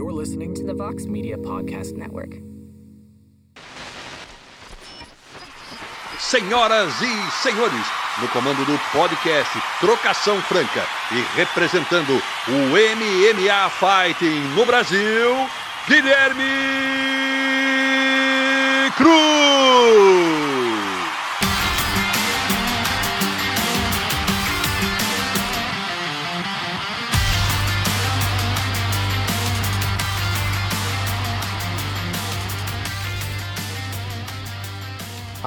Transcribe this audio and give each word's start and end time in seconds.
You're 0.00 0.12
listening 0.12 0.54
to 0.54 0.64
the 0.64 0.72
Vox 0.72 1.04
Media 1.04 1.36
Podcast 1.36 1.92
Network. 1.92 2.40
Senhoras 6.18 6.94
e 7.02 7.30
senhores, 7.42 7.86
no 8.18 8.26
comando 8.28 8.64
do 8.64 8.80
podcast 8.92 9.52
Trocação 9.78 10.40
Franca 10.40 10.86
e 11.12 11.20
representando 11.36 12.14
o 12.48 12.52
MMA 12.70 13.68
Fighting 13.68 14.40
no 14.56 14.64
Brasil, 14.64 15.36
Guilherme 15.86 16.44
Cruz. 18.96 20.39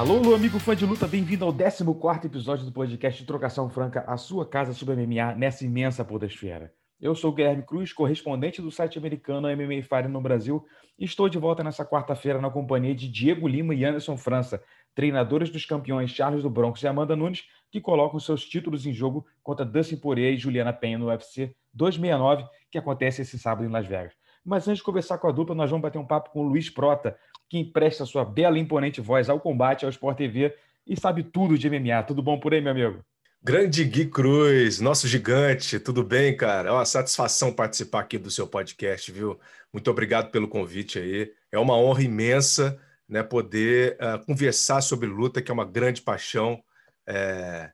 Alô, 0.03 0.17
alô, 0.17 0.35
amigo 0.35 0.59
fã 0.59 0.75
de 0.75 0.85
luta, 0.85 1.07
bem-vindo 1.07 1.45
ao 1.45 1.53
14 1.53 2.27
episódio 2.27 2.65
do 2.65 2.73
podcast 2.73 3.25
Trocação 3.25 3.69
Franca, 3.69 4.03
a 4.05 4.17
sua 4.17 4.45
casa 4.45 4.73
sobre 4.73 4.97
MMA 4.97 5.33
nessa 5.35 5.63
imensa 5.63 6.03
podosfera. 6.03 6.73
Eu 6.99 7.15
sou 7.15 7.31
o 7.31 7.33
Guilherme 7.33 7.63
Cruz, 7.63 7.93
correspondente 7.93 8.61
do 8.61 8.69
site 8.69 8.97
americano 8.97 9.47
MMA 9.47 9.81
Fire 9.81 10.09
no 10.09 10.19
Brasil, 10.19 10.65
e 10.99 11.05
estou 11.05 11.29
de 11.29 11.37
volta 11.37 11.63
nessa 11.63 11.85
quarta-feira 11.85 12.41
na 12.41 12.49
companhia 12.49 12.93
de 12.93 13.09
Diego 13.09 13.47
Lima 13.47 13.73
e 13.73 13.85
Anderson 13.85 14.17
França, 14.17 14.61
treinadores 14.93 15.49
dos 15.49 15.65
campeões 15.65 16.11
Charles 16.11 16.43
do 16.43 16.49
Bronx 16.49 16.83
e 16.83 16.87
Amanda 16.87 17.15
Nunes, 17.15 17.45
que 17.71 17.79
colocam 17.79 18.19
seus 18.19 18.43
títulos 18.43 18.85
em 18.85 18.91
jogo 18.91 19.25
contra 19.41 19.65
Dustin 19.65 19.95
Poirier 19.95 20.33
e 20.33 20.37
Juliana 20.37 20.73
Penha 20.73 20.97
no 20.97 21.05
UFC 21.05 21.55
269, 21.73 22.43
que 22.69 22.77
acontece 22.77 23.21
esse 23.21 23.39
sábado 23.39 23.65
em 23.65 23.71
Las 23.71 23.87
Vegas. 23.87 24.11
Mas 24.45 24.67
antes 24.67 24.79
de 24.79 24.83
conversar 24.83 25.17
com 25.17 25.27
a 25.27 25.31
dupla, 25.31 25.55
nós 25.55 25.69
vamos 25.69 25.81
bater 25.81 25.97
um 25.97 26.05
papo 26.05 26.29
com 26.31 26.41
o 26.41 26.47
Luiz 26.49 26.69
Prota, 26.69 27.17
que 27.49 27.57
empresta 27.57 28.05
sua 28.05 28.25
bela 28.25 28.57
e 28.57 28.61
imponente 28.61 29.01
voz 29.01 29.29
ao 29.29 29.39
combate, 29.39 29.85
ao 29.85 29.91
Sport 29.91 30.17
TV 30.17 30.55
e 30.87 30.99
sabe 30.99 31.23
tudo 31.23 31.57
de 31.57 31.69
MMA. 31.69 32.03
Tudo 32.03 32.21
bom 32.21 32.39
por 32.39 32.53
aí, 32.53 32.61
meu 32.61 32.71
amigo? 32.71 33.05
Grande 33.41 33.83
Gui 33.83 34.05
Cruz, 34.05 34.79
nosso 34.79 35.07
gigante, 35.07 35.77
tudo 35.77 36.01
bem, 36.01 36.35
cara? 36.35 36.69
É 36.69 36.71
uma 36.71 36.85
satisfação 36.85 37.51
participar 37.51 37.99
aqui 37.99 38.17
do 38.17 38.31
seu 38.31 38.47
podcast, 38.47 39.11
viu? 39.11 39.37
Muito 39.71 39.91
obrigado 39.91 40.31
pelo 40.31 40.47
convite 40.47 40.97
aí. 40.97 41.31
É 41.51 41.59
uma 41.59 41.75
honra 41.75 42.03
imensa 42.03 42.79
né, 43.07 43.21
poder 43.21 43.97
uh, 43.97 44.25
conversar 44.25 44.81
sobre 44.81 45.07
luta, 45.07 45.41
que 45.41 45.51
é 45.51 45.53
uma 45.53 45.65
grande 45.65 46.01
paixão. 46.01 46.63
É... 47.05 47.69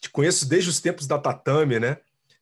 Te 0.00 0.08
conheço 0.08 0.48
desde 0.48 0.70
os 0.70 0.80
tempos 0.80 1.06
da 1.06 1.18
Tatame, 1.18 1.80
né? 1.80 1.98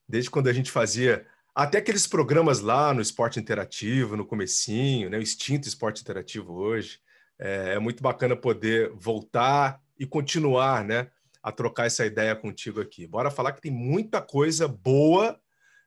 Desde 0.09 0.31
quando 0.31 0.49
a 0.49 0.53
gente 0.53 0.71
fazia 0.71 1.27
até 1.55 1.79
aqueles 1.79 2.07
programas 2.07 2.61
lá 2.61 2.95
no 2.95 3.01
Esporte 3.01 3.41
Interativo, 3.41 4.17
no 4.17 4.27
comecinho, 4.27 5.11
né? 5.11 5.19
o 5.19 5.23
extinto 5.23 5.69
Esporte 5.69 6.01
Interativo 6.03 6.55
hoje. 6.55 6.99
É, 7.39 7.75
é, 7.75 7.79
muito 7.79 8.03
bacana 8.03 8.37
poder 8.37 8.93
voltar 8.95 9.81
e 9.99 10.07
continuar 10.07 10.85
né? 10.85 11.11
a 11.43 11.51
trocar 11.51 11.87
essa 11.87 12.05
ideia 12.05 12.37
contigo 12.37 12.81
aqui. 12.81 13.07
Bora 13.07 13.31
falar 13.31 13.53
que 13.53 13.63
tem 13.63 13.73
muita 13.73 14.21
coisa 14.21 14.69
boa. 14.69 15.41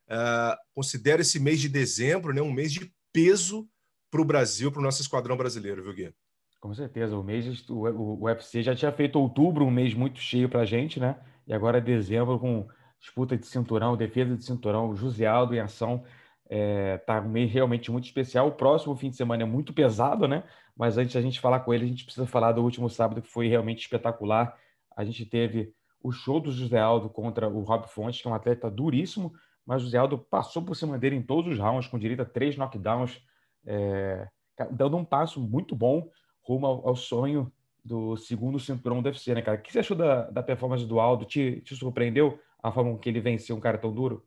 Uh, 0.08 0.58
considero 0.74 1.22
esse 1.22 1.40
mês 1.40 1.62
de 1.62 1.70
dezembro 1.70 2.34
né? 2.34 2.42
um 2.42 2.52
mês 2.52 2.74
de 2.74 2.92
peso 3.12 3.68
para 4.12 4.22
o 4.22 4.26
Brasil, 4.26 4.72
para 4.72 4.80
o 4.80 4.84
nosso 4.84 5.02
esquadrão 5.02 5.38
brasileiro, 5.38 5.84
viu, 5.84 5.94
Gui? 5.94 6.14
Com 6.60 6.74
certeza. 6.74 7.18
O 7.18 7.24
mês, 7.24 7.70
o, 7.70 8.24
UFC 8.24 8.64
já 8.64 8.76
tinha 8.76 8.92
feito 8.92 9.20
outubro, 9.20 9.66
um 9.66 9.72
mês 9.72 9.94
muito 9.94 10.20
cheio 10.20 10.48
para 10.48 10.62
a 10.62 10.66
gente, 10.66 11.00
né? 11.00 11.18
E 11.46 11.54
agora 11.54 11.78
é 11.78 11.82
dezembro 11.82 12.40
com 12.40 12.68
disputa 13.04 13.38
de 13.38 13.46
cinturão, 13.46 13.98
defesa 13.98 14.36
de 14.36 14.46
cinturão, 14.46 14.96
José 14.96 15.26
Aldo 15.26 15.54
em 15.54 15.60
ação. 15.60 16.06
É, 16.50 16.98
tá 17.00 17.20
um 17.20 17.30
mês 17.30 17.52
realmente 17.52 17.92
muito 17.92 18.06
especial. 18.06 18.48
O 18.48 18.54
próximo 18.54 18.96
fim 18.96 19.10
de 19.10 19.18
semana 19.18 19.44
é 19.44 19.46
muito 19.46 19.74
pesado, 19.74 20.26
né? 20.26 20.44
Mas 20.76 20.98
antes 20.98 21.12
de 21.12 21.18
a 21.18 21.22
gente 21.22 21.40
falar 21.40 21.60
com 21.60 21.74
ele, 21.74 21.84
a 21.84 21.88
gente 21.88 22.06
precisa 22.06 22.26
falar 22.26 22.54
do 22.54 22.64
último 22.64 22.90
sábado, 22.90 23.22
que 23.22 23.30
foi 23.30 23.48
realmente 23.50 23.82
espetacular. 23.82 24.58
A 24.96 25.04
gente 25.04 25.26
teve 25.26 25.74
o 26.02 26.12
show 26.14 26.40
do 26.40 26.50
José 26.52 26.80
Aldo 26.80 27.10
contra 27.10 27.50
o 27.50 27.62
Rob 27.62 27.88
Fontes, 27.88 28.22
que 28.22 28.28
é 28.28 28.32
um 28.32 28.34
atleta 28.34 28.72
duríssimo, 28.72 29.34
mas 29.66 29.82
o 29.82 29.86
José 29.86 29.98
Aldo 29.98 30.18
passou 30.18 30.62
por 30.62 30.76
cima 30.76 30.98
dele 30.98 31.18
em 31.18 31.22
todos 31.22 31.52
os 31.52 31.60
rounds, 31.60 31.88
com 31.88 32.00
direito 32.00 32.22
a 32.22 32.26
três 32.26 32.56
knockdowns, 32.56 33.22
é, 33.66 34.28
dando 34.72 34.96
um 34.96 35.04
passo 35.04 35.42
muito 35.42 35.76
bom 35.76 36.10
rumo 36.42 36.66
ao, 36.66 36.88
ao, 36.88 36.96
sonho 36.96 37.52
do 37.84 38.16
segundo 38.16 38.60
cinturão 38.60 39.02
do 39.02 39.08
UFC, 39.08 39.34
né, 39.34 39.42
cara? 39.42 39.58
O 39.58 39.62
que 39.62 39.72
você 39.72 39.80
achou 39.80 39.96
da, 39.96 40.30
da 40.30 40.44
performance 40.44 40.86
do 40.86 41.00
Aldo? 41.00 41.26
Te, 41.26 41.62
te 41.62 41.76
surpreendeu? 41.76 42.40
A 42.64 42.72
forma 42.72 42.98
que 42.98 43.10
ele 43.10 43.20
venceu 43.20 43.56
um 43.56 43.60
cara 43.60 43.78
tão 43.78 43.94
duro? 43.94 44.26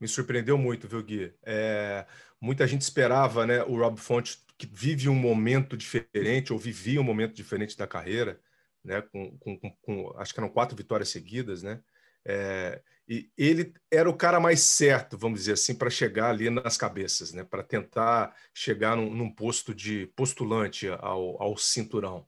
Me 0.00 0.08
surpreendeu 0.08 0.56
muito, 0.56 0.88
viu, 0.88 1.02
Gui? 1.02 1.34
É, 1.44 2.06
muita 2.40 2.66
gente 2.66 2.80
esperava, 2.80 3.46
né, 3.46 3.62
o 3.64 3.76
Rob 3.76 4.00
Font, 4.00 4.38
que 4.56 4.66
vive 4.66 5.10
um 5.10 5.14
momento 5.14 5.76
diferente, 5.76 6.52
ou 6.52 6.58
vivia 6.58 7.00
um 7.00 7.04
momento 7.04 7.34
diferente 7.34 7.76
da 7.76 7.86
carreira, 7.86 8.40
né, 8.82 9.02
com, 9.02 9.36
com, 9.38 9.58
com 9.82 10.14
acho 10.16 10.32
que 10.32 10.40
eram 10.40 10.48
quatro 10.48 10.74
vitórias 10.74 11.10
seguidas, 11.10 11.62
né? 11.62 11.82
É, 12.24 12.82
e 13.08 13.30
ele 13.36 13.74
era 13.90 14.08
o 14.08 14.16
cara 14.16 14.38
mais 14.38 14.60
certo, 14.60 15.18
vamos 15.18 15.40
dizer 15.40 15.52
assim, 15.54 15.74
para 15.74 15.90
chegar 15.90 16.30
ali 16.30 16.48
nas 16.50 16.76
cabeças, 16.76 17.32
né? 17.32 17.44
Para 17.44 17.62
tentar 17.62 18.34
chegar 18.54 18.96
num, 18.96 19.12
num, 19.14 19.34
posto 19.34 19.74
de 19.74 20.06
postulante 20.14 20.88
ao, 20.88 21.42
ao 21.42 21.56
cinturão. 21.56 22.26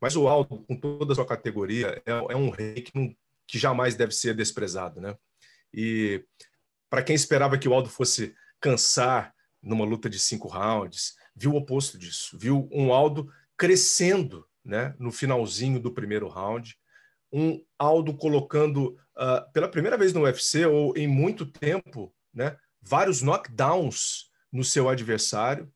Mas 0.00 0.16
o 0.16 0.26
Aldo, 0.28 0.64
com 0.66 0.76
toda 0.76 1.12
a 1.12 1.14
sua 1.14 1.26
categoria, 1.26 2.02
é, 2.04 2.10
é 2.12 2.36
um 2.36 2.50
rei 2.50 2.82
que 2.82 2.94
não 2.94 3.14
que 3.46 3.58
jamais 3.58 3.94
deve 3.94 4.12
ser 4.12 4.34
desprezado, 4.34 5.00
né? 5.00 5.16
E 5.72 6.24
para 6.88 7.02
quem 7.02 7.14
esperava 7.14 7.58
que 7.58 7.68
o 7.68 7.74
Aldo 7.74 7.88
fosse 7.88 8.34
cansar 8.60 9.34
numa 9.62 9.84
luta 9.84 10.08
de 10.08 10.18
cinco 10.18 10.48
rounds, 10.48 11.14
viu 11.34 11.52
o 11.52 11.56
oposto 11.56 11.98
disso, 11.98 12.38
viu 12.38 12.68
um 12.70 12.92
Aldo 12.92 13.28
crescendo, 13.56 14.46
né, 14.64 14.94
no 14.98 15.10
finalzinho 15.10 15.80
do 15.80 15.92
primeiro 15.92 16.28
round, 16.28 16.76
um 17.32 17.60
Aldo 17.78 18.14
colocando 18.16 18.96
uh, 19.16 19.52
pela 19.52 19.68
primeira 19.68 19.96
vez 19.96 20.12
no 20.12 20.22
UFC 20.22 20.64
ou 20.66 20.96
em 20.96 21.08
muito 21.08 21.44
tempo, 21.44 22.14
né, 22.32 22.56
vários 22.80 23.22
knockdowns 23.22 24.30
no 24.52 24.62
seu 24.62 24.88
adversário, 24.88 25.72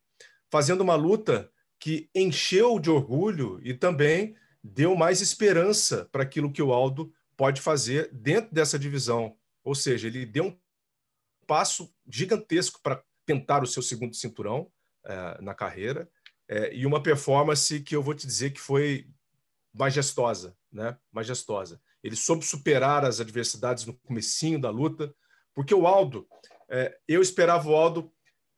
fazendo 0.51 0.83
uma 0.83 0.95
luta 0.95 1.51
que 1.81 2.09
encheu 2.15 2.79
de 2.79 2.91
orgulho 2.91 3.61
e 3.63 3.75
também 3.75 4.37
deu 4.63 4.95
mais 4.95 5.21
esperança 5.21 6.09
para 6.11 6.23
aquilo 6.23 6.53
que 6.53 6.63
o 6.63 6.73
Aldo 6.73 7.13
pode 7.39 7.63
fazer 7.63 8.11
dentro 8.13 8.53
dessa 8.53 8.77
divisão. 8.77 9.39
Ou 9.63 9.75
seja, 9.75 10.09
ele 10.09 10.27
deu 10.27 10.47
um 10.47 10.61
passo 11.47 11.95
gigantesco 12.07 12.81
para 12.83 13.03
tentar 13.25 13.63
o 13.63 13.67
seu 13.67 13.81
segundo 13.81 14.17
cinturão 14.17 14.71
é, 15.05 15.41
na 15.41 15.55
carreira 15.55 16.11
é, 16.49 16.75
e 16.75 16.85
uma 16.85 17.03
performance 17.03 17.81
que 17.81 17.95
eu 17.95 18.03
vou 18.03 18.13
te 18.13 18.27
dizer 18.27 18.51
que 18.51 18.61
foi 18.61 19.09
majestosa, 19.73 20.57
né? 20.73 20.99
Majestosa. 21.13 21.81
Ele 22.03 22.17
soube 22.17 22.45
superar 22.45 23.05
as 23.05 23.21
adversidades 23.21 23.87
no 23.87 23.95
comecinho 23.95 24.61
da 24.61 24.71
luta, 24.71 25.15
porque 25.55 25.75
o 25.75 25.87
Aldo, 25.87 26.27
é, 26.69 26.99
eu 27.07 27.23
esperava 27.23 27.69
o 27.69 27.77
Aldo 27.77 28.13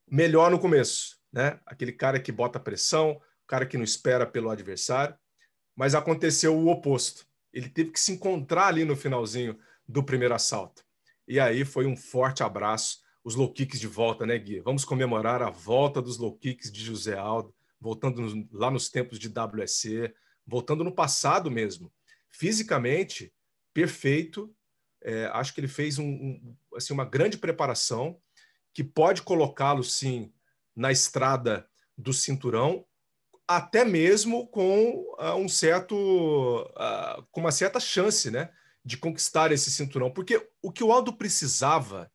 melhor 0.09 0.51
no 0.51 0.59
começo, 0.59 1.19
né? 1.31 1.61
Aquele 1.67 1.93
cara 1.93 2.19
que 2.19 2.33
bota 2.33 2.59
pressão, 2.59 3.13
o 3.13 3.47
cara 3.47 3.67
que 3.67 3.77
não 3.77 3.85
espera 3.85 4.27
pelo 4.27 4.49
adversário, 4.49 5.15
mas 5.77 5.95
aconteceu 5.95 6.57
o 6.57 6.69
oposto. 6.69 7.30
Ele 7.53 7.69
teve 7.69 7.91
que 7.91 8.01
se 8.01 8.13
encontrar 8.13 8.69
ali 8.69 8.85
no 8.85 8.97
finalzinho 8.97 9.59
do 9.87 10.03
primeiro 10.03 10.35
assalto. 10.35 10.85
E 11.27 11.39
aí 11.39 11.65
foi 11.65 11.87
um 11.87 11.97
forte 11.97 12.43
abraço, 12.43 13.01
os 13.23 13.35
low 13.35 13.53
kicks 13.53 13.79
de 13.79 13.87
volta, 13.87 14.27
né, 14.27 14.39
Gui? 14.39 14.61
Vamos 14.61 14.85
comemorar 14.85 15.43
a 15.43 15.51
volta 15.51 16.01
dos 16.01 16.17
low 16.17 16.37
kicks 16.37 16.73
de 16.73 16.83
José 16.83 17.17
Aldo, 17.17 17.55
voltando 17.81 18.49
lá 18.53 18.71
nos 18.71 18.89
tempos 18.89 19.19
de 19.19 19.29
WSC, 19.29 20.15
voltando 20.47 20.83
no 20.83 20.93
passado 20.93 21.51
mesmo. 21.51 21.93
Fisicamente, 22.31 23.33
perfeito. 23.73 24.55
É, 25.03 25.27
acho 25.27 25.55
que 25.55 25.61
ele 25.61 25.69
fez 25.69 25.99
um, 25.99 26.07
um, 26.07 26.57
assim, 26.75 26.93
uma 26.93 27.05
grande 27.05 27.39
preparação 27.39 28.21
que 28.73 28.85
pode 28.85 29.23
colocá-lo, 29.23 29.83
sim, 29.83 30.33
na 30.75 30.93
estrada 30.93 31.69
do 31.97 32.13
cinturão, 32.13 32.85
até 33.51 33.85
mesmo 33.85 34.47
com 34.47 35.05
uh, 35.19 35.35
um 35.35 35.49
certo, 35.49 35.97
uh, 35.97 37.27
com 37.33 37.41
uma 37.41 37.51
certa 37.51 37.81
chance, 37.81 38.31
né, 38.31 38.49
de 38.85 38.97
conquistar 38.97 39.51
esse 39.51 39.73
cinturão, 39.73 40.09
porque 40.09 40.49
o 40.63 40.71
que 40.71 40.85
o 40.85 40.93
Aldo 40.93 41.13
precisava 41.13 42.09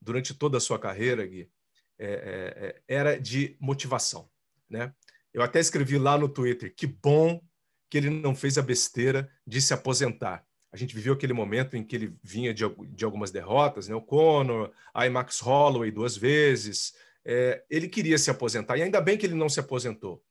durante 0.00 0.32
toda 0.32 0.56
a 0.56 0.60
sua 0.60 0.78
carreira, 0.78 1.26
Gui, 1.26 1.50
é, 1.98 2.06
é, 2.06 2.66
é 2.66 2.82
era 2.88 3.20
de 3.20 3.58
motivação, 3.60 4.30
né? 4.68 4.94
Eu 5.34 5.42
até 5.42 5.60
escrevi 5.60 5.98
lá 5.98 6.16
no 6.16 6.30
Twitter 6.30 6.74
que 6.74 6.86
bom 6.86 7.42
que 7.90 7.98
ele 7.98 8.08
não 8.08 8.34
fez 8.34 8.56
a 8.56 8.62
besteira 8.62 9.30
de 9.46 9.60
se 9.60 9.74
aposentar. 9.74 10.46
A 10.72 10.78
gente 10.78 10.94
viveu 10.94 11.12
aquele 11.12 11.34
momento 11.34 11.76
em 11.76 11.84
que 11.84 11.94
ele 11.94 12.16
vinha 12.22 12.54
de, 12.54 12.64
de 12.88 13.04
algumas 13.04 13.30
derrotas, 13.30 13.86
né? 13.86 13.94
O 13.94 14.00
Conor, 14.00 14.72
a 14.94 15.08
Max 15.10 15.40
Holloway 15.40 15.90
duas 15.90 16.16
vezes. 16.16 16.94
É, 17.22 17.62
ele 17.68 17.86
queria 17.86 18.16
se 18.16 18.30
aposentar 18.30 18.78
e 18.78 18.82
ainda 18.82 19.00
bem 19.00 19.18
que 19.18 19.26
ele 19.26 19.34
não 19.34 19.48
se 19.50 19.60
aposentou, 19.60 20.24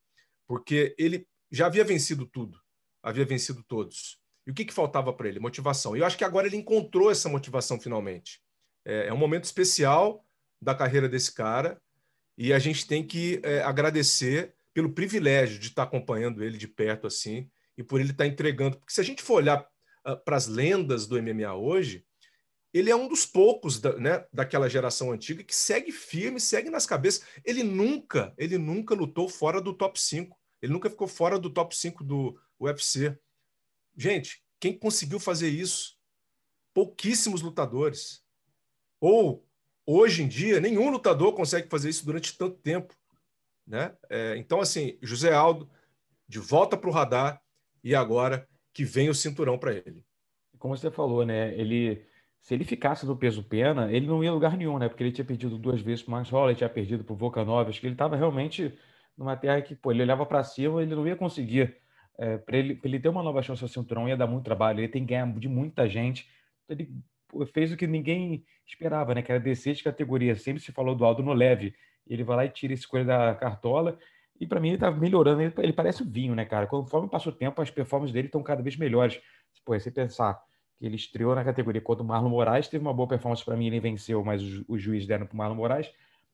porque 0.47 0.95
ele 0.97 1.27
já 1.51 1.67
havia 1.67 1.83
vencido 1.83 2.25
tudo, 2.25 2.59
havia 3.01 3.25
vencido 3.25 3.63
todos. 3.63 4.19
E 4.45 4.51
o 4.51 4.53
que, 4.53 4.65
que 4.65 4.73
faltava 4.73 5.13
para 5.13 5.27
ele? 5.27 5.39
Motivação. 5.39 5.95
E 5.95 5.99
eu 5.99 6.05
acho 6.05 6.17
que 6.17 6.23
agora 6.23 6.47
ele 6.47 6.57
encontrou 6.57 7.09
essa 7.09 7.29
motivação 7.29 7.79
finalmente. 7.79 8.41
É, 8.85 9.07
é, 9.07 9.13
um 9.13 9.17
momento 9.17 9.45
especial 9.45 10.25
da 10.61 10.75
carreira 10.75 11.07
desse 11.07 11.33
cara 11.33 11.81
e 12.37 12.51
a 12.51 12.59
gente 12.59 12.85
tem 12.85 13.05
que 13.05 13.39
é, 13.43 13.61
agradecer 13.61 14.53
pelo 14.73 14.91
privilégio 14.91 15.59
de 15.59 15.67
estar 15.67 15.83
acompanhando 15.83 16.43
ele 16.43 16.57
de 16.57 16.67
perto 16.67 17.07
assim 17.07 17.49
e 17.77 17.83
por 17.83 18.01
ele 18.01 18.11
estar 18.11 18.27
entregando. 18.27 18.77
Porque 18.77 18.93
se 18.93 19.01
a 19.01 19.03
gente 19.03 19.21
for 19.21 19.35
olhar 19.35 19.65
uh, 20.05 20.17
para 20.25 20.35
as 20.35 20.47
lendas 20.47 21.07
do 21.07 21.21
MMA 21.21 21.53
hoje, 21.53 22.05
ele 22.73 22.89
é 22.89 22.95
um 22.95 23.07
dos 23.07 23.25
poucos 23.25 23.79
da, 23.79 23.95
né, 23.97 24.25
daquela 24.33 24.67
geração 24.67 25.11
antiga 25.11 25.43
que 25.43 25.55
segue 25.55 25.91
firme, 25.91 26.39
segue 26.39 26.69
nas 26.69 26.85
cabeças. 26.85 27.25
Ele 27.45 27.63
nunca, 27.63 28.33
ele 28.37 28.57
nunca 28.57 28.95
lutou 28.95 29.29
fora 29.29 29.61
do 29.61 29.73
top 29.73 29.99
5. 29.99 30.37
Ele 30.61 30.73
nunca 30.73 30.89
ficou 30.89 31.07
fora 31.07 31.37
do 31.37 31.49
top 31.49 31.75
5 31.75 32.03
do 32.03 32.39
UFC. 32.59 33.17
Gente, 33.95 34.43
quem 34.59 34.77
conseguiu 34.77 35.19
fazer 35.19 35.49
isso? 35.49 35.97
Pouquíssimos 36.73 37.41
lutadores. 37.41 38.23
Ou, 38.99 39.45
hoje 39.85 40.23
em 40.23 40.27
dia, 40.27 40.59
nenhum 40.59 40.89
lutador 40.89 41.33
consegue 41.33 41.69
fazer 41.69 41.89
isso 41.89 42.05
durante 42.05 42.37
tanto 42.37 42.57
tempo. 42.57 42.95
Né? 43.67 43.95
É, 44.09 44.35
então, 44.37 44.59
assim, 44.59 44.97
José 45.01 45.31
Aldo, 45.31 45.69
de 46.27 46.39
volta 46.39 46.75
para 46.75 46.89
o 46.89 46.93
radar, 46.93 47.43
e 47.83 47.93
agora 47.93 48.47
que 48.73 48.83
vem 48.83 49.09
o 49.09 49.13
cinturão 49.13 49.59
para 49.59 49.73
ele. 49.73 50.03
Como 50.57 50.75
você 50.75 50.89
falou, 50.89 51.25
né? 51.25 51.53
Ele, 51.59 52.03
se 52.43 52.53
ele 52.53 52.65
ficasse 52.65 53.05
no 53.05 53.15
peso 53.15 53.41
pena, 53.41 53.89
ele 53.89 54.05
não 54.05 54.21
ia 54.21 54.29
a 54.29 54.33
lugar 54.33 54.57
nenhum, 54.57 54.77
né? 54.77 54.89
Porque 54.89 55.01
ele 55.01 55.13
tinha 55.13 55.23
perdido 55.23 55.57
duas 55.57 55.79
vezes 55.79 56.03
para 56.03 56.09
o 56.09 56.11
Max 56.11 56.29
Holloway, 56.29 56.55
tinha 56.55 56.67
perdido 56.67 57.01
para 57.01 57.13
o 57.13 57.15
Volkanov, 57.15 57.69
acho 57.69 57.79
que 57.79 57.87
ele 57.87 57.93
estava 57.93 58.17
realmente 58.17 58.77
numa 59.17 59.37
terra 59.37 59.61
que, 59.61 59.73
pô, 59.73 59.93
ele 59.93 60.01
olhava 60.01 60.25
para 60.25 60.43
cima, 60.43 60.81
ele 60.81 60.93
não 60.93 61.07
ia 61.07 61.15
conseguir 61.15 61.77
é, 62.17 62.37
para 62.37 62.57
ele, 62.57 62.77
ele 62.83 62.99
ter 62.99 63.07
uma 63.07 63.23
nova 63.23 63.41
chance 63.41 63.63
ao 63.63 63.69
cinturão 63.69 64.09
ia 64.09 64.17
dar 64.17 64.27
muito 64.27 64.43
trabalho, 64.43 64.81
ele 64.81 64.89
tem 64.89 65.05
ganhar 65.05 65.25
de 65.39 65.47
muita 65.47 65.87
gente. 65.87 66.29
Ele 66.67 66.89
fez 67.53 67.71
o 67.71 67.77
que 67.77 67.87
ninguém 67.87 68.43
esperava, 68.67 69.15
né? 69.15 69.21
Que 69.21 69.31
era 69.31 69.39
descer 69.39 69.73
de 69.73 69.81
categoria. 69.81 70.35
Sempre 70.35 70.61
se 70.61 70.73
falou 70.73 70.95
do 70.95 71.05
Aldo 71.05 71.23
no 71.23 71.31
leve. 71.31 71.73
Ele 72.05 72.25
vai 72.25 72.35
lá 72.35 72.45
e 72.45 72.49
tira 72.49 72.73
esse 72.73 72.85
coelho 72.85 73.07
da 73.07 73.33
cartola. 73.35 73.97
E 74.37 74.45
para 74.45 74.59
mim 74.59 74.69
ele 74.69 74.77
tá 74.77 74.91
melhorando. 74.91 75.41
Ele, 75.41 75.53
ele 75.59 75.73
parece 75.73 76.03
o 76.03 76.05
vinho, 76.05 76.35
né, 76.35 76.43
cara? 76.43 76.67
Conforme 76.67 77.09
passa 77.09 77.29
o 77.29 77.31
tempo, 77.31 77.61
as 77.61 77.71
performances 77.71 78.13
dele 78.13 78.27
estão 78.27 78.43
cada 78.43 78.61
vez 78.61 78.75
melhores. 78.75 79.21
Pô, 79.63 79.79
você 79.79 79.89
pensar 79.89 80.41
que 80.83 80.87
ele 80.87 80.97
estreou 80.97 81.33
na 81.33 81.45
categoria 81.45 81.79
contra 81.79 82.03
o 82.03 82.05
Marlon 82.05 82.27
Moraes, 82.27 82.67
teve 82.67 82.83
uma 82.83 82.93
boa 82.93 83.07
performance 83.07 83.41
para 83.41 83.55
mim, 83.55 83.67
ele 83.67 83.79
venceu, 83.79 84.21
mas 84.21 84.41
os, 84.67 84.81
juízes 84.81 85.07
deram 85.07 85.25
para 85.25 85.33
o 85.33 85.37
Marlon 85.37 85.55
Moraes. 85.55 85.89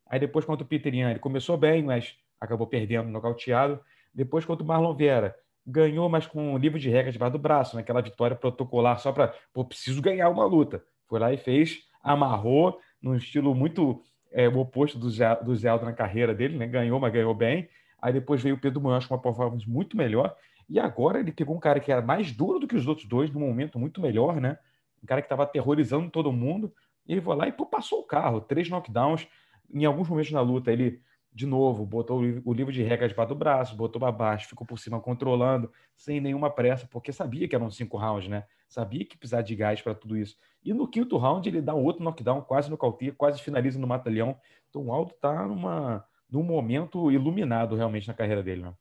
Aí 0.08 0.20
depois 0.20 0.44
contra 0.44 0.66
o 0.66 0.68
Peter 0.68 0.92
Ian, 0.92 1.12
ele 1.12 1.20
começou 1.20 1.56
bem, 1.56 1.84
mas 1.84 2.16
acabou 2.42 2.66
perdendo, 2.66 3.10
nocauteado. 3.10 3.80
Depois 4.12 4.46
contra 4.46 4.64
o 4.64 4.68
Marlon 4.68 4.96
Vera, 4.96 5.36
ganhou, 5.64 6.10
mas 6.10 6.26
com 6.26 6.56
um 6.56 6.58
livro 6.58 6.80
de 6.80 6.90
regras 6.90 7.14
debaixo 7.14 7.34
do 7.34 7.38
braço, 7.38 7.76
naquela 7.76 8.02
né? 8.02 8.10
vitória 8.10 8.36
protocolar 8.36 8.98
só 8.98 9.12
para, 9.12 9.36
pô, 9.54 9.64
preciso 9.64 10.02
ganhar 10.02 10.30
uma 10.30 10.46
luta. 10.46 10.84
Foi 11.06 11.20
lá 11.20 11.32
e 11.32 11.38
fez, 11.38 11.84
amarrou, 12.02 12.80
num 13.00 13.14
estilo 13.16 13.54
muito 13.54 14.02
é, 14.32 14.48
oposto 14.48 14.98
do, 14.98 15.12
Zé, 15.12 15.36
do 15.44 15.86
na 15.86 15.94
carreira 15.94 16.34
dele, 16.34 16.58
né? 16.58 16.66
Ganhou, 16.66 17.00
mas 17.00 17.14
ganhou 17.14 17.36
bem. 17.36 17.70
Aí 18.02 18.12
depois 18.12 18.42
veio 18.42 18.56
o 18.56 18.60
Pedro 18.60 18.82
Mancho 18.82 19.08
com 19.08 19.14
uma 19.14 19.22
performance 19.22 19.70
muito 19.70 19.96
melhor. 19.96 20.36
E 20.70 20.80
agora 20.80 21.20
ele 21.20 21.32
pegou 21.32 21.56
um 21.56 21.60
cara 21.60 21.80
que 21.80 21.92
era 21.92 22.02
mais 22.02 22.32
duro 22.32 22.60
do 22.60 22.68
que 22.68 22.76
os 22.76 22.88
outros 22.88 23.08
dois, 23.08 23.32
num 23.32 23.40
momento 23.40 23.80
muito 23.80 24.00
melhor, 24.00 24.40
né? 24.40 24.58
Um 25.04 25.08
cara 25.08 25.22
que 25.22 25.26
estava 25.26 25.44
aterrorizando 25.44 26.10
todo 26.10 26.32
mundo. 26.32 26.74
E 27.08 27.14
ele 27.14 27.22
foi 27.22 27.36
lá 27.36 27.48
e 27.48 27.52
pô, 27.52 27.66
passou 27.66 28.02
o 28.02 28.04
carro, 28.04 28.40
três 28.40 28.70
knockdowns. 28.70 29.28
Em 29.74 29.86
alguns 29.86 30.08
momentos 30.08 30.32
na 30.32 30.42
luta, 30.42 30.72
ele 30.72 31.02
de 31.32 31.46
novo, 31.46 31.86
botou 31.86 32.20
o 32.44 32.54
livro 32.54 32.74
de 32.74 32.82
regras 32.82 33.12
debaixo 33.12 33.30
do 33.30 33.38
braço, 33.38 33.76
botou 33.76 34.00
para 34.00 34.12
baixo, 34.12 34.50
ficou 34.50 34.66
por 34.66 34.80
cima 34.80 35.00
controlando, 35.00 35.72
sem 35.96 36.20
nenhuma 36.20 36.50
pressa, 36.50 36.88
porque 36.90 37.14
sabia 37.14 37.48
que 37.48 37.56
eram 37.56 37.70
cinco 37.70 37.98
rounds, 37.98 38.28
né? 38.28 38.46
Sabia 38.68 39.06
que 39.06 39.18
precisava 39.18 39.44
de 39.44 39.56
gás 39.56 39.82
para 39.82 39.96
tudo 39.96 40.18
isso. 40.18 40.36
E 40.64 40.74
no 40.74 40.88
quinto 40.88 41.18
round 41.18 41.48
ele 41.48 41.62
dá 41.62 41.74
outro 41.74 42.04
knockdown, 42.04 42.42
quase 42.42 42.70
no 42.70 42.78
cautia, 42.78 43.14
quase 43.14 43.42
finaliza 43.42 43.80
no 43.80 43.88
mata-leão. 43.88 44.38
Então 44.70 44.88
o 44.88 44.92
Aldo 44.92 45.12
está 45.12 45.48
numa, 45.48 46.06
num 46.30 46.44
momento 46.44 47.12
iluminado 47.12 47.76
realmente 47.76 48.08
na 48.08 48.14
carreira 48.14 48.44
dele, 48.44 48.64
né? 48.64 48.74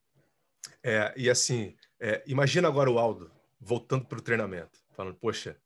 É, 0.82 1.14
e 1.16 1.28
assim, 1.28 1.74
é, 2.00 2.22
imagina 2.26 2.68
agora 2.68 2.90
o 2.90 2.98
Aldo 2.98 3.30
voltando 3.60 4.04
para 4.04 4.18
o 4.18 4.22
treinamento, 4.22 4.78
falando, 4.94 5.16
poxa, 5.16 5.56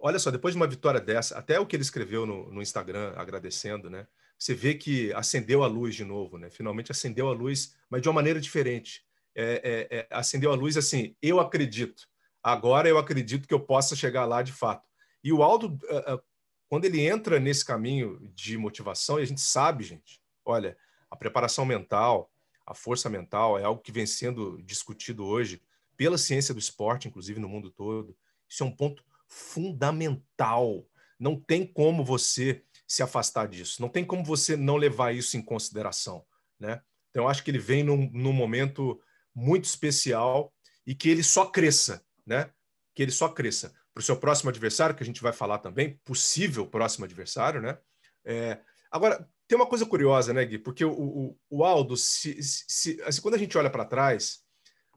olha 0.00 0.18
só, 0.18 0.30
depois 0.30 0.54
de 0.54 0.60
uma 0.60 0.66
vitória 0.66 1.00
dessa, 1.00 1.38
até 1.38 1.58
o 1.58 1.66
que 1.66 1.74
ele 1.74 1.82
escreveu 1.82 2.26
no, 2.26 2.52
no 2.52 2.62
Instagram, 2.62 3.12
agradecendo, 3.16 3.88
né? 3.88 4.06
você 4.38 4.54
vê 4.54 4.74
que 4.74 5.12
acendeu 5.14 5.62
a 5.62 5.66
luz 5.66 5.94
de 5.94 6.04
novo, 6.04 6.38
né? 6.38 6.50
Finalmente 6.50 6.90
acendeu 6.90 7.28
a 7.28 7.32
luz, 7.32 7.74
mas 7.88 8.02
de 8.02 8.08
uma 8.08 8.14
maneira 8.14 8.40
diferente. 8.40 9.04
É, 9.34 9.88
é, 9.90 9.98
é, 9.98 10.06
acendeu 10.10 10.52
a 10.52 10.54
luz 10.54 10.76
assim, 10.76 11.16
eu 11.22 11.40
acredito. 11.40 12.06
Agora 12.42 12.88
eu 12.88 12.98
acredito 12.98 13.48
que 13.48 13.54
eu 13.54 13.60
possa 13.60 13.96
chegar 13.96 14.26
lá 14.26 14.42
de 14.42 14.52
fato. 14.52 14.86
E 15.22 15.32
o 15.32 15.42
Aldo, 15.42 15.78
uh, 15.84 16.14
uh, 16.14 16.22
quando 16.68 16.84
ele 16.84 17.00
entra 17.00 17.40
nesse 17.40 17.64
caminho 17.64 18.20
de 18.34 18.58
motivação, 18.58 19.18
e 19.18 19.22
a 19.22 19.26
gente 19.26 19.40
sabe, 19.40 19.82
gente, 19.82 20.20
olha, 20.44 20.76
a 21.10 21.16
preparação 21.16 21.64
mental, 21.64 22.30
a 22.66 22.74
força 22.74 23.08
mental 23.08 23.58
é 23.58 23.64
algo 23.64 23.82
que 23.82 23.92
vem 23.92 24.06
sendo 24.06 24.60
discutido 24.62 25.24
hoje 25.24 25.62
pela 25.96 26.18
ciência 26.18 26.54
do 26.54 26.60
esporte, 26.60 27.08
inclusive 27.08 27.38
no 27.40 27.48
mundo 27.48 27.70
todo. 27.70 28.16
Isso 28.48 28.62
é 28.62 28.66
um 28.66 28.74
ponto 28.74 29.04
fundamental. 29.28 30.86
Não 31.18 31.38
tem 31.38 31.66
como 31.66 32.04
você 32.04 32.62
se 32.86 33.02
afastar 33.02 33.48
disso. 33.48 33.80
Não 33.80 33.88
tem 33.88 34.04
como 34.04 34.24
você 34.24 34.56
não 34.56 34.76
levar 34.76 35.14
isso 35.14 35.36
em 35.36 35.42
consideração, 35.42 36.24
né? 36.58 36.82
Então, 37.10 37.24
eu 37.24 37.28
acho 37.28 37.44
que 37.44 37.50
ele 37.50 37.58
vem 37.58 37.84
num, 37.84 38.10
num 38.12 38.32
momento 38.32 39.00
muito 39.34 39.64
especial 39.64 40.52
e 40.86 40.94
que 40.94 41.08
ele 41.08 41.22
só 41.22 41.46
cresça, 41.46 42.04
né? 42.26 42.50
Que 42.94 43.02
ele 43.02 43.12
só 43.12 43.28
cresça. 43.28 43.72
Para 43.92 44.00
o 44.00 44.04
seu 44.04 44.16
próximo 44.16 44.50
adversário, 44.50 44.96
que 44.96 45.02
a 45.02 45.06
gente 45.06 45.22
vai 45.22 45.32
falar 45.32 45.58
também, 45.58 46.00
possível 46.04 46.66
próximo 46.66 47.04
adversário, 47.04 47.60
né? 47.60 47.78
É... 48.24 48.60
Agora, 48.90 49.28
tem 49.46 49.56
uma 49.56 49.66
coisa 49.66 49.84
curiosa, 49.86 50.32
né, 50.32 50.44
Gui? 50.44 50.58
Porque 50.58 50.84
o, 50.84 50.92
o, 50.92 51.38
o 51.50 51.64
Aldo, 51.64 51.96
se, 51.96 52.42
se, 52.42 53.00
assim, 53.02 53.20
quando 53.20 53.34
a 53.34 53.38
gente 53.38 53.56
olha 53.56 53.70
para 53.70 53.84
trás, 53.84 54.40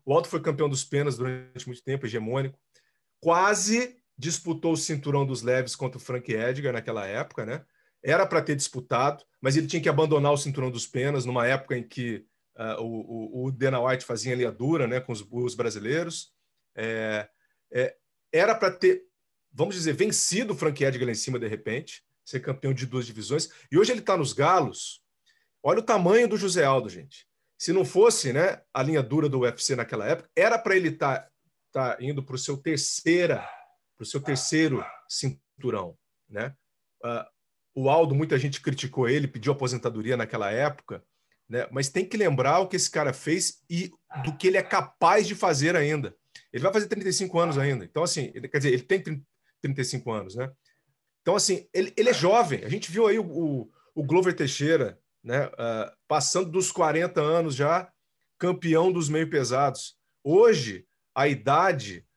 o 0.06 0.13
Aldo 0.13 0.27
foi 0.27 0.42
campeão 0.42 0.70
dos 0.70 0.84
penas 0.84 1.18
durante 1.18 1.68
muito 1.68 1.84
tempo, 1.84 2.06
hegemônico, 2.06 2.60
quase 3.20 3.98
disputou 4.18 4.74
o 4.74 4.77
cinturão 4.77 5.25
dos 5.25 5.42
leves 5.42 5.75
contra 5.75 5.98
o 5.98 6.01
Frank 6.01 6.32
Edgar 6.32 6.74
naquela 6.74 7.06
época, 7.06 7.46
né? 7.46 7.66
era 8.04 8.25
para 8.25 8.42
ter 8.42 8.56
disputado, 8.56 9.24
mas 9.42 9.58
ele 9.58 9.68
tinha 9.68 9.82
que 9.82 9.89
abandonar 9.89 10.32
o 10.32 10.38
cinturão 10.38 10.72
dos 10.72 10.88
penas 10.88 11.25
numa 11.25 11.46
época 11.48 11.77
em 11.77 11.84
que 11.84 12.25
uh, 12.56 12.82
o, 12.82 13.46
o, 13.46 13.51
Dana 13.51 13.82
White 13.82 14.06
fazia 14.06 14.36
linha 14.36 14.51
dura 14.51 14.88
né, 14.88 15.00
com 15.00 15.12
os, 15.12 15.25
os 15.30 15.56
brasileiros. 15.56 16.32
É, 16.75 17.27
é, 17.72 17.96
era 18.32 18.56
para 18.56 18.72
ter, 18.72 19.04
vamos 19.51 19.75
dizer, 19.75 19.94
vencido 19.94 20.54
o 20.54 20.56
Frank 20.56 20.84
Edgar 20.84 21.06
lá 21.06 21.12
em 21.12 21.16
cima 21.16 21.39
de 21.39 21.48
repente, 21.48 22.04
ser 22.27 22.41
campeão 22.41 22.74
de 22.74 22.86
duas 22.86 23.05
divisões. 23.05 23.50
E 23.72 23.77
hoje 23.77 23.93
ele 23.93 24.01
está 24.01 24.17
nos 24.17 24.34
Galos. 24.34 25.01
Olha 25.63 25.79
o 25.79 25.84
tamanho 25.84 26.27
do 26.27 26.36
José 26.36 26.65
Aldo, 26.65 26.89
gente. 26.89 27.25
Se 27.57 27.72
não 27.72 27.86
fosse 27.86 28.34
né, 28.34 28.62
a 28.74 28.84
linha 28.84 29.01
dura 29.01 29.29
do 29.29 29.39
UFC 29.39 29.77
naquela 29.77 30.05
época, 30.05 30.29
era 30.36 30.60
para 30.60 30.75
ele 30.75 30.89
estar 30.89 31.29
tá, 31.72 31.96
tá 31.96 31.98
indo 32.01 32.22
para 32.22 32.36
o 32.36 32.38
seu 32.38 32.57
terceira, 32.57 33.38
para 33.96 34.03
o 34.03 34.05
seu 34.05 34.19
terceiro 34.19 34.86
cinturão, 35.07 35.98
né? 36.29 36.53
Uh, 37.03 37.25
o 37.74 37.89
Aldo, 37.89 38.13
muita 38.13 38.38
gente 38.38 38.60
criticou 38.60 39.07
ele, 39.07 39.27
pediu 39.27 39.53
aposentadoria 39.53 40.17
naquela 40.17 40.51
época, 40.51 41.01
né? 41.48 41.65
Mas 41.72 41.88
tem 41.88 42.05
que 42.05 42.17
lembrar 42.17 42.60
o 42.60 42.67
que 42.67 42.75
esse 42.75 42.91
cara 42.91 43.13
fez 43.13 43.63
e 43.69 43.89
do 44.24 44.36
que 44.36 44.48
ele 44.48 44.57
é 44.57 44.63
capaz 44.63 45.25
de 45.25 45.34
fazer 45.34 45.77
ainda. 45.77 46.13
Ele 46.51 46.63
vai 46.63 46.74
fazer 46.74 46.88
35 46.88 47.39
anos 47.39 47.57
ainda. 47.57 47.86
Então, 47.86 48.03
assim, 48.03 48.31
ele, 48.36 48.50
quer 48.50 48.57
dizer, 48.57 48.74
ele 48.74 48.84
tem 48.84 49.01
35 49.62 50.12
anos, 50.12 50.36
né? 50.36 50.51
Então, 51.27 51.36
assim, 51.36 51.67
ele, 51.74 51.91
ele 51.98 52.12
é 52.12 52.13
jovem. 52.13 52.63
A 52.63 52.69
gente 52.69 52.89
viu 52.89 53.05
aí 53.05 53.19
o, 53.19 53.25
o, 53.25 53.69
o 53.93 54.01
Glover 54.01 54.34
Teixeira, 54.34 54.98
né? 55.22 55.48
Uh, 55.48 55.91
passando 56.07 56.50
dos 56.50 56.72
40 56.72 57.19
anos 57.19 57.53
já, 57.53 57.91
campeão 58.39 58.93
dos 58.93 59.10
meio 59.10 59.29
pesados. 59.29 59.98
Hoje, 60.24 60.88
a 61.13 61.27
idade, 61.27 62.07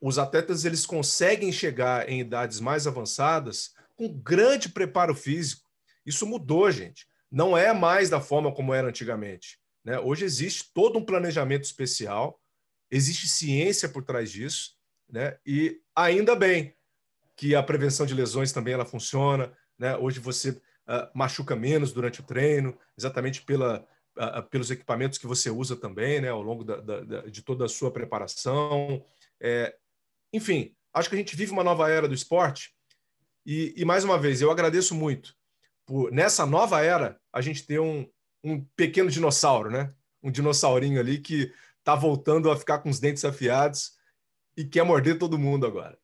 os 0.00 0.18
atletas 0.18 0.64
eles 0.64 0.84
conseguem 0.84 1.52
chegar 1.52 2.08
em 2.08 2.18
idades 2.18 2.58
mais 2.58 2.84
avançadas 2.84 3.74
com 3.94 4.12
grande 4.12 4.70
preparo 4.70 5.14
físico. 5.14 5.70
Isso 6.04 6.26
mudou, 6.26 6.68
gente. 6.68 7.06
Não 7.30 7.56
é 7.56 7.72
mais 7.72 8.10
da 8.10 8.20
forma 8.20 8.52
como 8.52 8.74
era 8.74 8.88
antigamente. 8.88 9.60
Né? 9.84 10.00
Hoje 10.00 10.24
existe 10.24 10.72
todo 10.74 10.98
um 10.98 11.04
planejamento 11.04 11.62
especial, 11.62 12.40
existe 12.90 13.28
ciência 13.28 13.88
por 13.88 14.02
trás 14.02 14.32
disso, 14.32 14.72
né? 15.08 15.38
e 15.46 15.80
ainda 15.94 16.34
bem 16.34 16.76
que 17.38 17.54
a 17.54 17.62
prevenção 17.62 18.04
de 18.04 18.12
lesões 18.12 18.52
também 18.52 18.74
ela 18.74 18.84
funciona. 18.84 19.52
Né? 19.78 19.96
Hoje 19.96 20.18
você 20.18 20.50
uh, 20.50 21.08
machuca 21.14 21.54
menos 21.54 21.92
durante 21.92 22.20
o 22.20 22.24
treino, 22.24 22.76
exatamente 22.98 23.42
pela, 23.42 23.86
uh, 24.16 24.42
pelos 24.50 24.72
equipamentos 24.72 25.18
que 25.18 25.26
você 25.26 25.48
usa 25.48 25.76
também 25.76 26.20
né? 26.20 26.28
ao 26.28 26.42
longo 26.42 26.64
da, 26.64 26.80
da, 26.80 27.20
de 27.22 27.40
toda 27.40 27.64
a 27.64 27.68
sua 27.68 27.92
preparação. 27.92 29.04
É, 29.40 29.76
enfim, 30.32 30.74
acho 30.92 31.08
que 31.08 31.14
a 31.14 31.18
gente 31.18 31.36
vive 31.36 31.52
uma 31.52 31.62
nova 31.62 31.88
era 31.88 32.08
do 32.08 32.14
esporte 32.14 32.74
e, 33.46 33.72
e, 33.76 33.84
mais 33.84 34.04
uma 34.04 34.18
vez, 34.18 34.42
eu 34.42 34.50
agradeço 34.50 34.94
muito 34.94 35.34
por, 35.86 36.12
nessa 36.12 36.44
nova 36.44 36.82
era, 36.82 37.18
a 37.32 37.40
gente 37.40 37.64
ter 37.64 37.78
um, 37.78 38.06
um 38.44 38.62
pequeno 38.76 39.08
dinossauro, 39.08 39.70
né? 39.70 39.94
Um 40.22 40.30
dinossaurinho 40.30 41.00
ali 41.00 41.18
que 41.18 41.50
está 41.78 41.94
voltando 41.94 42.50
a 42.50 42.56
ficar 42.56 42.80
com 42.80 42.90
os 42.90 43.00
dentes 43.00 43.24
afiados 43.24 43.92
e 44.54 44.64
quer 44.64 44.84
morder 44.84 45.18
todo 45.18 45.38
mundo 45.38 45.66
agora. 45.66 45.96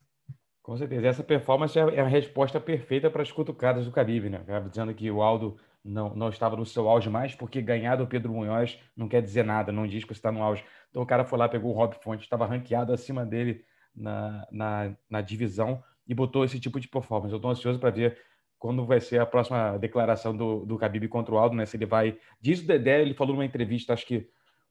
Com 0.65 0.79
certeza. 0.79 1.07
Essa 1.07 1.23
performance 1.23 1.79
é 1.79 2.01
a 2.01 2.09
resposta 2.09 2.59
perfeita 2.59 3.11
para 3.11 3.21
as 3.21 3.31
cutucadas 3.31 3.85
do 3.85 3.93
Caribe, 3.93 4.31
né? 4.31 4.43
Dizendo 4.71 4.95
que 4.95 5.11
o 5.11 5.21
Aldo 5.21 5.59
não, 5.85 6.15
não 6.15 6.31
estava 6.31 6.57
no 6.57 6.65
seu 6.65 6.89
auge 6.89 7.11
mais, 7.11 7.35
porque 7.35 7.61
ganhar 7.61 7.97
do 7.97 8.07
Pedro 8.07 8.33
Munhoz 8.33 8.81
não 8.97 9.07
quer 9.07 9.21
dizer 9.21 9.45
nada, 9.45 9.71
não 9.71 9.87
diz 9.87 10.05
que 10.05 10.15
está 10.15 10.33
no 10.33 10.43
auge. 10.43 10.65
Então 10.89 11.03
o 11.03 11.07
cara 11.07 11.23
foi 11.23 11.39
lá, 11.39 11.51
pegou 11.51 11.71
o 11.71 11.75
Rob 11.75 11.95
Fonte, 12.03 12.23
estava 12.23 12.47
ranqueado 12.47 12.95
acima 12.95 13.27
dele 13.27 13.63
na, 13.95 14.49
na, 14.51 14.97
na 15.11 15.21
divisão, 15.21 15.85
e 16.09 16.15
botou 16.15 16.47
esse 16.47 16.59
tipo 16.59 16.81
de 16.81 16.89
performance. 16.89 17.31
Eu 17.31 17.37
estou 17.37 17.51
ansioso 17.51 17.79
para 17.79 17.91
ver 17.91 18.17
quando 18.59 18.87
vai 18.87 19.03
ser 19.03 19.21
a 19.21 19.27
próxima 19.27 19.77
declaração 19.77 20.35
do, 20.35 20.65
do 20.65 20.77
Khabib 20.77 21.09
contra 21.09 21.35
o 21.35 21.37
Aldo, 21.37 21.55
né? 21.55 21.67
Se 21.67 21.77
ele 21.77 21.85
vai... 21.85 22.17
Diz 22.41 22.63
o 22.63 22.67
Dedé, 22.67 23.03
ele 23.03 23.13
falou 23.13 23.35
numa 23.35 23.45
entrevista, 23.45 23.93
acho 23.93 24.07
que 24.07 24.27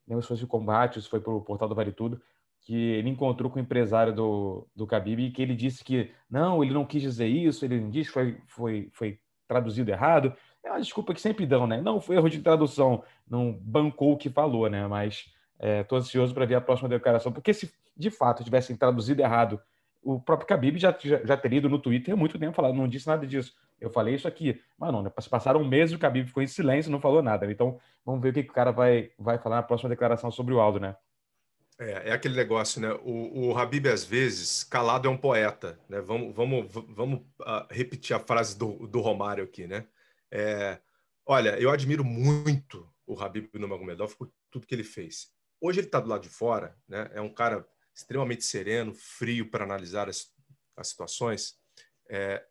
não 0.07 0.19
se 0.19 0.27
fosse 0.27 0.43
o 0.43 0.47
combate, 0.47 0.99
se 0.99 1.07
foi 1.07 1.19
para 1.19 1.31
o 1.31 1.41
portal 1.41 1.69
do 1.69 1.75
Vale 1.75 1.91
Tudo, 1.91 2.19
que 2.63 2.75
ele 2.75 3.09
encontrou 3.09 3.51
com 3.51 3.59
o 3.59 3.61
empresário 3.61 4.13
do, 4.13 4.67
do 4.75 4.85
Khabib 4.85 5.19
e 5.21 5.31
que 5.31 5.41
ele 5.41 5.55
disse 5.55 5.83
que 5.83 6.11
não, 6.29 6.63
ele 6.63 6.73
não 6.73 6.85
quis 6.85 7.01
dizer 7.01 7.27
isso, 7.27 7.65
ele 7.65 7.79
disse 7.89 8.09
que 8.09 8.13
foi, 8.13 8.37
foi, 8.47 8.89
foi 8.93 9.19
traduzido 9.47 9.91
errado. 9.91 10.33
É 10.63 10.69
uma 10.69 10.79
desculpa 10.79 11.13
que 11.13 11.19
sempre 11.19 11.45
dão, 11.45 11.67
né? 11.67 11.81
Não 11.81 11.99
foi 11.99 12.15
erro 12.15 12.29
de 12.29 12.39
tradução, 12.39 13.03
não 13.29 13.51
bancou 13.51 14.13
o 14.13 14.17
que 14.17 14.29
falou, 14.29 14.69
né? 14.69 14.87
Mas 14.87 15.25
estou 15.81 15.97
é, 15.97 16.01
ansioso 16.01 16.33
para 16.33 16.45
ver 16.45 16.55
a 16.55 16.61
próxima 16.61 16.87
declaração, 16.87 17.31
porque 17.31 17.53
se 17.53 17.71
de 17.95 18.09
fato 18.09 18.43
tivessem 18.43 18.75
traduzido 18.75 19.21
errado 19.21 19.59
o 20.03 20.19
próprio 20.19 20.47
Khabib 20.47 20.77
já, 20.77 20.95
já, 20.99 21.23
já 21.23 21.37
teria 21.37 21.59
ido 21.59 21.69
no 21.69 21.79
Twitter 21.79 22.13
há 22.13 22.17
muito 22.17 22.37
tempo 22.37 22.55
falando, 22.55 22.75
não 22.75 22.87
disse 22.87 23.07
nada 23.07 23.25
disso. 23.25 23.53
Eu 23.79 23.89
falei 23.89 24.15
isso 24.15 24.27
aqui. 24.27 24.61
Mas 24.77 24.91
não, 24.91 25.01
né? 25.01 25.09
passaram 25.09 25.61
um 25.61 25.73
e 25.73 25.95
o 25.95 25.97
Khabib 25.97 26.27
ficou 26.27 26.43
em 26.43 26.47
silêncio, 26.47 26.91
não 26.91 26.99
falou 26.99 27.21
nada. 27.21 27.49
Então, 27.49 27.79
vamos 28.05 28.21
ver 28.21 28.29
o 28.29 28.33
que, 28.33 28.43
que 28.43 28.49
o 28.49 28.53
cara 28.53 28.71
vai, 28.71 29.11
vai 29.17 29.37
falar 29.37 29.57
na 29.57 29.63
próxima 29.63 29.89
declaração 29.89 30.29
sobre 30.29 30.53
o 30.53 30.59
Aldo, 30.59 30.79
né? 30.79 30.95
É, 31.83 32.09
é 32.09 32.11
aquele 32.13 32.35
negócio, 32.35 32.79
né? 32.81 32.93
O, 33.03 33.49
o 33.49 33.57
Habib, 33.57 33.87
às 33.87 34.05
vezes, 34.05 34.63
calado 34.63 35.07
é 35.07 35.11
um 35.11 35.17
poeta, 35.17 35.79
né? 35.89 35.99
Vamos, 35.99 36.33
vamos, 36.33 36.71
vamos 36.89 37.19
uh, 37.41 37.67
repetir 37.69 38.15
a 38.15 38.19
frase 38.19 38.57
do, 38.57 38.87
do 38.87 39.01
Romário 39.01 39.43
aqui, 39.43 39.67
né? 39.67 39.85
É, 40.31 40.79
olha, 41.25 41.59
eu 41.59 41.69
admiro 41.69 42.03
muito 42.03 42.89
o 43.05 43.19
Habib 43.19 43.49
Nurmagomedov 43.53 44.15
por 44.15 44.31
tudo 44.49 44.65
que 44.65 44.73
ele 44.73 44.83
fez. 44.83 45.27
Hoje 45.59 45.79
ele 45.79 45.87
está 45.87 45.99
do 45.99 46.09
lado 46.09 46.23
de 46.23 46.29
fora, 46.29 46.77
né? 46.87 47.09
É 47.13 47.21
um 47.21 47.33
cara 47.33 47.67
extremamente 47.93 48.45
sereno, 48.45 48.93
frio 48.93 49.49
para 49.51 49.63
analisar 49.63 50.09
as, 50.09 50.31
as 50.77 50.87
situações. 50.87 51.55
É, 52.09 52.43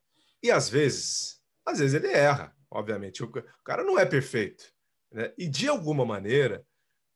e 0.43 0.51
às 0.51 0.69
vezes, 0.69 1.41
às 1.67 1.79
vezes 1.79 1.95
ele 1.95 2.13
erra, 2.13 2.55
obviamente. 2.71 3.23
O, 3.23 3.27
o 3.27 3.65
cara 3.65 3.83
não 3.83 3.99
é 3.99 4.05
perfeito. 4.05 4.73
Né? 5.11 5.33
E 5.39 5.49
de 5.49 5.69
alguma 5.69 6.05
maneira, 6.05 6.67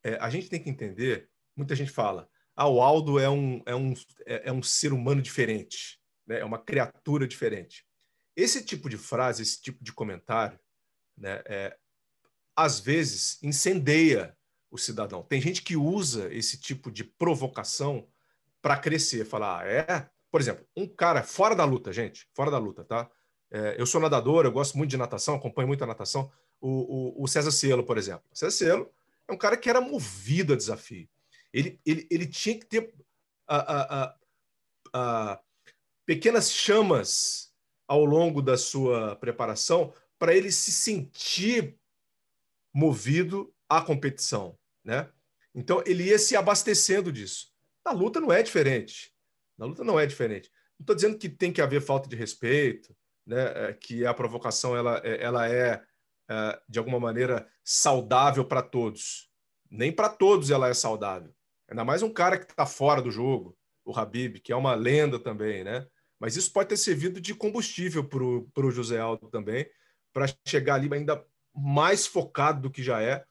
é, 0.05 0.15
a 0.21 0.31
gente 0.31 0.49
tem 0.49 0.63
que 0.63 0.71
entender. 0.71 1.31
Muita 1.57 1.75
gente 1.75 1.91
fala: 1.91 2.29
ah, 2.55 2.69
o 2.69 2.81
Aldo 2.81 3.19
é 3.19 3.29
um, 3.29 3.63
é 3.67 3.75
um, 3.75 3.95
é, 4.27 4.49
é 4.51 4.53
um 4.53 4.63
ser 4.63 4.93
humano 4.93 5.23
diferente, 5.23 5.99
né? 6.27 6.41
é 6.41 6.45
uma 6.45 6.59
criatura 6.59 7.27
diferente. 7.27 7.85
Esse 8.37 8.63
tipo 8.65 8.89
de 8.89 8.99
frase, 8.99 9.43
esse 9.43 9.61
tipo 9.61 9.83
de 9.83 9.93
comentário, 9.93 10.59
né, 11.17 11.43
é, 11.47 11.77
às 12.55 12.79
vezes 12.79 13.43
incendeia 13.43 14.37
o 14.71 14.77
cidadão. 14.77 15.23
Tem 15.23 15.41
gente 15.41 15.63
que 15.63 15.77
usa 15.77 16.33
esse 16.33 16.59
tipo 16.59 16.91
de 16.91 17.03
provocação 17.03 18.07
para 18.61 18.77
crescer. 18.77 19.25
Falar, 19.25 19.63
ah, 19.63 19.67
é? 19.67 20.09
Por 20.31 20.41
exemplo, 20.41 20.67
um 20.77 20.87
cara 20.87 21.23
fora 21.23 21.55
da 21.55 21.65
luta, 21.65 21.93
gente, 21.93 22.29
fora 22.35 22.51
da 22.51 22.59
luta, 22.59 22.85
tá? 22.85 23.09
É, 23.51 23.77
eu 23.79 23.87
sou 23.87 24.01
nadador, 24.01 24.45
eu 24.45 24.53
gosto 24.53 24.77
muito 24.77 24.91
de 24.91 24.97
natação, 24.97 25.37
acompanho 25.37 25.69
muito 25.69 25.85
a 25.85 25.87
natação. 25.87 26.31
O, 26.61 27.21
o, 27.21 27.25
o 27.25 27.29
César 27.29 27.51
Cielo, 27.51 27.85
por 27.85 27.97
exemplo. 27.97 28.25
O 28.31 28.37
César 28.37 28.51
Cielo 28.51 28.91
é 29.29 29.33
um 29.33 29.39
cara 29.39 29.57
que 29.57 29.71
era 29.71 29.81
movido 29.81 30.53
a 30.53 30.57
desafio. 30.57 31.09
Ele, 31.53 31.81
ele, 31.85 32.07
ele 32.11 32.27
tinha 32.27 32.59
que 32.59 32.67
ter 32.67 32.95
a, 33.47 34.05
a, 34.05 34.17
a, 34.93 35.41
pequenas 36.05 36.51
chamas 36.51 37.53
ao 37.87 38.05
longo 38.05 38.43
da 38.43 38.57
sua 38.57 39.17
preparação 39.17 39.93
para 40.19 40.35
ele 40.35 40.51
se 40.51 40.73
sentir 40.73 41.79
movido 42.73 43.55
à 43.69 43.81
competição, 43.81 44.59
né? 44.85 45.09
Então 45.55 45.83
ele 45.87 46.05
ia 46.05 46.19
se 46.19 46.37
abastecendo 46.37 47.11
disso. 47.11 47.51
Na 47.85 47.93
luta 47.93 48.21
não 48.21 48.33
é 48.33 48.43
diferente. 48.43 49.13
Na 49.57 49.65
luta 49.65 49.83
não 49.83 49.99
é 49.99 50.05
diferente. 50.05 50.51
Não 50.79 50.83
estou 50.83 50.95
dizendo 50.95 51.19
que 51.19 51.29
tem 51.29 51.53
que 51.53 51.63
haver 51.63 51.81
falta 51.81 52.09
de 52.09 52.17
respeito, 52.17 52.95
né? 53.25 53.69
É, 53.69 53.73
que 53.73 54.05
a 54.05 54.13
provocação 54.13 54.77
ela, 54.77 55.01
é, 55.03 55.23
ela 55.23 55.49
é, 55.49 55.83
é 56.29 56.61
de 56.69 56.79
alguma 56.79 57.01
maneira 57.01 57.49
saudável 57.65 58.45
para 58.45 58.63
todos. 58.63 59.31
Nem 59.71 59.91
para 59.91 60.09
todos 60.09 60.51
ela 60.51 60.69
é 60.69 60.75
saudável. 60.75 61.35
Ainda 61.69 61.85
mais 61.85 62.03
um 62.03 62.13
cara 62.13 62.39
que 62.39 62.51
está 62.51 62.67
fora 62.67 63.03
do 63.03 63.11
jogo, 63.11 63.57
o 63.85 63.97
Habib, 63.97 64.41
que 64.41 64.53
é 64.53 64.57
uma 64.57 64.75
lenda 64.75 65.19
também, 65.19 65.65
né? 65.65 65.87
Mas 66.19 66.37
isso 66.37 66.53
pode 66.53 66.69
ter 66.69 66.77
servido 66.77 67.21
de 67.21 67.35
combustível 67.35 68.03
para 68.05 68.67
o 68.67 68.71
José 68.71 68.99
Aldo 68.99 69.29
também, 69.29 69.69
para 70.13 70.27
chegar 70.47 70.77
ali 70.77 70.89
ainda 70.93 71.25
mais 71.55 72.07
focado 72.07 72.63
do 72.63 72.71
que 72.71 72.83
já 72.83 73.03
é. 73.03 73.25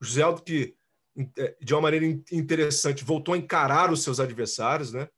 O 0.00 0.04
José 0.04 0.22
Aldo 0.22 0.42
que 0.42 0.74
é, 1.36 1.56
de 1.60 1.74
uma 1.74 1.82
maneira 1.82 2.06
interessante, 2.06 3.04
voltou 3.04 3.34
a 3.34 3.38
encarar 3.38 3.92
os 3.92 4.02
seus 4.02 4.20
adversários, 4.20 4.92
né? 4.92 5.08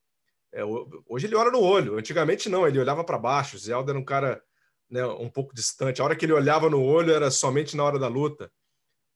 É, 0.52 0.62
hoje 0.64 1.26
ele 1.26 1.37
olha 1.37 1.50
no 1.50 1.61
olho, 1.61 1.97
antigamente 1.97 2.49
não, 2.49 2.67
ele 2.67 2.79
olhava 2.79 3.05
para 3.05 3.19
baixo. 3.19 3.59
Zelda 3.59 3.93
era 3.93 3.99
um 3.99 4.05
cara 4.05 4.43
né, 4.91 5.05
um 5.07 5.29
pouco 5.29 5.55
distante. 5.55 6.00
A 6.00 6.05
hora 6.05 6.17
que 6.17 6.25
ele 6.25 6.33
olhava 6.33 6.69
no 6.69 6.83
olho 6.83 7.12
era 7.12 7.31
somente 7.31 7.76
na 7.76 7.85
hora 7.85 7.99
da 7.99 8.09
luta. 8.09 8.50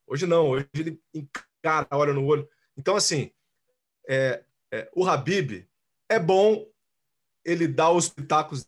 Hoje 0.07 0.25
não, 0.25 0.49
hoje 0.49 0.67
ele 0.73 1.01
encara, 1.13 1.87
olha 1.91 2.13
no 2.13 2.25
olho. 2.25 2.47
Então, 2.75 2.95
assim, 2.95 3.31
é, 4.07 4.43
é, 4.71 4.89
o 4.95 5.07
Habib 5.07 5.67
é 6.09 6.19
bom 6.19 6.65
ele 7.43 7.67
dar 7.67 7.91
os 7.91 8.09
pitacos 8.09 8.67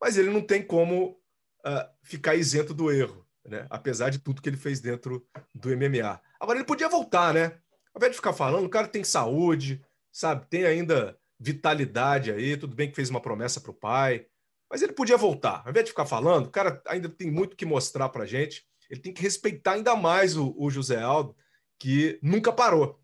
mas 0.00 0.16
ele 0.16 0.30
não 0.30 0.40
tem 0.40 0.62
como 0.62 1.20
uh, 1.64 1.88
ficar 2.02 2.36
isento 2.36 2.72
do 2.72 2.90
erro 2.90 3.28
né? 3.48 3.66
apesar 3.70 4.10
de 4.10 4.18
tudo 4.18 4.42
que 4.42 4.48
ele 4.48 4.56
fez 4.56 4.80
dentro 4.80 5.26
do 5.54 5.70
MMA. 5.70 6.20
Agora, 6.38 6.58
ele 6.58 6.66
podia 6.66 6.88
voltar, 6.88 7.34
né? 7.34 7.58
Ao 7.94 7.98
invés 7.98 8.12
de 8.12 8.16
ficar 8.16 8.32
falando, 8.32 8.66
o 8.66 8.70
cara 8.70 8.86
tem 8.86 9.02
saúde, 9.02 9.84
sabe? 10.12 10.46
Tem 10.48 10.64
ainda 10.64 11.18
vitalidade 11.38 12.30
aí. 12.30 12.56
Tudo 12.56 12.76
bem 12.76 12.88
que 12.88 12.94
fez 12.94 13.10
uma 13.10 13.20
promessa 13.20 13.60
para 13.60 13.70
o 13.70 13.74
pai, 13.74 14.26
mas 14.70 14.82
ele 14.82 14.92
podia 14.92 15.16
voltar. 15.16 15.62
Ao 15.64 15.70
invés 15.70 15.86
de 15.86 15.90
ficar 15.90 16.06
falando, 16.06 16.46
o 16.46 16.50
cara 16.50 16.80
ainda 16.86 17.08
tem 17.08 17.30
muito 17.30 17.56
que 17.56 17.66
mostrar 17.66 18.08
para 18.10 18.26
gente. 18.26 18.64
Ele 18.90 19.00
tem 19.00 19.12
que 19.12 19.22
respeitar 19.22 19.72
ainda 19.72 19.96
mais 19.96 20.36
o, 20.36 20.54
o 20.56 20.70
José 20.70 21.00
Aldo, 21.00 21.34
que 21.78 22.18
nunca 22.22 22.52
parou. 22.52 23.00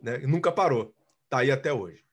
Né? 0.00 0.18
Nunca 0.18 0.52
parou. 0.52 0.94
Tá 1.28 1.38
aí 1.38 1.50
até 1.50 1.72
hoje. 1.72 2.04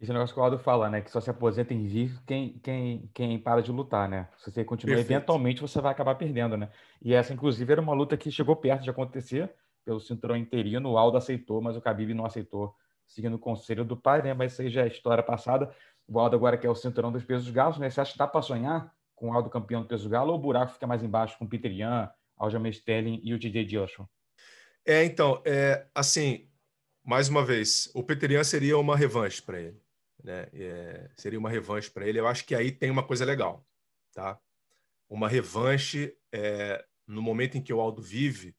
Esse 0.00 0.12
negócio 0.12 0.32
que 0.32 0.40
o 0.40 0.44
Aldo 0.44 0.58
fala, 0.58 0.88
né? 0.88 1.00
Que 1.00 1.10
só 1.10 1.20
se 1.20 1.28
aposenta 1.28 1.74
em 1.74 1.84
vivo 1.84 2.22
quem, 2.24 2.58
quem, 2.60 3.10
quem 3.12 3.38
para 3.38 3.60
de 3.60 3.72
lutar, 3.72 4.08
né? 4.08 4.28
Se 4.38 4.50
você 4.50 4.64
continuar, 4.64 4.96
Perfeito. 4.96 5.16
eventualmente 5.16 5.60
você 5.60 5.80
vai 5.80 5.90
acabar 5.90 6.14
perdendo, 6.14 6.56
né? 6.56 6.70
E 7.02 7.12
essa, 7.12 7.32
inclusive, 7.32 7.72
era 7.72 7.80
uma 7.80 7.94
luta 7.94 8.16
que 8.16 8.30
chegou 8.30 8.54
perto 8.54 8.84
de 8.84 8.90
acontecer 8.90 9.52
pelo 9.84 9.98
cinturão 9.98 10.36
interino. 10.36 10.92
O 10.92 10.98
Aldo 10.98 11.16
aceitou, 11.16 11.60
mas 11.60 11.76
o 11.76 11.80
Khabib 11.80 12.14
não 12.14 12.24
aceitou, 12.24 12.76
seguindo 13.08 13.34
o 13.34 13.38
conselho 13.38 13.84
do 13.84 13.96
pai, 13.96 14.22
né? 14.22 14.34
Mas 14.34 14.52
isso 14.52 14.62
aí 14.62 14.70
já 14.70 14.82
é 14.84 14.86
história 14.86 15.22
passada. 15.22 15.74
O 16.06 16.20
Aldo 16.20 16.36
agora 16.36 16.56
quer 16.56 16.70
o 16.70 16.76
cinturão 16.76 17.10
dos 17.10 17.24
pesos 17.24 17.50
galos, 17.50 17.78
né? 17.78 17.90
Você 17.90 18.00
acha 18.00 18.12
que 18.12 18.18
dá 18.18 18.28
para 18.28 18.40
sonhar 18.40 18.92
com 19.16 19.30
o 19.30 19.32
Aldo 19.32 19.50
campeão 19.50 19.82
do 19.82 19.88
peso 19.88 20.08
galo 20.08 20.30
ou 20.30 20.38
o 20.38 20.40
buraco 20.40 20.72
fica 20.72 20.86
mais 20.86 21.02
embaixo 21.02 21.36
com 21.36 21.44
o 21.44 21.48
Peter 21.48 21.72
Yan, 21.72 22.08
Aljamain 22.36 22.70
Sterling 22.70 23.20
e 23.24 23.34
o 23.34 23.38
DJ 23.38 23.64
Dillashaw? 23.64 24.08
É, 24.86 25.04
então, 25.04 25.42
é, 25.44 25.86
assim, 25.92 26.48
mais 27.08 27.30
uma 27.30 27.42
vez, 27.42 27.90
o 27.94 28.02
Peter 28.02 28.30
Yan 28.30 28.44
seria 28.44 28.76
uma 28.76 28.94
revanche 28.94 29.40
para 29.40 29.58
ele. 29.58 29.80
Né? 30.22 30.46
É, 30.52 31.10
seria 31.16 31.38
uma 31.38 31.48
revanche 31.48 31.90
para 31.90 32.06
ele. 32.06 32.20
Eu 32.20 32.28
acho 32.28 32.44
que 32.44 32.54
aí 32.54 32.70
tem 32.70 32.90
uma 32.90 33.02
coisa 33.02 33.24
legal, 33.24 33.66
tá? 34.12 34.38
Uma 35.08 35.26
revanche 35.26 36.14
é, 36.30 36.84
no 37.06 37.22
momento 37.22 37.56
em 37.56 37.62
que 37.62 37.72
o 37.72 37.80
Aldo 37.80 38.02
vive 38.02 38.54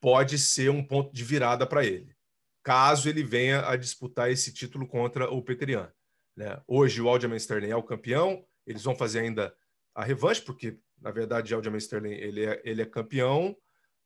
pode 0.00 0.38
ser 0.38 0.70
um 0.70 0.82
ponto 0.82 1.12
de 1.12 1.22
virada 1.22 1.66
para 1.66 1.84
ele, 1.84 2.16
caso 2.62 3.06
ele 3.06 3.22
venha 3.22 3.68
a 3.68 3.76
disputar 3.76 4.30
esse 4.30 4.50
título 4.50 4.86
contra 4.86 5.30
o 5.30 5.42
Peter 5.42 5.68
Yan. 5.68 5.92
Né? 6.34 6.58
Hoje 6.66 7.02
o 7.02 7.08
Aljamain 7.10 7.36
Sterling 7.36 7.68
é 7.68 7.76
o 7.76 7.82
campeão, 7.82 8.46
eles 8.66 8.82
vão 8.82 8.96
fazer 8.96 9.18
ainda 9.18 9.54
a 9.94 10.02
revanche, 10.02 10.40
porque 10.40 10.78
na 10.98 11.10
verdade 11.10 11.52
o 11.52 11.58
Aljamain 11.58 11.76
Sterling 11.76 12.14
ele 12.14 12.46
é, 12.46 12.62
ele 12.64 12.80
é 12.80 12.86
campeão, 12.86 13.54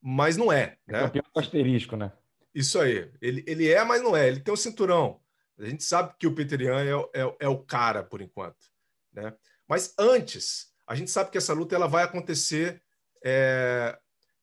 mas 0.00 0.36
não 0.36 0.52
é. 0.52 0.76
é 0.88 0.92
né? 0.92 1.00
campeão 1.02 1.24
asterisco, 1.36 1.94
né? 1.96 2.10
Isso 2.54 2.78
aí. 2.78 3.10
Ele, 3.20 3.44
ele 3.46 3.68
é, 3.68 3.84
mas 3.84 4.02
não 4.02 4.16
é. 4.16 4.28
Ele 4.28 4.40
tem 4.40 4.52
um 4.52 4.56
cinturão. 4.56 5.20
A 5.58 5.64
gente 5.64 5.84
sabe 5.84 6.14
que 6.18 6.26
o 6.26 6.34
Peter 6.34 6.60
é, 6.62 7.20
é, 7.20 7.36
é 7.40 7.48
o 7.48 7.58
cara 7.58 8.02
por 8.02 8.20
enquanto. 8.20 8.66
Né? 9.12 9.32
Mas 9.68 9.94
antes, 9.98 10.72
a 10.86 10.94
gente 10.94 11.10
sabe 11.10 11.30
que 11.30 11.38
essa 11.38 11.52
luta 11.52 11.74
ela 11.74 11.86
vai 11.86 12.04
acontecer 12.04 12.82
é, 13.24 13.98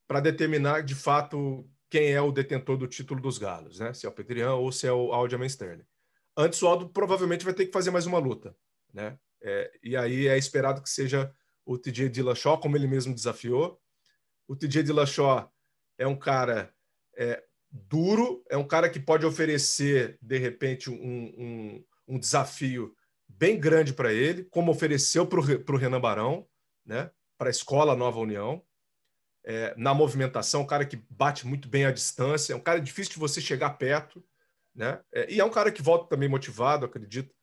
para 0.08 0.20
determinar 0.20 0.82
de 0.82 0.96
fato 0.96 1.70
quem 1.90 2.12
é 2.12 2.22
o 2.22 2.32
detentor 2.32 2.78
do 2.78 2.88
título 2.88 3.20
dos 3.20 3.38
galos, 3.38 3.80
né? 3.80 3.94
se 3.94 4.06
é 4.06 4.10
o 4.10 4.12
Peter 4.12 4.38
Yan 4.38 4.54
ou 4.56 4.72
se 4.72 4.88
é 4.88 4.92
o 4.92 5.12
Aljamain 5.12 5.48
Sterling. 5.48 5.86
Antes, 6.38 6.62
o 6.62 6.68
Aldo 6.68 6.88
provavelmente 6.90 7.44
vai 7.44 7.54
ter 7.54 7.66
que 7.66 7.72
fazer 7.74 7.92
mais 7.92 8.06
uma 8.06 8.20
luta. 8.20 8.56
Né? 8.94 9.18
É, 9.42 9.72
e 9.84 9.98
aí 9.98 10.28
é 10.28 10.38
esperado 10.38 10.82
que 10.82 10.90
seja 10.90 11.34
o 11.66 11.78
TJ 11.78 12.10
Dillashaw, 12.10 12.60
como 12.60 12.78
ele 12.78 12.88
mesmo 12.88 13.14
desafiou. 13.14 13.82
O 14.48 14.56
TJ 14.56 14.84
Dillashaw 14.84 15.52
é 15.98 16.08
um 16.08 16.16
cara 16.16 16.74
é, 17.18 17.44
duro, 17.72 18.44
é 18.50 18.58
um 18.58 18.68
cara 18.68 18.90
que 18.90 19.00
pode 19.00 19.26
oferecer, 19.26 20.18
de 20.22 20.38
repente, 20.38 20.90
um, 20.90 20.96
um, 20.96 21.86
um 22.08 22.20
desafio 22.20 22.96
bem 23.28 23.60
grande 23.60 23.94
para 23.94 24.12
ele, 24.12 24.44
como 24.46 24.72
ofereceu 24.72 25.26
para 25.26 25.40
o 25.40 25.78
Renan 25.78 26.02
Barão, 26.02 26.48
né? 26.86 27.12
para 27.38 27.50
a 27.50 27.52
Escola 27.52 27.96
Nova 27.96 28.20
União. 28.20 28.62
É, 29.46 29.74
na 29.78 29.94
movimentação, 29.94 30.62
um 30.62 30.68
cara 30.68 30.86
que 30.86 30.98
bate 31.10 31.48
muito 31.48 31.70
bem 31.70 31.86
à 31.86 31.92
distância, 31.92 32.54
é 32.54 32.56
um 32.56 32.62
cara 32.62 32.82
difícil 32.82 33.14
de 33.14 33.20
você 33.20 33.40
chegar 33.40 33.72
perto, 33.72 34.24
né? 34.76 35.02
É, 35.14 35.32
e 35.32 35.40
é 35.40 35.46
um 35.46 35.50
cara 35.50 35.72
que 35.72 35.82
volta 35.82 36.10
também 36.10 36.28
motivado, 36.28 36.86
acredito, 36.86 37.34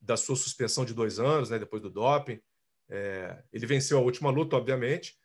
da 0.00 0.16
sua 0.16 0.36
suspensão 0.36 0.84
de 0.84 0.92
dois 0.92 1.18
anos, 1.18 1.48
né? 1.48 1.58
Depois 1.58 1.82
do 1.82 1.90
doping. 1.90 2.40
É, 2.88 3.42
ele 3.52 3.66
venceu 3.66 3.98
a 3.98 4.02
última 4.02 4.30
luta, 4.30 4.56
obviamente, 4.56 5.16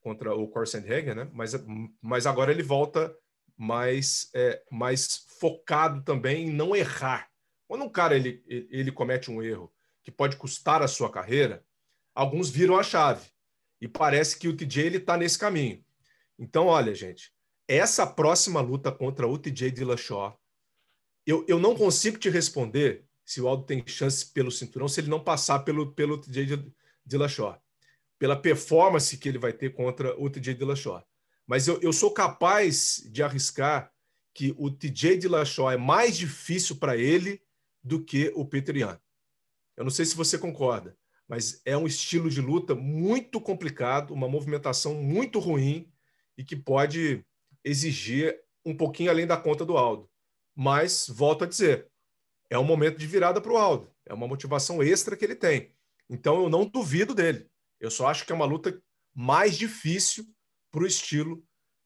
contra 0.00 0.34
o 0.34 0.48
Korsenhagen, 0.48 1.14
né? 1.14 1.30
Mas, 1.32 1.52
mas 2.00 2.26
agora 2.26 2.52
ele 2.52 2.62
volta 2.62 3.14
mais, 3.56 4.30
é, 4.34 4.62
focado 5.40 6.02
também 6.02 6.48
em 6.48 6.52
não 6.52 6.74
errar. 6.74 7.28
Quando 7.66 7.84
um 7.84 7.88
cara 7.88 8.16
ele, 8.16 8.42
ele 8.46 8.92
comete 8.92 9.30
um 9.30 9.42
erro 9.42 9.72
que 10.02 10.10
pode 10.10 10.36
custar 10.36 10.82
a 10.82 10.88
sua 10.88 11.10
carreira, 11.10 11.64
alguns 12.14 12.50
viram 12.50 12.76
a 12.76 12.82
chave. 12.82 13.28
E 13.80 13.88
parece 13.88 14.38
que 14.38 14.48
o 14.48 14.56
TJ 14.56 14.96
está 14.96 15.16
nesse 15.16 15.38
caminho. 15.38 15.84
Então, 16.38 16.66
olha, 16.66 16.94
gente, 16.94 17.32
essa 17.66 18.06
próxima 18.06 18.60
luta 18.60 18.92
contra 18.92 19.26
o 19.26 19.38
TJ 19.38 19.70
Dillashaw, 19.70 20.38
eu, 21.26 21.44
eu 21.48 21.58
não 21.58 21.74
consigo 21.74 22.18
te 22.18 22.28
responder 22.28 23.04
se 23.24 23.40
o 23.40 23.48
Aldo 23.48 23.64
tem 23.64 23.82
chance 23.86 24.26
pelo 24.26 24.50
cinturão, 24.50 24.86
se 24.86 25.00
ele 25.00 25.08
não 25.08 25.22
passar 25.22 25.60
pelo, 25.60 25.92
pelo 25.92 26.18
TJ 26.18 26.70
Dillashaw, 27.04 27.60
pela 28.18 28.36
performance 28.36 29.16
que 29.16 29.28
ele 29.28 29.38
vai 29.38 29.52
ter 29.52 29.72
contra 29.74 30.18
o 30.20 30.28
TJ 30.28 30.54
Dillashaw. 30.54 31.02
Mas 31.46 31.68
eu, 31.68 31.80
eu 31.80 31.92
sou 31.92 32.10
capaz 32.10 33.02
de 33.10 33.22
arriscar 33.22 33.92
que 34.32 34.54
o 34.58 34.70
TJ 34.70 35.18
Dillashaw 35.18 35.70
é 35.70 35.76
mais 35.76 36.16
difícil 36.16 36.76
para 36.76 36.96
ele 36.96 37.40
do 37.82 38.02
que 38.02 38.32
o 38.34 38.44
Peter. 38.44 38.98
Eu 39.76 39.84
não 39.84 39.90
sei 39.90 40.04
se 40.04 40.16
você 40.16 40.38
concorda, 40.38 40.96
mas 41.28 41.60
é 41.64 41.76
um 41.76 41.86
estilo 41.86 42.28
de 42.28 42.40
luta 42.40 42.74
muito 42.74 43.40
complicado, 43.40 44.12
uma 44.12 44.28
movimentação 44.28 44.94
muito 44.94 45.38
ruim 45.38 45.90
e 46.36 46.42
que 46.42 46.56
pode 46.56 47.24
exigir 47.62 48.40
um 48.64 48.76
pouquinho 48.76 49.10
além 49.10 49.26
da 49.26 49.36
conta 49.36 49.64
do 49.64 49.76
Aldo. 49.76 50.08
Mas, 50.54 51.06
volto 51.08 51.44
a 51.44 51.46
dizer, 51.46 51.88
é 52.48 52.58
um 52.58 52.64
momento 52.64 52.98
de 52.98 53.06
virada 53.06 53.40
para 53.40 53.52
o 53.52 53.56
Aldo. 53.56 53.90
É 54.06 54.14
uma 54.14 54.28
motivação 54.28 54.82
extra 54.82 55.16
que 55.16 55.24
ele 55.24 55.34
tem. 55.34 55.72
Então, 56.08 56.42
eu 56.42 56.48
não 56.48 56.66
duvido 56.66 57.14
dele. 57.14 57.48
Eu 57.80 57.90
só 57.90 58.06
acho 58.06 58.24
que 58.24 58.32
é 58.32 58.34
uma 58.34 58.44
luta 58.44 58.80
mais 59.14 59.56
difícil 59.56 60.26
para 60.74 60.82
o 60.82 60.86
estilo 60.88 61.40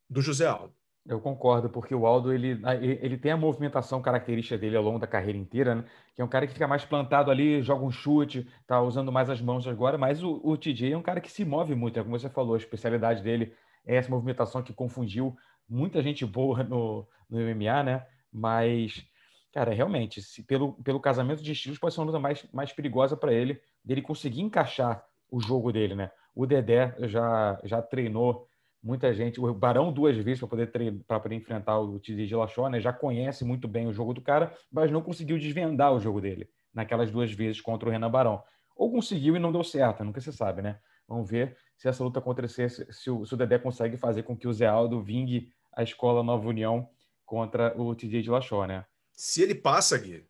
do 0.08 0.22
José 0.22 0.46
Aldo. 0.46 0.74
Eu 1.06 1.20
concordo, 1.20 1.68
porque 1.68 1.94
o 1.94 2.06
Aldo 2.06 2.32
ele, 2.32 2.58
ele 2.80 3.18
tem 3.18 3.30
a 3.32 3.36
movimentação 3.36 4.00
característica 4.00 4.56
dele 4.56 4.78
ao 4.78 4.82
longo 4.82 4.98
da 4.98 5.06
carreira 5.06 5.36
inteira, 5.36 5.74
né? 5.74 5.84
que 6.14 6.22
é 6.22 6.24
um 6.24 6.28
cara 6.28 6.46
que 6.46 6.54
fica 6.54 6.66
mais 6.66 6.86
plantado 6.86 7.30
ali, 7.30 7.62
joga 7.62 7.84
um 7.84 7.90
chute, 7.90 8.48
tá 8.66 8.80
usando 8.80 9.12
mais 9.12 9.28
as 9.28 9.42
mãos 9.42 9.66
agora, 9.66 9.98
mas 9.98 10.22
o, 10.22 10.40
o 10.42 10.56
TJ 10.56 10.92
é 10.92 10.96
um 10.96 11.02
cara 11.02 11.20
que 11.20 11.30
se 11.30 11.44
move 11.44 11.74
muito, 11.74 11.98
é 11.98 12.02
como 12.02 12.18
você 12.18 12.30
falou, 12.30 12.54
a 12.54 12.58
especialidade 12.58 13.22
dele 13.22 13.54
é 13.86 13.96
essa 13.96 14.10
movimentação 14.10 14.62
que 14.62 14.72
confundiu 14.72 15.36
muita 15.68 16.02
gente 16.02 16.24
boa 16.24 16.62
no, 16.64 17.06
no 17.28 17.38
MMA, 17.38 17.82
né? 17.82 18.06
Mas, 18.32 19.04
cara, 19.52 19.72
realmente, 19.72 20.22
se, 20.22 20.42
pelo, 20.42 20.72
pelo 20.82 21.00
casamento 21.00 21.42
de 21.42 21.52
estilos, 21.52 21.78
pode 21.78 21.94
ser 21.94 22.00
uma 22.00 22.06
luta 22.06 22.18
mais, 22.18 22.46
mais 22.52 22.72
perigosa 22.72 23.18
para 23.18 23.34
ele, 23.34 23.60
dele 23.84 24.00
conseguir 24.00 24.40
encaixar 24.40 25.04
o 25.30 25.40
jogo 25.40 25.72
dele, 25.72 25.94
né? 25.94 26.10
O 26.34 26.46
Dedé 26.46 26.94
já, 27.00 27.60
já 27.64 27.82
treinou 27.82 28.47
muita 28.82 29.12
gente, 29.12 29.40
o 29.40 29.54
Barão 29.54 29.92
duas 29.92 30.16
vezes 30.16 30.38
para 30.40 30.48
poder 30.48 31.02
para 31.06 31.20
poder 31.20 31.34
enfrentar 31.34 31.78
o 31.78 31.98
Tizi 31.98 32.26
de 32.26 32.34
Lachó, 32.34 32.68
né? 32.68 32.80
Já 32.80 32.92
conhece 32.92 33.44
muito 33.44 33.66
bem 33.66 33.86
o 33.86 33.92
jogo 33.92 34.14
do 34.14 34.20
cara, 34.20 34.52
mas 34.70 34.90
não 34.90 35.02
conseguiu 35.02 35.38
desvendar 35.38 35.92
o 35.92 36.00
jogo 36.00 36.20
dele 36.20 36.48
naquelas 36.72 37.10
duas 37.10 37.32
vezes 37.32 37.60
contra 37.60 37.88
o 37.88 37.92
Renan 37.92 38.10
Barão. 38.10 38.42
Ou 38.76 38.92
conseguiu 38.92 39.34
e 39.34 39.38
não 39.38 39.50
deu 39.50 39.64
certo, 39.64 40.04
nunca 40.04 40.20
se 40.20 40.32
sabe, 40.32 40.62
né? 40.62 40.78
Vamos 41.06 41.28
ver 41.28 41.56
se 41.76 41.88
essa 41.88 42.04
luta 42.04 42.18
acontecer, 42.18 42.70
se 42.70 43.10
o, 43.10 43.24
se 43.24 43.34
o 43.34 43.36
Dedé 43.36 43.58
consegue 43.58 43.96
fazer 43.96 44.22
com 44.22 44.36
que 44.36 44.46
o 44.46 44.52
Zé 44.52 44.66
Aldo 44.66 45.00
vingue 45.00 45.50
a 45.72 45.82
escola 45.82 46.22
Nova 46.22 46.46
União 46.48 46.88
contra 47.24 47.74
o 47.80 47.94
TJ 47.94 48.22
de 48.22 48.30
Lachó, 48.30 48.66
né? 48.66 48.84
Se 49.12 49.42
ele 49.42 49.54
passa, 49.54 49.98
Gui, 49.98 50.26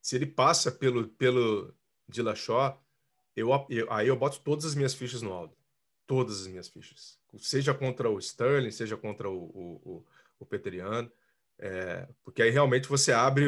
se 0.00 0.16
ele 0.16 0.26
passa 0.26 0.72
pelo, 0.72 1.08
pelo 1.08 1.74
de 2.08 2.22
Lachó, 2.22 2.80
eu, 3.36 3.48
eu, 3.68 3.92
aí 3.92 4.08
eu 4.08 4.16
boto 4.16 4.40
todas 4.40 4.64
as 4.64 4.74
minhas 4.74 4.94
fichas 4.94 5.22
no 5.22 5.32
Aldo. 5.32 5.54
Todas 6.06 6.42
as 6.42 6.46
minhas 6.46 6.68
fichas 6.68 7.22
seja 7.38 7.72
contra 7.72 8.10
o 8.10 8.18
Sterling, 8.18 8.70
seja 8.70 8.96
contra 8.96 9.30
o, 9.30 9.80
o, 9.84 10.06
o 10.38 10.46
Peteriano, 10.46 11.10
é, 11.58 12.08
porque 12.24 12.42
aí 12.42 12.50
realmente 12.50 12.88
você 12.88 13.12
abre 13.12 13.46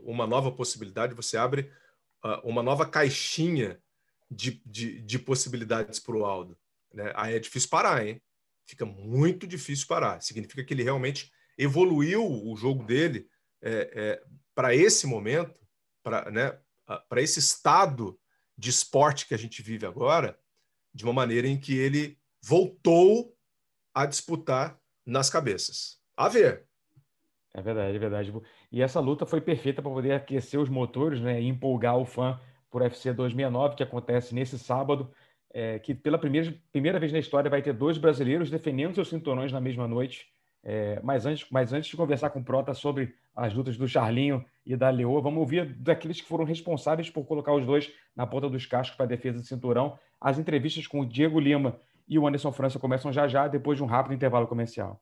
uma 0.00 0.26
nova 0.26 0.52
possibilidade, 0.52 1.14
você 1.14 1.36
abre 1.36 1.70
uma 2.44 2.62
nova 2.62 2.86
caixinha 2.86 3.80
de, 4.30 4.62
de, 4.64 5.00
de 5.00 5.18
possibilidades 5.18 5.98
para 5.98 6.16
o 6.16 6.24
Aldo. 6.24 6.56
Né? 6.92 7.12
Aí 7.16 7.34
é 7.34 7.38
difícil 7.38 7.68
parar, 7.68 8.06
hein? 8.06 8.22
Fica 8.64 8.86
muito 8.86 9.46
difícil 9.46 9.86
parar. 9.86 10.20
Significa 10.22 10.62
que 10.62 10.72
ele 10.72 10.82
realmente 10.82 11.32
evoluiu 11.58 12.24
o 12.24 12.56
jogo 12.56 12.84
dele 12.84 13.28
é, 13.60 13.90
é, 13.94 14.22
para 14.54 14.74
esse 14.74 15.06
momento, 15.06 15.60
para 16.02 16.30
né, 16.30 16.58
esse 17.16 17.38
estado 17.38 18.18
de 18.56 18.70
esporte 18.70 19.26
que 19.26 19.34
a 19.34 19.38
gente 19.38 19.62
vive 19.62 19.86
agora, 19.86 20.38
de 20.94 21.04
uma 21.04 21.12
maneira 21.12 21.46
em 21.46 21.58
que 21.58 21.76
ele 21.76 22.18
voltou 22.42 23.34
a 23.94 24.06
disputar 24.06 24.78
nas 25.06 25.28
cabeças. 25.28 26.00
A 26.16 26.28
ver. 26.28 26.66
É 27.52 27.60
verdade, 27.60 27.96
é 27.96 27.98
verdade. 27.98 28.32
E 28.70 28.80
essa 28.80 29.00
luta 29.00 29.26
foi 29.26 29.40
perfeita 29.40 29.82
para 29.82 29.90
poder 29.90 30.12
aquecer 30.12 30.60
os 30.60 30.68
motores 30.68 31.20
né, 31.20 31.40
e 31.40 31.48
empolgar 31.48 31.96
o 31.98 32.04
fã 32.04 32.40
por 32.70 32.82
UFC 32.82 33.12
269, 33.12 33.74
que 33.74 33.82
acontece 33.82 34.34
nesse 34.34 34.58
sábado, 34.58 35.10
é, 35.52 35.78
que 35.80 35.94
pela 35.94 36.18
primeira, 36.18 36.54
primeira 36.70 37.00
vez 37.00 37.12
na 37.12 37.18
história 37.18 37.50
vai 37.50 37.60
ter 37.60 37.72
dois 37.72 37.98
brasileiros 37.98 38.50
defendendo 38.50 38.94
seus 38.94 39.08
cinturões 39.08 39.52
na 39.52 39.60
mesma 39.60 39.88
noite. 39.88 40.28
É, 40.62 41.00
mas, 41.02 41.26
antes, 41.26 41.46
mas 41.50 41.72
antes 41.72 41.90
de 41.90 41.96
conversar 41.96 42.30
com 42.30 42.40
o 42.40 42.44
Prota 42.44 42.74
sobre 42.74 43.14
as 43.34 43.52
lutas 43.54 43.76
do 43.76 43.88
Charlinho 43.88 44.44
e 44.64 44.76
da 44.76 44.90
Leoa, 44.90 45.20
vamos 45.20 45.40
ouvir 45.40 45.74
daqueles 45.74 46.20
que 46.20 46.28
foram 46.28 46.44
responsáveis 46.44 47.10
por 47.10 47.24
colocar 47.24 47.52
os 47.54 47.64
dois 47.64 47.90
na 48.14 48.26
ponta 48.26 48.48
dos 48.48 48.66
cascos 48.66 48.96
para 48.96 49.06
a 49.06 49.08
defesa 49.08 49.38
do 49.38 49.44
cinturão, 49.44 49.98
as 50.20 50.38
entrevistas 50.38 50.86
com 50.86 51.00
o 51.00 51.06
Diego 51.06 51.40
Lima 51.40 51.78
e 52.08 52.18
o 52.18 52.26
Anderson 52.26 52.52
França 52.52 52.78
começam 52.78 53.12
já 53.12 53.26
já, 53.26 53.48
depois 53.48 53.78
de 53.78 53.84
um 53.84 53.86
rápido 53.86 54.14
intervalo 54.14 54.46
comercial. 54.46 55.00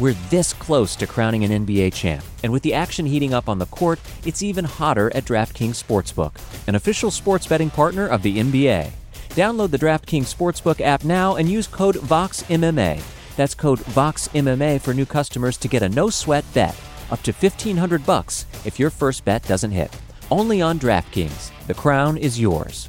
We're 0.00 0.14
this 0.30 0.52
close 0.52 0.94
to 0.96 1.08
crowning 1.08 1.44
an 1.44 1.66
NBA 1.66 1.92
champ, 1.92 2.22
and 2.44 2.52
with 2.52 2.62
the 2.62 2.72
action 2.72 3.04
heating 3.04 3.34
up 3.34 3.48
on 3.48 3.58
the 3.58 3.66
court, 3.66 3.98
it's 4.24 4.44
even 4.44 4.64
hotter 4.64 5.10
at 5.12 5.24
DraftKings 5.24 5.82
Sportsbook, 5.82 6.38
an 6.68 6.76
official 6.76 7.10
sports 7.10 7.48
betting 7.48 7.68
partner 7.68 8.06
of 8.06 8.22
the 8.22 8.38
NBA. 8.38 8.92
Download 9.30 9.70
the 9.70 9.76
DraftKings 9.76 10.32
Sportsbook 10.32 10.80
app 10.80 11.02
now 11.02 11.34
and 11.34 11.50
use 11.50 11.66
code 11.66 11.96
VOXMMA. 11.96 13.02
That's 13.36 13.56
code 13.56 13.80
VOXMMA 13.80 14.80
for 14.80 14.94
new 14.94 15.06
customers 15.06 15.56
to 15.56 15.68
get 15.68 15.82
a 15.82 15.88
no-sweat 15.88 16.44
bet 16.54 16.76
up 17.10 17.22
to 17.22 17.32
1500 17.32 18.06
bucks 18.06 18.46
if 18.64 18.78
your 18.78 18.90
first 18.90 19.24
bet 19.24 19.42
doesn't 19.48 19.72
hit. 19.72 19.92
Only 20.30 20.62
on 20.62 20.78
DraftKings. 20.78 21.50
The 21.66 21.74
crown 21.74 22.16
is 22.16 22.40
yours. 22.40 22.88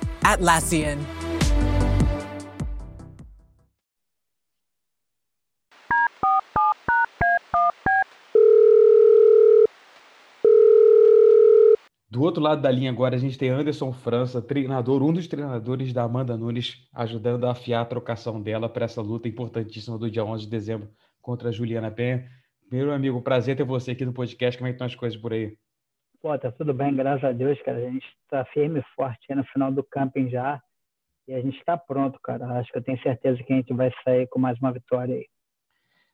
Atlassian. 0.23 0.99
Do 12.09 12.21
outro 12.21 12.43
lado 12.43 12.61
da 12.61 12.69
linha 12.69 12.91
agora 12.91 13.15
a 13.15 13.17
gente 13.17 13.35
tem 13.35 13.49
Anderson 13.49 13.91
França, 13.91 14.41
treinador, 14.41 15.01
um 15.01 15.11
dos 15.11 15.27
treinadores 15.27 15.91
da 15.91 16.03
Amanda 16.03 16.37
Nunes, 16.37 16.87
ajudando 16.93 17.45
a 17.45 17.51
afiar 17.51 17.81
a 17.81 17.85
trocação 17.85 18.39
dela 18.39 18.69
para 18.69 18.85
essa 18.85 19.01
luta 19.01 19.27
importantíssima 19.27 19.97
do 19.97 20.11
dia 20.11 20.23
11 20.23 20.43
de 20.43 20.51
dezembro 20.51 20.89
contra 21.19 21.49
a 21.49 21.51
Juliana 21.51 21.89
Penha. 21.89 22.29
Primeiro, 22.67 22.93
amigo, 22.93 23.21
prazer 23.23 23.55
ter 23.55 23.63
você 23.63 23.91
aqui 23.91 24.05
no 24.05 24.13
podcast. 24.13 24.57
Como 24.57 24.67
é 24.67 24.71
que 24.71 24.75
estão 24.75 24.87
as 24.87 24.93
coisas 24.95 25.19
por 25.19 25.33
aí? 25.33 25.57
Pô, 26.21 26.37
tá 26.37 26.51
tudo 26.51 26.71
bem, 26.71 26.95
graças 26.95 27.23
a 27.23 27.31
Deus, 27.31 27.59
cara. 27.63 27.79
A 27.79 27.89
gente 27.89 28.05
tá 28.29 28.45
firme 28.45 28.79
e 28.79 28.95
forte 28.95 29.25
aí 29.27 29.35
no 29.35 29.43
final 29.45 29.71
do 29.71 29.83
camping 29.83 30.29
já. 30.29 30.61
E 31.27 31.33
a 31.33 31.41
gente 31.41 31.57
está 31.57 31.75
pronto, 31.75 32.19
cara. 32.21 32.59
Acho 32.59 32.71
que 32.71 32.77
eu 32.77 32.83
tenho 32.83 33.01
certeza 33.01 33.41
que 33.41 33.51
a 33.51 33.55
gente 33.55 33.73
vai 33.73 33.91
sair 34.03 34.27
com 34.27 34.39
mais 34.39 34.59
uma 34.59 34.71
vitória 34.71 35.15
aí. 35.15 35.27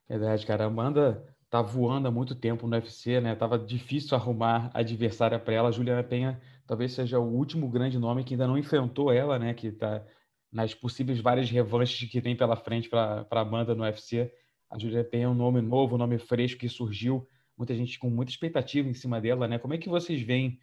Verdade, 0.07 0.45
cara. 0.45 0.63
A 0.63 0.67
Amanda 0.67 1.25
tá 1.49 1.61
voando 1.61 2.07
há 2.07 2.11
muito 2.11 2.35
tempo 2.35 2.65
no 2.67 2.75
UFC, 2.77 3.19
né? 3.19 3.35
Tava 3.35 3.59
difícil 3.59 4.15
arrumar 4.15 4.71
adversária 4.73 5.37
para 5.37 5.53
ela. 5.53 5.67
A 5.67 5.73
Juliana 5.73 6.03
Penha 6.03 6.39
talvez 6.65 6.93
seja 6.93 7.19
o 7.19 7.29
último 7.29 7.67
grande 7.67 7.99
nome 7.99 8.23
que 8.23 8.33
ainda 8.33 8.47
não 8.47 8.57
enfrentou 8.57 9.11
ela, 9.11 9.37
né? 9.37 9.53
Que 9.53 9.73
tá 9.73 10.05
nas 10.49 10.73
possíveis 10.73 11.19
várias 11.19 11.51
revanches 11.51 12.09
que 12.09 12.21
tem 12.21 12.35
pela 12.35 12.55
frente 12.55 12.87
para 12.87 13.25
Amanda 13.31 13.75
no 13.75 13.83
UFC. 13.83 14.31
A 14.69 14.79
Juliana 14.79 15.03
Penha 15.03 15.25
é 15.25 15.29
um 15.29 15.33
nome 15.33 15.61
novo, 15.61 15.95
um 15.95 15.97
nome 15.97 16.17
fresco 16.17 16.61
que 16.61 16.69
surgiu 16.69 17.27
muita 17.57 17.73
gente 17.73 17.97
com 17.97 18.09
muita 18.09 18.31
expectativa 18.31 18.87
em 18.87 18.93
cima 18.93 19.19
dela, 19.19 19.47
né? 19.47 19.57
Como 19.57 19.73
é 19.73 19.77
que 19.77 19.89
vocês 19.89 20.21
veem 20.21 20.59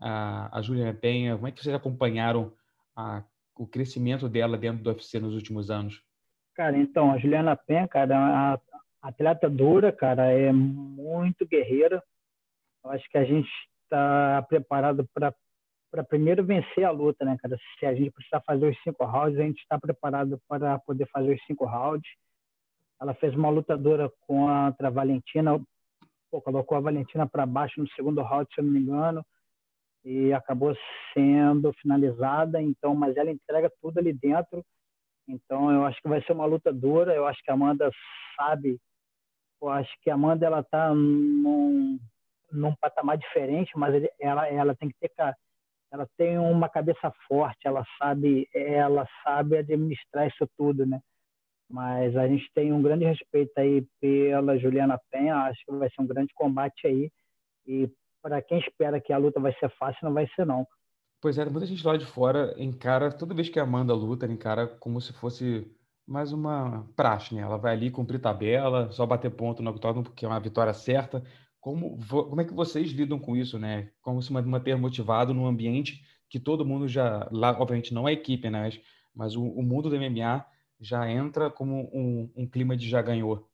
a, 0.00 0.58
a 0.58 0.62
Juliana 0.62 0.94
Penha? 0.94 1.34
Como 1.34 1.46
é 1.46 1.52
que 1.52 1.62
vocês 1.62 1.74
acompanharam 1.74 2.52
a, 2.96 3.22
o 3.56 3.66
crescimento 3.66 4.28
dela 4.28 4.56
dentro 4.56 4.82
do 4.82 4.90
UFC 4.90 5.20
nos 5.20 5.34
últimos 5.34 5.70
anos? 5.70 6.02
Cara, 6.54 6.76
então, 6.76 7.12
a 7.12 7.18
Juliana 7.18 7.54
Penha, 7.54 7.86
cara, 7.86 8.58
é 9.04 9.06
atleta 9.08 9.48
dura, 9.48 9.92
cara, 9.92 10.32
é 10.32 10.52
muito 10.52 11.46
guerreira. 11.46 12.02
Eu 12.84 12.90
acho 12.90 13.08
que 13.10 13.18
a 13.18 13.24
gente 13.24 13.48
está 13.84 14.42
preparado 14.48 15.08
para 15.14 15.34
para 15.90 16.04
primeiro 16.04 16.44
vencer 16.44 16.84
a 16.84 16.90
luta, 16.90 17.24
né, 17.24 17.36
cara? 17.40 17.56
Se 17.78 17.86
a 17.86 17.94
gente 17.94 18.10
precisar 18.10 18.42
fazer 18.42 18.68
os 18.68 18.76
cinco 18.82 19.06
rounds, 19.06 19.38
a 19.38 19.42
gente 19.42 19.60
está 19.60 19.78
preparado 19.78 20.38
para 20.46 20.78
poder 20.80 21.06
fazer 21.06 21.34
os 21.34 21.42
cinco 21.46 21.64
rounds. 21.64 22.08
Ela 23.00 23.14
fez 23.14 23.34
uma 23.34 23.48
lutadora 23.48 24.10
contra 24.26 24.88
a 24.88 24.90
Valentina, 24.90 25.58
pô, 26.30 26.40
colocou 26.40 26.76
a 26.76 26.80
Valentina 26.80 27.26
para 27.26 27.46
baixo 27.46 27.80
no 27.80 27.88
segundo 27.90 28.22
round, 28.22 28.48
se 28.52 28.60
eu 28.60 28.64
não 28.64 28.72
me 28.72 28.80
engano, 28.80 29.24
e 30.04 30.32
acabou 30.32 30.76
sendo 31.12 31.72
finalizada. 31.74 32.60
Então, 32.62 32.94
mas 32.94 33.16
ela 33.16 33.30
entrega 33.30 33.70
tudo 33.80 33.98
ali 33.98 34.12
dentro. 34.12 34.64
Então, 35.28 35.70
eu 35.70 35.84
acho 35.84 36.00
que 36.00 36.08
vai 36.08 36.22
ser 36.22 36.32
uma 36.32 36.46
luta 36.46 36.72
dura. 36.72 37.14
Eu 37.14 37.26
acho 37.26 37.42
que 37.42 37.50
a 37.50 37.54
Amanda 37.54 37.90
sabe. 38.36 38.78
Eu 39.60 39.68
acho 39.68 39.92
que 40.02 40.10
a 40.10 40.14
Amanda 40.14 40.46
ela 40.46 40.62
tá 40.62 40.94
num, 40.94 41.98
num 42.50 42.74
patamar 42.76 43.18
diferente, 43.18 43.72
mas 43.76 44.08
ela 44.20 44.48
ela 44.48 44.74
tem 44.74 44.88
que 44.88 44.96
ter 44.98 45.10
ela 45.90 46.06
tem 46.16 46.38
uma 46.38 46.68
cabeça 46.68 47.12
forte. 47.26 47.66
Ela 47.66 47.84
sabe 47.98 48.48
ela 48.54 49.06
sabe 49.24 49.58
administrar 49.58 50.28
isso 50.28 50.48
tudo, 50.56 50.86
né? 50.86 51.00
Mas 51.70 52.16
a 52.16 52.26
gente 52.26 52.50
tem 52.54 52.72
um 52.72 52.80
grande 52.80 53.04
respeito 53.04 53.52
aí 53.58 53.84
pela 54.00 54.58
Juliana 54.58 54.98
Penha, 55.10 55.36
acho 55.36 55.64
que 55.66 55.72
vai 55.72 55.90
ser 55.90 56.00
um 56.00 56.06
grande 56.06 56.32
combate 56.34 56.86
aí. 56.86 57.10
E 57.66 57.90
para 58.22 58.40
quem 58.40 58.58
espera 58.58 59.00
que 59.00 59.12
a 59.12 59.18
luta 59.18 59.38
vai 59.38 59.54
ser 59.60 59.68
fácil, 59.78 60.00
não 60.02 60.14
vai 60.14 60.26
ser 60.34 60.46
não. 60.46 60.66
Pois 61.20 61.36
é, 61.36 61.44
muita 61.44 61.66
gente 61.66 61.86
lá 61.86 61.96
de 61.96 62.06
fora 62.06 62.54
encara, 62.56 63.12
toda 63.12 63.34
vez 63.34 63.48
que 63.48 63.58
a 63.58 63.64
Amanda 63.64 63.92
luta, 63.92 64.26
encara 64.26 64.66
como 64.66 65.00
se 65.00 65.12
fosse 65.12 65.66
mais 66.06 66.32
uma 66.32 66.88
praxe, 66.96 67.34
né? 67.34 67.42
Ela 67.42 67.58
vai 67.58 67.74
ali 67.74 67.90
cumprir 67.90 68.20
tabela, 68.20 68.90
só 68.92 69.04
bater 69.04 69.30
ponto 69.30 69.62
no 69.62 69.70
octógono 69.70 70.04
porque 70.04 70.24
é 70.24 70.28
uma 70.28 70.40
vitória 70.40 70.72
certa. 70.72 71.22
Como, 71.60 71.98
como 72.08 72.40
é 72.40 72.44
que 72.44 72.54
vocês 72.54 72.90
lidam 72.92 73.18
com 73.18 73.36
isso, 73.36 73.58
né? 73.58 73.90
Como 74.00 74.22
se 74.22 74.32
manter 74.32 74.76
motivado 74.76 75.34
num 75.34 75.46
ambiente 75.46 76.02
que 76.30 76.40
todo 76.40 76.64
mundo 76.64 76.88
já, 76.88 77.28
lá, 77.30 77.50
obviamente 77.60 77.92
não 77.92 78.06
a 78.06 78.12
equipe, 78.12 78.48
né? 78.48 78.62
Mas, 78.62 78.80
mas 79.14 79.36
o, 79.36 79.44
o 79.44 79.62
mundo 79.62 79.90
do 79.90 79.96
MMA 79.96 80.46
já 80.80 81.08
entra 81.08 81.50
como 81.50 81.90
um, 81.92 82.30
um 82.36 82.46
clima 82.46 82.76
de 82.76 82.88
já 82.88 83.02
ganhou. 83.02 83.48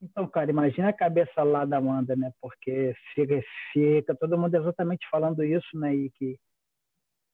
Então, 0.00 0.26
cara, 0.26 0.50
imagina 0.50 0.88
a 0.88 0.92
cabeça 0.92 1.42
lá 1.44 1.64
da 1.64 1.76
Amanda, 1.76 2.16
né? 2.16 2.32
Porque 2.40 2.92
fica, 3.14 3.40
fica 3.72 4.16
todo 4.16 4.36
mundo 4.36 4.54
exatamente 4.56 5.06
falando 5.08 5.44
isso, 5.44 5.78
né? 5.78 5.94
E 5.94 6.10
que... 6.10 6.36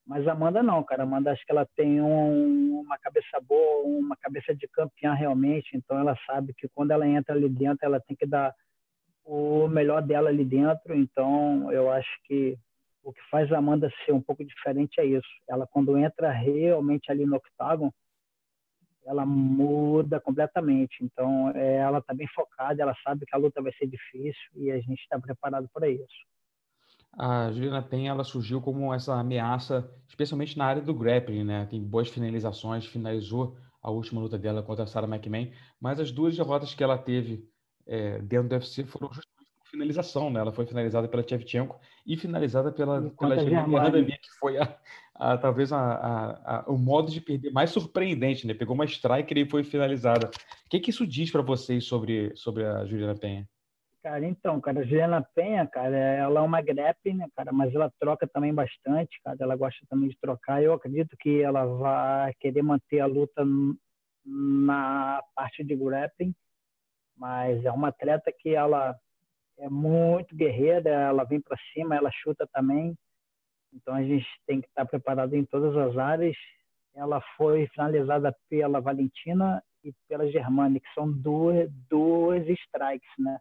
Mas 0.07 0.27
a 0.27 0.33
Amanda 0.33 0.63
não, 0.63 0.83
cara. 0.83 1.03
A 1.03 1.07
Amanda 1.07 1.33
acho 1.33 1.45
que 1.47 1.53
ela 1.53 1.67
tem 1.77 2.01
um, 2.01 2.81
uma 2.81 2.99
cabeça 2.99 3.41
boa, 3.41 3.87
uma 3.87 4.17
cabeça 4.17 4.55
de 4.55 4.69
campeã 4.69 5.15
realmente. 5.15 5.71
Então 5.75 5.99
ela 5.99 6.17
sabe 6.27 6.53
que 6.55 6.69
quando 6.75 6.91
ela 6.91 7.07
entra 7.07 7.35
ali 7.35 7.49
dentro, 7.49 7.87
ela 7.87 8.01
tem 8.01 8.17
que 8.17 8.27
dar 8.27 8.55
o 9.25 9.67
melhor 9.67 10.03
dela 10.03 10.29
ali 10.29 10.45
dentro. 10.45 10.95
Então 10.95 11.73
eu 11.73 11.91
acho 11.91 12.11
que 12.25 12.59
o 13.03 13.13
que 13.13 13.21
faz 13.31 13.51
a 13.51 13.59
Amanda 13.59 13.91
ser 14.05 14.13
um 14.13 14.21
pouco 14.21 14.45
diferente 14.45 15.01
é 15.01 15.07
isso. 15.07 15.29
Ela, 15.49 15.67
quando 15.67 15.97
entra 15.97 16.31
realmente 16.31 17.11
ali 17.11 17.25
no 17.25 17.37
octágono, 17.37 17.93
ela 19.09 19.25
muda 19.25 20.21
completamente. 20.21 21.03
Então, 21.03 21.51
é, 21.55 21.77
ela 21.77 21.99
está 21.99 22.13
bem 22.13 22.29
focada, 22.29 22.83
ela 22.83 22.95
sabe 23.03 23.25
que 23.25 23.35
a 23.35 23.39
luta 23.39 23.63
vai 23.63 23.73
ser 23.73 23.87
difícil 23.87 24.51
e 24.55 24.71
a 24.71 24.79
gente 24.79 25.01
está 25.01 25.19
preparado 25.19 25.69
para 25.73 25.89
isso. 25.89 26.05
A 27.19 27.51
Juliana 27.51 27.83
Penha 27.83 28.11
ela 28.11 28.23
surgiu 28.23 28.61
como 28.61 28.93
essa 28.93 29.15
ameaça, 29.15 29.91
especialmente 30.07 30.59
na 30.59 30.67
área 30.67 30.83
do 30.83 30.93
grappling, 30.93 31.43
né? 31.43 31.67
Tem 31.67 31.83
boas 31.83 32.09
finalizações, 32.09 32.85
finalizou 32.85 33.57
a 33.83 33.91
última 33.91 34.21
luta 34.21 34.39
dela 34.39 34.63
contra 34.63 34.85
a 34.85 34.87
Sarah 34.87 35.09
McMahon, 35.09 35.51
mas 35.81 35.99
as 35.99 36.13
duas 36.13 36.37
derrotas 36.37 36.75
que 36.75 36.85
ela 36.85 36.99
teve 36.99 37.49
é, 37.87 38.19
dentro 38.21 38.51
do 38.51 38.55
UFC 38.55 38.85
foram 38.85 39.09
justamente 39.09 39.39
finalização, 39.71 40.31
né? 40.31 40.41
Ela 40.41 40.53
foi 40.53 40.67
finalizada 40.67 41.09
pela 41.09 41.23
Tchevchenko 41.23 41.81
e 42.07 42.17
finalizada 42.17 42.71
pela, 42.71 43.11
pela 43.11 43.39
Germana 43.39 43.91
que 44.05 44.31
foi 44.39 44.59
a, 44.59 44.79
a 45.19 45.37
talvez 45.37 45.73
a, 45.73 46.65
o 46.69 46.79
modo 46.79 47.11
de 47.11 47.21
perder 47.21 47.51
mais 47.51 47.71
surpreendente, 47.71 48.47
né? 48.47 48.55
Pegou 48.55 48.75
uma 48.75 48.85
striker 48.85 49.37
e 49.37 49.49
foi 49.49 49.65
finalizada. 49.65 50.29
O 50.29 50.69
que, 50.71 50.79
que 50.79 50.91
isso 50.91 51.07
diz 51.07 51.31
para 51.31 51.43
vocês 51.43 51.85
sobre, 51.85 52.35
sobre 52.37 52.65
a 52.65 52.85
Juliana 52.87 53.19
Penha? 53.19 53.49
Cara, 54.01 54.25
então, 54.25 54.61
cara, 54.61 54.81
a 54.81 54.85
Juliana 54.85 55.27
Penha, 55.35 55.67
cara, 55.67 55.97
ela 55.97 56.41
é 56.41 56.43
uma 56.43 56.63
grappling, 56.63 57.17
né, 57.17 57.27
cara, 57.35 57.53
mas 57.53 57.75
ela 57.75 57.93
troca 57.99 58.29
também 58.29 58.55
bastante, 58.55 59.21
cara, 59.25 59.37
ela 59.41 59.57
gosta 59.57 59.85
também 59.89 60.09
de 60.09 60.17
trocar. 60.21 60.63
Eu 60.63 60.73
acredito 60.73 61.17
que 61.19 61.43
ela 61.43 61.65
vai 61.67 62.33
querer 62.39 62.63
manter 62.63 63.01
a 63.01 63.07
luta 63.07 63.45
na 64.25 65.21
parte 65.35 65.65
de 65.65 65.75
grappling, 65.75 66.33
mas 67.17 67.65
é 67.65 67.73
uma 67.73 67.89
atleta 67.89 68.33
que 68.33 68.51
ela 68.55 68.97
é 69.59 69.69
muito 69.69 70.37
guerreira, 70.37 70.91
ela 70.91 71.25
vem 71.25 71.41
para 71.41 71.59
cima, 71.75 71.97
ela 71.97 72.11
chuta 72.13 72.49
também. 72.53 72.97
Então 73.73 73.95
a 73.95 74.03
gente 74.03 74.27
tem 74.47 74.61
que 74.61 74.69
estar 74.69 74.87
preparado 74.87 75.35
em 75.35 75.45
todas 75.45 75.77
as 75.77 75.97
áreas. 75.97 76.37
Ela 76.95 77.21
foi 77.37 77.67
finalizada 77.69 78.35
pela 78.49 78.81
Valentina 78.81 79.63
e 79.85 79.93
pela 80.09 80.31
Germani, 80.31 80.81
que 80.81 80.93
são 80.95 81.11
duas, 81.11 81.71
duas 81.89 82.47
strikes, 82.49 83.11
né? 83.19 83.39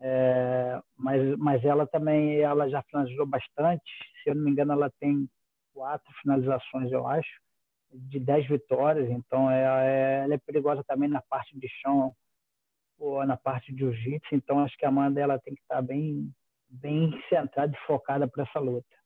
É, 0.00 0.80
mas, 0.96 1.36
mas 1.38 1.64
ela 1.64 1.86
também 1.86 2.38
ela 2.38 2.68
já 2.68 2.82
finalizou 2.82 3.26
bastante. 3.26 3.90
Se 4.22 4.30
eu 4.30 4.34
não 4.34 4.44
me 4.44 4.50
engano, 4.50 4.72
ela 4.72 4.90
tem 5.00 5.28
quatro 5.72 6.12
finalizações, 6.22 6.92
eu 6.92 7.06
acho, 7.06 7.40
de 7.92 8.20
dez 8.20 8.46
vitórias. 8.46 9.10
Então 9.10 9.50
é, 9.50 9.62
é 9.62 10.24
ela 10.24 10.34
é 10.34 10.38
perigosa 10.38 10.84
também 10.84 11.08
na 11.08 11.22
parte 11.22 11.58
de 11.58 11.68
chão 11.80 12.14
ou 12.98 13.24
na 13.24 13.36
parte 13.36 13.72
de 13.72 13.78
jiu-jitsu, 13.78 14.34
então 14.34 14.58
acho 14.60 14.76
que 14.76 14.84
a 14.84 14.88
Amanda 14.88 15.20
ela 15.20 15.38
tem 15.38 15.54
que 15.54 15.60
estar 15.60 15.80
bem, 15.80 16.32
bem 16.68 17.12
centrada 17.28 17.72
e 17.72 17.86
focada 17.86 18.26
para 18.26 18.42
essa 18.42 18.58
luta. 18.58 18.97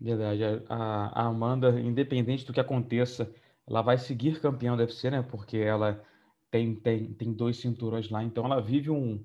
Verdade. 0.00 0.42
A, 0.68 1.22
a, 1.22 1.26
Amanda, 1.26 1.80
independente 1.80 2.44
do 2.44 2.52
que 2.52 2.60
aconteça, 2.60 3.32
ela 3.66 3.82
vai 3.82 3.96
seguir 3.98 4.40
campeã 4.40 4.76
do 4.76 4.80
UFC, 4.80 5.10
né? 5.10 5.22
Porque 5.22 5.56
ela 5.58 6.02
tem, 6.50 6.74
tem, 6.74 7.12
tem 7.14 7.32
dois 7.32 7.58
cinturões 7.58 8.10
lá, 8.10 8.22
então 8.22 8.44
ela 8.44 8.60
vive 8.60 8.90
um. 8.90 9.24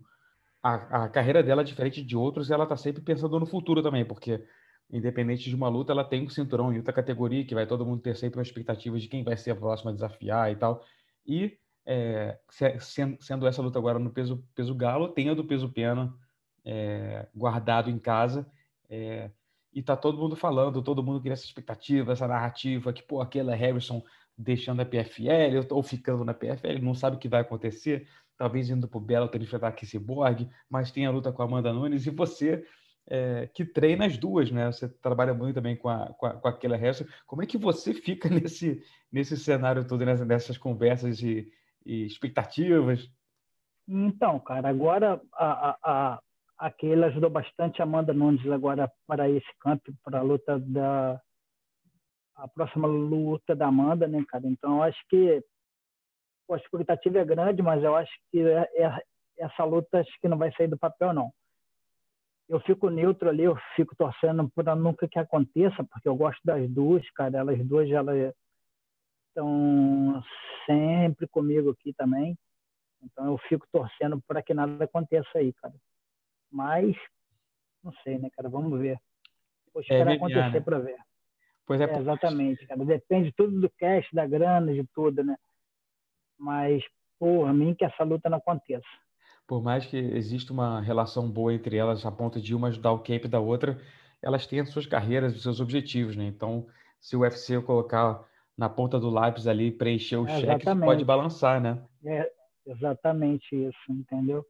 A, 0.61 1.05
a 1.05 1.09
carreira 1.09 1.41
dela, 1.41 1.63
diferente 1.63 2.03
de 2.03 2.15
outros, 2.17 2.51
ela 2.51 2.65
tá 2.65 2.75
sempre 2.75 3.01
pensando 3.01 3.39
no 3.39 3.45
futuro 3.45 3.81
também, 3.81 4.03
porque 4.05 4.43
independente 4.91 5.49
de 5.49 5.55
uma 5.55 5.69
luta, 5.69 5.91
ela 5.91 6.03
tem 6.03 6.25
um 6.25 6.29
cinturão 6.29 6.73
em 6.73 6.77
outra 6.77 6.91
categoria, 6.93 7.45
que 7.45 7.53
vai 7.55 7.67
todo 7.67 7.85
mundo 7.85 8.01
ter 8.01 8.15
sempre 8.15 8.39
uma 8.39 8.43
expectativa 8.43 8.97
de 8.99 9.07
quem 9.07 9.23
vai 9.23 9.37
ser 9.37 9.51
a 9.51 9.55
próxima 9.55 9.91
a 9.91 9.93
desafiar 9.93 10.51
e 10.51 10.55
tal. 10.55 10.83
E 11.25 11.57
é, 11.85 12.39
sendo 13.19 13.47
essa 13.47 13.61
luta 13.61 13.79
agora 13.79 13.99
no 13.99 14.11
peso, 14.11 14.43
peso 14.55 14.75
galo, 14.75 15.09
tem 15.09 15.29
a 15.29 15.33
do 15.33 15.45
peso 15.45 15.69
pena 15.69 16.13
é, 16.65 17.27
guardado 17.33 17.89
em 17.89 17.99
casa. 17.99 18.49
É, 18.89 19.31
e 19.73 19.81
tá 19.83 19.95
todo 19.95 20.17
mundo 20.17 20.35
falando, 20.35 20.81
todo 20.81 21.03
mundo 21.03 21.21
cria 21.21 21.33
essa 21.33 21.45
expectativa, 21.45 22.11
essa 22.11 22.27
narrativa 22.27 22.91
que, 22.91 23.03
pô, 23.03 23.21
aquela 23.21 23.55
Harrison 23.55 24.03
deixando 24.37 24.81
a 24.81 24.85
PFL 24.85 25.65
ou 25.69 25.83
ficando 25.83 26.23
na 26.23 26.33
PFL, 26.33 26.81
não 26.81 26.93
sabe 26.93 27.17
o 27.17 27.19
que 27.19 27.27
vai 27.27 27.41
acontecer, 27.41 28.07
talvez 28.37 28.69
indo 28.69 28.87
pro 28.87 28.99
Bellator 28.99 29.41
enfrentar 29.41 29.67
a 29.67 29.85
Cyborg, 29.85 30.49
mas 30.69 30.91
tem 30.91 31.05
a 31.05 31.11
luta 31.11 31.31
com 31.31 31.41
a 31.41 31.45
Amanda 31.45 31.73
Nunes 31.73 32.05
e 32.07 32.09
você 32.09 32.65
é, 33.09 33.49
que 33.53 33.65
treina 33.65 34.05
as 34.05 34.17
duas, 34.17 34.51
né? 34.51 34.71
Você 34.71 34.87
trabalha 34.87 35.33
muito 35.33 35.55
também 35.55 35.75
com, 35.75 35.89
a, 35.89 36.13
com, 36.13 36.25
a, 36.27 36.33
com 36.33 36.47
aquela 36.47 36.77
Harrison. 36.77 37.05
Como 37.25 37.41
é 37.41 37.45
que 37.45 37.57
você 37.57 37.93
fica 37.93 38.29
nesse, 38.29 38.81
nesse 39.11 39.35
cenário 39.35 39.85
todo, 39.85 40.05
nessas, 40.05 40.27
nessas 40.27 40.57
conversas 40.57 41.17
de, 41.17 41.51
e 41.85 42.05
expectativas? 42.05 43.11
Então, 43.87 44.39
cara, 44.39 44.69
agora 44.69 45.19
a, 45.33 45.77
a, 45.83 46.21
aquele 46.59 47.05
ajudou 47.05 47.29
bastante 47.29 47.81
a 47.81 47.85
Amanda 47.85 48.13
Nunes 48.13 48.45
agora 48.51 48.91
para 49.07 49.29
esse 49.29 49.47
campo, 49.59 49.93
para 50.03 50.19
a 50.19 50.21
luta 50.21 50.59
da 50.59 51.19
a 52.35 52.47
próxima 52.47 52.87
luta 52.87 53.55
da 53.55 53.67
Amanda, 53.67 54.07
né, 54.07 54.23
cara? 54.29 54.47
Então, 54.47 54.77
eu 54.77 54.83
acho 54.83 54.99
que 55.09 55.43
a 56.49 56.55
expectativa 56.55 57.19
é 57.19 57.25
grande, 57.25 57.61
mas 57.61 57.83
eu 57.83 57.95
acho 57.95 58.11
que 58.31 58.39
é, 58.39 58.61
é, 58.75 59.03
essa 59.37 59.63
luta 59.65 59.99
acho 59.99 60.19
que 60.21 60.27
não 60.27 60.37
vai 60.37 60.51
sair 60.53 60.67
do 60.67 60.77
papel, 60.77 61.13
não. 61.13 61.31
Eu 62.47 62.59
fico 62.61 62.89
neutro 62.89 63.29
ali, 63.29 63.43
eu 63.43 63.57
fico 63.75 63.95
torcendo 63.95 64.49
para 64.55 64.73
nunca 64.73 65.07
que 65.07 65.19
aconteça, 65.19 65.83
porque 65.83 66.07
eu 66.07 66.15
gosto 66.15 66.39
das 66.43 66.67
duas, 66.69 67.07
cara. 67.11 67.37
Elas 67.37 67.63
duas, 67.65 67.89
elas 67.91 68.33
estão 69.27 70.23
sempre 70.65 71.27
comigo 71.27 71.71
aqui 71.71 71.93
também. 71.93 72.37
Então 73.03 73.25
eu 73.27 73.37
fico 73.49 73.67
torcendo 73.71 74.21
para 74.27 74.41
que 74.41 74.53
nada 74.53 74.85
aconteça 74.85 75.29
aí, 75.35 75.53
cara. 75.53 75.75
Mas 76.51 76.95
não 77.83 77.93
sei, 78.03 78.17
né, 78.17 78.29
cara? 78.35 78.49
Vamos 78.49 78.79
ver. 78.79 78.99
Vou 79.73 79.81
é, 79.81 79.83
esperar 79.83 80.11
é, 80.11 80.15
acontecer 80.15 80.61
para 80.61 80.79
ver. 80.79 80.97
Pois 81.65 81.79
é, 81.79 81.85
é, 81.85 81.97
exatamente, 81.97 82.65
cara. 82.65 82.83
Depende 82.83 83.31
tudo 83.31 83.59
do 83.61 83.69
cash, 83.69 84.07
da 84.11 84.25
grana, 84.25 84.73
de 84.73 84.83
tudo, 84.93 85.23
né? 85.23 85.37
Mas, 86.37 86.83
por 87.19 87.53
mim, 87.53 87.75
que 87.75 87.85
essa 87.85 88.03
luta 88.03 88.29
não 88.29 88.37
aconteça. 88.37 88.87
Por 89.47 89.61
mais 89.61 89.85
que 89.85 89.97
exista 89.97 90.53
uma 90.53 90.81
relação 90.81 91.29
boa 91.29 91.53
entre 91.53 91.75
elas, 91.75 92.05
a 92.05 92.11
ponto 92.11 92.41
de 92.41 92.55
uma 92.55 92.69
ajudar 92.69 92.91
o 92.91 92.99
camp 92.99 93.25
da 93.25 93.39
outra, 93.39 93.79
elas 94.21 94.45
têm 94.45 94.59
as 94.59 94.69
suas 94.69 94.85
carreiras, 94.85 95.35
os 95.35 95.43
seus 95.43 95.59
objetivos, 95.59 96.15
né? 96.15 96.25
Então, 96.25 96.67
se 96.99 97.15
o 97.15 97.21
UFC 97.21 97.61
colocar 97.61 98.23
na 98.57 98.69
ponta 98.69 98.99
do 98.99 99.09
lápis 99.09 99.47
ali, 99.47 99.71
preencher 99.71 100.17
o 100.17 100.27
é, 100.27 100.39
cheque, 100.39 100.65
pode 100.65 101.05
balançar, 101.05 101.61
né? 101.61 101.81
É 102.05 102.29
exatamente 102.65 103.55
isso, 103.55 103.91
entendeu? 103.91 104.45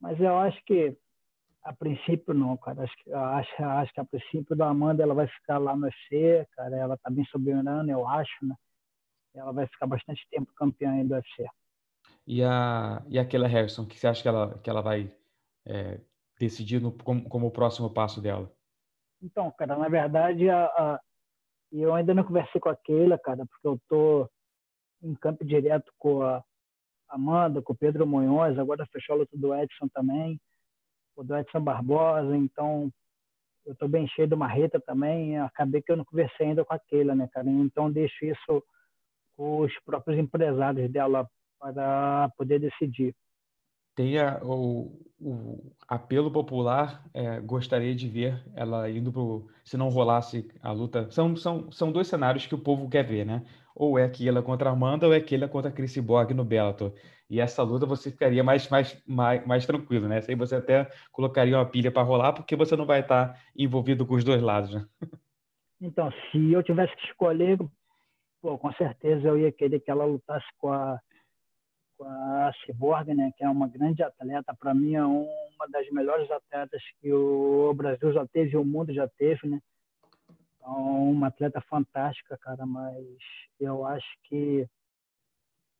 Mas 0.00 0.20
eu 0.20 0.36
acho 0.38 0.62
que 0.64 0.96
a 1.64 1.72
princípio 1.72 2.32
não, 2.32 2.56
cara. 2.56 2.82
Acho 2.82 2.96
que, 3.02 3.12
acho, 3.12 3.64
acho 3.64 3.92
que 3.92 4.00
a 4.00 4.04
princípio 4.04 4.56
da 4.56 4.68
Amanda 4.68 5.02
ela 5.02 5.14
vai 5.14 5.26
ficar 5.28 5.58
lá 5.58 5.76
no 5.76 5.84
UFC, 5.84 6.46
cara. 6.52 6.76
Ela 6.76 6.96
tá 6.96 7.10
bem 7.10 7.24
soberana, 7.26 7.90
eu 7.90 8.06
acho, 8.06 8.46
né? 8.46 8.54
Ela 9.34 9.52
vai 9.52 9.66
ficar 9.66 9.86
bastante 9.86 10.26
tempo 10.30 10.52
campeã 10.54 11.04
do 11.04 11.14
UFC. 11.14 11.46
E 12.26 12.42
a 12.42 13.02
e 13.08 13.18
aquela 13.18 13.48
Harrison, 13.48 13.86
que 13.86 13.98
você 13.98 14.06
acha 14.06 14.22
que 14.22 14.28
ela 14.28 14.58
que 14.58 14.70
ela 14.70 14.80
vai 14.80 15.12
é, 15.66 16.00
decidir 16.38 16.80
no, 16.80 16.92
como, 16.92 17.28
como 17.28 17.46
o 17.46 17.50
próximo 17.50 17.92
passo 17.92 18.20
dela? 18.20 18.50
Então, 19.20 19.50
cara, 19.52 19.76
na 19.76 19.88
verdade 19.88 20.48
a, 20.48 20.64
a 20.64 21.00
eu 21.70 21.94
ainda 21.94 22.14
não 22.14 22.24
conversei 22.24 22.60
com 22.60 22.70
a 22.70 22.76
Keila, 22.76 23.18
cara, 23.18 23.44
porque 23.46 23.66
eu 23.66 23.78
tô 23.88 24.30
em 25.02 25.14
campo 25.14 25.44
direto 25.44 25.92
com 25.98 26.22
a 26.22 26.42
Amanda, 27.08 27.62
com 27.62 27.72
o 27.72 27.76
Pedro 27.76 28.06
Munhoz, 28.06 28.58
agora 28.58 28.86
fechou 28.92 29.14
a 29.14 29.18
luta 29.18 29.36
do 29.36 29.54
Edson 29.54 29.88
também, 29.88 30.40
o 31.16 31.22
do 31.22 31.36
Edson 31.36 31.60
Barbosa, 31.60 32.36
então 32.36 32.90
eu 33.66 33.74
tô 33.74 33.88
bem 33.88 34.06
cheio 34.08 34.28
do 34.28 34.36
Marreta 34.36 34.80
também, 34.80 35.38
acabei 35.38 35.82
que 35.82 35.92
eu 35.92 35.96
não 35.96 36.04
conversei 36.04 36.48
ainda 36.48 36.64
com 36.64 36.74
a 36.74 36.78
Keila, 36.78 37.14
né, 37.14 37.28
cara? 37.32 37.48
Então 37.48 37.90
deixo 37.90 38.24
isso 38.24 38.62
com 39.36 39.60
os 39.60 39.72
próprios 39.80 40.18
empresários 40.18 40.90
dela 40.90 41.28
para 41.58 42.30
poder 42.36 42.58
decidir 42.58 43.14
tem 43.98 44.16
a, 44.16 44.38
o, 44.44 44.96
o, 45.20 45.72
apelo 45.88 46.30
popular, 46.30 47.04
é, 47.12 47.40
gostaria 47.40 47.92
de 47.96 48.08
ver 48.08 48.40
ela 48.54 48.88
indo 48.88 49.10
pro. 49.10 49.48
Se 49.64 49.76
não 49.76 49.88
rolasse 49.88 50.48
a 50.62 50.70
luta. 50.70 51.10
São, 51.10 51.34
são, 51.34 51.72
são 51.72 51.90
dois 51.90 52.06
cenários 52.06 52.46
que 52.46 52.54
o 52.54 52.60
povo 52.60 52.88
quer 52.88 53.04
ver, 53.04 53.26
né? 53.26 53.44
Ou 53.78 53.98
é 53.98 54.04
aquela 54.04 54.42
contra 54.42 54.68
a 54.68 54.72
Amanda 54.72 55.06
ou 55.06 55.14
é 55.14 55.18
aquela 55.18 55.48
contra 55.48 55.70
a 55.70 55.72
Chris 55.72 55.96
Borg 55.98 56.32
no 56.32 56.44
Bellator. 56.44 56.92
E 57.30 57.40
essa 57.40 57.62
luta 57.62 57.86
você 57.86 58.10
ficaria 58.10 58.42
mais, 58.42 58.68
mais, 58.68 59.00
mais, 59.06 59.46
mais 59.46 59.64
tranquilo, 59.64 60.08
né? 60.08 60.20
Aí 60.28 60.34
você 60.34 60.56
até 60.56 60.90
colocaria 61.12 61.56
uma 61.56 61.64
pilha 61.64 61.92
para 61.92 62.02
rolar, 62.02 62.32
porque 62.32 62.56
você 62.56 62.74
não 62.74 62.84
vai 62.84 63.00
estar 63.00 63.40
envolvido 63.56 64.04
com 64.04 64.14
os 64.14 64.24
dois 64.24 64.42
lados, 64.42 64.74
né? 64.74 64.84
Então, 65.80 66.10
se 66.10 66.52
eu 66.52 66.60
tivesse 66.60 66.92
que 66.96 67.06
escolher, 67.06 67.56
pô, 68.42 68.58
com 68.58 68.72
certeza 68.72 69.28
eu 69.28 69.38
ia 69.38 69.52
querer 69.52 69.78
que 69.78 69.88
ela 69.88 70.04
lutasse 70.04 70.46
com 70.58 70.72
a 70.72 70.98
a 72.00 72.52
Cyborg, 72.64 73.12
né, 73.14 73.32
que 73.36 73.44
é 73.44 73.48
uma 73.48 73.68
grande 73.68 74.02
atleta, 74.02 74.54
para 74.54 74.74
mim 74.74 74.94
é 74.94 75.04
uma 75.04 75.68
das 75.68 75.88
melhores 75.90 76.30
atletas 76.30 76.80
que 77.00 77.12
o 77.12 77.72
Brasil 77.74 78.12
já 78.12 78.26
teve, 78.26 78.56
o 78.56 78.64
mundo 78.64 78.92
já 78.92 79.08
teve, 79.08 79.48
né? 79.48 79.60
Então, 80.68 81.10
uma 81.10 81.28
atleta 81.28 81.62
fantástica, 81.62 82.36
cara, 82.36 82.66
mas 82.66 83.02
eu 83.58 83.86
acho 83.86 84.06
que, 84.24 84.68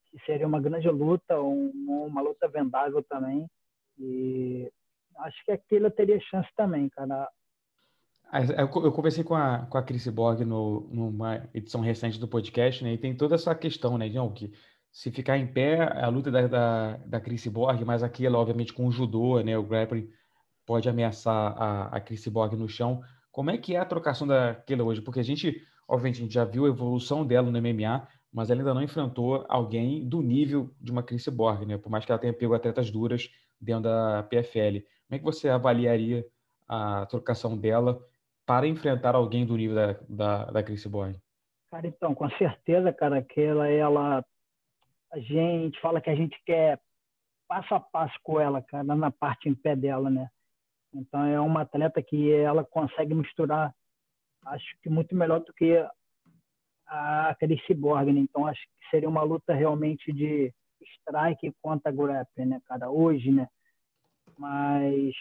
que 0.07 0.19
seria 0.25 0.47
uma 0.47 0.61
grande 0.61 0.89
luta, 0.89 1.39
um, 1.39 2.07
uma 2.07 2.23
luta 2.23 2.49
vendável 2.49 3.03
também. 3.03 3.47
E 3.99 4.73
acho 5.19 5.45
que 5.45 5.53
aquilo 5.53 5.91
teria 5.91 6.19
chance 6.21 6.49
também, 6.57 6.89
cara. 6.89 7.29
Eu 8.57 8.93
conversei 8.93 9.23
com 9.23 9.35
a, 9.35 9.67
com 9.67 9.77
a 9.77 9.83
Chris 9.83 10.09
Borg 10.09 10.41
no, 10.45 10.89
numa 10.91 11.49
edição 11.53 11.83
recente 11.83 12.19
do 12.19 12.29
podcast, 12.29 12.83
né? 12.83 12.95
E 12.95 12.99
tem 12.99 13.15
toda 13.15 13.35
essa 13.35 13.55
questão, 13.55 13.99
né? 13.99 14.09
Não, 14.09 14.33
que 14.33 14.53
se 14.91 15.11
ficar 15.11 15.37
em 15.37 15.47
pé, 15.47 15.83
a 15.83 16.09
luta 16.09 16.31
da, 16.31 16.47
da, 16.47 16.97
da 16.99 17.21
Chris 17.21 17.47
Borg, 17.47 17.85
mas 17.85 18.03
aquilo, 18.03 18.39
obviamente, 18.39 18.73
com 18.73 18.87
o 18.87 18.91
judô, 18.93 19.41
né? 19.41 19.57
O 19.57 19.63
grappling 19.63 20.11
pode 20.65 20.89
ameaçar 20.89 21.55
a, 21.59 21.97
a 21.97 22.01
Chris 22.01 22.27
Borg 22.29 22.55
no 22.55 22.69
chão. 22.69 23.03
Como 23.39 23.53
é 23.53 23.57
que 23.57 23.77
é 23.77 23.79
a 23.79 23.85
trocação 23.85 24.27
daquela 24.27 24.83
hoje? 24.83 25.01
Porque 25.01 25.21
a 25.21 25.23
gente, 25.23 25.65
obviamente, 25.87 26.19
a 26.19 26.25
gente 26.25 26.35
já 26.35 26.45
viu 26.45 26.67
a 26.67 26.69
evolução 26.69 27.25
dela 27.25 27.49
no 27.49 27.63
MMA, 27.63 28.09
mas 28.33 28.51
ela 28.51 28.63
ainda 28.63 28.75
não 28.75 28.83
enfrentou 28.83 29.47
alguém 29.49 30.05
do 30.09 30.21
nível 30.21 30.75
de 30.81 30.91
uma 30.91 31.05
Chris 31.05 31.29
Borg, 31.29 31.65
né? 31.65 31.79
Por 31.79 31.89
mais 31.89 32.05
que 32.05 32.11
ela 32.11 32.21
tenha 32.21 32.33
pego 32.33 32.53
atletas 32.53 32.91
duras 32.91 33.31
dentro 33.61 33.85
da 33.85 34.25
PFL. 34.25 34.83
Como 35.07 35.13
é 35.13 35.19
que 35.21 35.25
você 35.25 35.49
avaliaria 35.49 36.27
a 36.67 37.07
trocação 37.07 37.57
dela 37.57 38.05
para 38.45 38.67
enfrentar 38.67 39.15
alguém 39.15 39.47
do 39.47 39.57
nível 39.57 39.77
da, 39.77 39.93
da, 40.09 40.45
da 40.47 40.63
Chris 40.65 40.85
Borg? 40.87 41.15
Cara, 41.71 41.87
então, 41.87 42.17
com 42.17 42.29
certeza, 42.31 42.93
cara, 42.93 43.23
que 43.23 43.41
ela, 43.41 43.69
ela, 43.69 44.25
a 45.13 45.19
gente 45.21 45.81
fala 45.81 46.01
que 46.01 46.11
a 46.11 46.17
gente 46.17 46.37
quer 46.45 46.81
passo 47.47 47.73
a 47.73 47.79
passo 47.79 48.19
com 48.25 48.41
ela, 48.41 48.61
cara, 48.61 48.83
na 48.83 49.13
parte 49.13 49.49
em 49.49 49.55
pé 49.55 49.77
dela, 49.77 50.11
né? 50.11 50.29
Então 50.99 51.25
é 51.25 51.41
uma 51.41 51.63
atleta 51.63 52.03
que 52.03 52.33
ela 52.33 52.65
consegue 52.65 53.15
misturar, 53.15 53.73
acho 54.47 54.67
que 54.83 54.91
muito 54.91 55.15
melhor 55.15 55.41
do 55.41 55.53
que 55.53 55.77
a 56.87 57.37
Chris 57.39 57.61
Borg, 57.77 58.13
né? 58.13 58.21
Então 58.21 58.47
acho 58.47 58.61
que 58.61 58.91
seria 58.91 59.09
uma 59.09 59.23
luta 59.23 59.55
realmente 59.55 60.13
de 60.13 60.53
strike 60.97 61.53
contra 61.63 61.93
grappling, 61.93 62.47
né, 62.47 62.61
cara? 62.67 62.91
Hoje, 62.91 63.31
né? 63.31 63.49
Mas 64.37 65.15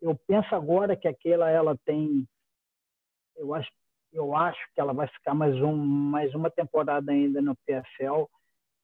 eu 0.00 0.18
penso 0.26 0.54
agora 0.54 0.96
que 0.96 1.08
aquela 1.08 1.48
ela 1.48 1.76
tem 1.84 2.28
eu 3.36 3.54
acho 3.54 3.70
eu 4.12 4.36
acho 4.36 4.60
que 4.74 4.80
ela 4.80 4.92
vai 4.92 5.06
ficar 5.08 5.32
mais 5.32 5.54
um 5.56 5.74
mais 5.76 6.34
uma 6.34 6.50
temporada 6.50 7.12
ainda 7.12 7.40
no 7.40 7.56
PFL 7.56 8.26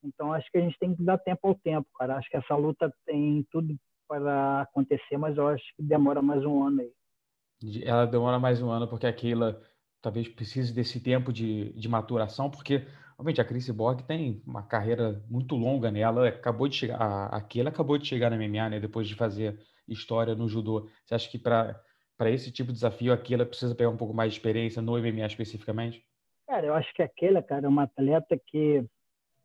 então 0.02 0.32
acho 0.32 0.50
que 0.50 0.58
a 0.58 0.60
gente 0.60 0.78
tem 0.78 0.94
que 0.94 1.02
dar 1.02 1.18
tempo 1.18 1.48
ao 1.48 1.54
tempo 1.56 1.86
cara 1.98 2.16
acho 2.16 2.30
que 2.30 2.36
essa 2.36 2.54
luta 2.54 2.92
tem 3.04 3.46
tudo 3.50 3.76
para 4.08 4.62
acontecer 4.62 5.18
mas 5.18 5.36
eu 5.36 5.48
acho 5.48 5.64
que 5.76 5.82
demora 5.82 6.22
mais 6.22 6.44
um 6.44 6.64
ano 6.64 6.80
aí 6.80 7.82
ela 7.84 8.06
demora 8.06 8.38
mais 8.38 8.62
um 8.62 8.70
ano 8.70 8.88
porque 8.88 9.06
aquela 9.06 9.60
talvez 10.00 10.28
precise 10.28 10.72
desse 10.72 11.00
tempo 11.00 11.32
de, 11.32 11.72
de 11.74 11.88
maturação 11.88 12.50
porque 12.50 12.86
obviamente 13.18 13.40
a 13.40 13.44
Chris 13.44 13.68
Borg 13.68 14.00
tem 14.02 14.42
uma 14.46 14.62
carreira 14.62 15.22
muito 15.28 15.54
longa 15.54 15.90
né 15.90 16.00
ela 16.00 16.28
acabou 16.28 16.66
de 16.66 16.76
chegar 16.76 16.96
a, 17.00 17.26
aquela 17.36 17.68
acabou 17.68 17.98
de 17.98 18.06
chegar 18.06 18.30
na 18.30 18.36
MMA 18.36 18.70
né 18.70 18.80
depois 18.80 19.06
de 19.06 19.14
fazer 19.14 19.58
história 19.92 20.34
no 20.34 20.48
judô. 20.48 20.88
Você 21.04 21.14
acha 21.14 21.28
que 21.30 21.38
para 21.38 21.80
esse 22.26 22.52
tipo 22.52 22.68
de 22.68 22.74
desafio 22.74 23.12
aqui 23.12 23.34
ela 23.34 23.46
precisa 23.46 23.74
pegar 23.74 23.90
um 23.90 23.96
pouco 23.96 24.14
mais 24.14 24.32
de 24.32 24.38
experiência 24.38 24.82
no 24.82 24.98
MMA 24.98 25.26
especificamente? 25.26 26.04
Cara, 26.46 26.66
eu 26.66 26.74
acho 26.74 26.92
que 26.94 27.02
aquela, 27.02 27.42
cara, 27.42 27.66
é 27.66 27.68
uma 27.68 27.84
atleta 27.84 28.40
que 28.46 28.84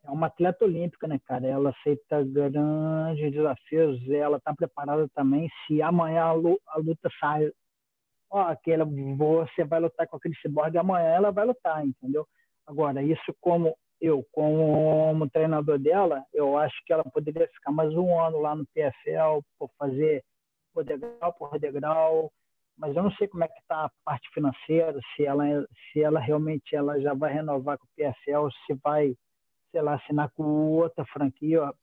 é 0.06 0.12
uma 0.12 0.28
atleta 0.28 0.66
olímpica, 0.66 1.08
né, 1.08 1.20
cara? 1.26 1.48
Ela 1.48 1.70
aceita 1.70 2.24
grandes 2.24 3.32
desafios, 3.32 4.10
ela 4.10 4.38
está 4.38 4.54
preparada 4.54 5.08
também. 5.16 5.50
Se 5.66 5.82
amanhã 5.82 6.24
a 6.24 6.34
luta 6.34 7.10
sai, 7.20 7.52
ó, 8.30 8.42
aquela, 8.42 8.86
você 8.86 9.64
vai 9.64 9.80
lutar 9.80 10.08
com 10.08 10.18
aquele 10.18 10.36
cyborg, 10.36 10.78
amanhã 10.78 11.08
ela 11.08 11.32
vai 11.32 11.46
lutar, 11.46 11.86
entendeu? 11.86 12.28
Agora, 12.68 13.02
isso 13.02 13.34
como 13.40 13.76
eu, 14.02 14.26
como 14.32 15.30
treinador 15.30 15.80
dela, 15.80 16.26
eu 16.34 16.58
acho 16.58 16.76
que 16.86 16.92
ela 16.92 17.04
poderia 17.04 17.48
ficar 17.48 17.72
mais 17.72 17.94
um 17.94 18.20
ano 18.20 18.40
lá 18.40 18.56
no 18.56 18.66
PFL, 18.74 19.40
por 19.58 19.70
fazer 19.78 20.24
por 20.74 20.84
degrau 20.84 21.34
por 21.34 21.60
degrau, 21.60 22.32
mas 22.78 22.96
eu 22.96 23.04
não 23.04 23.12
sei 23.12 23.28
como 23.28 23.44
é 23.44 23.48
que 23.48 23.60
está 23.60 23.86
a 23.86 23.92
parte 24.04 24.28
financeira, 24.34 25.00
se 25.16 25.26
ela, 25.26 25.46
se 25.92 26.02
ela 26.02 26.20
realmente 26.20 26.76
ela 26.76 27.00
já 27.00 27.14
vai 27.14 27.32
renovar 27.32 27.78
com 27.78 27.86
o 27.86 27.90
PFL, 27.96 28.50
se 28.66 28.74
vai, 28.84 29.16
sei 29.74 29.82
lá, 29.82 29.96
assinar 29.96 30.30
com 30.32 30.44
outra 30.44 31.04
franquia. 31.08 31.74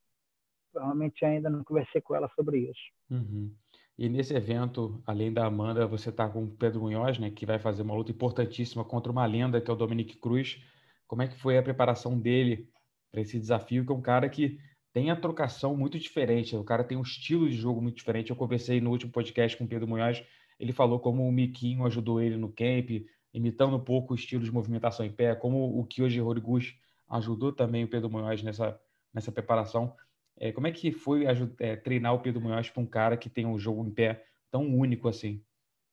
Realmente 0.72 1.24
ainda 1.24 1.50
não 1.50 1.64
conversei 1.64 2.00
com 2.00 2.14
ela 2.14 2.30
sobre 2.36 2.70
isso. 2.70 2.80
Uhum. 3.10 3.52
E 3.98 4.08
nesse 4.08 4.32
evento, 4.32 5.02
além 5.04 5.30
da 5.32 5.44
Amanda, 5.44 5.86
você 5.86 6.08
está 6.08 6.26
com 6.28 6.44
o 6.44 6.50
Pedro 6.50 6.80
Munhoz, 6.80 7.18
né, 7.18 7.30
que 7.30 7.44
vai 7.44 7.58
fazer 7.58 7.82
uma 7.82 7.94
luta 7.94 8.12
importantíssima 8.12 8.82
contra 8.84 9.12
uma 9.12 9.26
lenda, 9.26 9.60
que 9.60 9.70
é 9.70 9.74
o 9.74 9.76
Dominique 9.76 10.16
Cruz. 10.16 10.62
Como 11.06 11.20
é 11.20 11.28
que 11.28 11.38
foi 11.38 11.58
a 11.58 11.62
preparação 11.62 12.18
dele 12.18 12.70
para 13.10 13.20
esse 13.20 13.38
desafio, 13.38 13.84
que 13.84 13.92
é 13.92 13.94
um 13.94 14.00
cara 14.00 14.28
que 14.28 14.58
tem 14.92 15.10
a 15.10 15.16
trocação 15.16 15.76
muito 15.76 15.98
diferente. 15.98 16.56
O 16.56 16.64
cara 16.64 16.84
tem 16.84 16.96
um 16.96 17.02
estilo 17.02 17.48
de 17.48 17.56
jogo 17.56 17.82
muito 17.82 17.96
diferente. 17.96 18.30
Eu 18.30 18.36
conversei 18.36 18.80
no 18.80 18.90
último 18.90 19.12
podcast 19.12 19.58
com 19.58 19.64
o 19.64 19.68
Pedro 19.68 19.88
Munhoz. 19.88 20.24
Ele 20.58 20.72
falou 20.72 20.98
como 21.00 21.26
o 21.26 21.32
Miquinho 21.32 21.84
ajudou 21.84 22.20
ele 22.22 22.36
no 22.36 22.48
camp, 22.48 22.90
imitando 23.34 23.76
um 23.76 23.84
pouco 23.84 24.14
o 24.14 24.16
estilo 24.16 24.44
de 24.44 24.52
movimentação 24.52 25.04
em 25.04 25.12
pé, 25.12 25.34
como 25.34 25.78
o 25.78 25.84
Kyoji 25.84 26.20
Horiguchi 26.20 26.78
ajudou 27.10 27.52
também 27.52 27.84
o 27.84 27.88
Pedro 27.88 28.08
Munhoz 28.08 28.42
nessa, 28.42 28.80
nessa 29.12 29.32
preparação. 29.32 29.94
É, 30.38 30.52
como 30.52 30.66
é 30.66 30.72
que 30.72 30.92
foi 30.92 31.24
é, 31.58 31.76
treinar 31.76 32.14
o 32.14 32.20
Pedro 32.20 32.40
Munhoz 32.40 32.70
para 32.70 32.82
um 32.82 32.86
cara 32.86 33.16
que 33.16 33.28
tem 33.28 33.46
um 33.46 33.58
jogo 33.58 33.84
em 33.84 33.90
pé 33.90 34.24
tão 34.50 34.62
único 34.62 35.08
assim? 35.08 35.44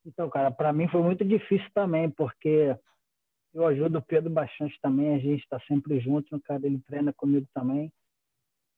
Então, 0.05 0.29
cara, 0.29 0.49
para 0.49 0.71
mim 0.71 0.87
foi 0.87 1.01
muito 1.01 1.25
difícil 1.25 1.67
também, 1.73 2.09
porque 2.09 2.73
eu 3.53 3.65
ajudo 3.65 3.97
o 3.97 4.01
Pedro 4.01 4.29
bastante 4.29 4.79
também, 4.81 5.15
a 5.15 5.19
gente 5.19 5.41
está 5.41 5.59
sempre 5.67 5.99
junto, 5.99 6.39
cara, 6.41 6.65
ele 6.65 6.79
treina 6.79 7.11
comigo 7.11 7.45
também. 7.53 7.91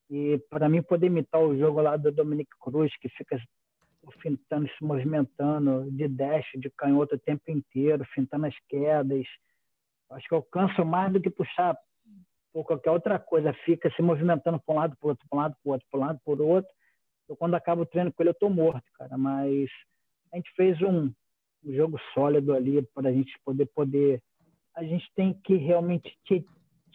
E 0.10 0.39
para 0.49 0.67
mim 0.67 0.82
poder 0.82 1.06
imitar 1.06 1.39
o 1.39 1.56
jogo 1.56 1.82
lá 1.82 1.95
do 1.95 2.12
Dominique 2.12 2.58
Cruz, 2.60 2.91
que 2.97 3.10
fica 3.10 3.39
fintando, 4.21 4.67
se 4.69 4.84
movimentando 4.84 5.91
de 5.91 6.08
dash, 6.08 6.47
de 6.56 6.69
canhoto 6.71 7.15
o 7.15 7.19
tempo 7.19 7.52
inteiro, 7.52 8.04
fintando 8.15 8.47
as 8.47 8.56
quedas. 8.67 9.28
Acho 10.10 10.28
que 10.28 10.34
eu 10.34 10.41
canso 10.41 10.84
mais 10.84 11.13
do 11.13 11.21
que 11.21 11.30
puxar 11.30 11.78
por 12.53 12.65
qualquer 12.65 12.91
outra 12.91 13.19
coisa. 13.19 13.53
Fica 13.65 13.91
se 13.91 14.01
movimentando 14.01 14.59
para 14.59 14.73
um 14.73 14.77
lado, 14.77 14.97
para 14.97 15.07
o 15.07 15.09
outro, 15.09 15.25
para 15.29 15.38
um 15.38 15.41
lado, 15.41 15.55
para 15.62 15.69
o 15.69 15.71
outro, 15.73 15.88
para 15.89 15.99
um 15.99 16.03
lado, 16.03 16.19
para 16.23 16.33
o 16.33 16.47
outro. 16.47 16.71
Quando 17.38 17.55
acabo 17.55 17.83
o 17.83 17.85
treino 17.85 18.12
com 18.12 18.23
ele, 18.23 18.29
eu 18.29 18.33
estou 18.33 18.49
morto, 18.49 18.85
cara. 18.97 19.17
Mas 19.17 19.69
a 20.31 20.38
gente 20.38 20.51
fez 20.55 20.81
um, 20.81 21.12
um 21.63 21.73
jogo 21.73 21.99
sólido 22.13 22.53
ali 22.53 22.81
para 22.93 23.09
a 23.09 23.12
gente 23.12 23.31
poder 23.45 23.67
poder. 23.67 24.21
A 24.75 24.83
gente 24.83 25.07
tem 25.15 25.33
que 25.33 25.55
realmente 25.55 26.17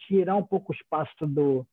tirar 0.07 0.35
um 0.35 0.45
pouco 0.45 0.71
o 0.71 0.75
espaço 0.75 1.25
do 1.25 1.65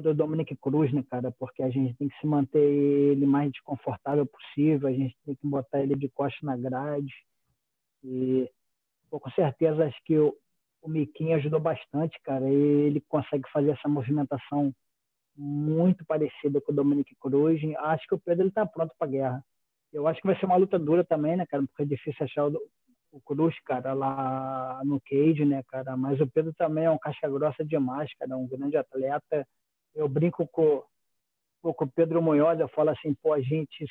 do 0.00 0.12
Dominic 0.12 0.56
Cruz, 0.56 0.92
né, 0.92 1.04
cara? 1.08 1.30
Porque 1.30 1.62
a 1.62 1.70
gente 1.70 1.94
tem 1.94 2.08
que 2.08 2.18
se 2.18 2.26
manter 2.26 2.58
ele 2.58 3.26
mais 3.26 3.52
desconfortável 3.52 4.26
possível, 4.26 4.88
a 4.88 4.92
gente 4.92 5.16
tem 5.24 5.34
que 5.36 5.46
botar 5.46 5.80
ele 5.80 5.94
de 5.94 6.08
costas 6.08 6.42
na 6.42 6.56
grade. 6.56 7.14
E 8.02 8.50
com 9.08 9.30
certeza 9.30 9.86
acho 9.86 9.98
que 10.04 10.14
o 10.84 10.88
Miquinho 10.88 11.36
ajudou 11.36 11.58
bastante, 11.58 12.20
cara. 12.22 12.46
Ele 12.48 13.00
consegue 13.08 13.44
fazer 13.50 13.70
essa 13.70 13.88
movimentação 13.88 14.70
muito 15.34 16.04
parecida 16.04 16.60
com 16.60 16.72
o 16.72 16.74
Dominic 16.74 17.16
Cruz. 17.16 17.60
Acho 17.78 18.06
que 18.06 18.14
o 18.14 18.20
Pedro 18.20 18.46
está 18.48 18.66
pronto 18.66 18.94
para 18.98 19.08
a 19.08 19.10
guerra. 19.10 19.44
Eu 19.90 20.06
acho 20.06 20.20
que 20.20 20.26
vai 20.26 20.38
ser 20.38 20.44
uma 20.44 20.56
luta 20.56 20.78
dura 20.78 21.02
também, 21.02 21.36
né, 21.36 21.46
cara? 21.46 21.64
Porque 21.64 21.82
é 21.82 21.86
difícil 21.86 22.24
achar 22.24 22.46
o, 22.46 22.60
o 23.12 23.20
Cruz, 23.22 23.58
cara, 23.64 23.94
lá 23.94 24.82
no 24.84 25.00
cage, 25.00 25.46
né, 25.46 25.62
cara? 25.68 25.96
Mas 25.96 26.20
o 26.20 26.26
Pedro 26.26 26.52
também 26.52 26.84
é 26.84 26.90
um 26.90 26.98
caixa 26.98 27.28
grossa 27.30 27.64
demais, 27.64 28.12
cara. 28.18 28.36
Um 28.36 28.46
grande 28.46 28.76
atleta 28.76 29.46
eu 29.94 30.08
brinco 30.08 30.46
com, 30.48 30.82
com 31.62 31.84
o 31.84 31.90
Pedro 31.90 32.20
Munhoz, 32.20 32.58
eu 32.58 32.68
falo 32.68 32.90
assim, 32.90 33.14
pô, 33.14 33.32
a 33.32 33.40
gente, 33.40 33.86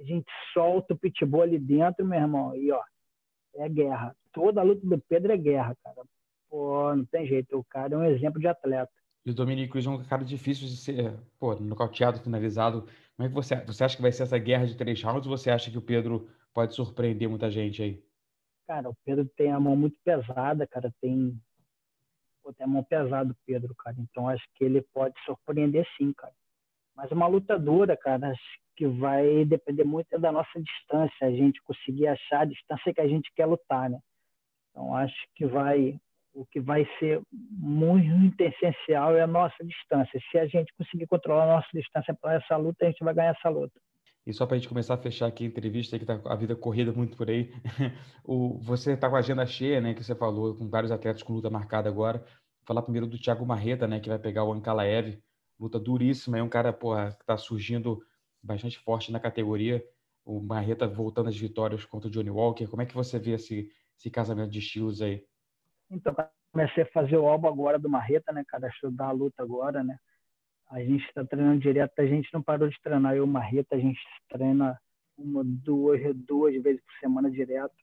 a 0.00 0.02
gente 0.02 0.26
solta 0.52 0.94
o 0.94 0.98
pitbull 0.98 1.42
ali 1.42 1.58
dentro, 1.58 2.04
meu 2.04 2.18
irmão, 2.18 2.56
e 2.56 2.72
ó, 2.72 2.82
é 3.56 3.68
guerra. 3.68 4.16
Toda 4.38 4.60
a 4.60 4.64
luta 4.64 4.86
do 4.86 4.98
Pedro 5.08 5.32
é 5.32 5.36
guerra, 5.36 5.74
cara. 5.82 6.02
Pô, 6.48 6.94
não 6.94 7.04
tem 7.04 7.26
jeito, 7.26 7.58
o 7.58 7.64
cara 7.64 7.94
é 7.94 7.98
um 7.98 8.04
exemplo 8.04 8.38
de 8.38 8.46
atleta. 8.46 8.92
E 9.26 9.30
o 9.30 9.34
Dominique 9.34 9.72
Cruz 9.72 9.84
é 9.84 9.90
um 9.90 10.02
cara 10.04 10.24
difícil 10.24 10.68
de 10.68 10.76
ser, 10.76 11.18
pô, 11.40 11.56
nocauteado, 11.56 12.20
finalizado. 12.20 12.82
Como 13.16 13.26
é 13.26 13.28
que 13.28 13.34
você, 13.34 13.56
você 13.64 13.82
acha 13.82 13.96
que 13.96 14.02
vai 14.02 14.12
ser 14.12 14.22
essa 14.22 14.38
guerra 14.38 14.64
de 14.64 14.76
três 14.76 15.02
rounds 15.02 15.26
ou 15.26 15.36
você 15.36 15.50
acha 15.50 15.72
que 15.72 15.76
o 15.76 15.82
Pedro 15.82 16.30
pode 16.54 16.72
surpreender 16.74 17.28
muita 17.28 17.50
gente 17.50 17.82
aí? 17.82 18.02
Cara, 18.68 18.88
o 18.88 18.94
Pedro 19.04 19.28
tem 19.36 19.50
a 19.50 19.58
mão 19.58 19.74
muito 19.74 19.98
pesada, 20.04 20.66
cara, 20.68 20.94
tem 21.00 21.36
pô, 22.40 22.52
tem 22.52 22.64
a 22.64 22.68
mão 22.68 22.84
pesada 22.84 23.32
o 23.32 23.36
Pedro, 23.44 23.74
cara. 23.74 23.96
Então 23.98 24.28
acho 24.28 24.44
que 24.54 24.64
ele 24.64 24.82
pode 24.94 25.14
surpreender 25.26 25.84
sim, 25.96 26.12
cara. 26.12 26.32
Mas 26.94 27.10
uma 27.10 27.26
luta 27.26 27.58
dura, 27.58 27.96
cara, 27.96 28.30
acho 28.30 28.60
que 28.76 28.86
vai 28.86 29.44
depender 29.44 29.84
muito 29.84 30.16
da 30.18 30.30
nossa 30.30 30.62
distância, 30.62 31.26
a 31.26 31.30
gente 31.32 31.60
conseguir 31.62 32.06
achar 32.06 32.42
a 32.42 32.44
distância 32.44 32.94
que 32.94 33.00
a 33.00 33.08
gente 33.08 33.32
quer 33.34 33.46
lutar, 33.46 33.90
né? 33.90 33.98
Então 34.78 34.94
acho 34.94 35.16
que 35.34 35.44
vai 35.44 35.98
o 36.32 36.46
que 36.46 36.60
vai 36.60 36.86
ser 37.00 37.20
muito 37.32 38.40
essencial 38.40 39.16
é 39.16 39.22
a 39.22 39.26
nossa 39.26 39.56
distância. 39.64 40.20
Se 40.30 40.38
a 40.38 40.46
gente 40.46 40.72
conseguir 40.78 41.08
controlar 41.08 41.42
a 41.42 41.56
nossa 41.56 41.66
distância 41.74 42.14
para 42.14 42.34
essa 42.34 42.56
luta, 42.56 42.86
a 42.86 42.90
gente 42.90 43.02
vai 43.02 43.12
ganhar 43.12 43.34
essa 43.36 43.48
luta. 43.48 43.74
E 44.24 44.32
só 44.32 44.46
para 44.46 44.54
a 44.54 44.58
gente 44.58 44.68
começar 44.68 44.94
a 44.94 44.98
fechar 44.98 45.26
aqui 45.26 45.42
a 45.42 45.48
entrevista, 45.48 45.98
que 45.98 46.04
tá 46.04 46.20
a 46.24 46.36
vida 46.36 46.54
corrida 46.54 46.92
muito 46.92 47.16
por 47.16 47.28
aí, 47.28 47.50
o, 48.22 48.56
você 48.60 48.92
está 48.92 49.10
com 49.10 49.16
a 49.16 49.18
agenda 49.18 49.44
cheia, 49.46 49.80
né, 49.80 49.94
que 49.94 50.04
você 50.04 50.14
falou, 50.14 50.54
com 50.54 50.68
vários 50.68 50.92
atletas 50.92 51.24
com 51.24 51.32
luta 51.32 51.50
marcada 51.50 51.88
agora. 51.88 52.18
Vou 52.18 52.66
falar 52.66 52.82
primeiro 52.82 53.08
do 53.08 53.18
Thiago 53.18 53.44
Marreta, 53.44 53.88
né, 53.88 53.98
que 53.98 54.08
vai 54.08 54.18
pegar 54.18 54.44
o 54.44 54.52
Ankalaev, 54.52 55.18
luta 55.58 55.80
duríssima, 55.80 56.38
é 56.38 56.42
um 56.42 56.48
cara 56.48 56.72
porra, 56.72 57.10
que 57.10 57.22
está 57.22 57.36
surgindo 57.36 58.00
bastante 58.40 58.78
forte 58.78 59.10
na 59.10 59.18
categoria. 59.18 59.82
o 60.24 60.40
Marreta 60.40 60.86
voltando 60.86 61.30
às 61.30 61.36
vitórias 61.36 61.84
contra 61.84 62.06
o 62.06 62.10
Johnny 62.12 62.30
Walker. 62.30 62.68
Como 62.68 62.82
é 62.82 62.86
que 62.86 62.94
você 62.94 63.18
vê 63.18 63.32
esse, 63.32 63.72
esse 63.98 64.10
casamento 64.10 64.50
de 64.50 64.60
estilos 64.60 65.02
aí? 65.02 65.24
Então, 65.90 66.14
comecei 66.52 66.84
a 66.84 66.92
fazer 66.92 67.16
o 67.16 67.26
álbum 67.26 67.48
agora 67.48 67.78
do 67.78 67.88
Marreta, 67.88 68.32
né, 68.32 68.44
cara? 68.46 68.68
Estudar 68.68 69.08
a 69.08 69.12
luta 69.12 69.42
agora, 69.42 69.82
né? 69.82 69.98
A 70.70 70.80
gente 70.80 71.04
está 71.06 71.24
treinando 71.24 71.60
direto, 71.60 71.98
a 71.98 72.06
gente 72.06 72.32
não 72.32 72.42
parou 72.42 72.68
de 72.68 72.80
treinar. 72.82 73.12
Eu 73.12 73.18
e 73.18 73.20
o 73.20 73.26
Marreta, 73.26 73.74
a 73.74 73.78
gente 73.78 74.00
treina 74.28 74.78
uma, 75.16 75.42
duas, 75.44 76.00
duas 76.14 76.62
vezes 76.62 76.80
por 76.82 76.94
semana 77.00 77.30
direto. 77.30 77.74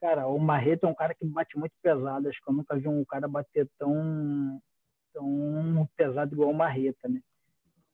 Cara, 0.00 0.26
o 0.26 0.38
Marreta 0.38 0.86
é 0.86 0.90
um 0.90 0.94
cara 0.94 1.14
que 1.14 1.26
bate 1.26 1.58
muito 1.58 1.74
pesado. 1.82 2.28
Acho 2.28 2.40
que 2.42 2.50
eu 2.50 2.54
nunca 2.54 2.76
vi 2.76 2.88
um 2.88 3.04
cara 3.04 3.28
bater 3.28 3.68
tão, 3.78 4.60
tão 5.12 5.88
pesado 5.96 6.34
igual 6.34 6.50
o 6.50 6.54
Marreta, 6.54 7.08
né? 7.08 7.20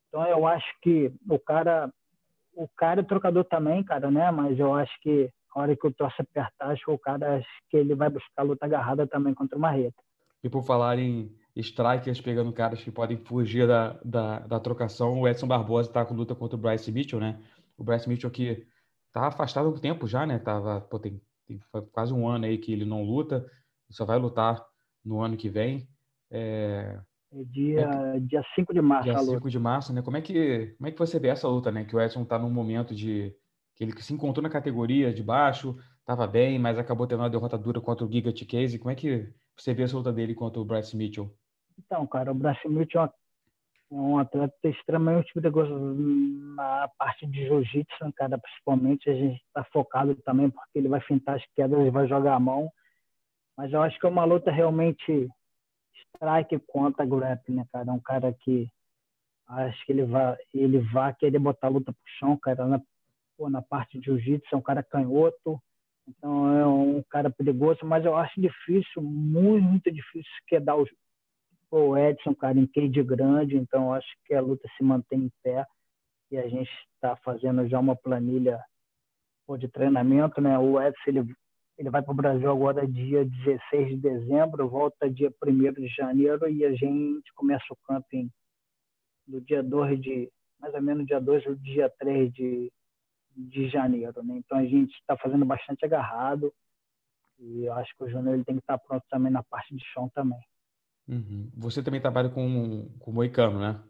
Então 0.07 0.25
eu 0.25 0.47
acho 0.47 0.67
que 0.81 1.11
o 1.27 1.37
cara 1.37 1.91
o 2.53 2.67
cara 2.69 3.01
é 3.01 3.03
trocador 3.03 3.43
também, 3.45 3.83
cara, 3.83 4.09
né? 4.09 4.31
Mas 4.31 4.57
eu 4.57 4.73
acho 4.73 4.99
que 5.01 5.31
a 5.57 5.61
hora 5.61 5.75
que 5.75 5.87
o 5.87 5.93
troço 5.93 6.15
apertar, 6.19 6.69
acho 6.69 6.85
que 6.85 6.91
o 6.91 6.99
cara 6.99 7.37
acho 7.37 7.47
que 7.69 7.77
ele 7.77 7.95
vai 7.95 8.09
buscar 8.09 8.43
luta 8.43 8.65
agarrada 8.65 9.07
também 9.07 9.33
contra 9.33 9.57
o 9.57 9.61
Marreta. 9.61 10.01
E 10.43 10.49
por 10.49 10.63
falar 10.63 10.99
em 10.99 11.35
strikers 11.55 12.21
pegando 12.21 12.53
caras 12.53 12.83
que 12.83 12.91
podem 12.91 13.17
fugir 13.17 13.67
da, 13.67 13.99
da, 14.05 14.39
da 14.39 14.59
trocação, 14.59 15.19
o 15.19 15.27
Edson 15.27 15.47
Barbosa 15.47 15.89
está 15.89 16.05
com 16.05 16.13
luta 16.13 16.35
contra 16.35 16.55
o 16.55 16.61
Bryce 16.61 16.91
Mitchell, 16.91 17.19
né? 17.19 17.41
O 17.75 17.83
Bryce 17.83 18.07
Mitchell 18.07 18.29
que 18.29 18.67
tá 19.11 19.27
afastado 19.27 19.67
há 19.67 19.71
um 19.71 19.79
tempo 19.79 20.07
já, 20.07 20.27
né? 20.27 20.37
Tava, 20.37 20.79
pô, 20.81 20.99
tem, 20.99 21.19
tem 21.47 21.59
quase 21.91 22.13
um 22.13 22.27
ano 22.27 22.45
aí 22.45 22.59
que 22.59 22.71
ele 22.71 22.85
não 22.85 23.03
luta, 23.03 23.43
só 23.89 24.05
vai 24.05 24.19
lutar 24.19 24.63
no 25.03 25.21
ano 25.21 25.35
que 25.35 25.49
vem. 25.49 25.89
É, 26.29 26.99
é 27.33 27.43
dia, 27.45 27.89
é 28.15 28.19
dia 28.19 28.43
5 28.55 28.73
de 28.73 28.81
março. 28.81 29.09
Dia 29.09 29.17
5 29.17 29.49
de 29.49 29.59
março, 29.59 29.93
né? 29.93 30.01
Como 30.01 30.17
é, 30.17 30.21
que, 30.21 30.75
como 30.77 30.87
é 30.87 30.91
que 30.91 30.99
você 30.99 31.19
vê 31.19 31.29
essa 31.29 31.47
luta, 31.47 31.71
né? 31.71 31.83
Que 31.83 31.95
o 31.95 31.99
Edson 31.99 32.23
tá 32.23 32.37
num 32.37 32.51
momento 32.51 32.93
de. 32.93 33.33
Que 33.77 33.83
ele 33.83 34.01
se 34.01 34.11
encontrou 34.11 34.41
na 34.41 34.49
categoria 34.49 35.13
de 35.13 35.21
baixo, 35.21 35.77
estava 35.99 36.25
bem, 36.25 36.57
mas 36.57 36.79
acabou 36.79 37.05
tendo 37.05 37.19
uma 37.19 37.29
derrota 37.29 37.57
dura 37.57 37.79
contra 37.79 38.03
o 38.03 38.11
Giga 38.11 38.33
Case. 38.33 38.79
Como 38.79 38.89
é 38.89 38.95
que 38.95 39.31
você 39.55 39.71
vê 39.71 39.83
essa 39.83 39.95
luta 39.95 40.11
dele 40.11 40.33
contra 40.33 40.59
o 40.59 40.65
Bryce 40.65 40.97
Mitchell? 40.97 41.31
Então, 41.77 42.07
cara, 42.07 42.31
o 42.31 42.35
Bryce 42.35 42.67
Mitchell 42.67 43.03
é 43.03 43.11
um 43.91 44.17
atleta 44.17 44.55
extremamente 44.67 45.31
perigoso 45.31 45.77
na 46.55 46.89
parte 46.97 47.27
de 47.27 47.45
jiu-jitsu, 47.45 48.03
né, 48.03 48.11
cara, 48.15 48.39
principalmente. 48.39 49.09
A 49.11 49.13
gente 49.13 49.39
está 49.45 49.63
focado 49.65 50.15
também 50.15 50.49
porque 50.49 50.79
ele 50.79 50.89
vai 50.89 50.99
fintar 51.01 51.35
as 51.35 51.45
quedas, 51.55 51.79
ele 51.79 51.91
vai 51.91 52.07
jogar 52.07 52.33
a 52.33 52.39
mão. 52.39 52.71
Mas 53.55 53.71
eu 53.71 53.81
acho 53.83 53.99
que 53.99 54.07
é 54.07 54.09
uma 54.09 54.25
luta 54.25 54.49
realmente 54.49 55.29
strike 56.15 56.59
contra 56.67 57.05
grappling, 57.05 57.57
né, 57.57 57.65
cara? 57.71 57.89
É 57.89 57.93
um 57.93 57.99
cara 57.99 58.33
que 58.33 58.67
acho 59.47 59.85
que 59.85 59.91
ele 59.91 60.05
vai, 60.05 60.35
ele 60.51 60.79
vai 60.79 61.13
querer 61.13 61.37
botar 61.37 61.67
a 61.67 61.69
luta 61.69 61.93
pro 61.93 62.11
chão, 62.19 62.37
cara, 62.41 62.65
na, 62.65 62.81
pô, 63.37 63.49
na 63.49 63.61
parte 63.61 63.99
de 63.99 64.05
jiu-jitsu, 64.05 64.47
é 64.51 64.57
um 64.57 64.61
cara 64.61 64.83
canhoto, 64.83 65.61
então 66.07 66.57
é 66.57 66.65
um 66.65 67.03
cara 67.09 67.29
perigoso, 67.29 67.85
mas 67.85 68.03
eu 68.03 68.15
acho 68.15 68.39
difícil, 68.41 69.01
muito, 69.01 69.91
difícil 69.91 70.31
quedar 70.47 70.75
o, 70.75 70.85
o 71.71 71.97
Edson, 71.97 72.33
cara, 72.33 72.57
em 72.57 72.65
cage 72.65 73.03
grande, 73.03 73.55
então 73.55 73.93
acho 73.93 74.07
que 74.25 74.33
a 74.33 74.41
luta 74.41 74.67
se 74.77 74.83
mantém 74.83 75.25
em 75.25 75.31
pé 75.43 75.65
e 76.31 76.37
a 76.37 76.47
gente 76.47 76.71
está 76.95 77.15
fazendo 77.17 77.67
já 77.67 77.79
uma 77.79 77.95
planilha 77.95 78.59
pô, 79.45 79.57
de 79.57 79.67
treinamento, 79.67 80.41
né? 80.41 80.57
O 80.57 80.81
Edson 80.81 81.01
ele 81.07 81.35
ele 81.77 81.91
vai 81.91 82.01
para 82.01 82.11
o 82.11 82.15
Brasil 82.15 82.49
agora 82.49 82.87
dia 82.87 83.23
16 83.23 83.89
de 83.89 83.97
dezembro, 83.97 84.67
volta 84.67 85.07
dia 85.09 85.31
1 85.45 85.73
de 85.73 85.87
janeiro 85.89 86.49
e 86.49 86.65
a 86.65 86.71
gente 86.71 87.31
começa 87.35 87.65
o 87.69 87.77
camping 87.87 88.31
do 89.27 89.39
dia 89.41 89.61
2 89.61 90.01
de, 90.01 90.31
mais 90.59 90.73
ou 90.73 90.81
menos 90.81 91.05
dia 91.05 91.21
2 91.21 91.45
ou 91.45 91.55
dia 91.55 91.87
3 91.99 92.33
de, 92.33 92.71
de 93.37 93.69
janeiro. 93.69 94.23
Né? 94.23 94.37
Então 94.37 94.57
a 94.57 94.65
gente 94.65 94.93
está 94.93 95.15
fazendo 95.17 95.45
bastante 95.45 95.85
agarrado 95.85 96.53
e 97.39 97.65
eu 97.65 97.73
acho 97.73 97.95
que 97.95 98.03
o 98.03 98.09
Júnior 98.09 98.33
ele 98.33 98.43
tem 98.43 98.55
que 98.55 98.61
estar 98.61 98.77
tá 98.77 98.83
pronto 98.85 99.03
também 99.09 99.31
na 99.31 99.43
parte 99.43 99.75
de 99.75 99.83
chão 99.93 100.09
também. 100.09 100.39
Uhum. 101.07 101.49
Você 101.55 101.83
também 101.83 102.01
trabalha 102.01 102.29
com, 102.29 102.89
com 102.99 103.11
o 103.11 103.13
Moicano, 103.13 103.59
né? 103.59 103.81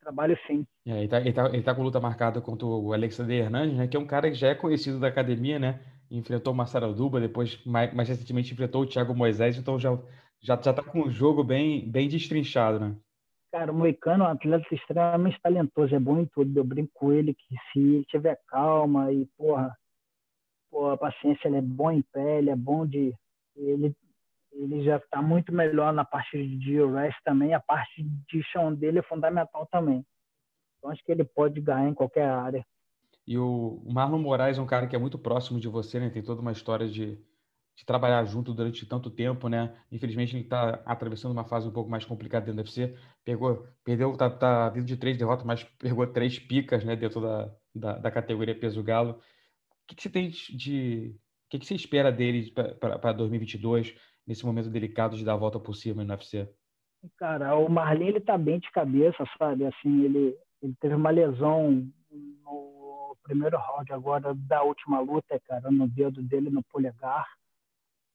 Trabalho 0.00 0.36
sim. 0.46 0.66
É, 0.86 0.96
ele, 0.96 1.04
está 1.04 1.20
ele, 1.20 1.32
tá, 1.32 1.46
ele 1.48 1.62
tá 1.62 1.74
com 1.74 1.82
luta 1.82 2.00
marcada 2.00 2.40
contra 2.40 2.66
o 2.66 2.92
Alexander 2.92 3.44
Hernandes, 3.44 3.76
né? 3.76 3.86
Que 3.86 3.96
é 3.96 4.00
um 4.00 4.06
cara 4.06 4.28
que 4.28 4.34
já 4.34 4.48
é 4.48 4.54
conhecido 4.54 4.98
da 4.98 5.08
academia, 5.08 5.58
né? 5.58 5.80
enfrentou 6.10 6.52
o 6.52 6.56
Marcelo 6.56 6.94
Duba, 6.94 7.20
depois 7.20 7.62
mais, 7.64 7.92
mais, 7.92 8.08
recentemente 8.08 8.52
enfrentou 8.52 8.82
o 8.82 8.86
Thiago 8.86 9.14
Moisés, 9.14 9.56
então 9.56 9.78
já 9.78 9.98
já 10.40 10.60
já 10.60 10.72
tá 10.72 10.82
com 10.82 11.02
um 11.02 11.10
jogo 11.10 11.42
bem 11.42 11.90
bem 11.90 12.08
destrinchado, 12.08 12.78
né? 12.78 12.96
Cara, 13.52 13.72
o 13.72 13.74
Moicano 13.74 14.24
é 14.24 14.28
um 14.28 14.30
atleta 14.30 14.74
extremamente 14.74 15.40
talentoso, 15.40 15.94
é 15.94 15.98
bom 15.98 16.18
em 16.18 16.26
tudo. 16.26 16.58
Eu 16.58 16.64
brinco 16.64 16.90
com 16.94 17.12
ele 17.12 17.34
que 17.34 17.56
se 17.72 18.04
tiver 18.08 18.38
calma 18.48 19.12
e, 19.12 19.26
porra, 19.38 19.76
porra 20.70 20.96
paciência, 20.96 21.48
ele 21.48 21.58
é 21.58 21.62
bom 21.62 21.90
em 21.90 22.02
pé, 22.02 22.38
ele 22.38 22.50
é 22.50 22.56
bom 22.56 22.86
de. 22.86 23.14
Ele, 23.56 23.94
ele 24.52 24.82
já 24.82 24.96
está 24.96 25.22
muito 25.22 25.52
melhor 25.52 25.92
na 25.92 26.04
parte 26.04 26.36
de 26.58 26.84
rest 26.84 27.16
também. 27.24 27.54
A 27.54 27.60
parte 27.60 28.02
de 28.02 28.42
chão 28.44 28.74
dele 28.74 28.98
é 28.98 29.02
fundamental 29.02 29.66
também. 29.70 30.04
Então, 30.78 30.90
acho 30.90 31.04
que 31.04 31.12
ele 31.12 31.24
pode 31.24 31.60
ganhar 31.60 31.88
em 31.88 31.94
qualquer 31.94 32.28
área. 32.28 32.66
E 33.26 33.36
o, 33.38 33.82
Marlon 33.86 34.18
Moraes 34.18 34.58
é 34.58 34.62
um 34.62 34.66
cara 34.66 34.86
que 34.86 34.94
é 34.94 34.98
muito 34.98 35.18
próximo 35.18 35.58
de 35.58 35.68
você, 35.68 35.98
né? 35.98 36.10
Tem 36.10 36.22
toda 36.22 36.40
uma 36.40 36.52
história 36.52 36.86
de, 36.86 37.18
de 37.76 37.84
trabalhar 37.84 38.24
junto 38.24 38.54
durante 38.54 38.86
tanto 38.86 39.10
tempo, 39.10 39.48
né? 39.48 39.76
Infelizmente 39.92 40.34
ele 40.34 40.44
está 40.44 40.82
atravessando 40.86 41.32
uma 41.32 41.44
fase 41.44 41.68
um 41.68 41.72
pouco 41.72 41.90
mais 41.90 42.06
complicada 42.06 42.46
dentro 42.46 42.62
do 42.62 42.66
UFC. 42.66 42.96
Pegou, 43.22 43.66
perdeu, 43.84 44.16
tá, 44.16 44.30
tá 44.30 44.70
vindo 44.70 44.86
de 44.86 44.96
três 44.96 45.18
derrotas, 45.18 45.44
mas 45.44 45.62
pegou 45.78 46.06
três 46.06 46.38
picas, 46.38 46.82
né? 46.84 46.96
Dentro 46.96 47.20
da, 47.20 47.54
da, 47.74 47.98
da 47.98 48.10
categoria 48.10 48.58
peso 48.58 48.82
galo. 48.82 49.12
O 49.12 49.86
que, 49.86 49.94
que 49.94 50.02
você 50.02 50.10
tem 50.10 50.30
de, 50.30 51.14
o 51.46 51.50
que, 51.50 51.58
que 51.58 51.66
você 51.66 51.74
espera 51.74 52.10
dele 52.10 52.50
para 52.80 53.12
2022 53.12 53.94
nesse 54.26 54.44
momento 54.44 54.70
delicado 54.70 55.16
de 55.16 55.24
dar 55.24 55.34
a 55.34 55.36
volta 55.36 55.60
por 55.60 55.74
cima 55.74 56.02
no 56.02 56.10
UFC? 56.10 56.48
Cara, 57.18 57.56
o 57.56 57.68
Marlin 57.68 58.06
ele 58.06 58.20
tá 58.20 58.38
bem 58.38 58.58
de 58.58 58.70
cabeça, 58.72 59.22
sabe? 59.38 59.66
Assim, 59.66 60.02
ele, 60.02 60.36
ele 60.62 60.74
teve 60.80 60.94
uma 60.94 61.10
lesão 61.10 61.86
no 62.10 63.16
primeiro 63.22 63.58
round 63.58 63.92
agora 63.92 64.34
da 64.34 64.62
última 64.62 64.98
luta, 64.98 65.38
cara, 65.46 65.70
no 65.70 65.86
dedo 65.86 66.22
dele 66.22 66.48
no 66.48 66.62
polegar. 66.64 67.26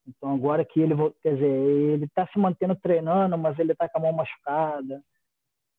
Então 0.06 0.34
agora 0.34 0.64
que 0.64 0.80
ele, 0.80 0.94
quer 1.22 1.34
dizer, 1.34 1.46
ele 1.46 2.04
está 2.04 2.26
se 2.26 2.38
mantendo 2.38 2.74
treinando, 2.76 3.38
mas 3.38 3.58
ele 3.58 3.72
está 3.72 3.88
com 3.88 3.98
a 3.98 4.00
mão 4.00 4.12
machucada, 4.12 5.02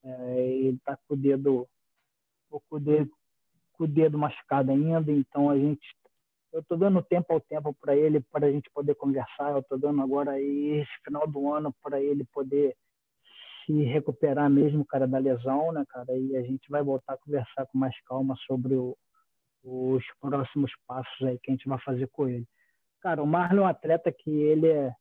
é, 0.03 0.47
ele 0.47 0.77
está 0.77 0.97
com 1.07 1.13
o 1.13 1.17
dedo, 1.17 1.67
com 2.49 2.75
o 2.75 2.79
dedo, 2.79 3.11
com 3.73 3.83
o 3.83 3.87
dedo 3.87 4.17
machucado 4.17 4.71
ainda. 4.71 5.11
Então 5.11 5.49
a 5.49 5.57
gente, 5.57 5.85
eu 6.53 6.61
estou 6.61 6.77
dando 6.77 7.03
tempo 7.03 7.33
ao 7.33 7.41
tempo 7.41 7.73
para 7.73 7.95
ele, 7.95 8.21
para 8.21 8.47
a 8.47 8.51
gente 8.51 8.69
poder 8.71 8.95
conversar. 8.95 9.51
Eu 9.51 9.59
estou 9.59 9.77
dando 9.77 10.01
agora 10.01 10.39
esse 10.39 10.91
final 11.03 11.27
do 11.27 11.51
ano 11.51 11.73
para 11.81 12.01
ele 12.01 12.23
poder 12.25 12.75
se 13.65 13.83
recuperar 13.83 14.49
mesmo, 14.49 14.85
cara, 14.85 15.07
da 15.07 15.17
lesão, 15.17 15.71
né, 15.71 15.83
cara? 15.89 16.17
E 16.17 16.35
a 16.35 16.41
gente 16.41 16.69
vai 16.69 16.83
voltar 16.83 17.13
a 17.13 17.17
conversar 17.17 17.65
com 17.67 17.77
mais 17.77 17.95
calma 18.05 18.35
sobre 18.45 18.75
o, 18.75 18.97
os 19.63 20.03
próximos 20.19 20.71
passos 20.85 21.27
aí 21.27 21.39
que 21.39 21.51
a 21.51 21.53
gente 21.53 21.67
vai 21.67 21.79
fazer 21.79 22.07
com 22.07 22.27
ele. 22.27 22.45
Cara, 23.03 23.21
o 23.21 23.27
Marlon 23.27 23.63
é 23.63 23.65
um 23.65 23.67
atleta 23.67 24.09
que 24.13 24.31
ele 24.31 24.65
é, 24.65 24.95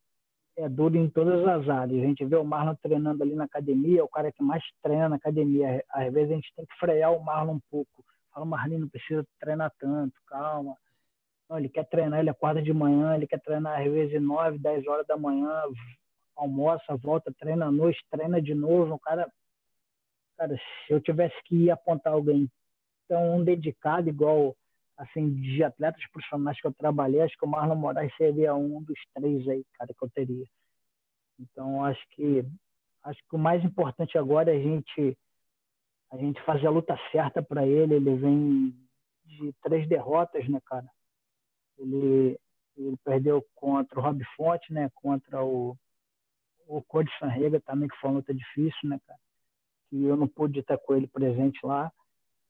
é 0.57 0.68
duro 0.68 0.96
em 0.96 1.09
todas 1.09 1.46
as 1.46 1.68
áreas. 1.68 2.03
A 2.03 2.07
gente 2.07 2.24
vê 2.24 2.34
o 2.34 2.44
Marlon 2.44 2.74
treinando 2.82 3.22
ali 3.22 3.36
na 3.36 3.44
academia, 3.44 4.00
é 4.00 4.03
o 4.03 4.09
cara 4.09 4.32
que 4.32 4.42
mais 4.42 4.61
treina 4.82 5.09
na 5.09 5.14
academia. 5.14 5.84
Às 5.88 6.12
vezes 6.12 6.32
a 6.32 6.34
gente 6.34 6.53
tem 6.57 6.66
que 6.66 6.74
frear 6.80 7.12
o 7.12 7.22
Marlon 7.22 7.55
um 7.55 7.61
pouco. 7.70 8.05
Fala, 8.34 8.44
Marlon, 8.44 8.80
não 8.80 8.88
precisa 8.88 9.24
treinar 9.38 9.72
tanto, 9.78 10.14
calma. 10.26 10.76
Não, 11.48 11.59
ele 11.59 11.68
quer 11.68 11.84
treinar, 11.84 12.18
ele 12.18 12.30
acorda 12.30 12.61
de 12.61 12.72
manhã, 12.72 13.14
ele 13.14 13.28
quer 13.28 13.40
treinar 13.40 13.80
às 13.80 13.92
vezes 13.92 14.20
9, 14.20 14.59
10 14.59 14.84
horas 14.88 15.07
da 15.07 15.16
manhã, 15.16 15.62
almoça, 16.34 16.96
volta, 16.96 17.32
treina 17.38 17.66
à 17.66 17.70
noite, 17.70 18.05
treina 18.11 18.42
de 18.42 18.53
novo. 18.53 18.94
O 18.94 18.98
cara, 18.98 19.30
cara, 20.36 20.57
se 20.57 20.92
eu 20.92 21.00
tivesse 21.00 21.36
que 21.44 21.70
apontar 21.70 22.14
alguém 22.14 22.50
tão 23.07 23.44
dedicado 23.44 24.09
igual 24.09 24.57
assim 24.97 25.32
de 25.34 25.64
atletas 25.64 26.03
profissionais 26.11 26.61
que 26.61 26.66
eu 26.66 26.72
trabalhei, 26.74 27.20
acho 27.22 27.36
que 27.36 27.45
o 27.45 27.49
Marlon 27.49 27.76
Moraes 27.76 28.14
seria 28.16 28.55
um 28.55 28.82
dos 28.82 28.99
três 29.14 29.47
aí, 29.49 29.64
cara, 29.74 29.93
que 29.93 30.05
eu 30.05 30.11
teria. 30.11 30.47
Então 31.38 31.84
acho 31.84 32.03
que 32.11 32.45
acho 33.03 33.20
que 33.28 33.34
o 33.34 33.38
mais 33.38 33.64
importante 33.64 34.16
agora 34.16 34.53
é 34.53 34.57
a 34.57 34.62
gente 34.62 35.18
a 36.12 36.16
gente 36.16 36.40
fazer 36.43 36.66
a 36.66 36.70
luta 36.70 36.97
certa 37.11 37.43
para 37.43 37.66
ele. 37.66 37.95
Ele 37.95 38.14
vem 38.16 38.76
de 39.24 39.53
três 39.62 39.88
derrotas, 39.88 40.49
né, 40.49 40.61
cara? 40.66 40.86
Ele 41.78 42.38
ele 42.76 42.97
perdeu 43.05 43.45
contra 43.55 43.99
o 43.99 44.03
Rob 44.03 44.24
Fonte, 44.36 44.72
né? 44.72 44.90
Contra 44.95 45.43
o 45.45 45.76
o 46.66 46.82
Cody 46.82 47.11
Sanrega 47.18 47.61
também 47.61 47.88
que 47.88 47.97
foi 47.97 48.11
uma 48.11 48.16
luta 48.16 48.32
difícil, 48.32 48.88
né, 48.88 48.99
cara? 49.07 49.18
Que 49.88 50.05
eu 50.05 50.16
não 50.16 50.28
pude 50.28 50.61
estar 50.61 50.78
com 50.78 50.95
ele 50.95 51.07
presente 51.07 51.59
lá. 51.64 51.93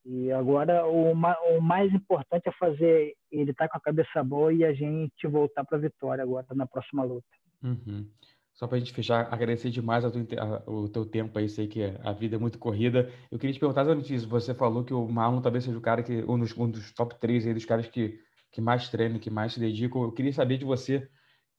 E 0.04 0.32
agora 0.32 0.84
o, 0.86 1.12
o 1.12 1.60
mais 1.60 1.92
importante 1.94 2.48
é 2.48 2.52
fazer 2.52 3.14
ele 3.30 3.52
estar 3.52 3.68
tá 3.68 3.72
com 3.72 3.78
a 3.78 3.80
cabeça 3.80 4.22
boa 4.22 4.52
e 4.52 4.64
a 4.64 4.72
gente 4.72 5.26
voltar 5.28 5.64
para 5.64 5.78
a 5.78 5.80
vitória 5.80 6.22
agora 6.22 6.46
na 6.54 6.66
próxima 6.66 7.04
luta. 7.04 7.26
Uhum. 7.62 8.08
só 8.54 8.66
para 8.66 8.76
a 8.76 8.80
gente 8.80 8.92
fechar, 8.92 9.32
agradecer 9.32 9.70
demais 9.70 10.04
a 10.04 10.08
a, 10.08 10.68
o 10.68 10.88
teu 10.88 11.06
tempo 11.06 11.38
aí, 11.38 11.48
sei 11.48 11.68
que 11.68 11.94
a 12.02 12.12
vida 12.12 12.34
é 12.34 12.38
muito 12.38 12.58
corrida. 12.58 13.08
Eu 13.30 13.38
queria 13.38 13.54
te 13.54 13.60
perguntar 13.60 13.82
exatamente 13.82 14.12
isso. 14.12 14.28
Você 14.28 14.52
falou 14.52 14.82
que 14.82 14.92
o 14.92 15.06
Marlon 15.06 15.40
talvez 15.40 15.64
seja 15.64 15.78
o 15.78 15.80
cara 15.80 16.02
que, 16.02 16.24
um 16.28 16.38
dos, 16.38 16.56
um 16.58 16.68
dos 16.68 16.92
top 16.92 17.14
3 17.20 17.46
aí, 17.46 17.54
dos 17.54 17.64
caras 17.64 17.86
que, 17.86 18.18
que 18.50 18.60
mais 18.60 18.88
treinam, 18.88 19.20
que 19.20 19.30
mais 19.30 19.52
se 19.52 19.60
dedicam. 19.60 20.02
Eu 20.02 20.12
queria 20.12 20.32
saber 20.32 20.58
de 20.58 20.64
você 20.64 21.08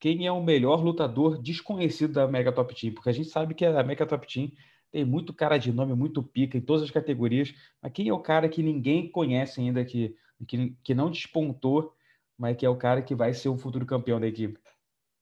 quem 0.01 0.27
é 0.27 0.31
o 0.33 0.43
melhor 0.43 0.83
lutador 0.83 1.41
desconhecido 1.41 2.11
da 2.11 2.27
Mega 2.27 2.51
Top 2.51 2.75
Team, 2.75 2.93
porque 2.93 3.09
a 3.09 3.13
gente 3.13 3.29
sabe 3.29 3.53
que 3.53 3.65
a 3.65 3.83
Mega 3.83 4.05
Top 4.05 4.27
Team 4.27 4.51
tem 4.93 5.03
muito 5.03 5.33
cara 5.33 5.57
de 5.57 5.73
nome, 5.73 5.95
muito 5.95 6.21
pica 6.21 6.55
em 6.55 6.61
todas 6.61 6.83
as 6.83 6.91
categorias, 6.91 7.51
mas 7.81 7.91
quem 7.91 8.09
é 8.09 8.13
o 8.13 8.19
cara 8.19 8.47
que 8.47 8.61
ninguém 8.61 9.09
conhece 9.09 9.59
ainda, 9.59 9.83
que, 9.83 10.15
que, 10.47 10.77
que 10.83 10.93
não 10.93 11.09
despontou, 11.09 11.95
mas 12.37 12.55
que 12.55 12.63
é 12.63 12.69
o 12.69 12.77
cara 12.77 13.01
que 13.01 13.15
vai 13.15 13.33
ser 13.33 13.49
o 13.49 13.57
futuro 13.57 13.87
campeão 13.87 14.19
da 14.19 14.27
equipe? 14.27 14.59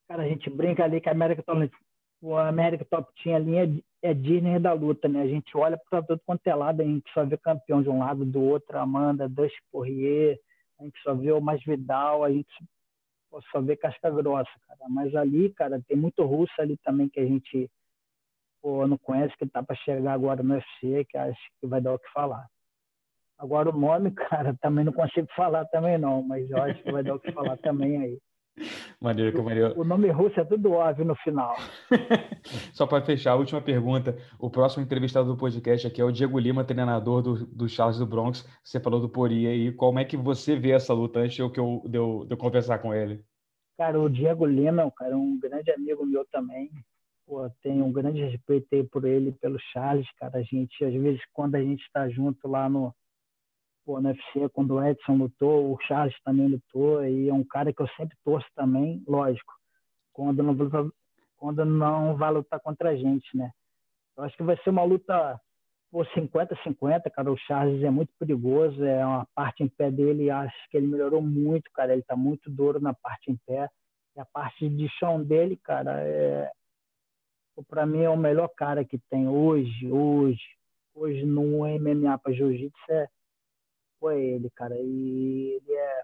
Cara, 0.06 0.24
a 0.24 0.28
gente 0.28 0.50
brinca 0.50 0.84
ali 0.84 1.00
que 1.00 1.08
a 1.08 1.12
América 1.12 1.42
Top, 1.42 1.70
o 2.20 2.36
América 2.36 2.84
Top 2.84 3.10
Team 3.24 3.34
ali 3.34 3.56
é, 3.56 4.10
é 4.10 4.14
Disney 4.14 4.58
da 4.58 4.74
luta, 4.74 5.08
né? 5.08 5.22
A 5.22 5.26
gente 5.26 5.56
olha 5.56 5.80
para 5.88 6.02
todo 6.02 6.20
quanto 6.26 6.46
é 6.46 6.54
lado, 6.54 6.82
a 6.82 6.84
gente 6.84 7.10
só 7.14 7.24
vê 7.24 7.38
campeão 7.38 7.82
de 7.82 7.88
um 7.88 8.00
lado, 8.00 8.26
do 8.26 8.42
outro, 8.42 8.78
Amanda, 8.78 9.26
Dusty 9.26 9.56
Poirier, 9.72 10.38
a 10.78 10.84
gente 10.84 11.00
só 11.02 11.14
vê 11.14 11.32
o 11.32 11.40
Mais 11.40 11.64
Vidal, 11.64 12.24
a 12.24 12.30
gente 12.30 12.52
só 13.50 13.62
vê 13.62 13.74
casca 13.74 14.10
grossa, 14.10 14.50
cara. 14.68 14.80
Mas 14.90 15.14
ali, 15.14 15.48
cara, 15.54 15.82
tem 15.88 15.96
muito 15.96 16.22
russo 16.26 16.52
ali 16.58 16.76
também 16.84 17.08
que 17.08 17.20
a 17.20 17.24
gente 17.24 17.70
pô, 18.62 18.86
não 18.86 18.96
conhece, 18.96 19.36
que 19.36 19.46
tá 19.46 19.62
para 19.62 19.76
chegar 19.76 20.12
agora 20.12 20.42
no 20.42 20.54
UFC, 20.54 21.04
que 21.10 21.18
acho 21.18 21.40
que 21.60 21.66
vai 21.66 21.80
dar 21.80 21.94
o 21.94 21.98
que 21.98 22.10
falar. 22.12 22.46
Agora 23.38 23.68
o 23.68 23.78
nome, 23.78 24.12
cara, 24.30 24.56
também 24.60 24.84
não 24.84 24.92
consigo 24.92 25.26
falar 25.34 25.64
também 25.66 25.98
não, 25.98 26.22
mas 26.22 26.48
eu 26.48 26.62
acho 26.62 26.82
que 26.82 26.92
vai 26.92 27.02
dar 27.02 27.16
o 27.16 27.20
que 27.20 27.32
falar 27.32 27.56
também 27.58 28.00
aí. 28.00 28.18
Maneiro, 29.00 29.34
que 29.34 29.42
maneiro. 29.42 29.80
O 29.80 29.82
nome 29.82 30.10
russo 30.10 30.38
é 30.38 30.44
tudo 30.44 30.72
óbvio 30.72 31.04
no 31.04 31.16
final. 31.16 31.56
Só 32.72 32.86
para 32.86 33.02
fechar, 33.02 33.32
a 33.32 33.36
última 33.36 33.60
pergunta. 33.60 34.16
O 34.38 34.50
próximo 34.50 34.84
entrevistado 34.84 35.26
do 35.26 35.36
podcast 35.36 35.86
aqui 35.86 36.00
é 36.00 36.04
o 36.04 36.12
Diego 36.12 36.38
Lima, 36.38 36.62
treinador 36.62 37.22
do, 37.22 37.46
do 37.46 37.68
Charles 37.68 37.98
do 37.98 38.06
Bronx. 38.06 38.46
Você 38.62 38.78
falou 38.78 39.00
do 39.00 39.08
Pori 39.08 39.46
aí. 39.46 39.72
Como 39.72 39.98
é 39.98 40.04
que 40.04 40.16
você 40.16 40.54
vê 40.54 40.72
essa 40.72 40.92
luta 40.92 41.20
antes 41.20 41.34
de 41.34 41.40
eu, 41.40 41.48
de 41.48 41.96
eu, 41.98 42.24
de 42.26 42.32
eu 42.34 42.36
conversar 42.36 42.78
com 42.78 42.94
ele? 42.94 43.24
Cara, 43.78 43.98
o 43.98 44.08
Diego 44.08 44.44
Lima, 44.44 44.88
cara, 44.96 45.14
é 45.14 45.16
um 45.16 45.40
grande 45.40 45.72
amigo 45.72 46.04
meu 46.04 46.24
também. 46.26 46.70
Pô, 47.26 47.48
tenho 47.62 47.84
um 47.84 47.92
grande 47.92 48.22
respeito 48.22 48.84
por 48.90 49.04
ele, 49.04 49.32
pelo 49.32 49.58
Charles, 49.72 50.10
cara. 50.16 50.38
A 50.38 50.42
gente, 50.42 50.84
às 50.84 50.92
vezes, 50.92 51.22
quando 51.32 51.54
a 51.54 51.62
gente 51.62 51.82
está 51.82 52.08
junto 52.08 52.48
lá 52.48 52.68
no, 52.68 52.94
pô, 53.84 54.00
no 54.00 54.08
UFC, 54.08 54.48
quando 54.52 54.74
o 54.74 54.84
Edson 54.84 55.16
lutou, 55.16 55.72
o 55.72 55.80
Charles 55.82 56.14
também 56.24 56.48
lutou, 56.48 57.04
e 57.04 57.28
é 57.28 57.32
um 57.32 57.44
cara 57.44 57.72
que 57.72 57.80
eu 57.80 57.88
sempre 57.96 58.16
torço 58.24 58.48
também, 58.54 59.02
lógico, 59.06 59.52
quando 60.12 60.42
não, 60.42 60.56
quando 61.36 61.64
não 61.64 62.16
vai 62.16 62.32
lutar 62.32 62.60
contra 62.60 62.90
a 62.90 62.96
gente, 62.96 63.36
né? 63.36 63.50
Eu 64.16 64.24
acho 64.24 64.36
que 64.36 64.42
vai 64.42 64.56
ser 64.58 64.70
uma 64.70 64.84
luta 64.84 65.40
por 65.90 66.06
50-50, 66.08 67.10
cara. 67.10 67.30
O 67.30 67.36
Charles 67.36 67.82
é 67.82 67.90
muito 67.90 68.12
perigoso, 68.18 68.84
é 68.84 69.04
uma 69.04 69.26
parte 69.34 69.62
em 69.62 69.68
pé 69.68 69.90
dele, 69.90 70.30
acho 70.30 70.56
que 70.70 70.76
ele 70.76 70.86
melhorou 70.86 71.22
muito, 71.22 71.70
cara. 71.72 71.92
Ele 71.92 72.02
tá 72.02 72.16
muito 72.16 72.50
duro 72.50 72.80
na 72.80 72.94
parte 72.94 73.30
em 73.30 73.36
pé. 73.46 73.68
E 74.16 74.20
a 74.20 74.24
parte 74.24 74.68
de 74.68 74.88
chão 74.98 75.22
dele, 75.22 75.58
cara, 75.62 76.00
é 76.00 76.50
para 77.68 77.84
mim 77.84 78.02
é 78.02 78.08
o 78.10 78.16
melhor 78.16 78.48
cara 78.48 78.84
que 78.84 78.98
tem 79.10 79.28
hoje, 79.28 79.90
hoje, 79.90 80.56
hoje 80.94 81.24
no 81.26 81.66
MMA 81.66 82.18
para 82.18 82.32
jiu-jitsu 82.32 82.90
é 82.90 83.08
foi 84.02 84.20
ele, 84.20 84.50
cara. 84.50 84.74
E 84.76 85.60
ele 85.60 85.72
é, 85.72 86.00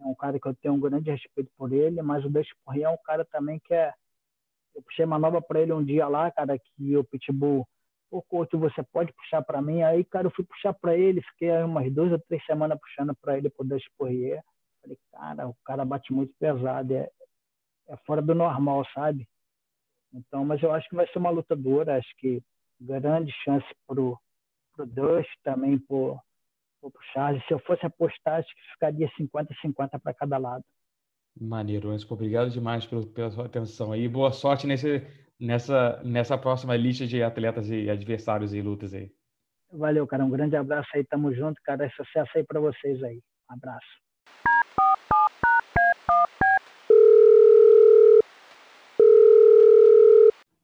é, 0.00 0.04
um 0.04 0.14
cara 0.14 0.40
que 0.40 0.48
eu 0.48 0.54
tenho 0.56 0.74
um 0.74 0.80
grande 0.80 1.10
respeito 1.10 1.50
por 1.56 1.72
ele, 1.72 2.02
mas 2.02 2.24
o 2.24 2.28
Dustin 2.28 2.54
Poirier 2.64 2.86
é 2.86 2.90
um 2.90 2.98
cara 3.04 3.24
também 3.24 3.60
que 3.60 3.72
é. 3.72 3.92
Eu 4.74 4.82
puxei 4.82 5.04
uma 5.04 5.18
nova 5.18 5.40
para 5.40 5.60
ele 5.60 5.72
um 5.72 5.84
dia 5.84 6.06
lá, 6.08 6.30
cara, 6.30 6.58
que 6.58 6.96
o 6.96 7.04
Pitbull, 7.04 7.66
o 8.10 8.22
coach, 8.22 8.56
você 8.56 8.82
pode 8.92 9.12
puxar 9.12 9.42
para 9.42 9.62
mim? 9.62 9.82
Aí, 9.82 10.04
cara, 10.04 10.26
eu 10.26 10.30
fui 10.30 10.44
puxar 10.44 10.72
para 10.72 10.96
ele, 10.96 11.22
fiquei 11.22 11.50
umas 11.62 11.92
duas 11.92 12.12
ou 12.12 12.18
três 12.28 12.44
semanas 12.44 12.78
puxando 12.78 13.14
para 13.20 13.36
ele 13.38 13.50
pro 13.50 13.66
Dustin 13.66 13.90
Poirier. 13.96 14.42
Falei, 14.82 14.98
cara, 15.12 15.48
o 15.48 15.56
cara 15.64 15.84
bate 15.84 16.12
muito 16.12 16.32
pesado, 16.38 16.94
é, 16.94 17.10
é 17.88 17.96
fora 18.06 18.22
do 18.22 18.34
normal, 18.34 18.84
sabe? 18.94 19.28
Então, 20.12 20.44
mas 20.44 20.62
eu 20.62 20.72
acho 20.72 20.88
que 20.88 20.96
vai 20.96 21.06
ser 21.08 21.18
uma 21.18 21.30
luta 21.30 21.54
dura, 21.54 21.96
acho 21.96 22.08
que 22.18 22.42
grande 22.80 23.32
chance 23.44 23.66
pro, 23.86 24.18
pro 24.74 24.86
Dust, 24.86 25.30
também 25.42 25.82
vou 25.88 26.20
pro 26.80 26.92
Charles. 27.12 27.44
Se 27.46 27.52
eu 27.52 27.58
fosse 27.60 27.84
apostar, 27.84 28.38
acho 28.38 28.48
que 28.48 28.72
ficaria 28.72 29.08
50-50 29.18 30.00
para 30.00 30.14
cada 30.14 30.38
lado. 30.38 30.64
Maneiro, 31.40 31.90
Ansko. 31.90 32.14
Obrigado 32.14 32.50
demais 32.50 32.86
pelo, 32.86 33.06
pela 33.06 33.30
sua 33.30 33.46
atenção 33.46 33.92
aí. 33.92 34.08
Boa 34.08 34.32
sorte 34.32 34.66
nesse, 34.66 35.06
nessa, 35.38 36.02
nessa 36.04 36.36
próxima 36.38 36.76
lista 36.76 37.06
de 37.06 37.22
atletas 37.22 37.70
e 37.70 37.88
adversários 37.88 38.54
e 38.54 38.60
lutas 38.60 38.94
aí. 38.94 39.10
Valeu, 39.70 40.06
cara. 40.06 40.24
Um 40.24 40.30
grande 40.30 40.56
abraço 40.56 40.88
aí. 40.94 41.04
Tamo 41.04 41.32
junto, 41.34 41.60
cara. 41.62 41.88
Sucesso 41.90 42.30
aí 42.36 42.44
para 42.44 42.60
vocês 42.60 43.02
aí. 43.02 43.20
Um 43.50 43.54
abraço. 43.54 44.07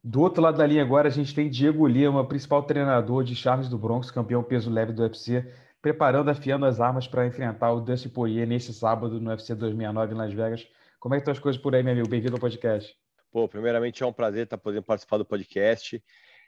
Do 0.07 0.21
outro 0.21 0.43
lado 0.43 0.59
da 0.59 0.67
linha 0.67 0.83
agora, 0.83 1.09
a 1.09 1.11
gente 1.11 1.35
tem 1.35 1.49
Diego 1.49 1.87
Lima, 1.87 2.29
principal 2.29 2.63
treinador 2.63 3.25
de 3.25 3.35
Charles 3.35 3.71
do 3.71 3.79
Bronx, 3.79 4.11
campeão 4.11 4.43
peso 4.43 4.71
leve 4.71 4.93
do 4.93 5.01
UFC 5.01 5.51
preparando, 5.81 6.31
afiando 6.31 6.67
as 6.67 6.79
armas 6.79 7.09
para 7.09 7.27
enfrentar 7.27 7.73
o 7.73 7.81
Dusty 7.81 8.11
Poirier 8.11 8.47
nesse 8.47 8.75
sábado 8.75 9.19
no 9.19 9.31
UFC 9.31 9.55
269 9.55 10.13
em 10.13 10.17
Las 10.19 10.33
Vegas. 10.35 10.69
Como 11.01 11.15
é 11.15 11.19
que 11.19 11.23
estão 11.23 11.33
as 11.33 11.39
coisas 11.39 11.61
por 11.61 11.75
aí, 11.75 11.83
meu 11.83 11.95
amigo? 11.95 12.09
Bem-vindo 12.09 12.35
ao 12.35 12.41
podcast. 12.41 12.95
Pô, 13.33 13.49
primeiramente 13.49 14.03
é 14.03 14.07
um 14.07 14.13
prazer 14.13 14.45
estar 14.45 14.59
podendo 14.59 14.83
participar 14.83 15.17
do 15.17 15.25
podcast. 15.25 16.03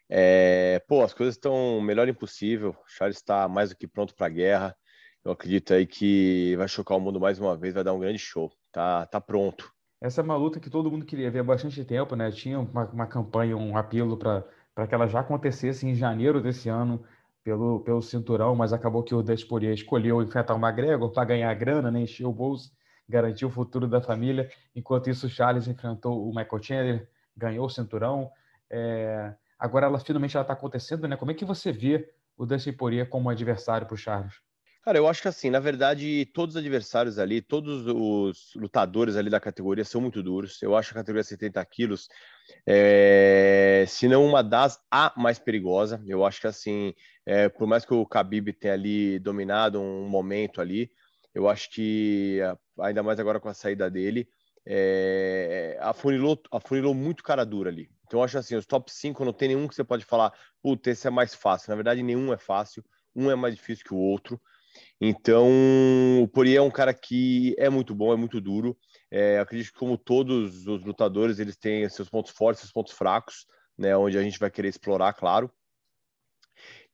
É, 0.07 0.83
pô, 0.87 1.03
as 1.03 1.15
coisas 1.15 1.35
estão 1.35 1.81
melhor 1.81 2.09
impossível. 2.09 2.77
Charles 2.87 3.17
está 3.17 3.49
mais 3.49 3.71
do 3.71 3.77
que 3.77 3.89
pronto 3.89 4.15
para 4.15 4.27
a 4.27 4.31
guerra. 4.31 4.77
Eu 5.25 5.33
acredito 5.33 5.73
aí 5.73 5.87
que 5.87 6.55
vai 6.57 6.69
chocar 6.69 6.99
o 6.99 7.01
mundo 7.01 7.19
mais 7.19 7.39
uma 7.39 7.57
vez, 7.57 7.73
vai 7.73 7.83
dar 7.83 7.95
um 7.95 8.01
grande 8.01 8.19
show. 8.19 8.53
Tá, 8.71 9.07
tá 9.07 9.19
pronto. 9.19 9.75
Essa 10.01 10.21
é 10.21 10.25
uma 10.25 10.37
luta 10.37 10.61
que 10.61 10.69
todo 10.69 10.91
mundo 10.91 11.07
queria 11.07 11.31
ver 11.31 11.41
há 11.41 11.45
bastante 11.45 11.85
tempo, 11.85 12.15
né? 12.15 12.31
Tinha 12.31 12.61
uma, 12.61 12.85
uma 12.87 13.07
campanha, 13.07 13.57
um 13.57 13.77
apelo 13.77 14.17
para 14.17 14.87
que 14.87 14.95
ela 14.95 15.07
já 15.07 15.21
acontecesse 15.21 15.87
em 15.87 15.95
janeiro 15.95 16.41
desse 16.41 16.69
ano 16.69 17.03
pelo, 17.43 17.81
pelo 17.81 18.03
cinturão, 18.03 18.55
mas 18.55 18.73
acabou 18.73 19.03
que 19.03 19.15
o 19.15 19.23
Desporia 19.23 19.73
escolheu 19.73 20.23
enfrentar 20.23 20.55
o 20.55 20.59
McGregor 20.59 21.11
para 21.13 21.25
ganhar 21.25 21.55
grana, 21.55 21.91
né, 21.91 22.01
encher 22.01 22.27
o 22.27 22.33
bolso, 22.33 22.73
garantir 23.09 23.47
o 23.47 23.51
futuro 23.51 23.89
da 23.89 24.01
família. 24.01 24.51
Enquanto 24.75 25.09
isso, 25.09 25.27
o 25.27 25.31
Charles 25.31 25.67
enfrentou 25.69 26.29
o 26.29 26.35
Michael 26.35 26.63
Chandler, 26.63 27.09
ganhou 27.37 27.67
o 27.67 27.71
cinturão. 27.71 28.31
É... 28.69 29.35
Agora, 29.59 29.87
ela 29.87 29.99
finalmente 29.99 30.37
está 30.37 30.53
acontecendo, 30.53 31.09
né? 31.09 31.17
Como 31.17 31.31
é 31.31 31.35
que 31.35 31.45
você 31.45 31.73
vê 31.73 32.13
o 32.37 32.45
Dustin 32.45 32.73
Poirier 32.73 33.09
como 33.09 33.31
adversário 33.31 33.87
para 33.87 33.95
o 33.95 33.97
Charles? 33.97 34.46
Cara, 34.87 34.99
eu 34.99 35.09
acho 35.09 35.21
que 35.21 35.27
assim, 35.27 35.51
na 35.51 35.59
verdade, 35.59 36.25
todos 36.27 36.55
os 36.55 36.61
adversários 36.61 37.19
ali, 37.19 37.43
todos 37.43 37.85
os 37.89 38.53
lutadores 38.55 39.17
ali 39.17 39.29
da 39.29 39.41
categoria 39.41 39.85
são 39.85 40.01
muito 40.01 40.23
duros. 40.23 40.63
Eu 40.63 40.77
acho 40.77 40.93
a 40.93 40.95
categoria 40.95 41.25
70 41.25 41.65
quilos, 41.67 42.09
é, 42.65 43.85
se 43.89 44.07
não 44.07 44.25
uma 44.25 44.45
das 44.45 44.81
a 44.89 45.13
mais 45.17 45.41
perigosa. 45.41 46.01
Eu 46.07 46.25
acho 46.25 46.41
que 46.41 46.47
assim, 46.47 46.95
é, 47.27 47.49
por 47.49 47.67
mais 47.67 47.85
que 47.85 47.93
o 47.93 48.05
Khabib 48.05 48.53
tenha 48.53 48.75
ali 48.75 49.19
dominado 49.19 49.81
um 49.81 50.09
momento 50.09 50.61
ali, 50.61 50.89
eu 51.35 51.49
acho 51.49 51.69
que 51.73 52.39
ainda 52.79 53.03
mais 53.03 53.19
agora 53.19 53.41
com 53.41 53.49
a 53.49 53.55
saída 53.55 53.91
dele, 53.91 54.29
é, 54.65 55.77
afunilou, 55.81 56.41
afunilou 56.53 56.95
muito 56.95 57.25
cara 57.25 57.45
dura 57.45 57.71
ali. 57.71 57.91
Então 58.07 58.21
eu 58.21 58.25
acho 58.25 58.39
assim, 58.39 58.55
os 58.55 58.67
top 58.67 58.93
5 58.93 59.25
não 59.25 59.33
tem 59.33 59.49
nenhum 59.49 59.67
que 59.67 59.75
você 59.75 59.83
pode 59.83 60.05
falar, 60.05 60.33
puta, 60.63 60.91
esse 60.91 61.09
é 61.09 61.11
mais 61.11 61.35
fácil. 61.35 61.71
Na 61.71 61.75
verdade, 61.75 62.05
nenhum 62.05 62.33
é 62.33 62.39
fácil, 62.39 62.85
um 63.17 63.29
é 63.29 63.35
mais 63.35 63.57
difícil 63.57 63.85
que 63.85 63.93
o 63.93 63.99
outro. 63.99 64.41
Então, 65.01 66.23
o 66.23 66.29
Poirier 66.29 66.59
é 66.59 66.63
um 66.63 66.71
cara 66.71 66.95
que 66.95 67.55
é 67.59 67.69
muito 67.69 67.95
bom, 67.95 68.13
é 68.13 68.17
muito 68.17 68.41
duro. 68.41 68.77
É, 69.11 69.39
acredito 69.39 69.73
que, 69.73 69.79
como 69.79 69.99
todos 69.99 70.67
os 70.67 70.85
lutadores, 70.85 71.39
eles 71.39 71.57
têm 71.57 71.89
seus 71.89 72.09
pontos 72.09 72.33
fortes, 72.33 72.61
seus 72.61 72.73
pontos 72.73 72.93
fracos, 72.93 73.47
né, 73.77 73.97
onde 73.97 74.17
a 74.17 74.23
gente 74.23 74.39
vai 74.39 74.51
querer 74.51 74.69
explorar, 74.69 75.13
claro. 75.13 75.51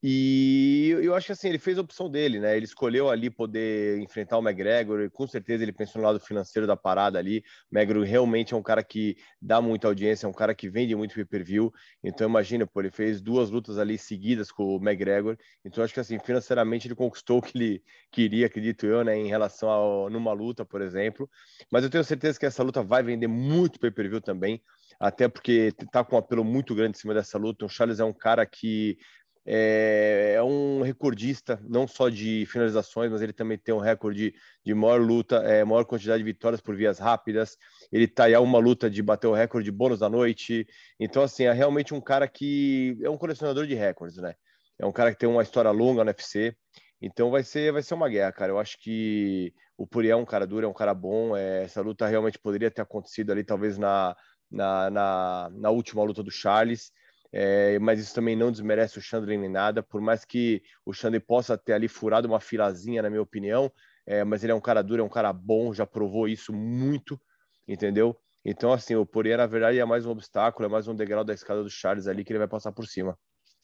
E 0.04 0.88
eu 1.00 1.14
acho 1.14 1.26
que 1.26 1.32
assim, 1.32 1.48
ele 1.48 1.58
fez 1.58 1.78
a 1.78 1.80
opção 1.80 2.10
dele, 2.10 2.40
né? 2.40 2.56
Ele 2.56 2.64
escolheu 2.64 3.08
ali 3.08 3.30
poder 3.30 4.00
enfrentar 4.00 4.36
o 4.36 4.42
McGregor, 4.42 5.00
e 5.02 5.08
com 5.08 5.28
certeza 5.28 5.62
ele 5.62 5.72
pensou 5.72 6.00
no 6.00 6.08
lado 6.08 6.18
financeiro 6.18 6.66
da 6.66 6.76
parada 6.76 7.20
ali. 7.20 7.44
O 7.70 7.76
McGregor 7.78 8.04
realmente 8.04 8.52
é 8.52 8.56
um 8.56 8.62
cara 8.62 8.82
que 8.82 9.16
dá 9.40 9.60
muita 9.60 9.86
audiência, 9.86 10.26
é 10.26 10.28
um 10.28 10.32
cara 10.32 10.56
que 10.56 10.68
vende 10.68 10.96
muito 10.96 11.14
pay-per-view. 11.14 11.72
Então 12.02 12.28
imagina, 12.28 12.66
pô, 12.66 12.80
ele 12.80 12.90
fez 12.90 13.20
duas 13.20 13.48
lutas 13.48 13.78
ali 13.78 13.96
seguidas 13.96 14.50
com 14.50 14.76
o 14.76 14.82
McGregor. 14.82 15.36
Então 15.64 15.84
acho 15.84 15.94
que 15.94 16.00
assim, 16.00 16.18
financeiramente 16.18 16.88
ele 16.88 16.96
conquistou 16.96 17.38
o 17.38 17.42
que 17.42 17.56
ele 17.56 17.82
queria, 18.10 18.46
acredito 18.46 18.84
eu, 18.84 19.04
né, 19.04 19.16
em 19.16 19.28
relação 19.28 19.70
a 20.06 20.10
numa 20.10 20.32
luta, 20.32 20.64
por 20.64 20.82
exemplo. 20.82 21.30
Mas 21.70 21.84
eu 21.84 21.90
tenho 21.90 22.02
certeza 22.02 22.40
que 22.40 22.46
essa 22.46 22.64
luta 22.64 22.82
vai 22.82 23.04
vender 23.04 23.28
muito 23.28 23.78
pay-per-view 23.78 24.20
também 24.20 24.60
até 25.02 25.28
porque 25.28 25.72
tá 25.90 26.04
com 26.04 26.14
um 26.14 26.18
apelo 26.18 26.44
muito 26.44 26.76
grande 26.76 26.96
em 26.96 27.00
cima 27.00 27.12
dessa 27.12 27.36
luta. 27.36 27.64
O 27.64 27.68
Charles 27.68 27.98
é 27.98 28.04
um 28.04 28.12
cara 28.12 28.46
que 28.46 28.96
é, 29.44 30.34
é, 30.36 30.42
um 30.42 30.82
recordista, 30.82 31.60
não 31.68 31.86
só 31.86 32.08
de 32.08 32.46
finalizações, 32.46 33.10
mas 33.10 33.22
ele 33.22 33.32
também 33.32 33.58
tem 33.58 33.74
um 33.74 33.78
recorde 33.78 34.34
de 34.64 34.74
maior 34.74 35.00
luta, 35.00 35.36
é, 35.38 35.64
maior 35.64 35.84
quantidade 35.84 36.18
de 36.18 36.24
vitórias 36.24 36.60
por 36.60 36.76
vias 36.76 36.98
rápidas. 36.98 37.56
ele 37.90 38.06
tá 38.06 38.24
aí 38.24 38.34
a 38.34 38.40
uma 38.40 38.58
luta 38.58 38.88
de 38.88 39.02
bater 39.02 39.26
o 39.26 39.32
recorde 39.32 39.64
de 39.64 39.76
bônus 39.76 39.98
da 39.98 40.08
noite. 40.08 40.66
Então, 40.98 41.22
assim, 41.22 41.44
é 41.44 41.52
realmente 41.52 41.92
um 41.92 42.00
cara 42.00 42.28
que 42.28 42.96
é 43.02 43.10
um 43.10 43.18
colecionador 43.18 43.66
de 43.66 43.74
recordes, 43.74 44.16
né? 44.18 44.34
É 44.78 44.86
um 44.86 44.92
cara 44.92 45.12
que 45.12 45.18
tem 45.18 45.28
uma 45.28 45.42
história 45.42 45.70
longa 45.70 46.04
no 46.04 46.10
UFC. 46.10 46.56
Então 47.00 47.30
vai 47.30 47.42
ser, 47.42 47.72
vai 47.72 47.82
ser 47.82 47.94
uma 47.94 48.08
guerra, 48.08 48.32
cara. 48.32 48.52
Eu 48.52 48.58
acho 48.60 48.78
que 48.78 49.52
o 49.76 49.86
Poirier 49.86 50.12
é 50.12 50.16
um 50.16 50.24
cara 50.24 50.46
duro, 50.46 50.66
é 50.66 50.68
um 50.68 50.72
cara 50.72 50.94
bom. 50.94 51.36
É, 51.36 51.64
essa 51.64 51.80
luta 51.80 52.06
realmente 52.06 52.38
poderia 52.38 52.70
ter 52.70 52.82
acontecido 52.82 53.32
ali, 53.32 53.42
talvez 53.42 53.76
na, 53.76 54.16
na, 54.48 54.88
na, 54.90 55.50
na 55.52 55.70
última 55.70 56.04
luta 56.04 56.22
do 56.22 56.30
Charles. 56.30 56.92
É, 57.32 57.78
mas 57.78 57.98
isso 57.98 58.14
também 58.14 58.36
não 58.36 58.52
desmerece 58.52 58.98
o 58.98 59.02
Chandler 59.02 59.38
nem 59.38 59.48
nada, 59.48 59.82
por 59.82 60.00
mais 60.02 60.24
que 60.24 60.62
o 60.84 60.92
Chandler 60.92 61.24
possa 61.24 61.56
ter 61.56 61.72
ali 61.72 61.88
furado 61.88 62.28
uma 62.28 62.40
filazinha, 62.40 63.00
na 63.00 63.08
minha 63.08 63.22
opinião, 63.22 63.72
é, 64.06 64.22
mas 64.22 64.44
ele 64.44 64.52
é 64.52 64.54
um 64.54 64.60
cara 64.60 64.82
duro, 64.82 65.00
é 65.00 65.04
um 65.04 65.08
cara 65.08 65.32
bom, 65.32 65.72
já 65.72 65.86
provou 65.86 66.28
isso 66.28 66.52
muito, 66.52 67.18
entendeu? 67.66 68.14
Então, 68.44 68.72
assim, 68.72 68.94
o 68.96 69.06
Poirier, 69.06 69.38
na 69.38 69.46
verdade, 69.46 69.78
é 69.78 69.84
mais 69.84 70.04
um 70.04 70.10
obstáculo, 70.10 70.66
é 70.66 70.68
mais 70.70 70.88
um 70.88 70.94
degrau 70.94 71.24
da 71.24 71.32
escada 71.32 71.62
do 71.62 71.70
Charles 71.70 72.06
ali 72.06 72.24
que 72.24 72.32
ele 72.32 72.40
vai 72.40 72.48
passar 72.48 72.72
por 72.72 72.86
cima. 72.86 73.16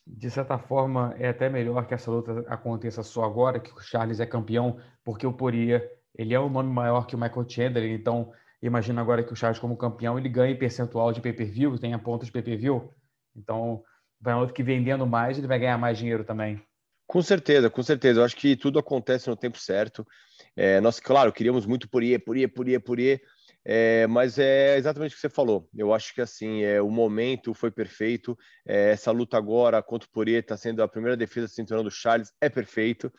De 0.06 0.30
certa 0.30 0.56
forma, 0.56 1.14
é 1.18 1.28
até 1.28 1.50
melhor 1.50 1.86
que 1.86 1.92
essa 1.92 2.10
luta 2.10 2.44
aconteça 2.48 3.02
só 3.02 3.24
agora, 3.24 3.60
que 3.60 3.72
o 3.72 3.80
Charles 3.80 4.20
é 4.20 4.24
campeão, 4.24 4.78
porque 5.04 5.26
o 5.26 5.32
Poirier, 5.32 5.90
ele 6.16 6.32
é 6.32 6.40
um 6.40 6.48
nome 6.48 6.72
maior 6.72 7.06
que 7.06 7.14
o 7.14 7.18
Michael 7.18 7.46
Chandler, 7.46 7.90
então 7.90 8.32
imagina 8.62 9.02
agora 9.02 9.22
que 9.22 9.32
o 9.32 9.36
Charles 9.36 9.58
como 9.58 9.76
campeão, 9.76 10.18
ele 10.18 10.28
ganha 10.28 10.56
percentual 10.56 11.12
de 11.12 11.20
pay-per-view, 11.20 11.78
tem 11.78 11.92
a 11.92 11.98
ponta 11.98 12.24
de 12.24 12.32
pay-per-view, 12.32 12.90
então, 13.38 13.82
vai 14.20 14.34
outro 14.34 14.54
que 14.54 14.62
vendendo 14.62 15.06
mais, 15.06 15.38
ele 15.38 15.46
vai 15.46 15.58
ganhar 15.58 15.78
mais 15.78 15.98
dinheiro 15.98 16.24
também. 16.24 16.60
Com 17.06 17.22
certeza, 17.22 17.70
com 17.70 17.82
certeza. 17.82 18.20
Eu 18.20 18.24
acho 18.24 18.36
que 18.36 18.54
tudo 18.54 18.78
acontece 18.78 19.28
no 19.28 19.36
tempo 19.36 19.58
certo. 19.58 20.06
É, 20.54 20.80
nós, 20.80 21.00
claro, 21.00 21.32
queríamos 21.32 21.64
muito 21.64 21.88
Poirier, 21.88 22.22
Poirier, 22.22 22.52
Poirier, 22.52 22.80
Poirier, 22.80 23.22
é, 23.64 24.06
mas 24.06 24.38
é 24.38 24.76
exatamente 24.76 25.12
o 25.12 25.14
que 25.14 25.20
você 25.20 25.30
falou. 25.30 25.68
Eu 25.74 25.94
acho 25.94 26.12
que 26.14 26.20
assim, 26.20 26.62
é, 26.62 26.82
o 26.82 26.90
momento 26.90 27.54
foi 27.54 27.70
perfeito. 27.70 28.36
É, 28.66 28.90
essa 28.90 29.10
luta 29.10 29.38
agora 29.38 29.82
contra 29.82 30.06
o 30.06 30.12
Poirier 30.12 30.40
está 30.40 30.56
sendo 30.56 30.82
a 30.82 30.88
primeira 30.88 31.16
defesa 31.16 31.46
do 31.46 31.52
cinturão 31.52 31.82
do 31.82 31.90
Charles, 31.90 32.30
é 32.40 32.48
perfeito. 32.48 33.10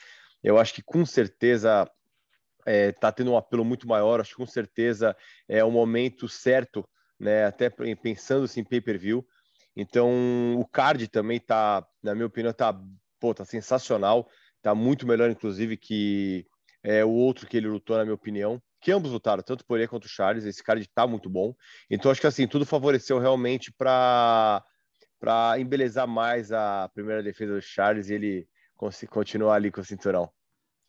Eu 0.43 0.59
acho 0.59 0.73
que 0.73 0.83
com 0.83 1.05
certeza 1.05 1.89
está 2.65 3.07
é, 3.07 3.11
tendo 3.11 3.31
um 3.31 3.37
apelo 3.37 3.65
muito 3.65 3.87
maior. 3.87 4.21
Acho 4.21 4.31
que 4.31 4.37
com 4.37 4.45
certeza 4.45 5.15
é 5.47 5.63
o 5.63 5.71
momento 5.71 6.27
certo, 6.29 6.87
né? 7.19 7.45
Até 7.45 7.69
pensando 7.69 8.45
assim, 8.45 8.63
pay-per-view. 8.63 9.25
Então, 9.79 10.59
o 10.59 10.65
card 10.65 11.07
também 11.07 11.39
tá, 11.39 11.87
na 12.03 12.13
minha 12.13 12.27
opinião, 12.27 12.51
tá, 12.51 12.77
pô, 13.17 13.33
tá 13.33 13.45
sensacional. 13.45 14.29
Tá 14.61 14.75
muito 14.75 15.07
melhor, 15.07 15.29
inclusive, 15.29 15.77
que 15.77 16.45
é, 16.83 17.05
o 17.05 17.09
outro 17.09 17.47
que 17.47 17.55
ele 17.55 17.69
lutou, 17.69 17.95
na 17.95 18.03
minha 18.03 18.13
opinião. 18.13 18.61
Que 18.81 18.91
ambos 18.91 19.11
lutaram, 19.11 19.41
tanto 19.41 19.61
o 19.61 19.65
Poirier 19.65 19.89
quanto 19.89 20.03
o 20.03 20.09
Charles. 20.09 20.43
Esse 20.43 20.61
card 20.61 20.85
tá 20.93 21.07
muito 21.07 21.29
bom. 21.29 21.55
Então, 21.89 22.11
acho 22.11 22.19
que 22.19 22.27
assim, 22.27 22.45
tudo 22.45 22.65
favoreceu 22.65 23.19
realmente 23.19 23.71
para 23.71 24.63
para 25.17 25.59
embelezar 25.59 26.07
mais 26.07 26.49
a 26.49 26.89
primeira 26.93 27.21
defesa 27.21 27.53
do 27.53 27.61
Charles 27.61 28.09
e 28.09 28.13
ele 28.13 28.47
continuar 29.09 29.55
ali 29.55 29.69
com 29.69 29.81
o 29.81 29.83
cinturão. 29.83 30.31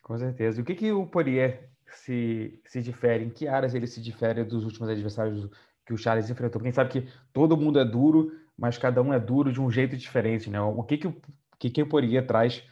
Com 0.01 0.17
certeza. 0.17 0.61
O 0.61 0.63
que, 0.63 0.73
que 0.73 0.91
o 0.93 1.05
Poirier 1.05 1.69
se, 1.85 2.61
se 2.65 2.81
difere? 2.81 3.25
Em 3.25 3.29
que 3.29 3.45
áreas 3.45 3.75
ele 3.75 3.87
se 3.87 4.01
difere 4.01 4.45
dos 4.45 4.63
últimos 4.63 4.87
adversários 4.87 5.49
que 5.85 5.93
o 5.93 5.97
Charles 5.97 6.29
enfrentou? 6.29 6.61
Porque 6.61 6.71
sabe 6.71 6.89
que 6.89 7.09
todo 7.33 7.57
mundo 7.57 7.77
é 7.77 7.83
duro, 7.83 8.31
mas 8.61 8.77
cada 8.77 9.01
um 9.01 9.11
é 9.11 9.19
duro 9.19 9.51
de 9.51 9.59
um 9.59 9.71
jeito 9.71 9.97
diferente, 9.97 10.47
né? 10.47 10.61
O 10.61 10.83
que 10.83 10.95
que 10.95 11.07
o, 11.07 11.21
que, 11.57 11.69
que 11.71 11.81
o 11.81 11.89
Poirier 11.89 12.27
traz 12.27 12.63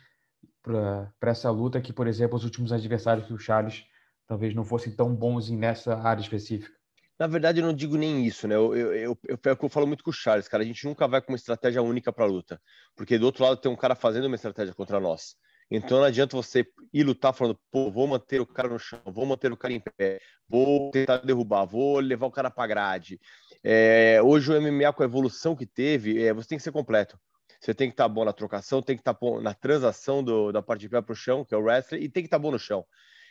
para 0.62 1.12
essa 1.24 1.50
luta 1.50 1.82
que, 1.82 1.92
por 1.92 2.06
exemplo, 2.06 2.38
os 2.38 2.44
últimos 2.44 2.72
adversários 2.72 3.28
do 3.28 3.40
Charles 3.40 3.86
talvez 4.28 4.54
não 4.54 4.64
fossem 4.64 4.96
tão 4.96 5.16
bons 5.16 5.50
nessa 5.50 5.98
área 5.98 6.22
específica? 6.22 6.72
Na 7.18 7.26
verdade, 7.26 7.60
eu 7.60 7.66
não 7.66 7.74
digo 7.74 7.98
nem 7.98 8.24
isso, 8.24 8.48
né? 8.48 8.54
Eu, 8.54 8.76
eu, 8.76 8.94
eu, 8.94 9.20
eu, 9.28 9.40
eu 9.44 9.70
falo 9.70 9.88
muito 9.88 10.04
com 10.04 10.12
o 10.12 10.14
Charles, 10.14 10.48
cara. 10.48 10.62
A 10.62 10.66
gente 10.66 10.86
nunca 10.86 11.08
vai 11.08 11.24
com 11.24 11.32
uma 11.32 11.38
estratégia 11.38 11.82
única 11.82 12.14
para 12.14 12.24
a 12.24 12.28
luta, 12.28 12.62
porque 12.96 13.18
do 13.18 13.26
outro 13.26 13.44
lado 13.44 13.58
tem 13.58 13.72
um 13.72 13.76
cara 13.76 13.96
fazendo 13.96 14.28
uma 14.28 14.36
estratégia 14.36 14.76
contra 14.76 15.00
nós. 15.00 15.36
Então 15.72 16.00
não 16.00 16.06
adianta 16.06 16.36
você 16.36 16.66
ir 16.94 17.04
lutar 17.04 17.34
falando, 17.34 17.60
pô, 17.72 17.92
vou 17.92 18.08
manter 18.08 18.40
o 18.40 18.46
cara 18.46 18.68
no 18.68 18.80
chão, 18.80 19.02
vou 19.06 19.26
manter 19.26 19.52
o 19.52 19.58
cara 19.58 19.74
em 19.74 19.80
pé, 19.80 20.20
vou 20.48 20.90
tentar 20.92 21.18
derrubar, 21.18 21.66
vou 21.66 22.00
levar 22.00 22.26
o 22.26 22.32
cara 22.32 22.50
para 22.50 22.68
grade. 22.68 23.20
É, 23.64 24.22
hoje 24.24 24.52
o 24.52 24.62
MMA, 24.62 24.94
com 24.94 25.04
a 25.04 25.06
evolução 25.06 25.56
que 25.56 25.66
teve, 25.66 26.24
é, 26.24 26.34
você 26.34 26.48
tem 26.48 26.58
que 26.58 26.64
ser 26.64 26.72
completo. 26.72 27.20
Você 27.60 27.74
tem 27.74 27.90
que 27.90 27.94
estar 27.94 28.06
tá 28.06 28.10
bom 28.10 28.24
na 28.24 28.32
trocação, 28.32 28.82
tem 28.82 28.96
que 28.96 29.02
estar 29.02 29.14
tá 29.14 29.20
bom 29.20 29.42
na 29.42 29.54
transação 29.54 30.24
do, 30.24 30.52
da 30.52 30.62
parte 30.62 30.82
de 30.82 30.90
pé 30.90 31.02
para 31.02 31.12
o 31.12 31.16
chão, 31.16 31.44
que 31.44 31.54
é 31.54 31.58
o 31.58 31.62
wrestling, 31.62 32.00
e 32.00 32.10
tem 32.10 32.24
que 32.24 32.28
estar 32.28 32.38
tá 32.38 32.42
bom 32.42 32.52
no 32.52 32.60
chão. 32.60 32.86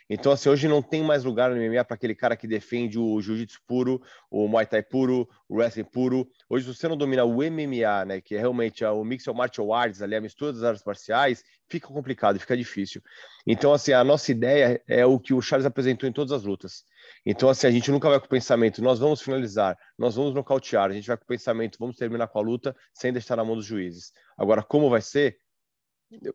Então, 0.09 0.31
assim, 0.31 0.49
hoje 0.49 0.67
não 0.67 0.81
tem 0.81 1.03
mais 1.03 1.23
lugar 1.23 1.51
no 1.51 1.55
MMA 1.55 1.85
para 1.85 1.93
aquele 1.93 2.15
cara 2.15 2.35
que 2.35 2.47
defende 2.47 2.97
o 2.97 3.21
jiu-jitsu 3.21 3.59
puro, 3.67 4.01
o 4.31 4.47
muay 4.47 4.65
thai 4.65 4.81
puro, 4.81 5.29
o 5.47 5.57
wrestling 5.57 5.83
puro. 5.83 6.27
Hoje, 6.49 6.65
se 6.65 6.73
você 6.73 6.87
não 6.87 6.97
domina 6.97 7.23
o 7.23 7.35
MMA, 7.35 8.05
né, 8.05 8.19
que 8.19 8.35
é 8.35 8.39
realmente 8.39 8.83
o 8.83 9.03
mixed 9.03 9.31
martial 9.35 9.71
arts, 9.71 10.01
ali, 10.01 10.15
a 10.15 10.21
mistura 10.21 10.51
das 10.51 10.63
artes 10.63 10.83
marciais, 10.83 11.43
fica 11.69 11.87
complicado, 11.87 12.39
fica 12.39 12.57
difícil. 12.57 13.03
Então, 13.45 13.71
assim, 13.71 13.93
a 13.93 14.03
nossa 14.03 14.31
ideia 14.31 14.81
é 14.87 15.05
o 15.05 15.19
que 15.19 15.33
o 15.33 15.41
Charles 15.41 15.67
apresentou 15.67 16.09
em 16.09 16.11
todas 16.11 16.31
as 16.31 16.43
lutas. 16.43 16.83
Então, 17.23 17.47
assim, 17.47 17.67
a 17.67 17.71
gente 17.71 17.91
nunca 17.91 18.09
vai 18.09 18.19
com 18.19 18.25
o 18.25 18.29
pensamento, 18.29 18.81
nós 18.81 18.97
vamos 18.97 19.21
finalizar, 19.21 19.77
nós 19.97 20.15
vamos 20.15 20.33
nocautear, 20.33 20.89
a 20.89 20.93
gente 20.93 21.07
vai 21.07 21.17
com 21.17 21.23
o 21.23 21.27
pensamento, 21.27 21.77
vamos 21.79 21.95
terminar 21.95 22.27
com 22.27 22.39
a 22.39 22.41
luta 22.41 22.75
sem 22.93 23.13
deixar 23.13 23.35
na 23.35 23.45
mão 23.45 23.55
dos 23.55 23.65
juízes. 23.65 24.11
Agora, 24.35 24.63
como 24.63 24.89
vai 24.89 25.01
ser? 25.01 25.37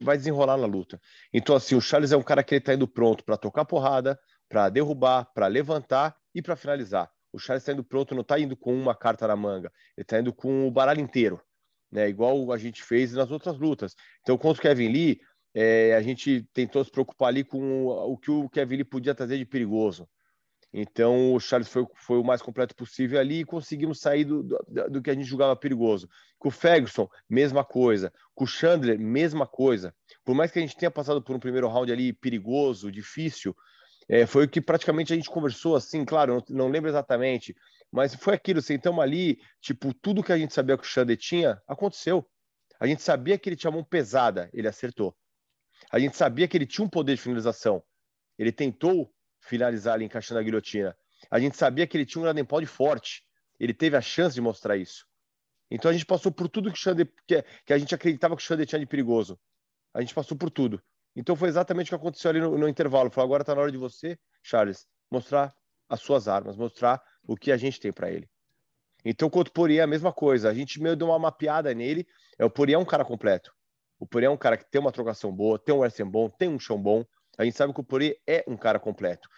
Vai 0.00 0.16
desenrolar 0.16 0.56
na 0.56 0.66
luta. 0.66 1.00
Então, 1.32 1.56
assim, 1.56 1.74
o 1.74 1.80
Charles 1.80 2.12
é 2.12 2.16
um 2.16 2.22
cara 2.22 2.42
que 2.42 2.54
ele 2.54 2.60
tá 2.60 2.74
indo 2.74 2.86
pronto 2.86 3.24
para 3.24 3.36
tocar 3.36 3.64
porrada, 3.64 4.18
para 4.48 4.68
derrubar, 4.68 5.24
para 5.34 5.46
levantar 5.46 6.16
e 6.34 6.40
para 6.40 6.56
finalizar. 6.56 7.10
O 7.32 7.38
Charles 7.38 7.62
está 7.62 7.72
indo 7.72 7.82
pronto, 7.82 8.14
não 8.14 8.22
está 8.22 8.38
indo 8.38 8.56
com 8.56 8.72
uma 8.74 8.94
carta 8.94 9.26
na 9.26 9.34
manga, 9.34 9.72
ele 9.96 10.02
está 10.04 10.20
indo 10.20 10.32
com 10.32 10.68
o 10.68 10.70
baralho 10.70 11.00
inteiro, 11.00 11.40
né? 11.90 12.08
Igual 12.08 12.52
a 12.52 12.58
gente 12.58 12.82
fez 12.82 13.12
nas 13.12 13.30
outras 13.30 13.58
lutas. 13.58 13.96
Então, 14.22 14.38
contra 14.38 14.60
o 14.60 14.62
Kevin 14.62 14.88
Lee, 14.88 15.20
é, 15.52 15.94
a 15.94 16.02
gente 16.02 16.48
tentou 16.52 16.84
se 16.84 16.90
preocupar 16.90 17.28
ali 17.28 17.42
com 17.42 17.86
o 17.86 18.16
que 18.16 18.30
o 18.30 18.48
Kevin 18.48 18.76
Lee 18.76 18.84
podia 18.84 19.14
trazer 19.14 19.38
de 19.38 19.44
perigoso. 19.44 20.08
Então, 20.76 21.32
o 21.32 21.38
Charles 21.38 21.68
foi, 21.68 21.86
foi 21.94 22.18
o 22.18 22.24
mais 22.24 22.42
completo 22.42 22.74
possível 22.74 23.20
ali 23.20 23.40
e 23.40 23.44
conseguimos 23.44 24.00
sair 24.00 24.24
do, 24.24 24.42
do, 24.42 24.90
do, 24.90 25.00
que 25.00 25.08
a 25.08 25.14
gente 25.14 25.24
julgava 25.24 25.54
perigoso. 25.54 26.08
Com 26.36 26.48
o 26.48 26.50
Ferguson, 26.50 27.08
mesma 27.30 27.64
coisa. 27.64 28.12
Com 28.34 28.42
o 28.42 28.46
Chandler, 28.46 28.98
mesma 28.98 29.46
coisa. 29.46 29.94
Por 30.24 30.34
mais 30.34 30.50
que 30.50 30.58
a 30.58 30.62
gente 30.62 30.76
tenha 30.76 30.90
passado 30.90 31.22
por 31.22 31.36
um 31.36 31.38
primeiro 31.38 31.68
round 31.68 31.92
ali 31.92 32.12
perigoso, 32.12 32.90
difícil, 32.90 33.54
é, 34.08 34.26
foi 34.26 34.46
o 34.46 34.48
que 34.48 34.60
praticamente 34.60 35.12
a 35.12 35.16
gente 35.16 35.30
conversou 35.30 35.76
assim, 35.76 36.04
claro, 36.04 36.42
não, 36.48 36.56
não 36.56 36.68
lembro 36.68 36.90
exatamente, 36.90 37.54
mas 37.92 38.12
foi 38.16 38.34
aquilo, 38.34 38.60
sentamos 38.60 39.00
ali, 39.00 39.38
tipo, 39.60 39.94
tudo 39.94 40.24
que 40.24 40.32
a 40.32 40.38
gente 40.38 40.52
sabia 40.52 40.76
que 40.76 40.82
o 40.82 40.86
Chandler 40.86 41.16
tinha, 41.16 41.62
aconteceu. 41.68 42.28
A 42.80 42.86
gente 42.88 43.00
sabia 43.00 43.38
que 43.38 43.48
ele 43.48 43.54
tinha 43.54 43.70
mão 43.70 43.84
pesada, 43.84 44.50
ele 44.52 44.66
acertou. 44.66 45.16
A 45.92 46.00
gente 46.00 46.16
sabia 46.16 46.48
que 46.48 46.56
ele 46.56 46.66
tinha 46.66 46.84
um 46.84 46.90
poder 46.90 47.14
de 47.14 47.22
finalização. 47.22 47.80
Ele 48.36 48.50
tentou 48.50 49.14
finalizar 49.44 49.94
ali 49.94 50.04
encaixando 50.04 50.40
a 50.40 50.42
guilhotina. 50.42 50.96
A 51.30 51.38
gente 51.38 51.56
sabia 51.56 51.86
que 51.86 51.96
ele 51.96 52.06
tinha 52.06 52.20
um 52.20 52.24
Gradenpod 52.24 52.66
forte. 52.66 53.22
Ele 53.58 53.72
teve 53.72 53.96
a 53.96 54.00
chance 54.00 54.34
de 54.34 54.40
mostrar 54.40 54.76
isso. 54.76 55.06
Então 55.70 55.90
a 55.90 55.94
gente 55.94 56.06
passou 56.06 56.30
por 56.30 56.48
tudo 56.48 56.72
que, 56.72 56.78
Xander, 56.78 57.10
que, 57.26 57.42
que 57.64 57.72
a 57.72 57.78
gente 57.78 57.94
acreditava 57.94 58.36
que 58.36 58.42
o 58.42 58.44
Xander 58.44 58.66
tinha 58.66 58.78
de 58.78 58.86
perigoso. 58.86 59.38
A 59.92 60.00
gente 60.00 60.14
passou 60.14 60.36
por 60.36 60.50
tudo. 60.50 60.82
Então 61.16 61.36
foi 61.36 61.48
exatamente 61.48 61.88
o 61.88 61.90
que 61.90 61.94
aconteceu 61.94 62.30
ali 62.30 62.40
no, 62.40 62.58
no 62.58 62.68
intervalo. 62.68 63.10
Falou, 63.10 63.26
agora 63.26 63.42
está 63.42 63.54
na 63.54 63.62
hora 63.62 63.72
de 63.72 63.78
você, 63.78 64.18
Charles, 64.42 64.86
mostrar 65.10 65.54
as 65.88 66.00
suas 66.00 66.28
armas, 66.28 66.56
mostrar 66.56 67.02
o 67.22 67.36
que 67.36 67.52
a 67.52 67.56
gente 67.56 67.80
tem 67.80 67.92
para 67.92 68.10
ele. 68.10 68.28
Então, 69.04 69.28
quanto 69.28 69.48
o 69.48 69.52
Poirier, 69.52 69.84
a 69.84 69.86
mesma 69.86 70.12
coisa. 70.12 70.48
A 70.48 70.54
gente 70.54 70.80
meio 70.80 70.96
deu 70.96 71.08
uma 71.08 71.18
mapeada 71.18 71.72
nele. 71.74 72.06
É, 72.38 72.44
o 72.44 72.50
Poirier 72.50 72.78
é 72.78 72.80
um 72.80 72.86
cara 72.86 73.04
completo. 73.04 73.52
O 73.98 74.06
Poirier 74.06 74.30
é 74.30 74.34
um 74.34 74.36
cara 74.36 74.56
que 74.56 74.64
tem 74.70 74.80
uma 74.80 74.90
trocação 74.90 75.30
boa, 75.30 75.58
tem 75.58 75.74
um 75.74 75.78
wrestling 75.78 76.10
bom, 76.10 76.28
tem 76.30 76.48
um 76.48 76.58
chão 76.58 76.80
bom. 76.80 77.04
A 77.38 77.44
gente 77.44 77.56
sabe 77.56 77.72
que 77.72 77.80
o 77.80 77.84
Poirier 77.84 78.18
é 78.26 78.44
um 78.46 78.56
cara 78.56 78.78
completo. 78.78 79.28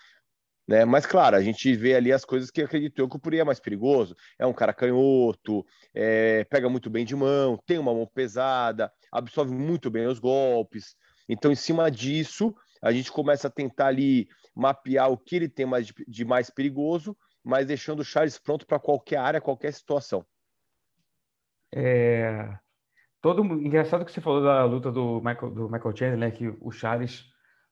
Né? 0.67 0.85
Mas, 0.85 1.07
claro, 1.07 1.37
a 1.37 1.43
gente 1.43 1.75
vê 1.77 1.95
ali 1.95 2.13
as 2.13 2.25
coisas 2.25 2.51
que 2.51 2.61
acreditou 2.61 3.09
que 3.09 3.17
o 3.17 3.21
Poirier 3.21 3.43
é 3.43 3.45
mais 3.45 3.61
perigoso. 3.61 4.17
É 4.39 4.45
um 4.47 4.53
cara 4.53 4.75
canhoto, 4.75 5.65
é, 5.95 6.45
pega 6.45 6.69
muito 6.69 6.91
bem 6.91 7.05
de 7.05 7.15
mão, 7.15 7.59
tem 7.67 7.79
uma 7.79 7.95
mão 7.95 8.07
pesada, 8.07 8.93
absorve 9.13 9.55
muito 9.55 9.91
bem 9.91 10.07
os 10.07 10.19
golpes. 10.19 10.97
Então, 11.29 11.53
em 11.53 11.57
cima 11.57 11.91
disso, 11.91 12.55
a 12.83 12.91
gente 12.93 13.13
começa 13.13 13.49
a 13.49 13.51
tentar 13.51 13.87
ali 13.87 14.29
mapear 14.55 15.11
o 15.11 15.19
que 15.19 15.37
ele 15.37 15.49
tem 15.49 15.67
mais 15.67 15.87
de, 15.87 15.95
de 16.07 16.25
mais 16.25 16.51
perigoso, 16.51 17.17
mas 17.45 17.67
deixando 17.67 18.01
o 18.01 18.05
Charles 18.05 18.39
pronto 18.39 18.67
para 18.67 18.79
qualquer 18.79 19.19
área, 19.19 19.41
qualquer 19.41 19.73
situação. 19.73 20.25
É... 21.73 22.57
Todo 23.21 23.43
engraçado 23.45 24.05
que 24.05 24.13
você 24.13 24.21
falou 24.21 24.43
da 24.43 24.65
luta 24.65 24.91
do 24.91 25.21
Michael, 25.21 25.51
do 25.51 25.71
Michael 25.71 25.97
Chandler, 25.97 26.17
né? 26.17 26.31
Que 26.31 26.49
o 26.61 26.71
Charles 26.71 27.25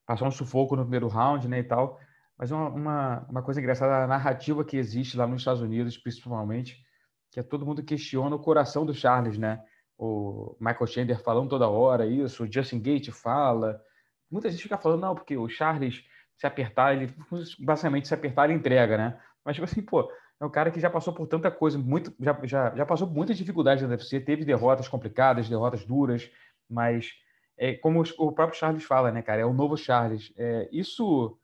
passou 0.05 0.27
um 0.27 0.31
sufoco 0.31 0.75
no 0.75 0.83
primeiro 0.83 1.07
round, 1.07 1.47
né, 1.47 1.59
e 1.59 1.63
tal. 1.63 1.99
Mas 2.37 2.51
uma, 2.51 2.69
uma, 2.69 3.27
uma 3.29 3.41
coisa 3.41 3.59
engraçada, 3.59 4.03
a 4.03 4.07
narrativa 4.07 4.63
que 4.63 4.77
existe 4.77 5.17
lá 5.17 5.25
nos 5.25 5.41
Estados 5.41 5.61
Unidos, 5.61 5.97
principalmente, 5.97 6.83
que 7.31 7.39
é 7.39 7.43
todo 7.43 7.65
mundo 7.65 7.83
questiona 7.83 8.35
o 8.35 8.39
coração 8.39 8.85
do 8.85 8.93
Charles, 8.93 9.37
né? 9.37 9.61
O 9.97 10.55
Michael 10.59 10.87
Chandler 10.87 11.23
falando 11.23 11.49
toda 11.49 11.69
hora 11.69 12.05
isso, 12.05 12.43
o 12.43 12.51
Justin 12.51 12.81
Gate 12.81 13.09
fala. 13.11 13.81
Muita 14.29 14.49
gente 14.49 14.63
fica 14.63 14.77
falando, 14.77 15.01
não, 15.01 15.15
porque 15.15 15.37
o 15.37 15.47
Charles 15.47 16.03
se 16.37 16.45
apertar, 16.45 16.93
ele 16.93 17.13
basicamente 17.59 18.07
se 18.07 18.13
apertar, 18.13 18.45
ele 18.45 18.59
entrega, 18.59 18.97
né? 18.97 19.19
Mas, 19.43 19.55
tipo 19.55 19.65
assim, 19.65 19.81
pô, 19.81 20.11
é 20.39 20.45
um 20.45 20.49
cara 20.49 20.69
que 20.69 20.79
já 20.79 20.89
passou 20.89 21.13
por 21.13 21.27
tanta 21.27 21.49
coisa, 21.49 21.77
muito, 21.77 22.13
já, 22.19 22.37
já, 22.43 22.75
já 22.75 22.85
passou 22.85 23.07
por 23.07 23.15
muitas 23.15 23.37
dificuldades 23.37 23.83
na 23.83 23.89
UFC, 23.89 24.19
teve 24.19 24.43
derrotas 24.43 24.87
complicadas, 24.87 25.47
derrotas 25.47 25.85
duras, 25.85 26.29
mas 26.69 27.11
é, 27.57 27.73
como 27.75 28.03
o 28.17 28.31
próprio 28.31 28.59
Charles 28.59 28.83
fala, 28.83 29.11
né, 29.11 29.21
cara, 29.21 29.41
é 29.41 29.45
o 29.45 29.53
novo 29.53 29.77
Charles. 29.77 30.31
É, 30.37 30.67
isso, 30.71 31.37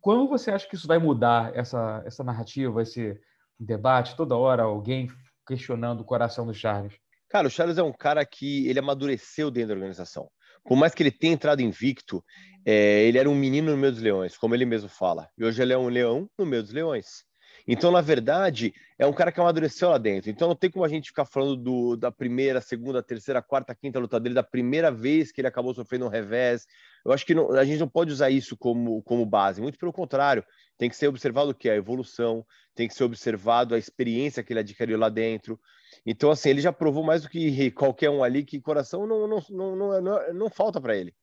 quando 0.00 0.28
você 0.28 0.50
acha 0.50 0.68
que 0.68 0.74
isso 0.74 0.86
vai 0.86 0.98
mudar 0.98 1.56
essa, 1.56 2.02
essa 2.04 2.22
narrativa, 2.22 2.82
esse 2.82 3.18
debate, 3.58 4.16
toda 4.16 4.36
hora 4.36 4.64
alguém 4.64 5.08
questionando 5.46 6.00
o 6.00 6.04
coração 6.04 6.46
do 6.46 6.54
Charles? 6.54 6.94
Cara, 7.28 7.46
o 7.46 7.50
Charles 7.50 7.78
é 7.78 7.82
um 7.82 7.92
cara 7.92 8.24
que 8.24 8.66
ele 8.68 8.78
amadureceu 8.78 9.50
dentro 9.50 9.68
da 9.68 9.74
organização. 9.74 10.30
Por 10.64 10.76
mais 10.76 10.94
que 10.94 11.02
ele 11.02 11.10
tenha 11.10 11.32
entrado 11.32 11.62
invicto, 11.62 12.22
é, 12.64 13.04
ele 13.04 13.18
era 13.18 13.28
um 13.28 13.34
menino 13.34 13.70
no 13.70 13.76
meio 13.76 13.92
dos 13.92 14.02
leões, 14.02 14.36
como 14.36 14.54
ele 14.54 14.66
mesmo 14.66 14.88
fala. 14.88 15.28
E 15.36 15.44
hoje 15.44 15.62
ele 15.62 15.72
é 15.72 15.78
um 15.78 15.88
leão 15.88 16.28
no 16.38 16.44
meio 16.44 16.62
dos 16.62 16.72
leões. 16.72 17.24
Então, 17.70 17.90
na 17.90 18.00
verdade, 18.00 18.72
é 18.98 19.06
um 19.06 19.12
cara 19.12 19.30
que 19.30 19.38
amadureceu 19.38 19.90
lá 19.90 19.98
dentro. 19.98 20.30
Então, 20.30 20.48
não 20.48 20.56
tem 20.56 20.70
como 20.70 20.86
a 20.86 20.88
gente 20.88 21.08
ficar 21.08 21.26
falando 21.26 21.54
do, 21.54 21.96
da 21.96 22.10
primeira, 22.10 22.62
segunda, 22.62 23.02
terceira, 23.02 23.42
quarta, 23.42 23.74
quinta 23.74 23.98
luta 23.98 24.18
dele, 24.18 24.34
da 24.34 24.42
primeira 24.42 24.90
vez 24.90 25.30
que 25.30 25.42
ele 25.42 25.48
acabou 25.48 25.74
sofrendo 25.74 26.06
um 26.06 26.08
revés. 26.08 26.66
Eu 27.04 27.12
acho 27.12 27.26
que 27.26 27.34
não, 27.34 27.52
a 27.52 27.66
gente 27.66 27.78
não 27.78 27.88
pode 27.88 28.10
usar 28.10 28.30
isso 28.30 28.56
como, 28.56 29.02
como 29.02 29.26
base. 29.26 29.60
Muito 29.60 29.78
pelo 29.78 29.92
contrário, 29.92 30.42
tem 30.78 30.88
que 30.88 30.96
ser 30.96 31.08
observado 31.08 31.50
o 31.50 31.54
que? 31.54 31.68
A 31.68 31.76
evolução, 31.76 32.42
tem 32.74 32.88
que 32.88 32.94
ser 32.94 33.04
observado 33.04 33.74
a 33.74 33.78
experiência 33.78 34.42
que 34.42 34.54
ele 34.54 34.60
adquiriu 34.60 34.98
lá 34.98 35.10
dentro. 35.10 35.60
Então, 36.06 36.30
assim, 36.30 36.48
ele 36.48 36.62
já 36.62 36.72
provou 36.72 37.04
mais 37.04 37.20
do 37.20 37.28
que 37.28 37.70
qualquer 37.72 38.08
um 38.08 38.24
ali 38.24 38.46
que 38.46 38.58
coração 38.62 39.06
não, 39.06 39.28
não, 39.28 39.44
não, 39.50 39.76
não, 39.76 40.00
não, 40.00 40.32
não 40.32 40.48
falta 40.48 40.80
para 40.80 40.96
ele. 40.96 41.14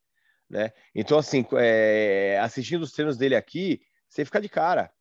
Né? 0.47 0.71
Então, 0.93 1.17
assim, 1.17 1.43
é, 1.53 2.37
assistindo 2.39 2.83
os 2.83 2.91
treinos 2.91 3.17
dele 3.17 3.35
aqui, 3.35 3.81
você 4.07 4.23
fica 4.23 4.39
de 4.39 4.47
cara 4.47 4.91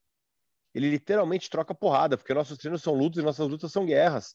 ele 0.75 0.91
literalmente 0.91 1.49
troca 1.49 1.75
porrada, 1.75 2.17
porque 2.17 2.35
nossos 2.35 2.59
treinos 2.59 2.83
são 2.83 2.95
lutas 2.95 3.23
e 3.23 3.25
nossas 3.25 3.49
lutas 3.49 3.71
são 3.71 3.87
guerras. 3.87 4.35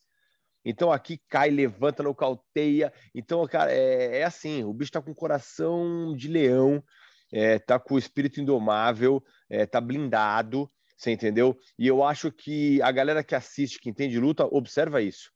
Então 0.63 0.91
aqui 0.91 1.19
cai, 1.27 1.49
levanta, 1.49 2.03
nocauteia. 2.03 2.93
Então, 3.13 3.45
cara, 3.47 3.71
é, 3.71 4.19
é 4.19 4.23
assim: 4.23 4.63
o 4.63 4.73
bicho 4.73 4.91
tá 4.91 5.01
com 5.01 5.13
coração 5.13 6.15
de 6.15 6.27
leão, 6.27 6.83
é, 7.31 7.59
tá 7.59 7.79
com 7.79 7.95
o 7.95 7.99
espírito 7.99 8.39
indomável, 8.41 9.23
é, 9.49 9.65
tá 9.65 9.79
blindado, 9.79 10.69
você 10.97 11.11
entendeu? 11.11 11.57
E 11.77 11.87
eu 11.87 12.03
acho 12.03 12.31
que 12.31 12.81
a 12.81 12.91
galera 12.91 13.23
que 13.23 13.35
assiste, 13.35 13.79
que 13.79 13.89
entende 13.89 14.19
luta, 14.19 14.45
observa 14.45 15.01
isso. 15.01 15.31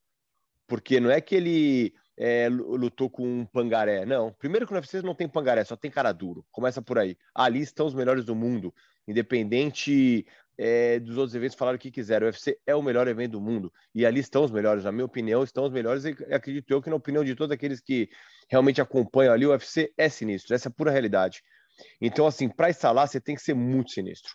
Porque 0.66 1.00
não 1.00 1.10
é 1.10 1.20
que 1.20 1.34
ele 1.34 1.94
é, 2.16 2.48
lutou 2.48 3.10
com 3.10 3.26
um 3.26 3.46
pangaré. 3.46 4.04
Não. 4.04 4.32
Primeiro 4.32 4.66
que 4.66 4.72
no 4.72 4.78
UFC 4.78 5.02
não 5.02 5.14
tem 5.14 5.28
pangaré, 5.28 5.64
só 5.64 5.76
tem 5.76 5.90
cara 5.90 6.12
duro. 6.12 6.44
Começa 6.50 6.80
por 6.80 6.98
aí. 6.98 7.16
Ali 7.34 7.60
estão 7.60 7.86
os 7.86 7.94
melhores 7.94 8.24
do 8.24 8.34
mundo. 8.34 8.74
Independente 9.06 10.26
é, 10.56 10.98
dos 11.00 11.16
outros 11.16 11.34
eventos 11.34 11.56
falaram 11.56 11.76
o 11.76 11.78
que 11.78 11.90
quiseram. 11.90 12.26
O 12.26 12.30
UFC 12.30 12.58
é 12.66 12.74
o 12.74 12.82
melhor 12.82 13.08
evento 13.08 13.32
do 13.32 13.40
mundo. 13.40 13.72
E 13.94 14.06
ali 14.06 14.20
estão 14.20 14.44
os 14.44 14.50
melhores, 14.50 14.84
na 14.84 14.92
minha 14.92 15.04
opinião, 15.04 15.42
estão 15.42 15.64
os 15.64 15.72
melhores. 15.72 16.04
E 16.04 16.16
acredito 16.32 16.70
eu 16.70 16.80
que, 16.80 16.90
na 16.90 16.96
opinião 16.96 17.24
de 17.24 17.34
todos 17.34 17.52
aqueles 17.52 17.80
que 17.80 18.08
realmente 18.48 18.80
acompanham 18.80 19.32
ali, 19.32 19.46
o 19.46 19.50
UFC 19.50 19.92
é 19.96 20.08
sinistro. 20.08 20.54
Essa 20.54 20.68
é 20.68 20.70
a 20.70 20.72
pura 20.72 20.90
realidade. 20.90 21.42
Então, 22.00 22.26
assim, 22.26 22.48
para 22.48 22.68
lá, 22.92 23.06
você 23.06 23.20
tem 23.20 23.34
que 23.34 23.42
ser 23.42 23.54
muito 23.54 23.90
sinistro. 23.90 24.32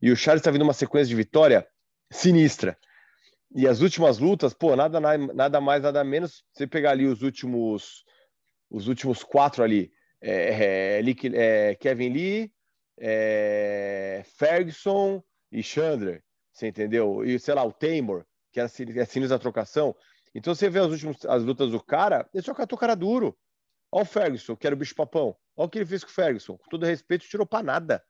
E 0.00 0.10
o 0.10 0.16
Charles 0.16 0.40
está 0.40 0.50
vindo 0.50 0.62
uma 0.62 0.74
sequência 0.74 1.08
de 1.08 1.14
vitória 1.14 1.66
sinistra. 2.10 2.76
E 3.54 3.66
as 3.66 3.80
últimas 3.80 4.18
lutas, 4.18 4.52
pô, 4.52 4.76
nada, 4.76 5.00
nada 5.00 5.60
mais, 5.60 5.82
nada 5.82 6.04
menos. 6.04 6.44
Você 6.52 6.66
pegar 6.66 6.90
ali 6.90 7.06
os 7.06 7.22
últimos, 7.22 8.04
os 8.70 8.88
últimos 8.88 9.24
quatro 9.24 9.62
ali, 9.62 9.90
é, 10.20 11.00
é, 11.00 11.70
é 11.70 11.74
Kevin 11.76 12.10
Lee, 12.10 12.52
é, 12.98 14.22
Ferguson, 14.36 15.22
e 15.56 15.62
Chandler, 15.62 16.22
você 16.52 16.68
entendeu? 16.68 17.24
E 17.24 17.40
sei 17.40 17.54
lá, 17.54 17.64
o 17.64 17.72
Taymor, 17.72 18.26
que 18.52 18.60
é 18.60 18.68
sinistro 18.68 19.28
da 19.28 19.38
trocação. 19.38 19.96
Então 20.34 20.54
você 20.54 20.68
vê 20.68 20.78
as 20.80 20.88
últimas 20.88 21.24
as 21.24 21.42
lutas 21.42 21.70
do 21.70 21.82
cara, 21.82 22.28
ele 22.34 22.42
só 22.42 22.52
catou 22.52 22.78
cara 22.78 22.94
duro. 22.94 23.34
Olha 23.90 24.02
o 24.02 24.04
Ferguson, 24.04 24.54
que 24.54 24.66
era 24.66 24.76
o 24.76 24.78
bicho 24.78 24.94
papão. 24.94 25.34
Olha 25.56 25.66
o 25.66 25.70
que 25.70 25.78
ele 25.78 25.86
fez 25.86 26.04
com 26.04 26.10
o 26.10 26.12
Ferguson. 26.12 26.58
Com 26.58 26.68
todo 26.68 26.84
respeito, 26.84 27.26
tirou 27.26 27.46
para 27.46 27.62
nada. 27.62 28.04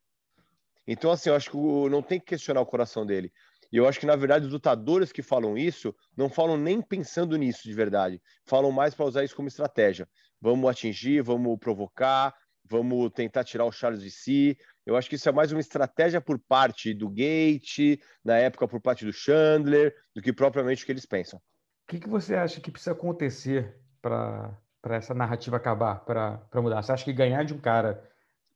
Então, 0.88 1.12
assim, 1.12 1.28
eu 1.30 1.36
acho 1.36 1.52
que 1.52 1.56
não 1.56 2.02
tem 2.02 2.18
que 2.18 2.26
questionar 2.26 2.60
o 2.60 2.66
coração 2.66 3.06
dele. 3.06 3.32
E 3.70 3.76
eu 3.76 3.86
acho 3.86 4.00
que, 4.00 4.06
na 4.06 4.16
verdade, 4.16 4.46
os 4.46 4.52
lutadores 4.52 5.12
que 5.12 5.22
falam 5.22 5.56
isso 5.56 5.94
não 6.16 6.28
falam 6.28 6.56
nem 6.56 6.82
pensando 6.82 7.36
nisso 7.36 7.62
de 7.62 7.74
verdade. 7.74 8.20
Falam 8.44 8.72
mais 8.72 8.92
para 8.92 9.06
usar 9.06 9.22
isso 9.22 9.36
como 9.36 9.46
estratégia. 9.46 10.08
Vamos 10.40 10.68
atingir, 10.68 11.22
vamos 11.22 11.56
provocar, 11.60 12.34
vamos 12.68 13.10
tentar 13.12 13.44
tirar 13.44 13.64
o 13.64 13.72
Charles 13.72 14.02
de 14.02 14.10
si, 14.10 14.58
eu 14.84 14.96
acho 14.96 15.08
que 15.08 15.16
isso 15.16 15.28
é 15.28 15.32
mais 15.32 15.52
uma 15.52 15.60
estratégia 15.60 16.20
por 16.20 16.38
parte 16.38 16.94
do 16.94 17.08
Gate, 17.08 18.00
na 18.24 18.36
época 18.36 18.68
por 18.68 18.80
parte 18.80 19.04
do 19.04 19.12
Chandler, 19.12 19.94
do 20.14 20.22
que 20.22 20.32
propriamente 20.32 20.82
o 20.82 20.86
que 20.86 20.92
eles 20.92 21.06
pensam. 21.06 21.38
O 21.38 21.88
que, 21.88 22.00
que 22.00 22.08
você 22.08 22.34
acha 22.34 22.60
que 22.60 22.70
precisa 22.70 22.92
acontecer 22.92 23.78
para 24.00 24.58
essa 24.84 25.14
narrativa 25.14 25.56
acabar, 25.56 26.04
para 26.04 26.48
mudar? 26.56 26.82
Você 26.82 26.92
acha 26.92 27.04
que 27.04 27.12
ganhar 27.12 27.44
de 27.44 27.54
um 27.54 27.60
cara 27.60 28.02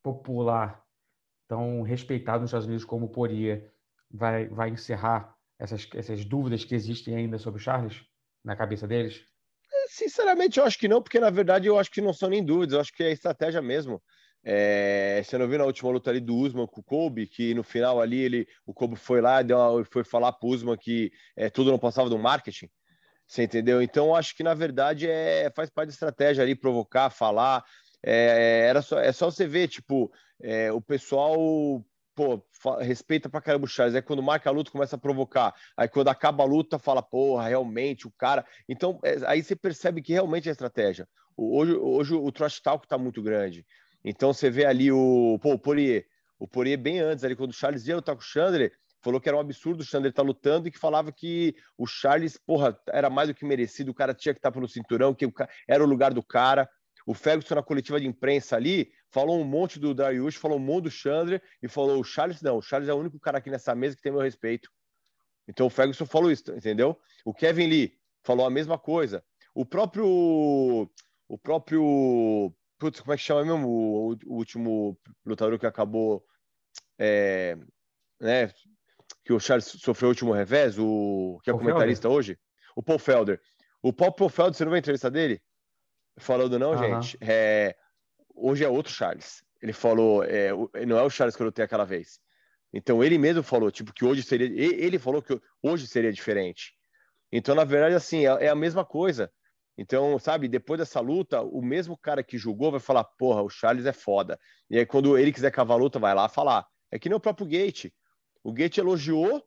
popular, 0.03 0.83
tão 1.47 1.81
respeitado 1.81 2.41
nos 2.41 2.49
Estados 2.49 2.67
Unidos 2.67 2.85
como 2.85 3.05
o 3.05 3.09
Poria, 3.09 3.69
vai, 4.09 4.47
vai 4.47 4.69
encerrar 4.69 5.35
essas, 5.59 5.87
essas 5.93 6.25
dúvidas 6.25 6.63
que 6.63 6.75
existem 6.75 7.15
ainda 7.15 7.37
sobre 7.37 7.59
o 7.59 7.63
Charles 7.63 8.03
na 8.43 8.55
cabeça 8.55 8.87
deles? 8.87 9.23
Sinceramente, 9.93 10.57
eu 10.57 10.63
acho 10.63 10.79
que 10.79 10.87
não, 10.87 11.01
porque 11.01 11.19
na 11.19 11.29
verdade 11.29 11.67
eu 11.67 11.77
acho 11.77 11.91
que 11.91 11.99
não 11.99 12.13
são 12.13 12.29
nem 12.29 12.41
dúvidas, 12.41 12.73
eu 12.73 12.79
acho 12.79 12.93
que 12.93 13.03
é 13.03 13.11
estratégia 13.11 13.61
mesmo. 13.61 14.01
É, 14.41 15.21
você 15.21 15.37
não 15.37 15.49
viu 15.49 15.57
na 15.57 15.65
última 15.65 15.91
luta 15.91 16.09
ali 16.09 16.21
do 16.21 16.33
Usman 16.33 16.65
com 16.65 16.79
o 16.79 16.83
Kobe, 16.83 17.27
que 17.27 17.53
no 17.53 17.61
final 17.61 17.99
ali 17.99 18.17
ele, 18.19 18.47
o 18.65 18.73
Kobe 18.73 18.95
foi 18.95 19.19
lá 19.19 19.41
e 19.41 19.83
foi 19.83 20.05
falar 20.05 20.31
para 20.31 20.47
o 20.47 20.51
Usman 20.53 20.77
que 20.77 21.11
é, 21.35 21.49
tudo 21.49 21.71
não 21.71 21.77
passava 21.77 22.09
do 22.09 22.17
marketing. 22.17 22.69
Você 23.27 23.43
entendeu? 23.43 23.81
Então 23.81 24.15
acho 24.15 24.33
que 24.33 24.43
na 24.43 24.53
verdade 24.53 25.09
é, 25.09 25.51
faz 25.53 25.69
parte 25.69 25.89
da 25.89 25.93
estratégia 25.93 26.41
ali, 26.41 26.55
provocar, 26.55 27.09
falar. 27.09 27.61
É, 28.01 28.67
era 28.69 28.81
só, 28.81 28.97
é 28.97 29.11
só 29.11 29.29
você 29.29 29.45
ver, 29.45 29.67
tipo, 29.67 30.09
é, 30.41 30.71
o 30.71 30.79
pessoal 30.79 31.83
pô, 32.15 32.43
respeita 32.79 33.29
pra 33.29 33.41
caramba 33.41 33.65
o 33.65 33.67
Charles. 33.67 33.95
Aí 33.95 34.01
quando 34.01 34.21
marca 34.21 34.49
a 34.49 34.53
luta, 34.53 34.71
começa 34.71 34.95
a 34.95 34.99
provocar. 34.99 35.53
Aí 35.75 35.87
quando 35.87 36.09
acaba 36.09 36.43
a 36.43 36.47
luta, 36.47 36.79
fala, 36.79 37.01
porra, 37.01 37.47
realmente, 37.47 38.07
o 38.07 38.11
cara. 38.11 38.45
Então, 38.67 38.99
é, 39.03 39.17
aí 39.25 39.43
você 39.43 39.55
percebe 39.55 40.01
que 40.01 40.13
realmente 40.13 40.49
é 40.49 40.51
estratégia. 40.51 41.07
Hoje, 41.35 41.73
hoje 41.73 42.13
o 42.13 42.31
trash 42.31 42.59
talk 42.59 42.87
tá 42.87 42.97
muito 42.97 43.21
grande. 43.21 43.65
Então 44.03 44.33
você 44.33 44.49
vê 44.49 44.65
ali 44.65 44.91
o, 44.91 45.39
pô, 45.41 45.53
o 45.53 45.59
Poirier. 45.59 46.05
O 46.39 46.47
Poirier 46.47 46.77
bem 46.77 46.99
antes, 46.99 47.23
ali, 47.23 47.35
quando 47.35 47.51
o 47.51 47.53
Charles 47.53 47.87
ia 47.87 47.95
lutar 47.95 48.15
com 48.15 48.21
o 48.21 48.25
Chandler, 48.25 48.71
falou 49.01 49.19
que 49.19 49.29
era 49.29 49.37
um 49.37 49.41
absurdo 49.41 49.81
o 49.81 49.85
Chandler 49.85 50.11
estar 50.11 50.23
tá 50.23 50.27
lutando 50.27 50.67
e 50.67 50.71
que 50.71 50.79
falava 50.79 51.11
que 51.11 51.55
o 51.77 51.85
Charles, 51.85 52.37
porra, 52.37 52.77
era 52.89 53.09
mais 53.09 53.29
do 53.29 53.35
que 53.35 53.45
merecido, 53.45 53.91
o 53.91 53.93
cara 53.93 54.13
tinha 54.13 54.33
que 54.33 54.39
estar 54.39 54.49
tá 54.49 54.53
pelo 54.53 54.67
cinturão, 54.67 55.13
que 55.13 55.31
era 55.67 55.83
o 55.83 55.87
lugar 55.87 56.13
do 56.13 56.23
cara. 56.23 56.69
O 57.05 57.13
Ferguson 57.13 57.55
na 57.55 57.63
coletiva 57.63 57.99
de 57.99 58.07
imprensa 58.07 58.55
ali 58.55 58.91
falou 59.09 59.39
um 59.39 59.43
monte 59.43 59.79
do 59.79 59.93
Darius, 59.93 60.35
falou 60.35 60.57
um 60.57 60.61
monte 60.61 60.85
do 60.85 60.91
Chandler 60.91 61.41
e 61.61 61.67
falou 61.67 61.99
o 61.99 62.03
Charles 62.03 62.41
não, 62.41 62.57
o 62.57 62.61
Charles 62.61 62.89
é 62.89 62.93
o 62.93 62.97
único 62.97 63.19
cara 63.19 63.37
aqui 63.37 63.49
nessa 63.49 63.73
mesa 63.73 63.95
que 63.95 64.01
tem 64.01 64.11
meu 64.11 64.21
respeito. 64.21 64.69
Então 65.47 65.65
o 65.65 65.69
Ferguson 65.69 66.05
falou 66.05 66.31
isso, 66.31 66.51
entendeu? 66.53 66.99
O 67.25 67.33
Kevin 67.33 67.67
Lee 67.67 67.97
falou 68.23 68.45
a 68.45 68.49
mesma 68.49 68.77
coisa. 68.77 69.23
O 69.53 69.65
próprio 69.65 70.89
o 71.27 71.37
próprio 71.37 72.53
Putz, 72.77 72.99
como 72.99 73.13
é 73.13 73.17
que 73.17 73.23
chama 73.23 73.45
mesmo 73.45 73.67
o, 73.67 74.11
o 74.25 74.35
último 74.35 74.97
lutador 75.23 75.59
que 75.59 75.67
acabou. 75.67 76.25
É, 76.97 77.55
né, 78.19 78.51
que 79.23 79.33
o 79.33 79.39
Charles 79.39 79.65
sofreu 79.65 80.07
o 80.07 80.11
último 80.11 80.31
revés, 80.31 80.79
o 80.79 81.39
que 81.43 81.49
é 81.49 81.53
Paul 81.53 81.63
comentarista 81.63 82.03
Felder. 82.03 82.17
hoje? 82.17 82.39
O 82.75 82.81
Paul 82.81 82.99
Felder. 82.99 83.41
O 83.81 83.93
Paul, 83.93 84.11
Paul 84.13 84.29
Felder, 84.29 84.55
você 84.55 84.63
não 84.63 84.71
vai 84.71 84.79
entrevista 84.79 85.11
dele? 85.11 85.41
Falando, 86.17 86.59
não, 86.59 86.77
gente. 86.77 87.17
É, 87.21 87.75
hoje 88.35 88.63
é 88.63 88.69
outro 88.69 88.91
Charles. 88.91 89.43
Ele 89.61 89.73
falou, 89.73 90.23
é, 90.23 90.51
não 90.85 90.97
é 90.97 91.03
o 91.03 91.09
Charles 91.09 91.35
que 91.35 91.41
eu 91.41 91.45
lutei 91.45 91.63
aquela 91.63 91.85
vez. 91.85 92.19
Então 92.73 93.03
ele 93.03 93.17
mesmo 93.17 93.43
falou, 93.43 93.69
tipo, 93.71 93.93
que 93.93 94.05
hoje 94.05 94.23
seria. 94.23 94.47
Ele 94.47 94.97
falou 94.97 95.21
que 95.21 95.39
hoje 95.61 95.87
seria 95.87 96.11
diferente. 96.11 96.73
Então, 97.31 97.55
na 97.55 97.63
verdade, 97.63 97.95
assim, 97.95 98.25
é, 98.25 98.45
é 98.45 98.49
a 98.49 98.55
mesma 98.55 98.83
coisa. 98.85 99.31
Então, 99.77 100.19
sabe, 100.19 100.47
depois 100.47 100.79
dessa 100.79 100.99
luta, 100.99 101.41
o 101.41 101.61
mesmo 101.61 101.97
cara 101.97 102.23
que 102.23 102.37
julgou 102.37 102.71
vai 102.71 102.79
falar: 102.79 103.03
porra, 103.03 103.41
o 103.41 103.49
Charles 103.49 103.85
é 103.85 103.93
foda. 103.93 104.39
E 104.69 104.77
aí, 104.77 104.85
quando 104.85 105.17
ele 105.17 105.31
quiser 105.31 105.51
cavar 105.51 105.77
a 105.77 105.79
luta, 105.79 105.99
vai 105.99 106.13
lá 106.13 106.27
falar. 106.27 106.65
É 106.91 106.99
que 106.99 107.09
nem 107.09 107.15
o 107.15 107.21
próprio 107.21 107.47
Gate. 107.47 107.91
O 108.43 108.51
Gate 108.51 108.77
elogiou, 108.77 109.43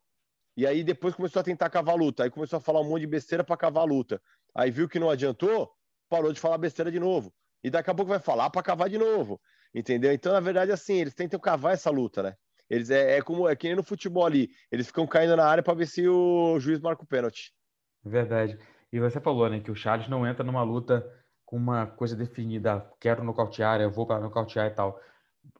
e 0.56 0.66
aí 0.66 0.82
depois 0.84 1.14
começou 1.14 1.40
a 1.40 1.44
tentar 1.44 1.68
cavar 1.68 1.94
a 1.94 1.98
luta. 1.98 2.24
Aí 2.24 2.30
começou 2.30 2.58
a 2.58 2.60
falar 2.60 2.80
um 2.80 2.88
monte 2.88 3.02
de 3.02 3.06
besteira 3.06 3.44
para 3.44 3.56
cavar 3.56 3.82
a 3.82 3.86
luta. 3.86 4.20
Aí 4.54 4.70
viu 4.70 4.88
que 4.88 4.98
não 4.98 5.10
adiantou, 5.10 5.70
parou 6.14 6.32
de 6.32 6.38
falar 6.38 6.58
besteira 6.58 6.92
de 6.92 7.00
novo. 7.00 7.32
E 7.62 7.70
daqui 7.70 7.90
a 7.90 7.94
pouco 7.94 8.10
vai 8.10 8.20
falar 8.20 8.48
para 8.50 8.62
cavar 8.62 8.88
de 8.88 8.96
novo. 8.96 9.40
Entendeu? 9.74 10.12
Então, 10.12 10.32
na 10.32 10.38
verdade, 10.38 10.70
assim, 10.70 10.94
eles 10.94 11.14
tentam 11.14 11.40
cavar 11.40 11.74
essa 11.74 11.90
luta, 11.90 12.22
né? 12.22 12.34
Eles 12.70 12.88
é, 12.88 13.18
é 13.18 13.22
como 13.22 13.48
é 13.48 13.56
que 13.56 13.66
nem 13.66 13.76
no 13.76 13.82
futebol 13.82 14.24
ali. 14.24 14.48
Eles 14.70 14.86
ficam 14.86 15.06
caindo 15.06 15.36
na 15.36 15.44
área 15.44 15.62
para 15.62 15.74
ver 15.74 15.86
se 15.86 16.06
o 16.06 16.58
juiz 16.60 16.80
marca 16.80 17.02
o 17.02 17.06
pênalti. 17.06 17.52
Verdade. 18.04 18.56
E 18.92 19.00
você 19.00 19.20
falou, 19.20 19.50
né, 19.50 19.58
que 19.58 19.72
o 19.72 19.74
Charles 19.74 20.08
não 20.08 20.24
entra 20.24 20.44
numa 20.44 20.62
luta 20.62 21.04
com 21.44 21.56
uma 21.56 21.86
coisa 21.86 22.14
definida, 22.14 22.88
quero 23.00 23.24
nocautear, 23.24 23.80
eu 23.80 23.90
vou 23.90 24.06
para 24.06 24.20
nocautear 24.20 24.68
e 24.68 24.70
tal. 24.70 25.00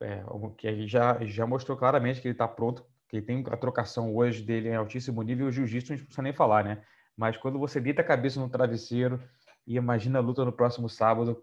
É, 0.00 0.22
que 0.57 0.66
ele 0.66 0.86
já, 0.86 1.18
já 1.24 1.46
mostrou 1.46 1.76
claramente 1.76 2.20
que 2.20 2.28
ele 2.28 2.34
está 2.34 2.46
pronto 2.46 2.86
que 3.09 3.20
tem 3.20 3.44
a 3.50 3.57
trocação 3.57 4.14
hoje 4.14 4.42
dele 4.42 4.68
em 4.68 4.76
altíssimo 4.76 5.22
nível, 5.22 5.46
o 5.46 5.52
jiu-jitsu 5.52 5.92
não 5.92 5.98
precisa 5.98 6.22
nem 6.22 6.32
falar, 6.32 6.64
né? 6.64 6.82
Mas 7.16 7.36
quando 7.36 7.59
você 7.59 7.80
deita 7.80 8.02
a 8.02 8.05
cabeça 8.05 8.40
no 8.40 8.48
travesseiro 8.48 9.22
e 9.67 9.77
imagina 9.77 10.19
a 10.19 10.23
luta 10.23 10.45
no 10.45 10.53
próximo 10.53 10.89
sábado, 10.89 11.43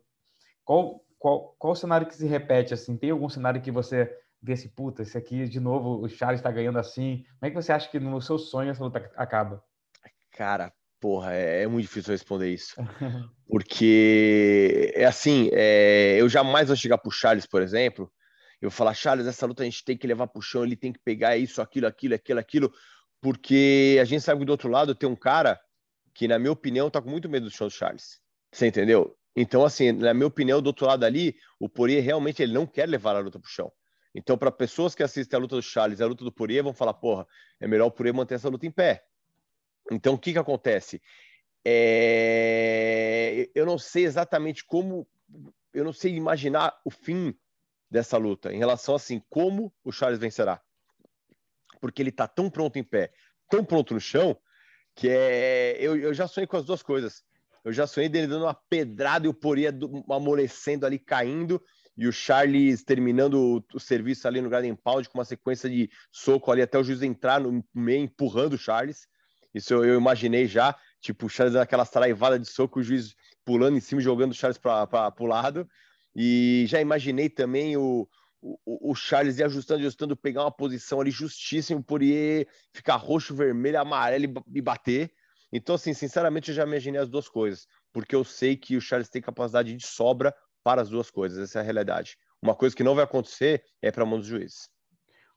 qual, 0.64 1.04
qual, 1.18 1.56
qual 1.58 1.74
o 1.74 1.76
cenário 1.76 2.08
que 2.08 2.16
se 2.16 2.28
repete 2.28 2.74
assim? 2.74 2.98
Tem 2.98 3.12
algum 3.12 3.30
cenário 3.30 3.62
que 3.62 3.72
você 3.72 4.16
vê 4.42 4.54
assim, 4.54 4.70
puta, 4.70 5.04
esse 5.04 5.18
aqui 5.18 5.48
de 5.48 5.60
novo 5.60 6.04
o 6.04 6.10
Charles 6.10 6.40
está 6.40 6.52
ganhando 6.52 6.80
assim? 6.80 7.24
Como 7.40 7.48
é 7.48 7.50
que 7.50 7.56
você 7.56 7.72
acha 7.72 7.90
que 7.90 8.00
no 8.00 8.22
seu 8.22 8.38
sonho 8.38 8.72
essa 8.72 8.84
luta 8.84 9.12
acaba? 9.16 9.64
Cara, 10.32 10.74
porra, 11.00 11.34
é, 11.34 11.64
é 11.64 11.68
muito 11.68 11.84
difícil 11.84 12.12
responder 12.12 12.50
isso. 12.52 12.76
Porque 13.48 14.94
é 14.96 15.06
assim, 15.06 15.50
é, 15.52 16.16
eu 16.20 16.30
jamais 16.30 16.68
vou 16.68 16.76
chegar 16.78 16.98
pro 16.98 17.12
Charles, 17.12 17.46
por 17.46 17.62
exemplo, 17.62 18.12
eu 18.62 18.70
vou 18.70 18.78
falar, 18.78 18.94
Charles, 18.94 19.26
essa 19.26 19.46
luta 19.46 19.64
a 19.64 19.66
gente 19.66 19.84
tem 19.84 19.98
que 19.98 20.08
levar 20.08 20.28
pro 20.28 20.42
chão, 20.42 20.64
ele 20.64 20.76
tem 20.76 20.94
que 20.94 21.00
pegar 21.00 21.36
isso, 21.36 21.62
aquilo, 21.62 21.88
aquilo, 21.88 22.14
aquilo, 22.14 22.40
aquilo, 22.40 22.72
porque 23.20 23.98
a 24.00 24.06
gente 24.06 24.22
sabe 24.22 24.40
que 24.40 24.46
do 24.46 24.52
outro 24.52 24.70
lado 24.70 24.96
tem 24.96 25.10
um 25.10 25.16
cara 25.16 25.60
que, 26.14 26.28
na 26.28 26.38
minha 26.39 26.51
opinião, 26.51 26.89
tá 26.89 27.01
com 27.01 27.09
muito 27.09 27.30
medo 27.30 27.49
do 27.49 27.57
do 27.57 27.70
Charles. 27.70 28.22
Você 28.51 28.68
entendeu? 28.68 29.18
Então, 29.36 29.64
assim, 29.64 29.91
na 29.91 30.14
minha 30.14 30.28
opinião, 30.28 30.62
do 30.62 30.68
outro 30.68 30.86
lado 30.86 31.03
ali, 31.05 31.36
o 31.59 31.70
Poirier 31.70 32.03
realmente 32.03 32.41
ele 32.41 32.53
não 32.53 32.68
quer 32.68 32.88
levar 32.88 33.16
a 33.16 33.20
luta 33.20 33.39
pro 33.39 33.49
chão. 33.49 33.72
Então, 34.14 34.38
para 34.38 34.51
pessoas 34.51 34.93
que 34.93 35.03
assistem 35.03 35.38
a 35.38 35.39
luta 35.39 35.55
do 35.55 35.62
Charles 35.62 35.99
e 35.99 36.03
a 36.03 36.07
luta 36.07 36.26
do 36.26 36.32
Poirier, 36.32 36.64
vão 36.64 36.74
falar, 36.74 36.93
porra, 36.93 37.26
é 37.59 37.68
melhor 37.68 37.88
o 37.88 37.91
Poirier 37.91 38.14
manter 38.14 38.36
essa 38.36 38.49
luta 38.49 38.66
em 38.66 38.72
pé. 38.72 39.05
Então, 39.89 40.16
o 40.16 40.18
que 40.18 40.34
que 40.34 40.39
acontece? 40.39 41.01
É... 41.64 43.49
Eu 43.55 43.66
não 43.66 43.78
sei 43.78 44.03
exatamente 44.03 44.66
como, 44.66 45.07
eu 45.74 45.86
não 45.86 45.93
sei 45.93 46.14
imaginar 46.14 46.78
o 46.84 46.91
fim 46.91 47.34
dessa 47.89 48.18
luta 48.18 48.53
em 48.53 48.57
relação 48.57 48.95
assim 48.95 49.22
como 49.30 49.74
o 49.84 49.91
Charles 49.91 50.20
vencerá, 50.20 50.62
porque 51.82 52.01
ele 52.01 52.09
está 52.09 52.26
tão 52.26 52.49
pronto 52.49 52.80
em 52.80 52.84
pé, 52.84 53.12
tão 53.49 53.66
pronto 53.66 53.93
no 53.93 53.99
chão 53.99 54.38
que 54.96 55.10
é 55.10 55.78
eu, 55.80 55.96
eu 55.96 56.14
já 56.14 56.28
sonhei 56.28 56.48
com 56.48 56.58
as 56.58 56.66
duas 56.66 56.84
coisas. 56.84 57.24
Eu 57.64 57.72
já 57.72 57.86
sonhei 57.86 58.10
dele 58.10 58.28
dando 58.28 58.46
uma 58.46 58.54
pedrada 58.54 59.26
e 59.26 59.30
o 59.30 59.34
Poria 59.34 59.74
amolecendo 60.10 60.86
ali, 60.86 60.98
caindo, 60.98 61.62
e 61.96 62.08
o 62.08 62.12
Charles 62.12 62.84
terminando 62.84 63.36
o, 63.36 63.64
o 63.76 63.80
serviço 63.80 64.28
ali 64.28 64.42
no 64.42 64.50
Garden 64.50 64.76
Pound 64.76 65.08
com 65.10 65.18
uma 65.20 65.26
sequência 65.26 65.70
de 65.70 65.89
soco 66.12 66.52
ali 66.52 66.62
até 66.62 66.78
o 66.80 66.84
juiz 66.84 67.02
entrar 67.02 67.39
no 67.39 67.64
meio, 67.74 68.04
empurrando 68.04 68.54
o 68.54 68.58
Charles. 68.58 69.08
Isso 69.54 69.74
eu, 69.74 69.86
eu 69.86 70.00
imaginei 70.00 70.48
já, 70.48 70.76
tipo, 71.00 71.26
o 71.26 71.30
Charles 71.30 71.54
dando 71.54 71.64
aquela 71.64 71.86
saraivada 71.86 72.39
de 72.39 72.48
soco, 72.48 72.80
o 72.80 72.84
juiz 72.84 73.16
pulando 73.46 73.78
em 73.78 73.82
cima, 73.82 74.02
jogando 74.02 74.32
o 74.32 74.36
Charles 74.36 74.58
para 74.58 75.14
o 75.20 75.26
lado. 75.26 75.68
E 76.16 76.66
já 76.68 76.82
imaginei 76.82 77.30
também 77.30 77.78
o, 77.78 78.08
o, 78.42 78.92
o 78.92 78.96
Charles 78.96 79.38
ir 79.38 79.44
ajustando, 79.44 79.82
ajustando, 79.82 80.18
pegar 80.18 80.44
uma 80.44 80.52
posição 80.52 81.00
ali 81.00 81.12
justíssima, 81.12 81.82
por 81.82 82.02
ir 82.02 82.48
ficar 82.74 82.96
roxo, 82.96 83.36
vermelho, 83.36 83.80
amarelo 83.80 84.26
e 84.54 84.62
bater. 84.62 85.14
Então, 85.54 85.76
assim, 85.76 85.94
sinceramente, 85.94 86.50
eu 86.50 86.56
já 86.56 86.64
imaginei 86.64 87.00
as 87.00 87.10
duas 87.10 87.28
coisas, 87.28 87.68
porque 87.92 88.16
eu 88.16 88.24
sei 88.24 88.56
que 88.56 88.78
o 88.78 88.82
Charles 88.82 89.10
tem 89.10 89.22
capacidade 89.22 89.76
de 89.76 89.86
sobra 89.86 90.34
para 90.64 90.82
as 90.82 90.89
duas 90.89 91.12
coisas, 91.12 91.38
essa 91.38 91.60
é 91.60 91.62
a 91.62 91.64
realidade. 91.64 92.18
Uma 92.42 92.56
coisa 92.56 92.76
que 92.76 92.84
não 92.84 92.96
vai 92.96 93.04
acontecer 93.04 93.64
é 93.82 93.92
para 93.92 94.04
a 94.04 94.06
mão 94.06 94.18
dos 94.18 94.28
juízes. 94.28 94.70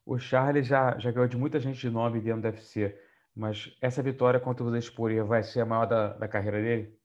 O 0.07 0.19
Charles 0.19 0.67
já, 0.67 0.99
já 0.99 1.11
ganhou 1.11 1.29
de 1.29 1.37
muita 1.37 1.59
gente 1.59 1.79
de 1.79 1.91
nome 1.91 2.21
dentro 2.21 2.43
do 2.43 2.49
UFC, 2.49 2.97
mas 3.35 3.75
essa 3.81 4.03
vitória 4.03 4.39
contra 4.39 4.65
o 4.65 4.71
Desporia 4.71 5.25
vai 5.25 5.43
ser 5.43 5.61
a 5.61 5.67
maior 5.67 5.87
da, 5.87 6.13
da 6.13 6.29
carreira 6.29 6.63
dele? 6.63 6.97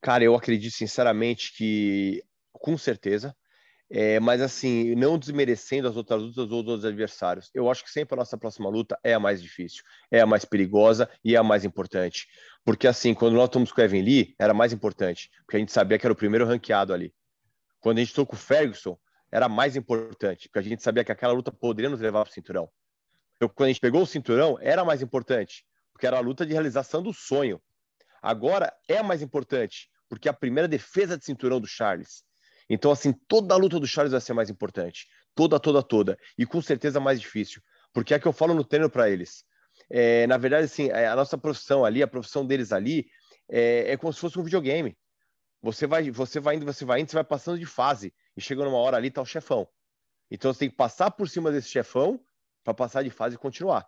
Cara, 0.00 0.22
eu 0.22 0.34
acredito 0.34 0.74
sinceramente 0.74 1.54
que 1.56 2.22
com 2.52 2.76
certeza. 2.78 3.34
É, 3.88 4.18
mas 4.18 4.40
assim, 4.40 4.94
não 4.96 5.16
desmerecendo 5.16 5.86
as 5.86 5.96
outras 5.96 6.20
lutas 6.20 6.38
ou 6.38 6.44
os 6.44 6.52
outros 6.52 6.84
adversários. 6.84 7.50
Eu 7.54 7.70
acho 7.70 7.84
que 7.84 7.90
sempre 7.90 8.14
a 8.14 8.16
nossa 8.16 8.36
próxima 8.36 8.68
luta 8.68 8.98
é 9.04 9.14
a 9.14 9.20
mais 9.20 9.40
difícil, 9.40 9.84
é 10.10 10.20
a 10.20 10.26
mais 10.26 10.44
perigosa 10.44 11.08
e 11.24 11.34
é 11.36 11.38
a 11.38 11.42
mais 11.42 11.64
importante. 11.64 12.26
Porque 12.64 12.88
assim, 12.88 13.14
quando 13.14 13.34
nós 13.34 13.44
estamos 13.44 13.70
com 13.70 13.80
o 13.80 13.84
Evan 13.84 14.02
Lee, 14.02 14.34
era 14.38 14.52
mais 14.52 14.72
importante, 14.72 15.30
porque 15.44 15.56
a 15.56 15.60
gente 15.60 15.72
sabia 15.72 15.98
que 15.98 16.06
era 16.06 16.12
o 16.12 16.16
primeiro 16.16 16.44
ranqueado 16.44 16.92
ali. 16.92 17.14
Quando 17.78 17.98
a 17.98 18.00
gente 18.00 18.08
estou 18.08 18.26
com 18.26 18.34
o 18.34 18.38
Ferguson, 18.38 18.98
era 19.30 19.48
mais 19.48 19.76
importante, 19.76 20.48
porque 20.48 20.58
a 20.58 20.62
gente 20.62 20.82
sabia 20.82 21.04
que 21.04 21.12
aquela 21.12 21.32
luta 21.32 21.52
poderia 21.52 21.90
nos 21.90 22.00
levar 22.00 22.24
para 22.24 22.30
o 22.30 22.34
cinturão. 22.34 22.68
Quando 23.38 23.66
a 23.66 23.68
gente 23.68 23.80
pegou 23.80 24.02
o 24.02 24.06
cinturão, 24.06 24.58
era 24.60 24.84
mais 24.84 25.02
importante, 25.02 25.64
porque 25.92 26.06
era 26.06 26.16
a 26.16 26.20
luta 26.20 26.44
de 26.44 26.52
realização 26.52 27.02
do 27.02 27.12
sonho. 27.12 27.60
Agora 28.20 28.72
é 28.88 29.00
mais 29.02 29.22
importante, 29.22 29.88
porque 30.08 30.28
a 30.28 30.32
primeira 30.32 30.66
defesa 30.66 31.16
de 31.16 31.24
cinturão 31.24 31.60
do 31.60 31.66
Charles. 31.68 32.24
Então, 32.68 32.90
assim, 32.90 33.12
toda 33.12 33.54
a 33.54 33.56
luta 33.56 33.78
do 33.78 33.86
Charles 33.86 34.12
vai 34.12 34.20
ser 34.20 34.32
mais 34.32 34.50
importante. 34.50 35.06
Toda, 35.34 35.60
toda, 35.60 35.82
toda. 35.82 36.18
E 36.36 36.44
com 36.44 36.60
certeza 36.60 36.98
mais 36.98 37.20
difícil. 37.20 37.62
Porque 37.92 38.14
é 38.14 38.18
que 38.18 38.26
eu 38.26 38.32
falo 38.32 38.54
no 38.54 38.64
treino 38.64 38.90
para 38.90 39.08
eles. 39.08 39.44
É, 39.88 40.26
na 40.26 40.36
verdade, 40.36 40.64
assim, 40.64 40.88
é, 40.90 41.06
a 41.06 41.14
nossa 41.14 41.38
profissão 41.38 41.84
ali, 41.84 42.02
a 42.02 42.08
profissão 42.08 42.44
deles 42.44 42.72
ali, 42.72 43.06
é, 43.48 43.92
é, 43.92 43.96
como 43.96 44.12
se 44.12 44.20
fosse 44.20 44.38
um 44.38 44.42
videogame. 44.42 44.96
Você 45.62 45.86
vai, 45.86 46.10
você 46.10 46.40
vai 46.40 46.56
indo, 46.56 46.66
você 46.66 46.84
vai 46.84 47.00
indo, 47.00 47.10
você 47.10 47.16
vai 47.16 47.24
passando 47.24 47.58
de 47.58 47.66
fase. 47.66 48.12
E 48.36 48.40
chega 48.40 48.64
numa 48.64 48.78
hora 48.78 48.96
ali, 48.96 49.10
tá 49.10 49.22
o 49.22 49.26
chefão. 49.26 49.68
Então 50.30 50.52
você 50.52 50.60
tem 50.60 50.70
que 50.70 50.76
passar 50.76 51.10
por 51.12 51.28
cima 51.28 51.52
desse 51.52 51.68
chefão 51.68 52.20
para 52.64 52.74
passar 52.74 53.02
de 53.04 53.10
fase 53.10 53.36
e 53.36 53.38
continuar. 53.38 53.86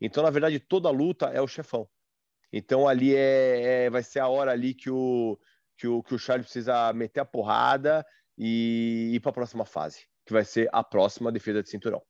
Então, 0.00 0.22
na 0.22 0.30
verdade, 0.30 0.58
toda 0.58 0.90
luta 0.90 1.26
é 1.26 1.40
o 1.40 1.46
chefão. 1.46 1.88
Então 2.52 2.88
ali 2.88 3.14
é, 3.14 3.84
é 3.84 3.90
vai 3.90 4.02
ser 4.02 4.20
a 4.20 4.28
hora 4.28 4.52
ali 4.52 4.74
que 4.74 4.90
o 4.90 5.38
que 5.78 5.86
o, 5.86 6.02
que 6.02 6.14
o 6.14 6.18
Charles 6.18 6.46
precisa 6.46 6.92
meter 6.92 7.20
a 7.20 7.24
porrada 7.24 8.04
e 8.36 9.12
ir 9.14 9.20
para 9.20 9.30
a 9.30 9.34
próxima 9.34 9.64
fase, 9.64 10.00
que 10.26 10.32
vai 10.32 10.44
ser 10.44 10.68
a 10.72 10.82
próxima 10.82 11.30
defesa 11.32 11.62
de 11.62 11.70
cinturão. 11.70 12.02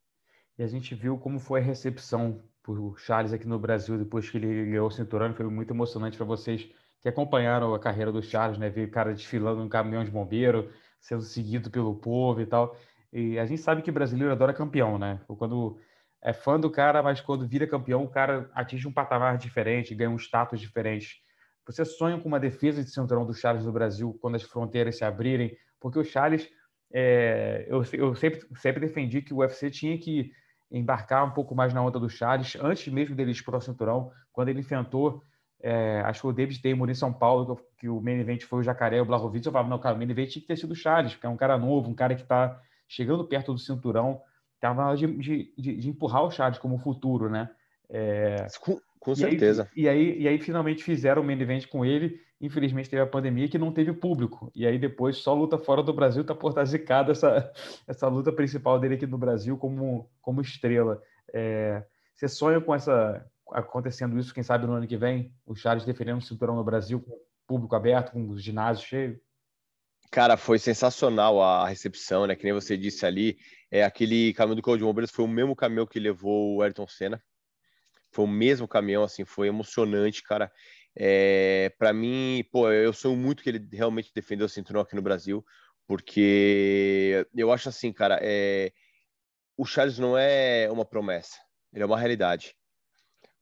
E 0.59 0.63
a 0.63 0.67
gente 0.67 0.95
viu 0.95 1.19
como 1.19 1.39
foi 1.39 1.61
a 1.61 1.63
recepção 1.63 2.43
por 2.63 2.99
Charles 2.99 3.33
aqui 3.33 3.47
no 3.47 3.59
Brasil 3.59 3.97
depois 3.97 4.29
que 4.29 4.39
ele 4.39 4.71
ganhou 4.71 4.89
o 4.89 4.91
cinturão. 4.91 5.33
Foi 5.35 5.47
muito 5.47 5.73
emocionante 5.73 6.17
para 6.17 6.27
vocês 6.27 6.69
que 7.01 7.09
acompanharam 7.09 7.73
a 7.75 7.79
carreira 7.79 8.11
do 8.11 8.23
Charles, 8.23 8.59
né? 8.59 8.69
Ver 8.69 8.89
o 8.89 8.91
cara 8.91 9.15
desfilando 9.15 9.63
no 9.63 9.69
caminhão 9.69 10.05
de 10.05 10.11
bombeiro, 10.11 10.73
sendo 11.01 11.23
seguido 11.23 11.71
pelo 11.71 11.95
povo 11.95 12.41
e 12.41 12.47
tal. 12.47 12.77
E 13.13 13.39
a 13.39 13.47
gente 13.47 13.61
sabe 13.61 13.83
que 13.83 13.93
brasileiro 13.93 14.33
adora 14.33 14.53
campeão, 14.53 14.99
né? 14.99 15.21
Quando 15.39 15.79
é 16.21 16.33
fã 16.33 16.59
do 16.59 16.71
cara, 16.71 17.03
mas 17.03 17.21
quando 17.21 17.47
vira 17.47 17.67
campeão, 17.67 18.03
o 18.03 18.11
cara 18.11 18.51
atinge 18.53 18.89
um 18.89 18.93
patamar 18.93 19.39
diferente, 19.39 19.95
ganha 19.95 20.11
um 20.11 20.19
status 20.19 20.61
diferente. 20.61 21.23
Você 21.69 21.85
sonha 21.85 22.19
com 22.19 22.27
uma 22.27 22.41
defesa 22.41 22.83
de 22.83 22.91
cinturão 22.91 23.27
do 23.27 23.35
Charles 23.35 23.67
no 23.67 23.71
Brasil 23.71 24.19
quando 24.23 24.37
as 24.37 24.43
fronteiras 24.43 24.97
se 24.97 25.05
abrirem? 25.05 25.55
Porque 25.79 25.99
o 25.99 26.05
Charles, 26.05 26.49
é, 26.91 27.67
eu, 27.69 27.85
eu 27.93 28.15
sempre, 28.15 28.41
sempre 28.57 28.81
defendi 28.81 29.21
que 29.21 29.35
o 29.35 29.39
UFC 29.39 29.71
tinha 29.71 29.99
que 29.99 30.33
embarcar 30.71 31.27
um 31.27 31.31
pouco 31.31 31.55
mais 31.55 31.75
na 31.75 31.83
onda 31.83 32.01
do 32.01 32.09
Charles, 32.09 32.57
antes 32.57 32.91
mesmo 32.91 33.15
dele 33.15 33.33
expor 33.33 33.55
o 33.55 33.61
cinturão, 33.61 34.11
quando 34.33 34.49
ele 34.49 34.61
enfrentou, 34.61 35.23
é, 35.61 36.01
acho 36.07 36.23
que 36.23 36.27
o 36.27 36.33
David 36.33 36.63
Taylor 36.63 36.89
em 36.89 36.95
São 36.95 37.13
Paulo, 37.13 37.57
que, 37.57 37.63
que 37.81 37.89
o 37.89 38.01
main 38.01 38.19
event 38.19 38.45
foi 38.45 38.61
o 38.61 38.63
Jacaré, 38.63 39.03
o 39.03 39.05
Blahovic, 39.05 39.45
eu 39.45 39.53
falava, 39.53 39.69
não, 39.69 39.79
cara, 39.79 39.95
o 39.95 39.99
main 39.99 40.11
event 40.11 40.31
tinha 40.31 40.41
que 40.41 40.49
ter 40.49 40.57
sido 40.57 40.73
o 40.73 40.77
Charles, 40.77 41.13
porque 41.13 41.27
é 41.27 41.31
um 41.31 41.37
cara 41.37 41.59
novo, 41.59 41.91
um 41.91 41.95
cara 41.95 42.15
que 42.15 42.23
está 42.23 42.59
chegando 42.87 43.27
perto 43.27 43.53
do 43.53 43.59
cinturão, 43.59 44.23
estava 44.55 44.95
de, 44.97 45.07
de, 45.19 45.53
de, 45.57 45.89
empurrar 45.91 46.25
o 46.25 46.31
Charles 46.31 46.59
como 46.59 46.79
futuro, 46.79 47.29
né? 47.29 47.51
É... 47.91 48.47
Com, 48.99 49.13
com 49.13 49.15
certeza. 49.15 49.69
Aí, 49.77 49.83
e, 49.83 49.89
aí, 49.89 50.21
e 50.23 50.29
aí 50.29 50.39
finalmente 50.39 50.83
fizeram 50.83 51.23
o 51.23 51.25
main 51.25 51.41
event 51.41 51.67
com 51.67 51.85
ele. 51.85 52.21
Infelizmente 52.41 52.89
teve 52.89 53.03
a 53.03 53.07
pandemia 53.07 53.49
que 53.49 53.59
não 53.59 53.73
teve 53.73 53.93
público. 53.93 54.51
E 54.55 54.67
aí 54.67 54.79
depois 54.79 55.17
só 55.17 55.35
luta 55.35 55.59
fora 55.59 55.83
do 55.83 55.93
Brasil 55.93 56.25
tá 56.25 56.35
por 56.35 56.51
estar 56.51 56.65
zicada 56.65 57.13
essa, 57.13 57.53
essa 57.87 58.09
luta 58.09 58.33
principal 58.33 58.79
dele 58.79 58.95
aqui 58.95 59.07
no 59.07 59.19
Brasil 59.19 59.57
como, 59.57 60.09
como 60.21 60.41
estrela. 60.41 61.03
É, 61.33 61.83
você 62.15 62.29
sonha 62.29 62.61
com 62.61 62.75
essa 62.75 63.25
acontecendo 63.51 64.19
isso, 64.19 64.35
quem 64.35 64.43
sabe 64.43 64.67
no 64.67 64.75
ano 64.75 64.87
que 64.87 64.97
vem, 64.97 65.33
o 65.47 65.55
Charles 65.55 65.87
defendendo 65.87 66.19
o 66.19 66.23
cinturão 66.23 66.55
no 66.55 66.63
Brasil 66.63 67.01
com 67.01 67.19
público 67.47 67.75
aberto, 67.75 68.13
com 68.13 68.29
os 68.29 68.43
ginásios 68.43 68.87
cheios? 68.87 69.19
Cara, 70.11 70.37
foi 70.37 70.59
sensacional 70.59 71.43
a 71.43 71.67
recepção, 71.67 72.27
né? 72.27 72.37
Que 72.37 72.45
nem 72.45 72.53
você 72.53 72.77
disse 72.77 73.05
ali. 73.05 73.39
É 73.71 73.85
aquele 73.85 74.33
caminhão 74.35 74.57
do 74.57 74.63
Cold 74.63 74.83
Bombers 74.83 75.11
foi 75.11 75.25
o 75.25 75.29
mesmo 75.29 75.57
caminhão 75.57 75.87
que 75.87 75.99
levou 75.99 76.57
o 76.57 76.63
Ayrton 76.63 76.87
Senna 76.87 77.23
foi 78.11 78.25
o 78.25 78.29
mesmo 78.29 78.67
caminhão, 78.69 79.03
assim, 79.03 79.25
foi 79.25 79.49
emocionante, 79.49 80.23
cara. 80.23 80.51
É, 80.97 81.73
para 81.79 81.93
mim, 81.93 82.45
pô, 82.51 82.71
eu 82.71 82.93
sou 82.93 83.15
muito 83.15 83.43
que 83.43 83.49
ele 83.51 83.69
realmente 83.73 84.11
defendeu 84.15 84.47
o 84.47 84.49
cinturão 84.49 84.81
aqui 84.81 84.97
no 84.97 85.03
Brasil, 85.03 85.45
porque 85.87 87.27
eu 87.35 87.53
acho 87.53 87.69
assim, 87.69 87.93
cara, 87.93 88.19
é, 88.21 88.73
o 89.57 89.65
Charles 89.65 89.99
não 89.99 90.17
é 90.19 90.69
uma 90.71 90.85
promessa, 90.85 91.39
ele 91.73 91.83
é 91.83 91.87
uma 91.87 91.99
realidade. 91.99 92.55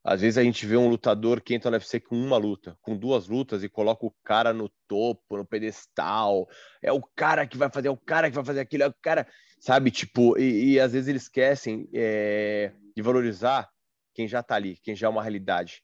Às 0.05 0.21
vezes 0.21 0.39
a 0.39 0.43
gente 0.45 0.65
vê 0.65 0.77
um 0.77 0.89
lutador 0.89 1.41
que 1.41 1.53
entra 1.53 1.69
no 1.69 1.77
UFC 1.77 1.99
com 1.99 2.15
uma 2.15 2.37
luta, 2.37 2.79
com 2.81 2.97
duas 2.97 3.27
lutas 3.27 3.65
e 3.65 3.69
coloca 3.69 4.07
o 4.07 4.15
cara 4.23 4.53
no 4.53 4.71
topo, 4.87 5.37
no 5.37 5.45
pedestal. 5.45 6.49
É 6.81 6.93
o 6.93 7.03
cara 7.03 7.45
que 7.45 7.57
vai 7.57 7.69
fazer, 7.69 7.89
é 7.89 7.91
o 7.91 7.97
cara 7.97 8.29
que 8.29 8.37
vai 8.37 8.45
fazer 8.45 8.61
aquilo, 8.61 8.85
é 8.85 8.87
o 8.87 8.95
cara, 9.03 9.27
sabe? 9.59 9.91
Tipo, 9.91 10.39
e, 10.39 10.75
e 10.75 10.81
às 10.81 10.93
vezes 10.93 11.09
eles 11.09 11.23
esquecem 11.23 11.89
é, 11.93 12.73
de 12.95 13.03
valorizar 13.03 13.69
quem 14.17 14.27
já 14.27 14.43
tá 14.43 14.55
ali, 14.55 14.79
quem 14.79 14.97
já 14.97 15.09
é 15.09 15.11
uma 15.11 15.23
realidade. 15.23 15.83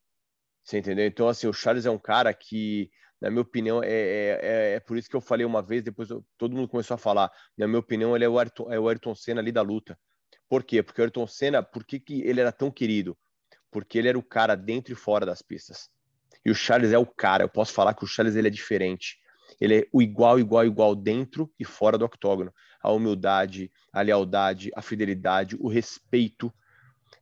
Você 0.64 0.78
entendeu? 0.78 1.06
Então, 1.06 1.28
assim, 1.28 1.46
o 1.46 1.52
Charles 1.52 1.84
é 1.84 1.90
um 1.90 1.98
cara 1.98 2.32
que, 2.32 2.90
na 3.20 3.28
minha 3.28 3.42
opinião, 3.42 3.82
é, 3.82 3.90
é, 3.90 4.38
é, 4.42 4.74
é 4.76 4.80
por 4.80 4.96
isso 4.96 5.10
que 5.10 5.14
eu 5.14 5.20
falei 5.20 5.44
uma 5.44 5.60
vez, 5.60 5.82
depois 5.82 6.08
eu, 6.08 6.24
todo 6.38 6.56
mundo 6.56 6.66
começou 6.66 6.94
a 6.94 6.98
falar. 6.98 7.30
Na 7.58 7.68
minha 7.68 7.80
opinião, 7.80 8.16
ele 8.16 8.24
é 8.24 8.28
o, 8.28 8.38
Ayrton, 8.38 8.72
é 8.72 8.80
o 8.80 8.88
Ayrton 8.88 9.14
Senna 9.14 9.42
ali 9.42 9.52
da 9.52 9.60
luta. 9.60 9.98
Por 10.48 10.64
quê? 10.64 10.82
Porque 10.82 11.02
o 11.02 11.04
Ayrton 11.04 11.26
Senna, 11.26 11.62
por 11.62 11.84
que, 11.84 12.00
que 12.00 12.22
ele 12.22 12.40
era 12.40 12.50
tão 12.50 12.70
querido? 12.70 13.18
Porque 13.70 13.98
ele 13.98 14.08
era 14.08 14.18
o 14.18 14.22
cara 14.22 14.54
dentro 14.54 14.94
e 14.94 14.96
fora 14.96 15.26
das 15.26 15.42
pistas. 15.42 15.90
E 16.42 16.50
o 16.50 16.54
Charles 16.54 16.92
é 16.92 16.98
o 16.98 17.06
cara. 17.06 17.44
Eu 17.44 17.50
posso 17.50 17.74
falar 17.74 17.92
que 17.92 18.04
o 18.04 18.06
Charles 18.06 18.34
ele 18.34 18.48
é 18.48 18.50
diferente. 18.50 19.18
Ele 19.60 19.80
é 19.80 19.88
o 19.92 20.00
igual, 20.00 20.38
igual, 20.38 20.64
igual 20.64 20.94
dentro 20.94 21.52
e 21.58 21.64
fora 21.66 21.98
do 21.98 22.04
octógono. 22.06 22.52
A 22.82 22.90
humildade, 22.90 23.70
a 23.92 24.00
lealdade, 24.00 24.70
a 24.74 24.80
fidelidade, 24.80 25.56
o 25.60 25.68
respeito. 25.68 26.52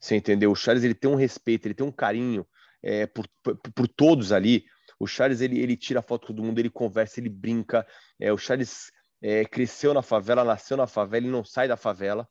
Você 0.00 0.16
entendeu? 0.16 0.50
O 0.50 0.56
Charles 0.56 0.82
ele 0.82 0.94
tem 0.94 1.10
um 1.10 1.14
respeito, 1.14 1.66
ele 1.66 1.74
tem 1.74 1.86
um 1.86 1.92
carinho 1.92 2.46
é, 2.82 3.06
por, 3.06 3.28
por, 3.42 3.56
por, 3.56 3.86
todos 3.86 4.32
ali. 4.32 4.64
O 4.98 5.06
Charles 5.06 5.40
ele, 5.40 5.60
ele 5.60 5.76
tira 5.76 6.00
foto 6.00 6.26
com 6.26 6.34
todo 6.34 6.42
mundo, 6.42 6.58
ele 6.58 6.70
conversa, 6.70 7.20
ele 7.20 7.28
brinca. 7.28 7.86
É, 8.18 8.32
o 8.32 8.38
Charles 8.38 8.90
é, 9.20 9.44
cresceu 9.44 9.92
na 9.92 10.02
favela, 10.02 10.42
nasceu 10.42 10.76
na 10.76 10.86
favela 10.86 11.26
e 11.26 11.30
não 11.30 11.44
sai 11.44 11.68
da 11.68 11.76
favela. 11.76 12.26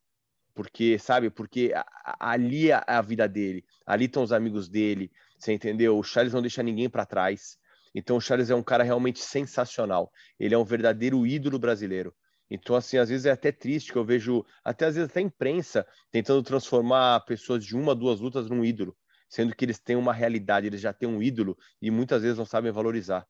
Porque, 0.56 0.98
sabe, 0.98 1.30
porque 1.30 1.72
ali 2.20 2.72
é 2.72 2.84
a 2.86 3.02
vida 3.02 3.28
dele, 3.30 3.64
ali 3.86 4.06
estão 4.06 4.24
os 4.24 4.34
amigos 4.34 4.68
dele, 4.68 5.10
você 5.38 5.54
entendeu? 5.54 5.98
O 5.98 6.04
Charles 6.04 6.34
não 6.34 6.42
deixa 6.42 6.62
ninguém 6.62 6.90
para 6.90 7.06
trás. 7.06 7.58
Então 7.96 8.18
o 8.18 8.22
Charles 8.22 8.50
é 8.50 8.56
um 8.56 8.64
cara 8.64 8.84
realmente 8.84 9.20
sensacional. 9.20 10.12
Ele 10.40 10.54
é 10.54 10.58
um 10.58 10.66
verdadeiro 10.66 11.26
ídolo 11.26 11.58
brasileiro. 11.58 12.14
Então, 12.50 12.76
assim, 12.76 12.98
às 12.98 13.10
vezes 13.10 13.26
é 13.26 13.32
até 13.32 13.52
triste 13.52 13.92
que 13.92 13.98
eu 13.98 14.04
vejo, 14.04 14.44
até 14.64 14.86
às 14.86 14.96
vezes 14.96 15.10
até 15.10 15.22
imprensa, 15.22 15.86
tentando 16.12 16.42
transformar 16.42 17.20
pessoas 17.22 17.64
de 17.64 17.76
uma, 17.76 17.94
duas 17.94 18.20
lutas 18.20 18.50
num 18.50 18.66
ídolo, 18.66 18.98
sendo 19.30 19.56
que 19.56 19.64
eles 19.64 19.80
têm 19.80 19.96
uma 19.96 20.14
realidade, 20.14 20.66
eles 20.66 20.82
já 20.82 20.92
têm 20.92 21.08
um 21.08 21.22
ídolo 21.22 21.56
e 21.82 21.92
muitas 21.92 22.24
vezes 22.24 22.38
não 22.38 22.46
sabem 22.46 22.72
valorizar. 22.72 23.28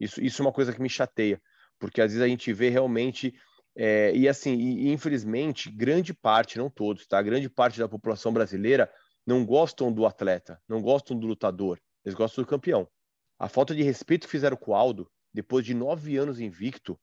Isso, 0.00 0.22
isso 0.22 0.40
é 0.40 0.46
uma 0.46 0.52
coisa 0.52 0.72
que 0.72 0.80
me 0.80 0.88
chateia, 0.88 1.40
porque 1.78 2.00
às 2.00 2.12
vezes 2.12 2.22
a 2.22 2.28
gente 2.28 2.52
vê 2.52 2.70
realmente, 2.70 3.34
é, 3.76 4.14
e 4.16 4.26
assim, 4.26 4.54
e, 4.54 4.90
infelizmente, 4.90 5.70
grande 5.70 6.14
parte, 6.14 6.56
não 6.56 6.70
todos, 6.70 7.06
tá? 7.06 7.20
Grande 7.20 7.50
parte 7.50 7.78
da 7.78 7.88
população 7.88 8.32
brasileira 8.32 8.90
não 9.26 9.44
gostam 9.44 9.92
do 9.92 10.06
atleta, 10.06 10.60
não 10.66 10.80
gostam 10.80 11.16
do 11.18 11.26
lutador, 11.26 11.78
eles 12.04 12.14
gostam 12.14 12.42
do 12.42 12.48
campeão. 12.48 12.88
A 13.38 13.48
falta 13.48 13.74
de 13.74 13.82
respeito 13.82 14.26
que 14.26 14.30
fizeram 14.30 14.56
com 14.56 14.72
o 14.72 14.74
Aldo, 14.74 15.10
depois 15.32 15.64
de 15.64 15.74
nove 15.74 16.16
anos 16.16 16.40
invicto, 16.40 16.98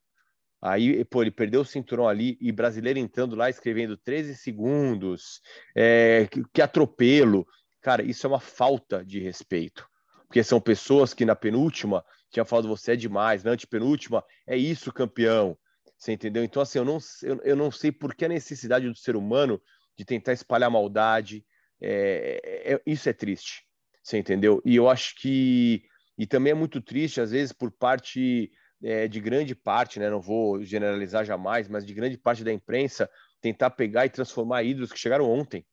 aí, 0.61 1.03
pô, 1.05 1.21
ele 1.21 1.31
perdeu 1.31 1.61
o 1.61 1.65
cinturão 1.65 2.07
ali 2.07 2.37
e 2.41 2.51
brasileiro 2.51 2.99
entrando 2.99 3.35
lá 3.35 3.49
escrevendo 3.49 3.97
13 3.97 4.35
segundos, 4.35 5.41
é, 5.75 6.27
que, 6.29 6.43
que 6.53 6.61
atropelo. 6.61 7.47
Cara, 7.81 8.03
isso 8.03 8.25
é 8.25 8.29
uma 8.29 8.39
falta 8.39 9.03
de 9.03 9.19
respeito. 9.19 9.87
Porque 10.27 10.43
são 10.43 10.59
pessoas 10.59 11.13
que 11.13 11.25
na 11.25 11.35
penúltima 11.35 12.03
tinha 12.29 12.45
falado 12.45 12.67
você 12.67 12.91
é 12.91 12.95
demais, 12.95 13.43
na 13.43 13.51
antepenúltima 13.51 14.23
é 14.45 14.55
isso, 14.55 14.93
campeão. 14.93 15.57
Você 15.97 16.13
entendeu? 16.13 16.43
Então, 16.43 16.61
assim, 16.61 16.79
eu 16.79 16.85
não, 16.85 16.97
eu, 17.23 17.41
eu 17.43 17.55
não 17.55 17.71
sei 17.71 17.91
por 17.91 18.13
que 18.13 18.25
a 18.25 18.29
necessidade 18.29 18.87
do 18.87 18.95
ser 18.95 19.15
humano 19.15 19.61
de 19.97 20.05
tentar 20.05 20.33
espalhar 20.33 20.69
maldade. 20.69 21.45
É, 21.81 22.73
é, 22.73 22.81
isso 22.85 23.09
é 23.09 23.13
triste. 23.13 23.65
Você 24.03 24.17
entendeu? 24.17 24.61
E 24.65 24.75
eu 24.75 24.89
acho 24.89 25.15
que 25.15 25.83
e 26.19 26.27
também 26.27 26.51
é 26.51 26.53
muito 26.53 26.81
triste, 26.81 27.21
às 27.21 27.31
vezes, 27.31 27.53
por 27.53 27.71
parte 27.71 28.51
é, 28.83 29.07
de 29.07 29.19
grande 29.19 29.55
parte, 29.55 29.99
né? 29.99 30.09
Não 30.09 30.21
vou 30.21 30.63
generalizar 30.63 31.25
jamais, 31.25 31.67
mas 31.67 31.85
de 31.85 31.93
grande 31.93 32.17
parte 32.17 32.43
da 32.43 32.51
imprensa 32.51 33.09
tentar 33.41 33.71
pegar 33.71 34.05
e 34.05 34.09
transformar 34.09 34.63
ídolos 34.63 34.91
que 34.91 34.99
chegaram 34.99 35.29
ontem, 35.29 35.65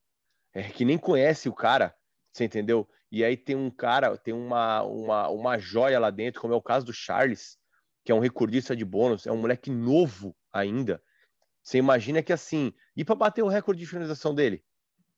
é, 0.52 0.64
que 0.64 0.84
nem 0.84 0.98
conhece 0.98 1.48
o 1.48 1.54
cara, 1.54 1.94
você 2.32 2.44
entendeu? 2.44 2.88
E 3.10 3.24
aí 3.24 3.36
tem 3.36 3.56
um 3.56 3.70
cara, 3.70 4.16
tem 4.16 4.34
uma, 4.34 4.82
uma, 4.82 5.28
uma 5.28 5.58
joia 5.58 5.98
lá 5.98 6.10
dentro, 6.10 6.40
como 6.40 6.54
é 6.54 6.56
o 6.56 6.62
caso 6.62 6.86
do 6.86 6.92
Charles, 6.92 7.58
que 8.04 8.12
é 8.12 8.14
um 8.14 8.20
recordista 8.20 8.74
de 8.74 8.84
bônus, 8.84 9.26
é 9.26 9.32
um 9.32 9.36
moleque 9.36 9.70
novo 9.70 10.36
ainda. 10.52 11.02
Você 11.62 11.78
imagina 11.78 12.22
que 12.22 12.32
assim, 12.32 12.72
e 12.96 13.04
para 13.04 13.14
bater 13.14 13.42
o 13.42 13.48
recorde 13.48 13.80
de 13.80 13.86
finalização 13.86 14.34
dele? 14.34 14.64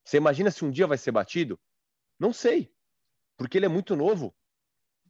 Você 0.05 0.17
imagina 0.17 0.51
se 0.51 0.65
um 0.65 0.71
dia 0.71 0.87
vai 0.87 0.97
ser 0.97 1.13
batido? 1.13 1.61
Não 2.19 2.33
sei, 2.33 2.73
porque 3.37 3.59
ele 3.59 3.67
é 3.67 3.69
muito 3.69 3.95
novo 3.95 4.35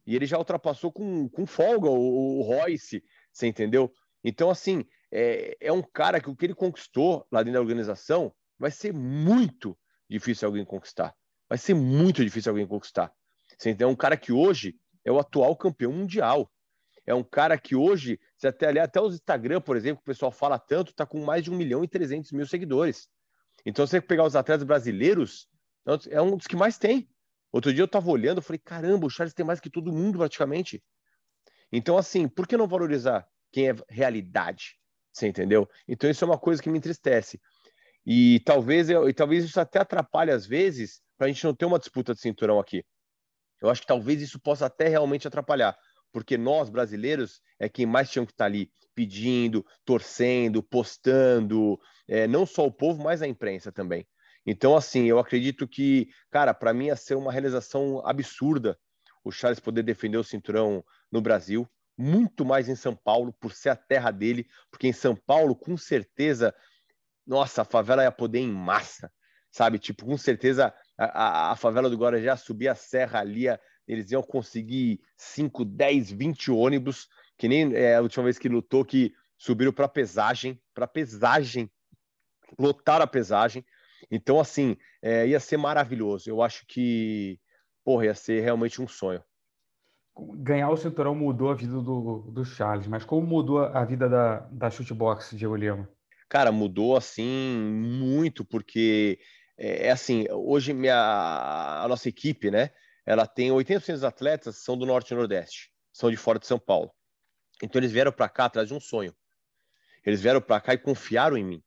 e 0.05 0.15
ele 0.15 0.25
já 0.25 0.37
ultrapassou 0.37 0.91
com, 0.91 1.27
com 1.29 1.45
folga 1.45 1.89
o, 1.89 2.39
o 2.39 2.41
Royce, 2.41 3.03
você 3.31 3.47
entendeu? 3.47 3.91
Então, 4.23 4.49
assim, 4.49 4.85
é, 5.11 5.57
é 5.59 5.71
um 5.71 5.81
cara 5.81 6.19
que 6.19 6.29
o 6.29 6.35
que 6.35 6.45
ele 6.45 6.55
conquistou 6.55 7.25
lá 7.31 7.41
dentro 7.41 7.53
da 7.53 7.61
organização 7.61 8.33
vai 8.57 8.71
ser 8.71 8.93
muito 8.93 9.77
difícil 10.09 10.47
alguém 10.47 10.65
conquistar. 10.65 11.15
Vai 11.47 11.57
ser 11.57 11.73
muito 11.73 12.23
difícil 12.23 12.51
alguém 12.51 12.67
conquistar. 12.67 13.11
Você 13.57 13.69
entendeu? 13.69 13.89
É 13.89 13.91
um 13.91 13.95
cara 13.95 14.17
que 14.17 14.31
hoje 14.31 14.75
é 15.03 15.11
o 15.11 15.19
atual 15.19 15.55
campeão 15.55 15.91
mundial. 15.91 16.51
É 17.05 17.13
um 17.13 17.23
cara 17.23 17.57
que 17.57 17.75
hoje, 17.75 18.19
se 18.37 18.47
até 18.47 18.67
ali, 18.67 18.79
até 18.79 19.01
os 19.01 19.15
Instagram, 19.15 19.61
por 19.61 19.75
exemplo, 19.75 19.97
que 19.97 20.11
o 20.11 20.13
pessoal 20.13 20.31
fala 20.31 20.59
tanto, 20.59 20.93
tá 20.93 21.05
com 21.05 21.23
mais 21.23 21.43
de 21.43 21.49
1 21.49 21.55
milhão 21.55 21.83
e 21.83 21.87
300 21.87 22.31
mil 22.31 22.45
seguidores. 22.45 23.09
Então, 23.65 23.85
se 23.85 23.91
você 23.91 24.01
pegar 24.01 24.25
os 24.25 24.35
atletas 24.35 24.63
brasileiros, 24.63 25.49
é 26.09 26.21
um 26.21 26.37
dos 26.37 26.45
que 26.45 26.55
mais 26.55 26.77
tem. 26.77 27.09
Outro 27.51 27.73
dia 27.73 27.81
eu 27.81 27.85
estava 27.85 28.09
olhando, 28.09 28.37
eu 28.37 28.43
falei, 28.43 28.59
caramba, 28.59 29.07
o 29.07 29.09
Charles 29.09 29.33
tem 29.33 29.45
mais 29.45 29.59
que 29.59 29.69
todo 29.69 29.91
mundo 29.91 30.19
praticamente. 30.19 30.83
Então, 31.71 31.97
assim, 31.97 32.27
por 32.27 32.47
que 32.47 32.57
não 32.57 32.67
valorizar 32.67 33.27
quem 33.51 33.69
é 33.69 33.75
realidade? 33.89 34.77
Você 35.11 35.27
entendeu? 35.27 35.67
Então, 35.87 36.09
isso 36.09 36.23
é 36.23 36.27
uma 36.27 36.37
coisa 36.37 36.61
que 36.61 36.69
me 36.69 36.77
entristece. 36.77 37.39
E 38.05 38.39
talvez, 38.41 38.89
eu, 38.89 39.09
e 39.09 39.13
talvez 39.13 39.43
isso 39.43 39.59
até 39.59 39.79
atrapalhe, 39.79 40.31
às 40.31 40.45
vezes, 40.45 41.01
para 41.17 41.27
a 41.27 41.29
gente 41.29 41.43
não 41.43 41.53
ter 41.53 41.65
uma 41.65 41.79
disputa 41.79 42.13
de 42.13 42.21
cinturão 42.21 42.59
aqui. 42.59 42.83
Eu 43.61 43.69
acho 43.69 43.81
que 43.81 43.87
talvez 43.87 44.21
isso 44.21 44.39
possa 44.39 44.67
até 44.67 44.87
realmente 44.87 45.27
atrapalhar, 45.27 45.77
porque 46.11 46.37
nós, 46.37 46.69
brasileiros, 46.69 47.41
é 47.59 47.67
quem 47.67 47.85
mais 47.85 48.09
tinham 48.09 48.25
que 48.25 48.31
estar 48.31 48.45
tá 48.45 48.49
ali 48.49 48.71
pedindo, 48.95 49.65
torcendo, 49.85 50.63
postando, 50.63 51.79
é, 52.07 52.27
não 52.27 52.45
só 52.45 52.65
o 52.65 52.71
povo, 52.71 53.03
mas 53.03 53.21
a 53.21 53.27
imprensa 53.27 53.71
também. 53.71 54.07
Então, 54.49 54.75
assim, 54.75 55.05
eu 55.05 55.19
acredito 55.19 55.67
que, 55.67 56.09
cara, 56.31 56.55
para 56.55 56.73
mim 56.73 56.87
ia 56.87 56.95
ser 56.95 57.13
uma 57.13 57.31
realização 57.31 58.01
absurda 58.03 58.75
o 59.23 59.31
Charles 59.31 59.59
poder 59.59 59.83
defender 59.83 60.17
o 60.17 60.23
cinturão 60.23 60.83
no 61.11 61.21
Brasil, 61.21 61.69
muito 61.95 62.43
mais 62.43 62.67
em 62.67 62.75
São 62.75 62.95
Paulo, 62.95 63.31
por 63.39 63.53
ser 63.53 63.69
a 63.69 63.75
terra 63.75 64.09
dele, 64.09 64.47
porque 64.71 64.87
em 64.87 64.93
São 64.93 65.15
Paulo, 65.15 65.55
com 65.55 65.77
certeza, 65.77 66.51
nossa, 67.27 67.61
a 67.61 67.65
favela 67.65 68.01
ia 68.01 68.11
poder 68.11 68.39
em 68.39 68.51
massa, 68.51 69.11
sabe? 69.51 69.77
Tipo, 69.77 70.07
com 70.07 70.17
certeza 70.17 70.73
a, 70.97 71.05
a, 71.05 71.51
a 71.51 71.55
favela 71.55 71.87
do 71.87 71.97
Guarajá 71.97 72.35
subir 72.35 72.69
a 72.69 72.75
serra 72.75 73.19
ali, 73.19 73.45
eles 73.87 74.09
iam 74.09 74.23
conseguir 74.23 74.99
5, 75.15 75.63
10, 75.63 76.09
20 76.09 76.49
ônibus, 76.49 77.07
que 77.37 77.47
nem 77.47 77.75
é, 77.75 77.97
a 77.97 78.01
última 78.01 78.23
vez 78.23 78.39
que 78.39 78.49
lutou, 78.49 78.83
que 78.83 79.13
subiram 79.37 79.71
para 79.71 79.87
pesagem, 79.87 80.59
para 80.73 80.87
pesagem, 80.87 81.71
lotaram 82.57 83.03
a 83.03 83.07
pesagem. 83.07 83.63
Então, 84.09 84.39
assim, 84.39 84.77
é, 85.01 85.27
ia 85.27 85.39
ser 85.39 85.57
maravilhoso. 85.57 86.29
Eu 86.29 86.41
acho 86.41 86.65
que, 86.67 87.39
porra, 87.83 88.05
ia 88.05 88.15
ser 88.15 88.41
realmente 88.41 88.81
um 88.81 88.87
sonho. 88.87 89.23
Ganhar 90.35 90.69
o 90.69 90.77
cinturão 90.77 91.15
mudou 91.15 91.49
a 91.49 91.55
vida 91.55 91.73
do, 91.73 92.29
do 92.31 92.43
Charles, 92.43 92.87
mas 92.87 93.05
como 93.05 93.25
mudou 93.25 93.59
a 93.59 93.85
vida 93.85 94.09
da, 94.09 94.39
da 94.51 94.69
chutebox, 94.69 95.31
Diego 95.35 95.55
Lima? 95.55 95.89
Cara, 96.27 96.51
mudou, 96.51 96.97
assim, 96.97 97.25
muito, 97.25 98.43
porque 98.43 99.19
é, 99.57 99.87
é 99.87 99.91
assim, 99.91 100.25
hoje 100.29 100.73
minha, 100.73 100.95
a 101.83 101.87
nossa 101.87 102.07
equipe, 102.07 102.51
né, 102.51 102.71
ela 103.05 103.25
tem 103.25 103.49
80% 103.49 103.93
dos 103.93 104.03
atletas 104.03 104.57
são 104.57 104.77
do 104.77 104.85
Norte 104.85 105.11
e 105.11 105.17
Nordeste, 105.17 105.71
são 105.91 106.11
de 106.11 106.17
fora 106.17 106.37
de 106.37 106.45
São 106.45 106.59
Paulo. 106.59 106.91
Então 107.61 107.79
eles 107.79 107.91
vieram 107.91 108.11
para 108.11 108.29
cá 108.29 108.45
atrás 108.45 108.67
de 108.67 108.73
um 108.73 108.79
sonho. 108.79 109.13
Eles 110.05 110.21
vieram 110.21 110.41
para 110.41 110.61
cá 110.61 110.73
e 110.73 110.77
confiaram 110.77 111.35
em 111.35 111.43
mim. 111.43 111.63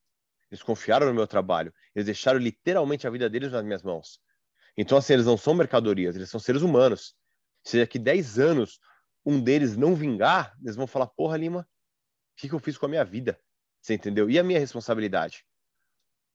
Eles 0.53 0.63
confiaram 0.63 1.07
no 1.07 1.15
meu 1.15 1.27
trabalho. 1.27 1.73
Eles 1.95 2.05
deixaram 2.05 2.39
literalmente 2.39 3.07
a 3.07 3.11
vida 3.11 3.29
deles 3.31 3.53
nas 3.53 3.65
minhas 3.65 3.83
mãos. 3.83 4.21
Então, 4.77 4.99
assim, 4.99 5.15
eles 5.15 5.25
não 5.25 5.39
são 5.39 5.55
mercadorias, 5.55 6.15
eles 6.15 6.29
são 6.29 6.39
seres 6.39 6.61
humanos. 6.61 7.15
Se 7.65 7.79
daqui 7.79 7.99
10 7.99 8.39
anos 8.39 8.79
um 9.25 9.43
deles 9.43 9.79
não 9.79 9.95
vingar, 9.95 10.55
eles 10.63 10.77
vão 10.77 10.87
falar: 10.87 11.07
porra, 11.07 11.39
Lima, 11.39 11.61
o 11.61 11.67
que, 12.37 12.51
que 12.51 12.55
eu 12.55 12.59
fiz 12.59 12.77
com 12.77 12.85
a 12.85 12.89
minha 12.89 13.03
vida? 13.03 13.41
Você 13.81 13.95
entendeu? 13.95 14.29
E 14.29 14.39
a 14.39 14.45
minha 14.45 14.59
responsabilidade? 14.59 15.47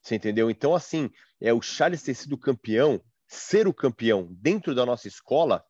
Você 0.01 0.15
entendeu? 0.15 0.49
Então, 0.49 0.74
assim, 0.74 1.11
é 1.39 1.53
o 1.53 1.61
Charles 1.61 2.01
ter 2.01 2.15
sido 2.15 2.39
campeão, 2.39 2.99
ser 3.28 3.68
o 3.68 3.74
campeão 3.74 4.28
dentro 4.32 4.74
da 4.74 4.84
nossa 4.84 5.07
escola, 5.07 5.63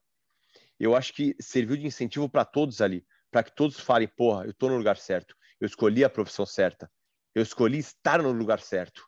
eu 0.79 0.95
acho 0.95 1.11
que 1.11 1.35
serviu 1.37 1.75
de 1.75 1.85
incentivo 1.85 2.29
para 2.29 2.45
todos 2.45 2.79
ali, 2.79 3.05
para 3.29 3.43
que 3.43 3.53
todos 3.53 3.77
falem: 3.77 4.07
porra, 4.07 4.45
eu 4.45 4.51
estou 4.51 4.69
no 4.69 4.77
lugar 4.77 4.95
certo, 4.95 5.35
eu 5.59 5.65
escolhi 5.65 6.05
a 6.05 6.09
profissão 6.09 6.45
certa, 6.45 6.89
eu 7.37 7.43
escolhi 7.43 7.77
estar 7.77 8.21
no 8.23 8.31
lugar 8.31 8.59
certo. 8.59 9.07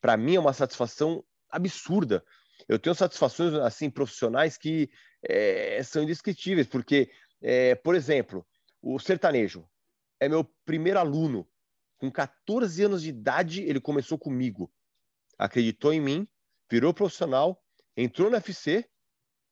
Para 0.00 0.16
mim 0.16 0.36
é 0.36 0.40
uma 0.40 0.52
satisfação 0.52 1.24
absurda. 1.50 2.24
Eu 2.68 2.78
tenho 2.78 2.94
satisfações 2.94 3.54
assim 3.54 3.90
profissionais 3.90 4.56
que 4.56 4.88
é, 5.28 5.82
são 5.82 6.04
indescritíveis, 6.04 6.68
porque, 6.68 7.10
é, 7.42 7.74
por 7.74 7.96
exemplo, 7.96 8.46
o 8.80 9.00
sertanejo 9.00 9.68
é 10.20 10.28
meu 10.28 10.44
primeiro 10.64 11.00
aluno. 11.00 11.48
Com 11.98 12.10
14 12.10 12.84
anos 12.84 13.02
de 13.02 13.08
idade, 13.08 13.62
ele 13.62 13.80
começou 13.80 14.16
comigo. 14.16 14.72
Acreditou 15.36 15.92
em 15.92 16.00
mim, 16.00 16.28
virou 16.70 16.94
profissional, 16.94 17.60
entrou 17.96 18.30
no 18.30 18.36
UFC, 18.36 18.88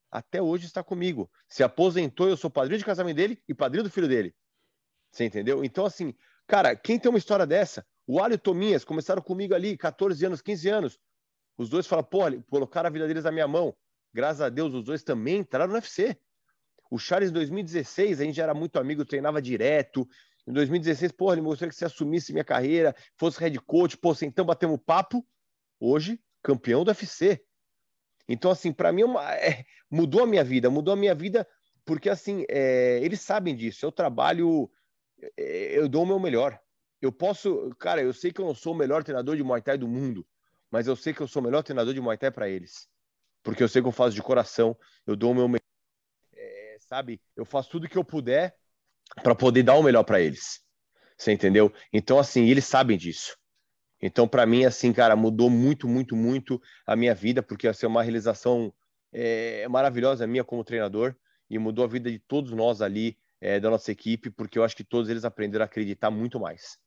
até 0.09 0.41
hoje 0.41 0.67
está 0.67 0.85
comigo. 0.85 1.29
Se 1.49 1.65
aposentou, 1.65 2.29
eu 2.29 2.37
sou 2.37 2.49
padrinho 2.49 2.79
de 2.79 2.85
casamento 2.85 3.17
dele 3.17 3.43
e 3.49 3.53
padrinho 3.53 3.83
do 3.83 3.91
filho 3.91 4.07
dele. 4.09 4.35
Você 5.11 5.25
entendeu? 5.25 5.65
Então, 5.65 5.85
assim, 5.85 6.15
Cara, 6.49 6.75
quem 6.75 6.99
tem 6.99 7.11
uma 7.11 7.19
história 7.19 7.47
dessa? 7.47 7.87
O 8.07 8.19
Alho 8.19 8.33
e 8.33 8.37
o 8.37 8.39
Tominhas 8.39 8.83
começaram 8.83 9.21
comigo 9.21 9.55
ali, 9.55 9.77
14 9.77 10.25
anos, 10.25 10.41
15 10.41 10.69
anos. 10.71 10.99
Os 11.59 11.69
dois 11.69 11.87
falaram, 11.87 12.09
pô, 12.09 12.21
colocaram 12.49 12.89
a 12.89 12.91
vida 12.91 13.07
deles 13.07 13.25
na 13.25 13.31
minha 13.31 13.47
mão. 13.47 13.77
Graças 14.15 14.41
a 14.41 14.49
Deus, 14.49 14.73
os 14.73 14.83
dois 14.83 15.03
também 15.03 15.41
entraram 15.41 15.69
no 15.69 15.75
UFC. 15.75 16.19
O 16.91 16.99
Charles, 16.99 17.29
em 17.29 17.35
2016, 17.35 18.21
a 18.21 18.25
gente 18.25 18.37
já 18.37 18.45
era 18.45 18.55
muito 18.55 18.79
amigo, 18.79 19.05
treinava 19.05 19.43
direto. 19.43 20.09
Em 20.47 20.53
2016, 20.53 21.13
porra, 21.13 21.35
ele 21.35 21.43
mostrou 21.43 21.69
que 21.69 21.77
você 21.77 21.85
assumisse 21.85 22.33
minha 22.33 22.45
carreira, 22.45 22.97
fosse 23.19 23.39
head 23.41 23.61
coach, 23.61 23.99
pô, 23.99 24.17
então 24.23 24.47
batemos 24.47 24.81
papo. 24.87 25.23
Hoje, 25.79 26.19
campeão 26.43 26.83
do 26.83 26.89
UFC. 26.89 27.45
Então, 28.27 28.51
assim, 28.51 28.73
para 28.73 28.91
mim, 28.91 29.03
é 29.03 29.05
uma, 29.05 29.35
é, 29.35 29.65
mudou 29.91 30.23
a 30.23 30.27
minha 30.27 30.43
vida, 30.43 30.71
mudou 30.71 30.95
a 30.95 30.97
minha 30.97 31.15
vida 31.15 31.47
porque, 31.85 32.09
assim, 32.09 32.45
é, 32.49 33.01
eles 33.03 33.21
sabem 33.21 33.55
disso. 33.55 33.85
Eu 33.85 33.93
trabalho, 33.93 34.71
é, 34.71 34.71
eu 35.37 35.89
dou 35.89 36.03
o 36.03 36.07
meu 36.07 36.19
melhor. 36.19 36.59
Eu 37.01 37.13
posso, 37.13 37.71
cara, 37.79 38.03
eu 38.03 38.13
sei 38.13 38.33
que 38.33 38.41
eu 38.41 38.47
não 38.47 38.55
sou 38.55 38.75
o 38.75 38.77
melhor 38.77 39.05
treinador 39.05 39.37
de 39.37 39.43
Muay 39.43 39.63
Thai 39.63 39.79
do 39.79 39.87
mundo, 39.87 40.27
mas 40.71 40.87
eu 40.87 40.97
sei 40.97 41.15
que 41.15 41.21
eu 41.21 41.29
sou 41.29 41.41
o 41.41 41.45
melhor 41.45 41.63
treinador 41.63 41.95
de 41.95 42.01
Muay 42.01 42.19
Thai 42.19 42.31
para 42.31 42.49
eles. 42.49 42.89
Porque 43.43 43.63
eu 43.63 43.69
sei 43.69 43.81
que 43.81 43.89
eu 43.89 43.93
faço 43.93 44.15
de 44.15 44.23
coração, 44.23 44.77
eu 45.07 45.15
dou 45.15 45.31
o 45.31 45.35
meu 45.35 45.49
melhor. 45.49 45.63
É, 46.35 46.77
sabe? 46.81 47.21
Eu 47.37 47.45
faço 47.45 47.71
tudo 47.71 47.89
que 47.89 47.97
eu 47.97 48.05
puder 48.05 48.57
para 49.23 49.35
poder 49.35 49.63
dar 49.63 49.75
o 49.75 49.83
melhor 49.83 50.05
para 50.05 50.21
eles. 50.21 50.61
Você 51.17 51.33
entendeu? 51.33 51.73
Então, 51.93 52.19
assim, 52.19 52.49
eles 52.49 52.65
sabem 52.65 52.97
disso. 52.97 53.37
Então, 54.01 54.29
para 54.29 54.47
mim, 54.47 54.65
assim, 54.65 54.93
cara, 54.93 55.17
mudou 55.17 55.51
muito, 55.51 55.89
muito, 55.89 56.15
muito 56.15 56.61
a 56.87 56.95
minha 56.95 57.15
vida, 57.15 57.43
porque 57.43 57.67
ia 57.67 57.75
ser 57.75 57.87
uma 57.87 58.03
realização 58.03 58.73
é, 59.13 59.67
maravilhosa 59.69 60.27
minha 60.27 60.45
como 60.45 60.63
treinador 60.63 61.17
e 61.51 61.59
mudou 61.59 61.85
a 61.85 61.89
vida 61.89 62.11
de 62.11 62.19
todos 62.19 62.53
nós 62.53 62.81
ali 62.81 63.19
é, 63.41 63.61
da 63.61 63.71
nossa 63.71 63.93
equipe, 63.93 64.31
porque 64.31 64.59
eu 64.59 64.65
acho 64.65 64.77
que 64.77 64.85
todos 64.85 65.09
eles 65.09 65.25
aprenderam 65.25 65.63
a 65.63 65.67
acreditar 65.67 66.11
muito 66.11 66.41
mais. 66.41 66.79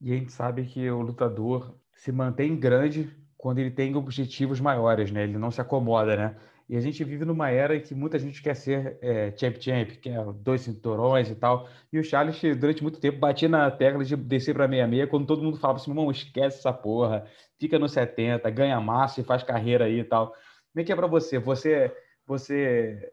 E 0.00 0.12
a 0.12 0.16
gente 0.16 0.32
sabe 0.32 0.64
que 0.64 0.90
o 0.90 1.00
lutador 1.00 1.78
se 1.94 2.12
mantém 2.12 2.56
grande 2.56 3.10
quando 3.36 3.58
ele 3.58 3.70
tem 3.70 3.94
objetivos 3.94 4.60
maiores, 4.60 5.10
né? 5.10 5.24
Ele 5.24 5.38
não 5.38 5.50
se 5.50 5.60
acomoda, 5.60 6.16
né? 6.16 6.36
E 6.68 6.76
a 6.76 6.80
gente 6.80 7.04
vive 7.04 7.26
numa 7.26 7.50
era 7.50 7.76
em 7.76 7.80
que 7.80 7.94
muita 7.94 8.18
gente 8.18 8.42
quer 8.42 8.54
ser 8.54 8.98
é, 9.02 9.30
champ 9.36 9.56
champ, 9.60 9.90
quer 10.00 10.24
dois 10.32 10.62
cinturões 10.62 11.28
e 11.30 11.34
tal. 11.34 11.68
E 11.92 11.98
o 11.98 12.04
Charles, 12.04 12.40
durante 12.58 12.82
muito 12.82 12.98
tempo, 12.98 13.18
batia 13.18 13.48
na 13.48 13.70
tecla 13.70 14.02
de 14.02 14.16
descer 14.16 14.54
para 14.54 14.66
66, 14.66 15.10
quando 15.10 15.26
todo 15.26 15.42
mundo 15.42 15.58
falava 15.58 15.78
assim, 15.78 15.90
irmão, 15.90 16.10
esquece 16.10 16.58
essa 16.58 16.72
porra, 16.72 17.26
fica 17.58 17.78
no 17.78 17.88
70, 17.88 18.48
ganha 18.50 18.80
massa 18.80 19.20
e 19.20 19.24
faz 19.24 19.42
carreira 19.42 19.84
aí 19.84 20.00
e 20.00 20.04
tal. 20.04 20.28
Como 20.28 20.82
é 20.82 20.84
que 20.84 20.92
é 20.92 20.96
para 20.96 21.06
você? 21.06 21.38
Você 21.38 21.94
você 22.26 23.12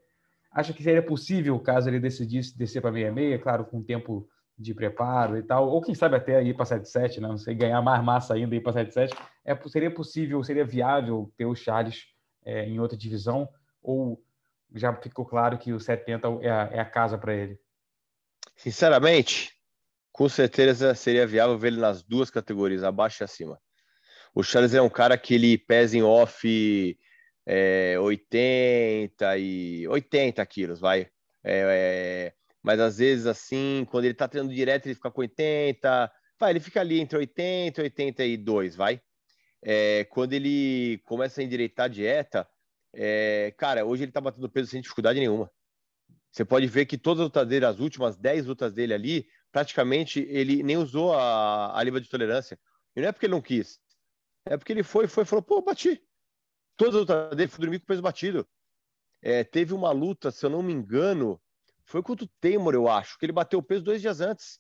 acha 0.52 0.74
que 0.74 0.84
seria 0.84 1.02
possível, 1.02 1.58
caso 1.60 1.89
ele 1.89 1.99
decidisse 1.99 2.58
descer 2.58 2.82
para 2.82 2.91
66, 2.91 3.41
claro, 3.41 3.66
com 3.66 3.82
tempo 3.82 4.28
de 4.58 4.74
preparo 4.74 5.38
e 5.38 5.43
tal, 5.43 5.68
ou 5.68 5.82
quem 5.82 5.95
sabe 5.95 6.16
até 6.16 6.43
ir 6.43 6.54
para 6.56 6.66
77, 6.66 7.20
né? 7.20 7.28
não 7.28 7.38
sei, 7.38 7.56
ganhar 7.56 7.82
mais 7.82 8.04
massa 8.04 8.34
ainda 8.34 8.54
e 8.54 8.58
ir 8.58 8.62
para 8.62 8.74
77, 8.74 9.16
é, 9.45 9.56
seria 9.70 9.89
possível, 9.89 10.43
seria 10.43 10.66
viável 10.66 11.32
ter 11.38 11.45
o 11.45 11.56
Charles 11.56 12.06
é, 12.45 12.66
em 12.66 12.80
outra 12.80 12.97
divisão? 12.97 13.49
Ou 13.82 14.24
já 14.76 14.93
ficou 14.93 15.26
claro 15.26 15.58
que 15.58 15.74
o 15.74 15.80
70 15.80 16.28
é 16.41 16.49
a, 16.49 16.70
é 16.72 16.80
a 16.80 16.86
casa 16.86 17.18
para 17.18 17.34
ele? 17.34 17.60
Sinceramente, 18.56 19.54
com 20.12 20.30
certeza 20.30 20.93
seria 20.93 21.26
viável 21.26 21.60
ele 21.66 21.80
nas 21.80 22.04
duas 22.04 22.30
categorias, 22.30 22.84
abaixo 22.84 23.24
e 23.24 23.26
acima. 23.26 23.60
O 24.34 24.43
Charles 24.43 24.74
é 24.74 24.82
um 24.82 24.89
cara 24.89 25.18
que 25.18 25.34
ele 25.34 25.58
pesa 25.58 25.97
em 25.97 26.04
off 26.04 26.97
é, 27.45 27.97
80 27.99 29.37
e 29.37 29.87
80 29.87 30.45
quilos, 30.45 30.79
vai. 30.79 31.09
É, 31.43 32.33
é, 32.33 32.33
mas 32.61 32.79
às 32.79 32.97
vezes 32.97 33.25
assim, 33.25 33.85
quando 33.89 34.05
ele 34.05 34.13
tá 34.13 34.27
treinando 34.27 34.53
direto, 34.53 34.85
ele 34.85 34.95
fica 34.95 35.11
com 35.11 35.21
80, 35.21 36.11
vai, 36.39 36.51
ele 36.51 36.59
fica 36.59 36.79
ali 36.79 36.99
entre 36.99 37.17
80 37.17 37.81
e 37.81 37.83
82, 37.83 38.75
vai. 38.75 39.01
É, 39.63 40.05
quando 40.05 40.33
ele 40.33 40.99
começa 41.05 41.41
a 41.41 41.43
endireitar 41.43 41.85
a 41.85 41.89
dieta, 41.89 42.47
é, 42.93 43.53
cara, 43.57 43.85
hoje 43.85 44.03
ele 44.03 44.11
tá 44.11 44.21
batendo 44.21 44.49
peso 44.49 44.69
sem 44.69 44.81
dificuldade 44.81 45.19
nenhuma. 45.19 45.51
Você 46.31 46.45
pode 46.45 46.65
ver 46.67 46.85
que 46.85 46.97
todas 46.97 47.21
as 47.21 47.25
lutas 47.25 47.47
dele, 47.47 47.65
as 47.65 47.79
últimas 47.79 48.15
10 48.15 48.45
lutas 48.45 48.73
dele 48.73 48.93
ali, 48.93 49.27
praticamente 49.51 50.25
ele 50.29 50.63
nem 50.63 50.77
usou 50.77 51.13
a, 51.13 51.77
a 51.77 51.83
de 51.83 52.09
tolerância. 52.09 52.57
E 52.95 53.01
não 53.01 53.09
é 53.09 53.11
porque 53.11 53.25
ele 53.25 53.33
não 53.33 53.41
quis, 53.41 53.79
é 54.45 54.57
porque 54.57 54.73
ele 54.73 54.83
foi, 54.83 55.07
foi, 55.07 55.25
falou, 55.25 55.43
pô, 55.43 55.61
bati. 55.61 56.01
Todas 56.82 56.95
as 56.95 57.01
lutas 57.01 57.38
dele 57.38 57.47
foi 57.47 57.59
dormir 57.59 57.79
com 57.79 57.86
peso 57.86 58.01
batido. 58.01 58.49
É, 59.21 59.43
teve 59.43 59.71
uma 59.71 59.91
luta, 59.91 60.32
se 60.32 60.43
eu 60.43 60.49
não 60.49 60.63
me 60.63 60.73
engano, 60.73 61.39
foi 61.86 62.01
contra 62.01 62.25
o 62.25 62.29
Teimor, 62.39 62.73
eu 62.73 62.89
acho, 62.89 63.19
que 63.19 63.25
ele 63.27 63.32
bateu 63.32 63.59
o 63.59 63.63
peso 63.63 63.84
dois 63.84 64.01
dias 64.01 64.19
antes. 64.19 64.59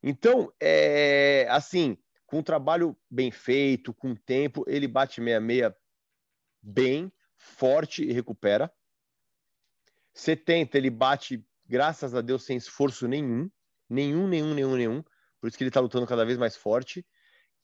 Então, 0.00 0.52
é, 0.60 1.48
assim, 1.50 1.98
com 2.24 2.38
um 2.38 2.42
trabalho 2.42 2.96
bem 3.10 3.32
feito, 3.32 3.92
com 3.92 4.14
tempo, 4.14 4.64
ele 4.68 4.86
bate 4.86 5.16
66 5.16 5.74
bem, 6.62 7.12
forte 7.36 8.04
e 8.04 8.12
recupera. 8.12 8.72
70 10.14 10.78
ele 10.78 10.90
bate, 10.90 11.44
graças 11.66 12.14
a 12.14 12.20
Deus, 12.20 12.44
sem 12.44 12.56
esforço 12.56 13.08
nenhum. 13.08 13.50
Nenhum, 13.90 14.28
nenhum, 14.28 14.54
nenhum, 14.54 14.76
nenhum. 14.76 15.02
Por 15.40 15.48
isso 15.48 15.58
que 15.58 15.64
ele 15.64 15.70
está 15.70 15.80
lutando 15.80 16.06
cada 16.06 16.24
vez 16.24 16.38
mais 16.38 16.56
forte. 16.56 17.04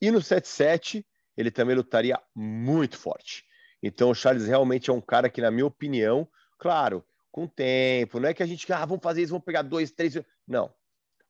E 0.01 0.11
no 0.11 0.21
77, 0.21 1.07
ele 1.37 1.51
também 1.51 1.77
lutaria 1.77 2.21
muito 2.35 2.97
forte. 2.99 3.45
Então, 3.83 4.11
o 4.11 4.15
Charles 4.15 4.47
realmente 4.47 4.91
é 4.91 4.93
um 4.93 5.01
cara 5.01 5.29
que, 5.29 5.41
na 5.41 5.51
minha 5.51 5.67
opinião, 5.67 6.29
claro, 6.59 7.05
com 7.31 7.47
tempo, 7.47 8.21
não 8.21 8.29
é 8.29 8.35
que 8.35 8.43
a 8.43 8.47
gente, 8.47 8.71
ah, 8.73 8.85
vamos 8.85 9.03
fazer 9.03 9.23
isso, 9.23 9.33
vamos 9.33 9.45
pegar 9.45 9.63
dois, 9.63 9.91
três. 9.91 10.15
Não. 10.47 10.73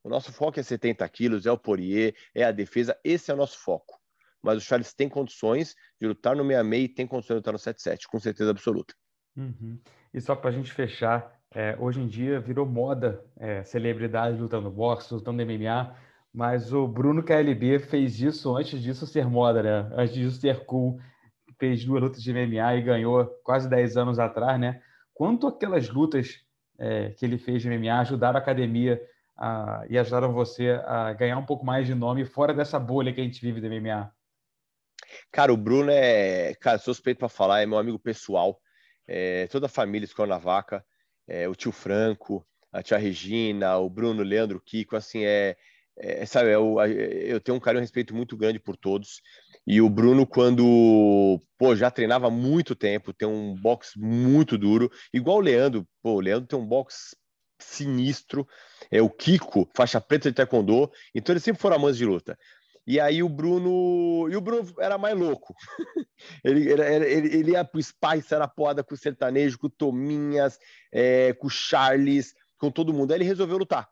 O 0.04 0.08
nosso 0.08 0.32
foco 0.32 0.58
é 0.58 0.62
70 0.62 1.08
quilos, 1.08 1.46
é 1.46 1.52
o 1.52 1.56
Poirier, 1.56 2.14
é 2.34 2.42
a 2.42 2.50
defesa, 2.50 2.98
esse 3.04 3.30
é 3.30 3.34
o 3.34 3.36
nosso 3.36 3.58
foco. 3.58 4.00
Mas 4.42 4.58
o 4.58 4.60
Charles 4.60 4.92
tem 4.92 5.08
condições 5.08 5.76
de 6.00 6.08
lutar 6.08 6.34
no 6.34 6.42
66 6.42 6.84
e 6.84 6.88
tem 6.88 7.06
condições 7.06 7.36
de 7.36 7.38
lutar 7.38 7.52
no 7.52 7.58
77, 7.58 8.08
com 8.08 8.18
certeza 8.18 8.50
absoluta. 8.50 8.94
Uhum. 9.36 9.78
E 10.12 10.20
só 10.20 10.34
para 10.34 10.50
a 10.50 10.52
gente 10.52 10.72
fechar, 10.72 11.40
é, 11.54 11.76
hoje 11.78 12.00
em 12.00 12.08
dia 12.08 12.40
virou 12.40 12.66
moda 12.66 13.24
é, 13.36 13.62
celebridade 13.62 14.38
lutando 14.38 14.70
boxe, 14.70 15.14
lutando 15.14 15.44
MMA, 15.46 15.96
mas 16.32 16.72
o 16.72 16.88
Bruno 16.88 17.22
KLB 17.22 17.78
fez 17.78 18.20
isso 18.20 18.56
antes 18.56 18.80
disso 18.80 19.06
ser 19.06 19.26
moda, 19.26 19.62
né? 19.62 19.90
Antes 19.94 20.14
disso 20.14 20.40
ser 20.40 20.64
cool. 20.64 20.98
Fez 21.58 21.84
duas 21.84 22.02
lutas 22.02 22.22
de 22.22 22.32
MMA 22.32 22.76
e 22.76 22.82
ganhou 22.82 23.26
quase 23.44 23.68
10 23.68 23.96
anos 23.96 24.18
atrás, 24.18 24.58
né? 24.58 24.80
Quanto 25.12 25.46
aquelas 25.46 25.90
lutas 25.90 26.40
é, 26.78 27.10
que 27.10 27.24
ele 27.24 27.36
fez 27.36 27.62
de 27.62 27.68
MMA 27.68 28.00
ajudaram 28.00 28.38
a 28.38 28.42
academia 28.42 29.00
a, 29.36 29.84
e 29.88 29.98
ajudaram 29.98 30.32
você 30.32 30.70
a 30.86 31.12
ganhar 31.12 31.36
um 31.36 31.44
pouco 31.44 31.66
mais 31.66 31.86
de 31.86 31.94
nome 31.94 32.24
fora 32.24 32.54
dessa 32.54 32.78
bolha 32.78 33.12
que 33.12 33.20
a 33.20 33.24
gente 33.24 33.40
vive 33.40 33.60
do 33.60 33.68
MMA? 33.68 34.10
Cara, 35.30 35.52
o 35.52 35.56
Bruno 35.56 35.90
é, 35.90 36.54
cara, 36.54 36.78
suspeito 36.78 37.18
para 37.18 37.28
falar, 37.28 37.60
é 37.60 37.66
meu 37.66 37.78
amigo 37.78 37.98
pessoal. 37.98 38.58
É, 39.06 39.46
toda 39.48 39.66
a 39.66 39.68
família 39.68 40.06
escolhe 40.06 40.30
na 40.30 40.38
vaca, 40.38 40.84
é, 41.28 41.46
o 41.48 41.54
tio 41.54 41.72
Franco, 41.72 42.46
a 42.72 42.82
tia 42.82 42.96
Regina, 42.96 43.76
o 43.76 43.90
Bruno, 43.90 44.22
Leandro, 44.22 44.60
Kiko, 44.60 44.96
assim, 44.96 45.24
é, 45.24 45.56
é 46.02 46.26
sabe, 46.26 46.50
eu, 46.50 46.76
eu 46.80 47.40
tenho 47.40 47.56
um 47.56 47.60
carinho 47.60 47.78
e 47.78 47.82
um 47.82 47.84
respeito 47.84 48.14
muito 48.14 48.36
grande 48.36 48.58
por 48.58 48.76
todos. 48.76 49.22
E 49.64 49.80
o 49.80 49.88
Bruno, 49.88 50.26
quando 50.26 51.40
pô, 51.56 51.76
já 51.76 51.90
treinava 51.90 52.26
há 52.26 52.30
muito 52.30 52.74
tempo, 52.74 53.12
tem 53.12 53.28
um 53.28 53.54
box 53.54 53.92
muito 53.96 54.58
duro, 54.58 54.90
igual 55.14 55.36
o 55.36 55.40
Leandro, 55.40 55.86
pô, 56.02 56.14
o 56.14 56.20
Leandro 56.20 56.48
tem 56.48 56.58
um 56.58 56.66
box 56.66 57.16
sinistro, 57.60 58.46
é 58.90 59.00
o 59.00 59.08
Kiko, 59.08 59.68
faixa 59.74 60.00
preta 60.00 60.28
de 60.28 60.34
taekwondo, 60.34 60.90
então 61.14 61.32
eles 61.32 61.44
sempre 61.44 61.62
foram 61.62 61.76
amantes 61.76 61.98
de 61.98 62.04
luta. 62.04 62.36
E 62.84 62.98
aí 62.98 63.22
o 63.22 63.28
Bruno. 63.28 64.28
E 64.28 64.36
o 64.36 64.40
Bruno 64.40 64.74
era 64.80 64.98
mais 64.98 65.16
louco. 65.16 65.54
ele, 66.42 66.68
ele, 66.68 66.82
ele, 66.82 67.36
ele 67.36 67.50
ia 67.52 67.64
pro 67.64 67.80
Spice, 67.80 68.34
era 68.34 68.48
poda 68.48 68.82
com 68.82 68.94
o 68.94 68.98
sertanejo, 68.98 69.58
com 69.58 69.68
o 69.68 69.70
Tominhas, 69.70 70.58
é, 70.92 71.32
com 71.34 71.46
o 71.46 71.50
Charles, 71.50 72.34
com 72.58 72.70
todo 72.72 72.92
mundo. 72.92 73.12
Aí 73.12 73.18
ele 73.18 73.24
resolveu 73.24 73.56
lutar. 73.56 73.88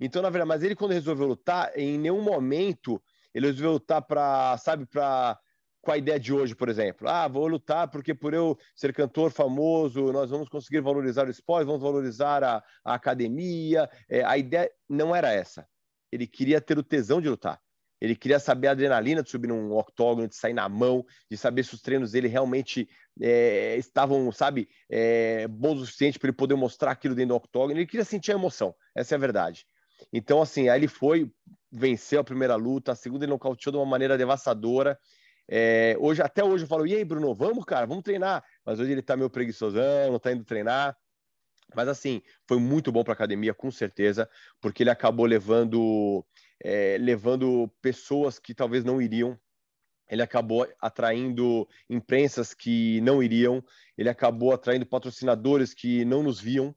Então, 0.00 0.22
na 0.22 0.30
verdade, 0.30 0.48
mas 0.48 0.62
ele, 0.62 0.76
quando 0.76 0.92
resolveu 0.92 1.26
lutar, 1.26 1.72
em 1.76 1.98
nenhum 1.98 2.22
momento 2.22 3.02
ele 3.34 3.46
resolveu 3.46 3.72
lutar 3.72 4.02
para, 4.02 4.56
sabe, 4.58 4.86
para 4.86 5.38
com 5.80 5.92
a 5.92 5.96
ideia 5.98 6.18
de 6.18 6.32
hoje, 6.32 6.54
por 6.54 6.68
exemplo. 6.68 7.08
Ah, 7.08 7.28
vou 7.28 7.46
lutar 7.46 7.88
porque 7.88 8.14
por 8.14 8.34
eu 8.34 8.58
ser 8.74 8.92
cantor 8.92 9.30
famoso, 9.30 10.12
nós 10.12 10.30
vamos 10.30 10.48
conseguir 10.48 10.80
valorizar 10.80 11.26
o 11.26 11.30
esporte, 11.30 11.66
vamos 11.66 11.82
valorizar 11.82 12.42
a, 12.42 12.62
a 12.84 12.94
academia. 12.94 13.88
É, 14.08 14.24
a 14.24 14.36
ideia 14.36 14.70
não 14.88 15.14
era 15.14 15.32
essa. 15.32 15.66
Ele 16.10 16.26
queria 16.26 16.60
ter 16.60 16.78
o 16.78 16.82
tesão 16.82 17.20
de 17.20 17.28
lutar. 17.28 17.60
Ele 18.00 18.14
queria 18.14 18.38
saber 18.38 18.68
a 18.68 18.72
adrenalina 18.72 19.22
de 19.22 19.30
subir 19.30 19.48
num 19.48 19.72
octógono, 19.76 20.28
de 20.28 20.36
sair 20.36 20.52
na 20.52 20.68
mão, 20.68 21.04
de 21.30 21.36
saber 21.36 21.64
se 21.64 21.74
os 21.74 21.82
treinos 21.82 22.12
dele 22.12 22.28
realmente 22.28 22.88
é, 23.20 23.76
estavam, 23.76 24.30
sabe, 24.30 24.68
é, 24.88 25.48
bons 25.48 25.80
o 25.80 25.86
suficiente 25.86 26.18
para 26.18 26.28
ele 26.28 26.36
poder 26.36 26.54
mostrar 26.54 26.92
aquilo 26.92 27.14
dentro 27.14 27.30
do 27.30 27.36
octógono. 27.36 27.78
Ele 27.78 27.86
queria 27.86 28.04
sentir 28.04 28.32
a 28.32 28.34
emoção, 28.34 28.74
essa 28.94 29.14
é 29.14 29.16
a 29.16 29.18
verdade. 29.18 29.66
Então, 30.12 30.40
assim, 30.40 30.68
aí 30.68 30.80
ele 30.80 30.88
foi, 30.88 31.30
venceu 31.70 32.20
a 32.20 32.24
primeira 32.24 32.56
luta, 32.56 32.92
a 32.92 32.96
segunda 32.96 33.24
ele 33.24 33.32
nocauteou 33.32 33.72
de 33.72 33.78
uma 33.78 33.86
maneira 33.86 34.16
devastadora. 34.18 34.98
É, 35.50 35.96
hoje, 35.98 36.20
até 36.22 36.44
hoje 36.44 36.64
eu 36.64 36.68
falo, 36.68 36.86
e 36.86 36.94
aí, 36.94 37.04
Bruno, 37.04 37.34
vamos, 37.34 37.64
cara, 37.64 37.86
vamos 37.86 38.04
treinar. 38.04 38.44
Mas 38.64 38.78
hoje 38.80 38.92
ele 38.92 39.02
tá 39.02 39.16
meio 39.16 39.30
preguiçosão, 39.30 40.12
não 40.12 40.18
tá 40.18 40.32
indo 40.32 40.44
treinar. 40.44 40.96
Mas 41.74 41.88
assim, 41.88 42.22
foi 42.46 42.58
muito 42.58 42.90
bom 42.90 43.04
para 43.04 43.12
academia, 43.12 43.52
com 43.52 43.70
certeza, 43.70 44.28
porque 44.60 44.82
ele 44.82 44.90
acabou 44.90 45.26
levando 45.26 46.24
é, 46.62 46.96
levando 46.98 47.70
pessoas 47.80 48.38
que 48.38 48.54
talvez 48.54 48.84
não 48.84 49.00
iriam. 49.00 49.38
Ele 50.10 50.22
acabou 50.22 50.66
atraindo 50.80 51.68
imprensas 51.88 52.54
que 52.54 53.00
não 53.02 53.22
iriam, 53.22 53.62
ele 53.96 54.08
acabou 54.08 54.54
atraindo 54.54 54.86
patrocinadores 54.86 55.74
que 55.74 56.04
não 56.04 56.22
nos 56.22 56.40
viam. 56.40 56.74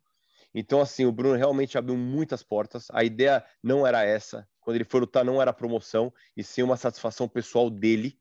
Então, 0.53 0.81
assim, 0.81 1.05
o 1.05 1.11
Bruno 1.11 1.35
realmente 1.35 1.77
abriu 1.77 1.95
muitas 1.97 2.43
portas. 2.43 2.87
A 2.91 3.03
ideia 3.03 3.43
não 3.63 3.85
era 3.85 4.03
essa. 4.03 4.47
Quando 4.59 4.75
ele 4.75 4.85
foi 4.85 4.99
lutar, 4.99 5.23
não 5.23 5.41
era 5.41 5.53
promoção, 5.53 6.13
e 6.35 6.43
sim 6.43 6.61
uma 6.61 6.77
satisfação 6.77 7.27
pessoal 7.27 7.69
dele 7.69 8.19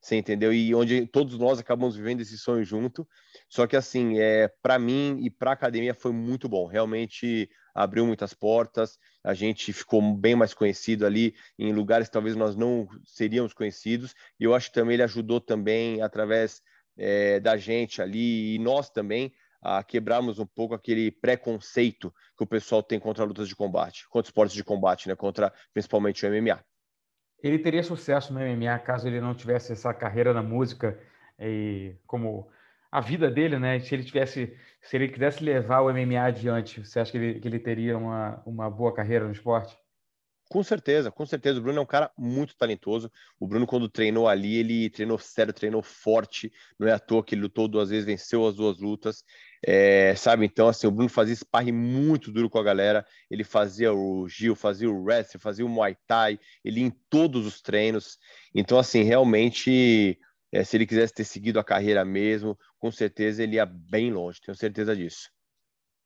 você 0.00 0.16
entendeu? 0.16 0.52
E 0.52 0.74
onde 0.74 1.06
todos 1.06 1.38
nós 1.38 1.58
acabamos 1.58 1.94
vivendo 1.94 2.22
esse 2.22 2.38
sonho 2.38 2.64
junto. 2.64 3.06
Só 3.48 3.66
que 3.66 3.76
assim, 3.76 4.18
é 4.18 4.48
para 4.62 4.78
mim 4.78 5.18
e 5.20 5.28
para 5.28 5.50
a 5.50 5.54
academia 5.54 5.92
foi 5.92 6.10
muito 6.10 6.48
bom. 6.48 6.66
Realmente 6.66 7.50
abriu 7.74 8.06
muitas 8.06 8.32
portas. 8.32 8.98
A 9.22 9.34
gente 9.34 9.72
ficou 9.74 10.00
bem 10.16 10.34
mais 10.34 10.54
conhecido 10.54 11.04
ali 11.04 11.34
em 11.58 11.72
lugares 11.72 12.08
que 12.08 12.14
talvez 12.14 12.34
nós 12.34 12.56
não 12.56 12.88
seríamos 13.04 13.52
conhecidos. 13.52 14.14
E 14.38 14.44
eu 14.44 14.54
acho 14.54 14.68
que 14.68 14.74
também 14.74 14.94
ele 14.94 15.02
ajudou 15.02 15.38
também 15.38 16.00
através 16.00 16.62
é, 16.96 17.38
da 17.38 17.58
gente 17.58 18.00
ali 18.00 18.54
e 18.54 18.58
nós 18.58 18.88
também 18.88 19.32
a 19.62 19.82
quebrarmos 19.82 20.38
um 20.38 20.46
pouco 20.46 20.74
aquele 20.74 21.10
preconceito 21.10 22.12
que 22.36 22.42
o 22.42 22.46
pessoal 22.46 22.82
tem 22.82 22.98
contra 22.98 23.24
lutas 23.24 23.48
de 23.48 23.56
combate, 23.56 24.08
contra 24.08 24.28
esportes 24.28 24.54
de 24.54 24.64
combate, 24.64 25.08
né? 25.08 25.14
Contra 25.14 25.52
principalmente 25.72 26.24
o 26.24 26.30
MMA 26.30 26.64
ele 27.42 27.58
teria 27.58 27.82
sucesso 27.82 28.32
no 28.32 28.40
MMA 28.40 28.78
caso 28.80 29.06
ele 29.08 29.20
não 29.20 29.34
tivesse 29.34 29.72
essa 29.72 29.92
carreira 29.94 30.32
na 30.32 30.42
música 30.42 30.98
e 31.38 31.96
como 32.06 32.48
a 32.90 33.00
vida 33.00 33.30
dele, 33.30 33.58
né? 33.58 33.78
Se 33.80 33.94
ele 33.94 34.04
tivesse, 34.04 34.56
se 34.82 34.96
ele 34.96 35.08
quisesse 35.08 35.42
levar 35.42 35.80
o 35.80 35.92
MMA 35.92 36.22
adiante, 36.22 36.84
você 36.84 37.00
acha 37.00 37.12
que 37.12 37.18
ele, 37.18 37.40
que 37.40 37.48
ele 37.48 37.58
teria 37.58 37.96
uma, 37.96 38.42
uma 38.44 38.68
boa 38.68 38.92
carreira 38.92 39.24
no 39.24 39.32
esporte? 39.32 39.76
Com 40.50 40.64
certeza, 40.64 41.12
com 41.12 41.24
certeza. 41.24 41.60
O 41.60 41.62
Bruno 41.62 41.78
é 41.78 41.80
um 41.80 41.86
cara 41.86 42.10
muito 42.18 42.56
talentoso. 42.56 43.08
O 43.38 43.46
Bruno, 43.46 43.68
quando 43.68 43.88
treinou 43.88 44.26
ali, 44.26 44.56
ele 44.56 44.90
treinou 44.90 45.16
sério, 45.16 45.52
treinou 45.52 45.80
forte. 45.80 46.52
Não 46.76 46.88
é 46.88 46.92
à 46.92 46.98
toa 46.98 47.22
que 47.22 47.36
ele 47.36 47.42
lutou 47.42 47.68
duas 47.68 47.90
vezes, 47.90 48.04
venceu 48.04 48.44
as 48.44 48.56
duas 48.56 48.80
lutas. 48.80 49.22
É, 49.64 50.12
sabe, 50.16 50.44
então, 50.44 50.66
assim, 50.66 50.88
o 50.88 50.90
Bruno 50.90 51.08
fazia 51.08 51.36
sparring 51.36 51.70
muito 51.70 52.32
duro 52.32 52.50
com 52.50 52.58
a 52.58 52.64
galera. 52.64 53.06
Ele 53.30 53.44
fazia 53.44 53.92
o 53.94 54.28
Gil, 54.28 54.56
fazia 54.56 54.90
o 54.90 55.04
wrestling, 55.04 55.38
fazia 55.38 55.64
o 55.64 55.68
Muay 55.68 55.96
Thai. 56.04 56.36
Ele 56.64 56.80
ia 56.80 56.86
em 56.88 56.96
todos 57.08 57.46
os 57.46 57.62
treinos. 57.62 58.18
Então, 58.52 58.76
assim, 58.76 59.04
realmente, 59.04 60.18
é, 60.50 60.64
se 60.64 60.76
ele 60.76 60.84
quisesse 60.84 61.14
ter 61.14 61.26
seguido 61.26 61.60
a 61.60 61.64
carreira 61.64 62.04
mesmo, 62.04 62.58
com 62.76 62.90
certeza 62.90 63.44
ele 63.44 63.54
ia 63.54 63.66
bem 63.66 64.10
longe. 64.10 64.40
Tenho 64.40 64.56
certeza 64.56 64.96
disso. 64.96 65.30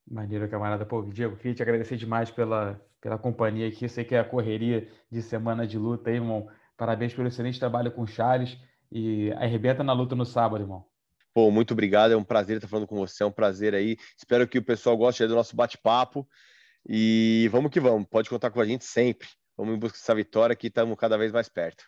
Maneiro, 0.06 0.46
camarada. 0.50 0.84
Pô, 0.84 1.00
Diego, 1.00 1.34
queria 1.34 1.54
te 1.54 1.62
agradecer 1.62 1.96
demais 1.96 2.30
pela, 2.30 2.78
pela 3.04 3.18
companhia 3.18 3.68
aqui. 3.68 3.86
Sei 3.86 4.02
que 4.02 4.14
é 4.14 4.18
a 4.18 4.24
correria 4.24 4.88
de 5.12 5.20
semana 5.20 5.66
de 5.66 5.76
luta 5.76 6.08
aí, 6.08 6.16
irmão. 6.16 6.48
Parabéns 6.74 7.12
pelo 7.12 7.28
excelente 7.28 7.60
trabalho 7.60 7.92
com 7.92 8.00
o 8.00 8.06
Charles 8.06 8.58
e 8.90 9.30
arrebenta 9.32 9.84
na 9.84 9.92
luta 9.92 10.16
no 10.16 10.24
sábado, 10.24 10.64
irmão. 10.64 10.86
Pô, 11.34 11.50
muito 11.50 11.72
obrigado. 11.72 12.12
É 12.12 12.16
um 12.16 12.24
prazer 12.24 12.56
estar 12.56 12.66
falando 12.66 12.86
com 12.86 12.96
você. 12.96 13.22
É 13.22 13.26
um 13.26 13.30
prazer 13.30 13.74
aí. 13.74 13.98
Espero 14.16 14.48
que 14.48 14.56
o 14.56 14.64
pessoal 14.64 14.96
goste 14.96 15.26
do 15.26 15.34
nosso 15.34 15.54
bate-papo. 15.54 16.26
E 16.88 17.46
vamos 17.52 17.70
que 17.70 17.78
vamos. 17.78 18.08
Pode 18.08 18.30
contar 18.30 18.50
com 18.50 18.60
a 18.60 18.64
gente 18.64 18.86
sempre. 18.86 19.28
Vamos 19.54 19.76
em 19.76 19.78
busca 19.78 19.98
dessa 19.98 20.14
vitória 20.14 20.56
que 20.56 20.68
estamos 20.68 20.96
cada 20.98 21.18
vez 21.18 21.30
mais 21.30 21.48
perto. 21.48 21.84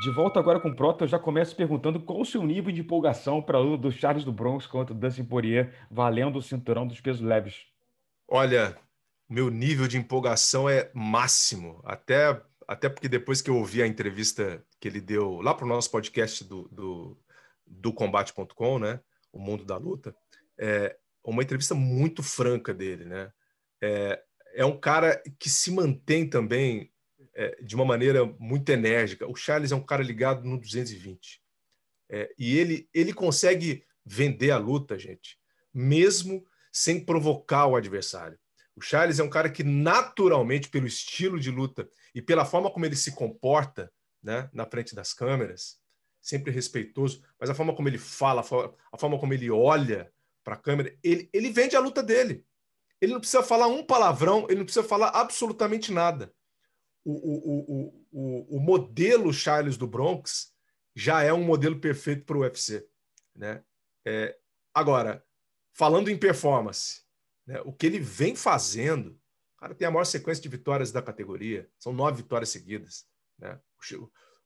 De 0.00 0.10
volta 0.10 0.40
agora 0.40 0.58
com 0.58 0.70
o 0.70 0.74
Prota, 0.74 1.04
eu 1.04 1.08
já 1.08 1.20
começo 1.20 1.54
perguntando 1.54 2.00
qual 2.00 2.20
o 2.20 2.24
seu 2.24 2.42
nível 2.42 2.72
de 2.72 2.80
empolgação 2.80 3.40
para 3.40 3.58
a 3.58 3.60
luta 3.60 3.82
do 3.82 3.92
Charles 3.92 4.24
do 4.24 4.32
Bronx 4.32 4.66
contra 4.66 4.92
o 4.92 4.98
Dustin 4.98 5.24
Poirier, 5.24 5.72
valendo 5.88 6.38
o 6.38 6.42
cinturão 6.42 6.86
dos 6.86 7.00
pesos 7.00 7.20
leves. 7.20 7.71
Olha, 8.28 8.78
meu 9.28 9.50
nível 9.50 9.88
de 9.88 9.96
empolgação 9.96 10.68
é 10.68 10.90
máximo. 10.94 11.80
Até, 11.84 12.40
até 12.66 12.88
porque 12.88 13.08
depois 13.08 13.40
que 13.40 13.50
eu 13.50 13.56
ouvi 13.56 13.82
a 13.82 13.86
entrevista 13.86 14.64
que 14.80 14.88
ele 14.88 15.00
deu 15.00 15.40
lá 15.40 15.54
para 15.54 15.64
o 15.64 15.68
nosso 15.68 15.90
podcast 15.90 16.44
do, 16.44 16.68
do, 16.68 17.18
do 17.66 17.92
combate.com, 17.92 18.78
né? 18.78 19.00
O 19.32 19.38
Mundo 19.38 19.64
da 19.64 19.76
Luta, 19.76 20.14
é 20.58 20.96
uma 21.24 21.42
entrevista 21.42 21.74
muito 21.74 22.22
franca 22.22 22.74
dele, 22.74 23.04
né? 23.04 23.32
É, 23.80 24.22
é 24.54 24.64
um 24.64 24.78
cara 24.78 25.22
que 25.38 25.48
se 25.48 25.70
mantém 25.70 26.28
também 26.28 26.92
é, 27.34 27.62
de 27.62 27.74
uma 27.74 27.84
maneira 27.84 28.24
muito 28.38 28.68
enérgica. 28.70 29.26
O 29.26 29.34
Charles 29.34 29.72
é 29.72 29.76
um 29.76 29.84
cara 29.84 30.02
ligado 30.02 30.44
no 30.44 30.58
220. 30.58 31.40
É, 32.10 32.32
e 32.38 32.58
ele, 32.58 32.88
ele 32.92 33.12
consegue 33.14 33.86
vender 34.04 34.50
a 34.50 34.58
luta, 34.58 34.98
gente, 34.98 35.38
mesmo 35.72 36.44
sem 36.72 37.04
provocar 37.04 37.66
o 37.66 37.76
adversário. 37.76 38.38
O 38.74 38.80
Charles 38.80 39.18
é 39.18 39.22
um 39.22 39.30
cara 39.30 39.50
que, 39.50 39.62
naturalmente, 39.62 40.70
pelo 40.70 40.86
estilo 40.86 41.38
de 41.38 41.50
luta 41.50 41.88
e 42.14 42.22
pela 42.22 42.44
forma 42.44 42.70
como 42.70 42.86
ele 42.86 42.96
se 42.96 43.12
comporta 43.12 43.92
né, 44.22 44.48
na 44.52 44.64
frente 44.64 44.94
das 44.94 45.12
câmeras, 45.12 45.78
sempre 46.20 46.50
respeitoso, 46.50 47.22
mas 47.38 47.50
a 47.50 47.54
forma 47.54 47.74
como 47.74 47.88
ele 47.88 47.98
fala, 47.98 48.40
a 48.40 48.98
forma 48.98 49.18
como 49.18 49.34
ele 49.34 49.50
olha 49.50 50.10
para 50.42 50.54
a 50.54 50.58
câmera, 50.58 50.96
ele, 51.02 51.28
ele 51.32 51.50
vende 51.50 51.76
a 51.76 51.80
luta 51.80 52.02
dele. 52.02 52.44
Ele 53.00 53.12
não 53.12 53.20
precisa 53.20 53.42
falar 53.42 53.66
um 53.66 53.84
palavrão, 53.84 54.46
ele 54.48 54.60
não 54.60 54.64
precisa 54.64 54.86
falar 54.86 55.08
absolutamente 55.08 55.92
nada 55.92 56.32
o, 57.04 57.12
o, 57.12 58.04
o, 58.12 58.56
o, 58.56 58.60
modelo 58.60 59.32
Charles 59.32 59.76
do 59.76 59.86
Bronx 59.86 60.52
já 60.94 61.22
é 61.22 61.32
um 61.32 61.42
modelo 61.42 61.80
perfeito 61.80 62.24
para 62.24 62.36
o 62.36 62.40
UFC. 62.40 62.86
Né? 63.34 63.62
É, 64.04 64.36
agora, 64.72 65.24
falando 65.72 66.10
em 66.10 66.18
performance, 66.18 67.02
né, 67.46 67.60
o 67.64 67.72
que 67.72 67.86
ele 67.86 67.98
vem 67.98 68.36
fazendo, 68.36 69.18
cara 69.62 69.74
tem 69.76 69.86
a 69.86 69.90
maior 69.92 70.04
sequência 70.04 70.42
de 70.42 70.48
vitórias 70.48 70.90
da 70.90 71.00
categoria, 71.00 71.70
são 71.78 71.92
nove 71.92 72.22
vitórias 72.22 72.50
seguidas. 72.50 73.06
Né? 73.38 73.58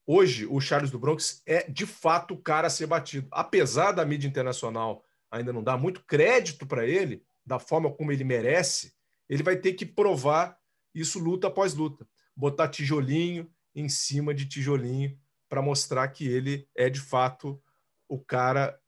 Hoje, 0.06 0.46
o 0.46 0.60
Charles 0.60 0.90
do 0.90 0.98
Bronx 0.98 1.42
é 1.46 1.68
de 1.70 1.86
fato 1.86 2.34
o 2.34 2.42
cara 2.42 2.66
a 2.66 2.70
ser 2.70 2.86
batido. 2.86 3.26
Apesar 3.30 3.92
da 3.92 4.04
mídia 4.04 4.28
internacional 4.28 5.02
ainda 5.30 5.54
não 5.54 5.62
dar 5.62 5.78
muito 5.78 6.04
crédito 6.04 6.66
para 6.66 6.86
ele, 6.86 7.24
da 7.44 7.58
forma 7.58 7.90
como 7.90 8.12
ele 8.12 8.24
merece, 8.24 8.92
ele 9.26 9.42
vai 9.42 9.56
ter 9.56 9.72
que 9.72 9.86
provar 9.86 10.58
isso 10.94 11.18
luta 11.18 11.46
após 11.48 11.72
luta 11.74 12.06
botar 12.36 12.68
tijolinho 12.68 13.50
em 13.74 13.88
cima 13.88 14.34
de 14.34 14.46
tijolinho 14.46 15.18
para 15.48 15.62
mostrar 15.62 16.08
que 16.08 16.28
ele 16.28 16.68
é 16.74 16.90
de 16.90 17.00
fato 17.00 17.60
o 18.06 18.20
cara, 18.20 18.78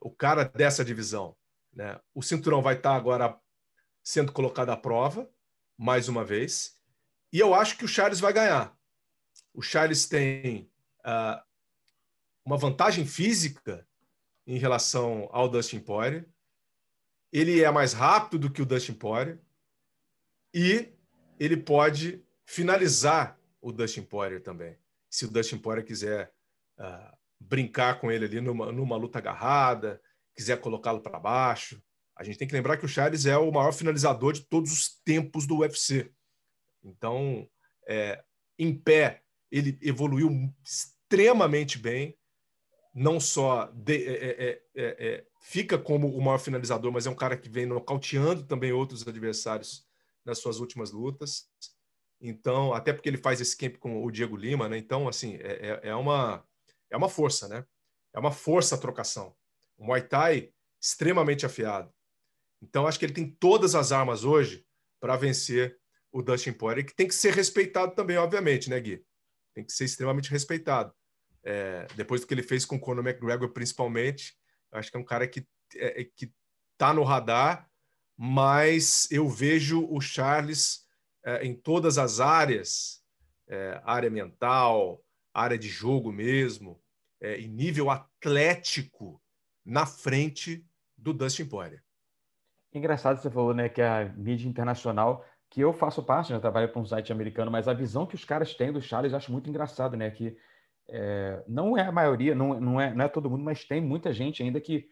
o 0.00 0.10
cara 0.10 0.44
dessa 0.44 0.84
divisão. 0.84 1.36
Né? 1.72 1.98
O 2.14 2.22
cinturão 2.22 2.62
vai 2.62 2.76
estar 2.76 2.94
agora 2.94 3.38
sendo 4.02 4.32
colocado 4.32 4.70
à 4.70 4.76
prova 4.76 5.28
mais 5.78 6.08
uma 6.08 6.24
vez 6.24 6.78
e 7.32 7.38
eu 7.38 7.54
acho 7.54 7.78
que 7.78 7.84
o 7.84 7.88
Charles 7.88 8.20
vai 8.20 8.32
ganhar. 8.32 8.76
O 9.54 9.62
Charles 9.62 10.06
tem 10.06 10.70
uh, 11.00 11.42
uma 12.44 12.58
vantagem 12.58 13.06
física 13.06 13.86
em 14.46 14.58
relação 14.58 15.28
ao 15.32 15.48
Dustin 15.48 15.80
Poirier. 15.80 16.28
Ele 17.32 17.62
é 17.62 17.70
mais 17.70 17.94
rápido 17.94 18.48
do 18.48 18.52
que 18.52 18.60
o 18.60 18.66
Dustin 18.66 18.92
Poirier 18.92 19.40
e 20.52 20.92
ele 21.38 21.56
pode 21.56 22.22
finalizar 22.44 23.38
o 23.62 23.72
Dustin 23.72 24.02
Poirier 24.02 24.42
também. 24.42 24.76
Se 25.08 25.24
o 25.24 25.30
Dustin 25.30 25.56
Poirier 25.56 25.86
quiser 25.86 26.34
uh, 26.78 27.16
brincar 27.48 28.00
com 28.00 28.10
ele 28.10 28.24
ali 28.24 28.40
numa, 28.40 28.70
numa 28.72 28.96
luta 28.96 29.18
agarrada, 29.18 30.00
quiser 30.34 30.60
colocá-lo 30.60 31.00
para 31.00 31.18
baixo. 31.18 31.82
A 32.16 32.24
gente 32.24 32.38
tem 32.38 32.46
que 32.46 32.54
lembrar 32.54 32.76
que 32.76 32.84
o 32.84 32.88
Charles 32.88 33.26
é 33.26 33.36
o 33.36 33.50
maior 33.50 33.72
finalizador 33.72 34.32
de 34.32 34.42
todos 34.42 34.72
os 34.72 35.00
tempos 35.04 35.46
do 35.46 35.58
UFC. 35.58 36.12
Então, 36.82 37.48
é, 37.86 38.22
em 38.58 38.74
pé, 38.74 39.22
ele 39.50 39.78
evoluiu 39.82 40.30
extremamente 40.64 41.78
bem. 41.78 42.16
Não 42.94 43.18
só 43.18 43.70
de, 43.72 44.04
é 44.04 44.12
é, 44.12 44.28
é, 44.28 44.62
é, 44.74 45.06
é, 45.08 45.26
fica 45.40 45.78
como 45.78 46.14
o 46.14 46.22
maior 46.22 46.38
finalizador, 46.38 46.92
mas 46.92 47.06
é 47.06 47.10
um 47.10 47.14
cara 47.14 47.36
que 47.36 47.48
vem 47.48 47.64
nocauteando 47.64 48.44
também 48.44 48.70
outros 48.72 49.06
adversários 49.08 49.86
nas 50.24 50.38
suas 50.38 50.60
últimas 50.60 50.90
lutas. 50.90 51.48
Então, 52.20 52.72
até 52.72 52.92
porque 52.92 53.08
ele 53.08 53.16
faz 53.16 53.40
esse 53.40 53.56
camp 53.56 53.76
com 53.78 54.04
o 54.04 54.10
Diego 54.10 54.36
Lima, 54.36 54.68
né? 54.68 54.78
Então, 54.78 55.08
assim, 55.08 55.36
é, 55.36 55.80
é, 55.82 55.88
é 55.88 55.94
uma, 55.94 56.44
é 56.92 56.96
uma 56.96 57.08
força, 57.08 57.48
né? 57.48 57.64
É 58.14 58.18
uma 58.18 58.30
força 58.30 58.74
a 58.74 58.78
trocação. 58.78 59.34
O 59.76 59.86
Muay 59.86 60.02
Thai 60.02 60.52
extremamente 60.80 61.46
afiado. 61.46 61.92
Então, 62.60 62.86
acho 62.86 62.98
que 62.98 63.04
ele 63.04 63.12
tem 63.12 63.28
todas 63.28 63.74
as 63.74 63.90
armas 63.90 64.24
hoje 64.24 64.64
para 65.00 65.16
vencer 65.16 65.78
o 66.12 66.22
Dustin 66.22 66.52
Poirier, 66.52 66.86
que 66.86 66.94
tem 66.94 67.08
que 67.08 67.14
ser 67.14 67.32
respeitado 67.32 67.94
também, 67.94 68.16
obviamente, 68.16 68.68
né, 68.68 68.78
Gui? 68.78 69.04
Tem 69.54 69.64
que 69.64 69.72
ser 69.72 69.84
extremamente 69.84 70.30
respeitado. 70.30 70.92
É, 71.42 71.86
depois 71.96 72.20
do 72.20 72.26
que 72.26 72.34
ele 72.34 72.42
fez 72.42 72.64
com 72.64 72.76
o 72.76 72.80
Conor 72.80 73.04
McGregor, 73.04 73.48
principalmente, 73.48 74.36
acho 74.70 74.90
que 74.90 74.96
é 74.96 75.00
um 75.00 75.04
cara 75.04 75.26
que 75.26 75.46
é, 75.74 76.02
é 76.02 76.04
que 76.04 76.32
tá 76.76 76.92
no 76.92 77.02
radar 77.02 77.68
mas 78.16 79.08
eu 79.10 79.28
vejo 79.28 79.86
o 79.90 80.00
Charles 80.00 80.86
é, 81.24 81.44
em 81.44 81.54
todas 81.54 81.98
as 81.98 82.20
áreas, 82.20 83.02
é, 83.48 83.80
área 83.84 84.10
mental, 84.10 85.04
área 85.32 85.58
de 85.58 85.68
jogo 85.68 86.12
mesmo, 86.12 86.81
é, 87.22 87.40
em 87.40 87.48
nível 87.48 87.88
atlético, 87.88 89.22
na 89.64 89.86
frente 89.86 90.66
do 90.98 91.14
Dustin 91.14 91.46
Poirier. 91.46 91.82
Engraçado 92.74 93.20
você 93.20 93.30
falou, 93.30 93.54
né, 93.54 93.68
que 93.68 93.80
a 93.80 94.06
mídia 94.16 94.48
internacional 94.48 95.24
que 95.52 95.60
eu 95.60 95.72
faço 95.74 96.02
parte, 96.02 96.32
né? 96.32 96.40
trabalho 96.40 96.70
para 96.70 96.80
um 96.80 96.86
site 96.86 97.12
americano, 97.12 97.50
mas 97.50 97.68
a 97.68 97.74
visão 97.74 98.06
que 98.06 98.14
os 98.14 98.24
caras 98.24 98.54
têm 98.54 98.72
do 98.72 98.80
Charles 98.80 99.12
eu 99.12 99.18
acho 99.18 99.30
muito 99.30 99.50
engraçado, 99.50 99.98
né? 99.98 100.10
Que 100.10 100.34
é, 100.88 101.44
não 101.46 101.76
é 101.76 101.82
a 101.82 101.92
maioria, 101.92 102.34
não, 102.34 102.58
não, 102.58 102.80
é, 102.80 102.94
não 102.94 103.04
é 103.04 103.08
todo 103.08 103.28
mundo, 103.28 103.44
mas 103.44 103.62
tem 103.62 103.78
muita 103.78 104.14
gente 104.14 104.42
ainda 104.42 104.58
que 104.62 104.88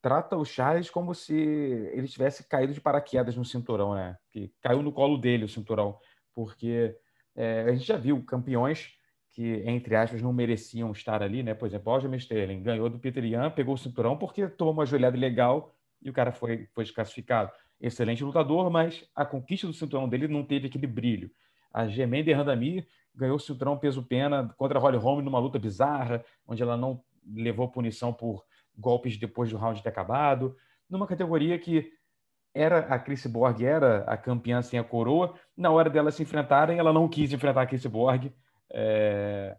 trata 0.00 0.36
o 0.36 0.44
Charles 0.44 0.88
como 0.88 1.12
se 1.12 1.34
ele 1.34 2.06
tivesse 2.06 2.44
caído 2.48 2.72
de 2.72 2.80
paraquedas 2.80 3.34
no 3.34 3.44
cinturão, 3.44 3.96
né? 3.96 4.16
Que 4.30 4.54
caiu 4.62 4.80
no 4.80 4.92
colo 4.92 5.18
dele 5.18 5.44
o 5.44 5.48
cinturão, 5.48 5.98
porque 6.32 6.96
é, 7.34 7.62
a 7.62 7.72
gente 7.72 7.84
já 7.84 7.96
viu 7.96 8.24
campeões 8.24 8.95
que, 9.36 9.62
entre 9.66 9.94
aspas, 9.94 10.22
não 10.22 10.32
mereciam 10.32 10.90
estar 10.92 11.22
ali, 11.22 11.42
né? 11.42 11.52
Por 11.52 11.66
exemplo, 11.66 11.92
o 11.92 11.94
Aljamain 11.94 12.16
Sterling 12.16 12.62
ganhou 12.62 12.88
do 12.88 12.98
Peter 12.98 13.22
Yan, 13.22 13.50
pegou 13.50 13.74
o 13.74 13.76
cinturão 13.78 14.16
porque 14.16 14.48
tomou 14.48 14.72
uma 14.72 14.86
joelhada 14.86 15.14
legal 15.14 15.74
e 16.00 16.08
o 16.08 16.12
cara 16.12 16.32
foi, 16.32 16.66
foi 16.72 16.84
desclassificado 16.84 17.52
excelente 17.78 18.24
lutador, 18.24 18.70
mas 18.70 19.06
a 19.14 19.26
conquista 19.26 19.66
do 19.66 19.74
cinturão 19.74 20.08
dele 20.08 20.26
não 20.26 20.42
teve 20.42 20.68
aquele 20.68 20.86
brilho. 20.86 21.30
A 21.70 21.86
Gemende 21.86 22.32
Randami 22.32 22.86
ganhou 23.14 23.36
o 23.36 23.38
cinturão 23.38 23.76
peso-pena 23.76 24.54
contra 24.56 24.78
a 24.78 24.80
Holly 24.80 24.96
Holm 24.96 25.20
numa 25.22 25.38
luta 25.38 25.58
bizarra, 25.58 26.24
onde 26.46 26.62
ela 26.62 26.74
não 26.74 27.04
levou 27.30 27.68
punição 27.68 28.14
por 28.14 28.42
golpes 28.74 29.18
depois 29.18 29.50
do 29.50 29.58
round 29.58 29.82
ter 29.82 29.90
acabado, 29.90 30.56
numa 30.88 31.06
categoria 31.06 31.58
que 31.58 31.92
era 32.54 32.78
a 32.86 32.98
Chris 32.98 33.26
Borg 33.26 33.62
era 33.62 33.98
a 34.04 34.16
campeã 34.16 34.62
sem 34.62 34.78
a 34.78 34.84
coroa. 34.84 35.34
Na 35.54 35.70
hora 35.70 35.90
dela 35.90 36.10
se 36.10 36.22
enfrentarem, 36.22 36.78
ela 36.78 36.90
não 36.90 37.06
quis 37.06 37.30
enfrentar 37.34 37.60
a 37.60 37.66
Chris 37.66 37.84
Borg. 37.84 38.32
É... 38.70 39.56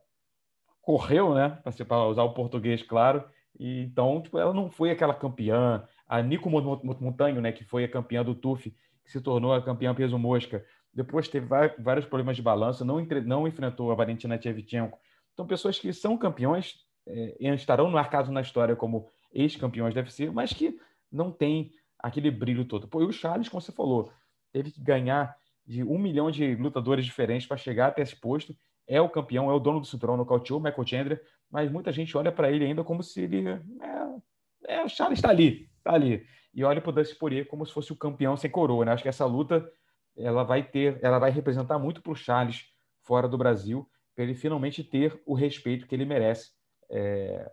Correu, 0.82 1.34
né? 1.34 1.62
Para 1.88 2.08
usar 2.08 2.24
o 2.24 2.34
português, 2.34 2.82
claro. 2.82 3.24
E, 3.60 3.82
então, 3.82 4.22
tipo, 4.22 4.38
ela 4.38 4.54
não 4.54 4.70
foi 4.70 4.92
aquela 4.92 5.14
campeã 5.14 5.86
a 6.08 6.22
Nico 6.22 6.50
Montanho, 6.50 7.42
né, 7.42 7.52
que 7.52 7.66
foi 7.66 7.84
a 7.84 7.90
campeã 7.90 8.24
do 8.24 8.34
TUF, 8.34 8.74
que 9.04 9.12
se 9.12 9.20
tornou 9.20 9.54
a 9.54 9.62
campeã 9.62 9.94
peso 9.94 10.18
mosca, 10.18 10.66
depois 10.94 11.28
teve 11.28 11.48
vários 11.80 12.06
problemas 12.06 12.36
de 12.36 12.42
balanço, 12.42 12.86
não, 12.86 13.00
entre, 13.00 13.22
não 13.22 13.48
enfrentou 13.48 13.92
a 13.92 13.96
Valentina 13.96 14.38
Tchevchenko. 14.38 14.98
Então, 15.34 15.46
pessoas 15.46 15.78
que 15.78 15.92
são 15.94 16.18
campeões 16.18 16.86
é, 17.06 17.54
estarão 17.54 17.90
marcados 17.90 18.32
na 18.32 18.42
história 18.42 18.76
como 18.76 19.08
ex-campeões 19.32 19.94
deve 19.94 20.12
ser, 20.12 20.32
mas 20.32 20.54
que 20.54 20.80
não 21.12 21.32
tem 21.32 21.72
aquele 22.00 22.32
brilho 22.32 22.66
todo. 22.66 22.88
Pô, 22.88 23.02
e 23.02 23.06
o 23.06 23.12
Charles, 23.12 23.50
como 23.50 23.62
você 23.62 23.72
falou, 23.72 24.12
teve 24.52 24.72
que 24.72 24.82
ganhar 24.82 25.36
de 25.66 25.84
um 25.84 25.98
milhão 25.98 26.32
de 26.32 26.56
lutadores 26.56 27.06
diferentes 27.06 27.48
para 27.48 27.58
chegar 27.58 27.88
até 27.88 28.02
esse 28.02 28.16
posto. 28.16 28.56
É 28.88 29.02
o 29.02 29.10
campeão, 29.10 29.50
é 29.52 29.54
o 29.54 29.60
dono 29.60 29.82
do 29.82 29.86
cinturão, 29.86 30.16
nocauteou 30.16 30.60
o 30.60 30.64
Michael 30.64 30.88
Chandler, 30.88 31.22
mas 31.52 31.72
muita 31.72 31.92
gente 31.92 32.18
olha 32.18 32.32
para 32.32 32.52
ele 32.52 32.66
ainda 32.66 32.84
como 32.84 33.04
se 33.04 33.22
ele. 33.22 33.48
É, 33.48 34.76
é 34.76 34.84
o 34.84 34.90
Charles 34.90 35.20
está 35.20 35.30
ali, 35.30 35.70
tá 35.84 35.94
ali. 35.94 36.26
E 36.54 36.64
olha 36.64 36.82
para 36.82 36.90
o 36.90 36.94
Dustin 36.94 37.16
Poirier 37.20 37.48
como 37.48 37.66
se 37.66 37.74
fosse 37.74 37.92
o 37.92 37.96
campeão 37.96 38.36
sem 38.36 38.50
coroa, 38.50 38.86
né? 38.86 38.92
Acho 38.92 39.04
que 39.04 39.10
essa 39.10 39.26
luta 39.26 39.70
ela 40.16 40.44
vai 40.44 40.64
ter, 40.64 41.00
ela 41.04 41.20
vai 41.20 41.30
representar 41.30 41.78
muito 41.78 42.02
para 42.02 42.12
o 42.12 42.16
Charles 42.16 42.66
fora 43.04 43.28
do 43.28 43.38
Brasil, 43.38 43.88
para 44.16 44.24
ele 44.24 44.34
finalmente 44.34 44.84
ter 44.84 45.22
o 45.26 45.36
respeito 45.36 45.86
que 45.86 45.94
ele 45.94 46.06
merece 46.06 46.52
é, 46.90 47.52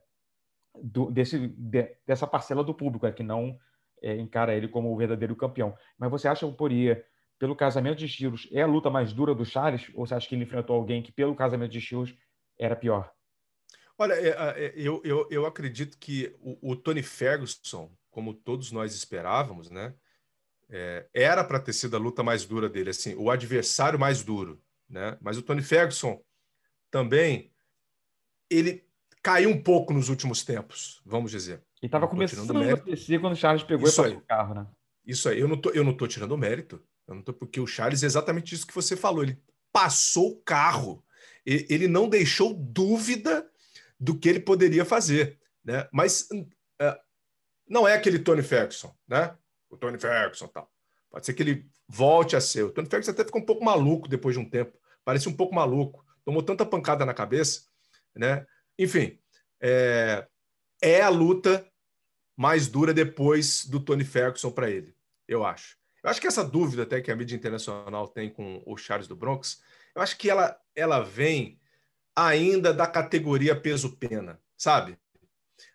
do, 0.82 1.10
desse, 1.10 1.48
de, 1.48 1.96
dessa 2.06 2.26
parcela 2.26 2.64
do 2.64 2.74
público, 2.74 3.06
é, 3.06 3.12
que 3.12 3.22
não 3.22 3.58
é, 4.02 4.16
encara 4.16 4.54
ele 4.54 4.68
como 4.68 4.92
o 4.92 4.96
verdadeiro 4.96 5.36
campeão. 5.36 5.76
Mas 5.98 6.10
você 6.10 6.26
acha 6.26 6.46
o 6.46 6.54
Poirier, 6.54 7.06
pelo 7.44 7.54
casamento 7.54 7.98
de 7.98 8.06
estilos, 8.06 8.48
é 8.50 8.62
a 8.62 8.66
luta 8.66 8.88
mais 8.88 9.12
dura 9.12 9.34
do 9.34 9.44
Charles? 9.44 9.90
Ou 9.92 10.06
você 10.06 10.14
acha 10.14 10.26
que 10.26 10.34
ele 10.34 10.44
enfrentou 10.44 10.74
alguém 10.74 11.02
que, 11.02 11.12
pelo 11.12 11.36
casamento 11.36 11.72
de 11.72 11.78
estilos, 11.78 12.16
era 12.58 12.74
pior? 12.74 13.12
Olha, 13.98 14.14
é, 14.14 14.28
é, 14.28 14.72
eu, 14.74 15.02
eu, 15.04 15.28
eu 15.30 15.44
acredito 15.44 15.98
que 15.98 16.34
o, 16.40 16.70
o 16.70 16.74
Tony 16.74 17.02
Ferguson, 17.02 17.94
como 18.10 18.32
todos 18.32 18.72
nós 18.72 18.94
esperávamos, 18.94 19.68
né? 19.68 19.94
É, 20.70 21.06
era 21.12 21.44
para 21.44 21.60
ter 21.60 21.74
sido 21.74 21.94
a 21.94 21.98
luta 21.98 22.22
mais 22.22 22.46
dura 22.46 22.66
dele, 22.66 22.88
assim, 22.88 23.14
o 23.14 23.30
adversário 23.30 23.98
mais 23.98 24.22
duro, 24.22 24.58
né? 24.88 25.18
Mas 25.20 25.36
o 25.36 25.42
Tony 25.42 25.60
Ferguson 25.60 26.24
também 26.90 27.52
ele 28.48 28.88
caiu 29.22 29.50
um 29.50 29.62
pouco 29.62 29.92
nos 29.92 30.08
últimos 30.08 30.42
tempos, 30.42 31.02
vamos 31.04 31.30
dizer. 31.30 31.62
E 31.82 31.84
estava 31.84 32.08
começando 32.08 32.56
a 32.56 32.74
descer 32.76 33.20
quando 33.20 33.34
o 33.34 33.36
Charles 33.36 33.64
pegou 33.64 33.86
isso 33.86 34.02
e 34.06 34.14
o 34.14 34.22
carro, 34.22 34.54
né? 34.54 34.66
Isso 35.04 35.28
aí, 35.28 35.38
eu 35.38 35.46
não 35.46 35.60
tô, 35.60 35.68
eu 35.72 35.84
não 35.84 35.94
tô 35.94 36.06
tirando 36.06 36.32
o 36.32 36.38
mérito, 36.38 36.82
porque 37.38 37.60
o 37.60 37.66
Charles 37.66 38.02
é 38.02 38.06
exatamente 38.06 38.54
isso 38.54 38.66
que 38.66 38.74
você 38.74 38.96
falou, 38.96 39.22
ele 39.22 39.40
passou 39.72 40.32
o 40.32 40.36
carro, 40.36 41.04
ele 41.44 41.86
não 41.88 42.08
deixou 42.08 42.54
dúvida 42.54 43.48
do 43.98 44.18
que 44.18 44.28
ele 44.28 44.40
poderia 44.40 44.84
fazer, 44.84 45.38
né? 45.64 45.88
Mas 45.92 46.28
não 47.68 47.86
é 47.86 47.94
aquele 47.94 48.18
Tony 48.18 48.42
Ferguson, 48.42 48.94
né? 49.06 49.36
O 49.68 49.76
Tony 49.76 49.98
Ferguson 49.98 50.46
tal. 50.48 50.70
Pode 51.10 51.26
ser 51.26 51.34
que 51.34 51.42
ele 51.42 51.68
volte 51.88 52.36
a 52.36 52.40
ser. 52.40 52.64
O 52.64 52.70
Tony 52.70 52.88
Ferguson 52.88 53.12
até 53.12 53.24
ficou 53.24 53.40
um 53.40 53.46
pouco 53.46 53.64
maluco 53.64 54.08
depois 54.08 54.34
de 54.34 54.40
um 54.40 54.48
tempo. 54.48 54.78
Parece 55.04 55.28
um 55.28 55.36
pouco 55.36 55.54
maluco. 55.54 56.04
Tomou 56.24 56.42
tanta 56.42 56.64
pancada 56.64 57.04
na 57.04 57.14
cabeça, 57.14 57.62
né? 58.14 58.46
Enfim, 58.78 59.18
é, 59.60 60.26
é 60.82 61.02
a 61.02 61.08
luta 61.08 61.66
mais 62.36 62.66
dura 62.66 62.92
depois 62.92 63.64
do 63.64 63.78
Tony 63.78 64.04
Ferguson 64.04 64.50
para 64.50 64.70
ele, 64.70 64.94
eu 65.28 65.44
acho. 65.44 65.76
Eu 66.04 66.10
acho 66.10 66.20
que 66.20 66.26
essa 66.26 66.44
dúvida 66.44 66.82
até 66.82 67.00
que 67.00 67.10
a 67.10 67.16
mídia 67.16 67.34
internacional 67.34 68.06
tem 68.06 68.28
com 68.28 68.62
o 68.66 68.76
Charles 68.76 69.08
do 69.08 69.16
Bronx, 69.16 69.62
eu 69.94 70.02
acho 70.02 70.18
que 70.18 70.28
ela, 70.28 70.54
ela 70.76 71.00
vem 71.00 71.58
ainda 72.14 72.74
da 72.74 72.86
categoria 72.86 73.58
peso-pena, 73.58 74.38
sabe? 74.54 74.98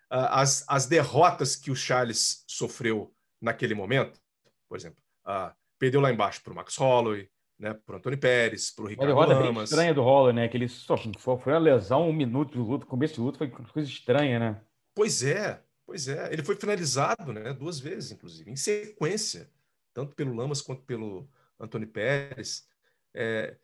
Ah, 0.08 0.42
as, 0.42 0.64
as 0.68 0.86
derrotas 0.86 1.56
que 1.56 1.72
o 1.72 1.76
Charles 1.76 2.44
sofreu 2.48 3.12
naquele 3.42 3.74
momento, 3.74 4.22
por 4.68 4.78
exemplo, 4.78 5.04
uh, 5.26 5.52
perdeu 5.80 6.00
lá 6.00 6.12
embaixo 6.12 6.44
para 6.44 6.54
o 6.54 6.56
Max 6.56 6.78
Holloway, 6.78 7.28
né, 7.58 7.74
para 7.74 7.96
o 7.96 7.98
Antônio 7.98 8.20
Pérez, 8.20 8.70
para 8.70 8.86
o 8.86 8.88
Ricardo 8.88 9.12
Uma 9.12 9.26
derrota 9.26 9.46
Lamas. 9.46 9.70
estranha 9.72 9.94
do 9.96 10.04
Holloway, 10.04 10.34
né? 10.34 10.48
Que 10.48 10.58
ele 10.58 10.70
só 10.70 10.96
foi 10.96 11.54
uma 11.54 11.60
lesão, 11.60 12.08
um 12.08 12.14
minuto 12.14 12.54
de 12.54 12.60
luta, 12.60 12.86
começo 12.86 13.16
de 13.16 13.22
luta, 13.22 13.40
foi 13.40 13.50
coisa 13.50 13.90
estranha, 13.90 14.40
né? 14.40 14.62
Pois 14.96 15.24
é, 15.24 15.62
pois 15.86 16.08
é. 16.08 16.32
Ele 16.32 16.44
foi 16.44 16.56
finalizado, 16.56 17.34
né? 17.34 17.52
Duas 17.52 17.80
vezes, 17.80 18.12
inclusive, 18.12 18.50
em 18.50 18.56
sequência, 18.56 19.50
tanto 19.94 20.16
pelo 20.16 20.36
Lamas 20.36 20.62
quanto 20.62 20.84
pelo 20.84 21.30
Antônio 21.60 21.88
Pérez. 21.88 22.68
É, 23.14 23.56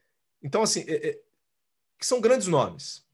então, 0.42 0.62
assim, 0.62 0.84
é, 0.88 1.10
é, 1.10 1.22
são 2.02 2.22
grandes 2.22 2.48
nomes. 2.48 3.06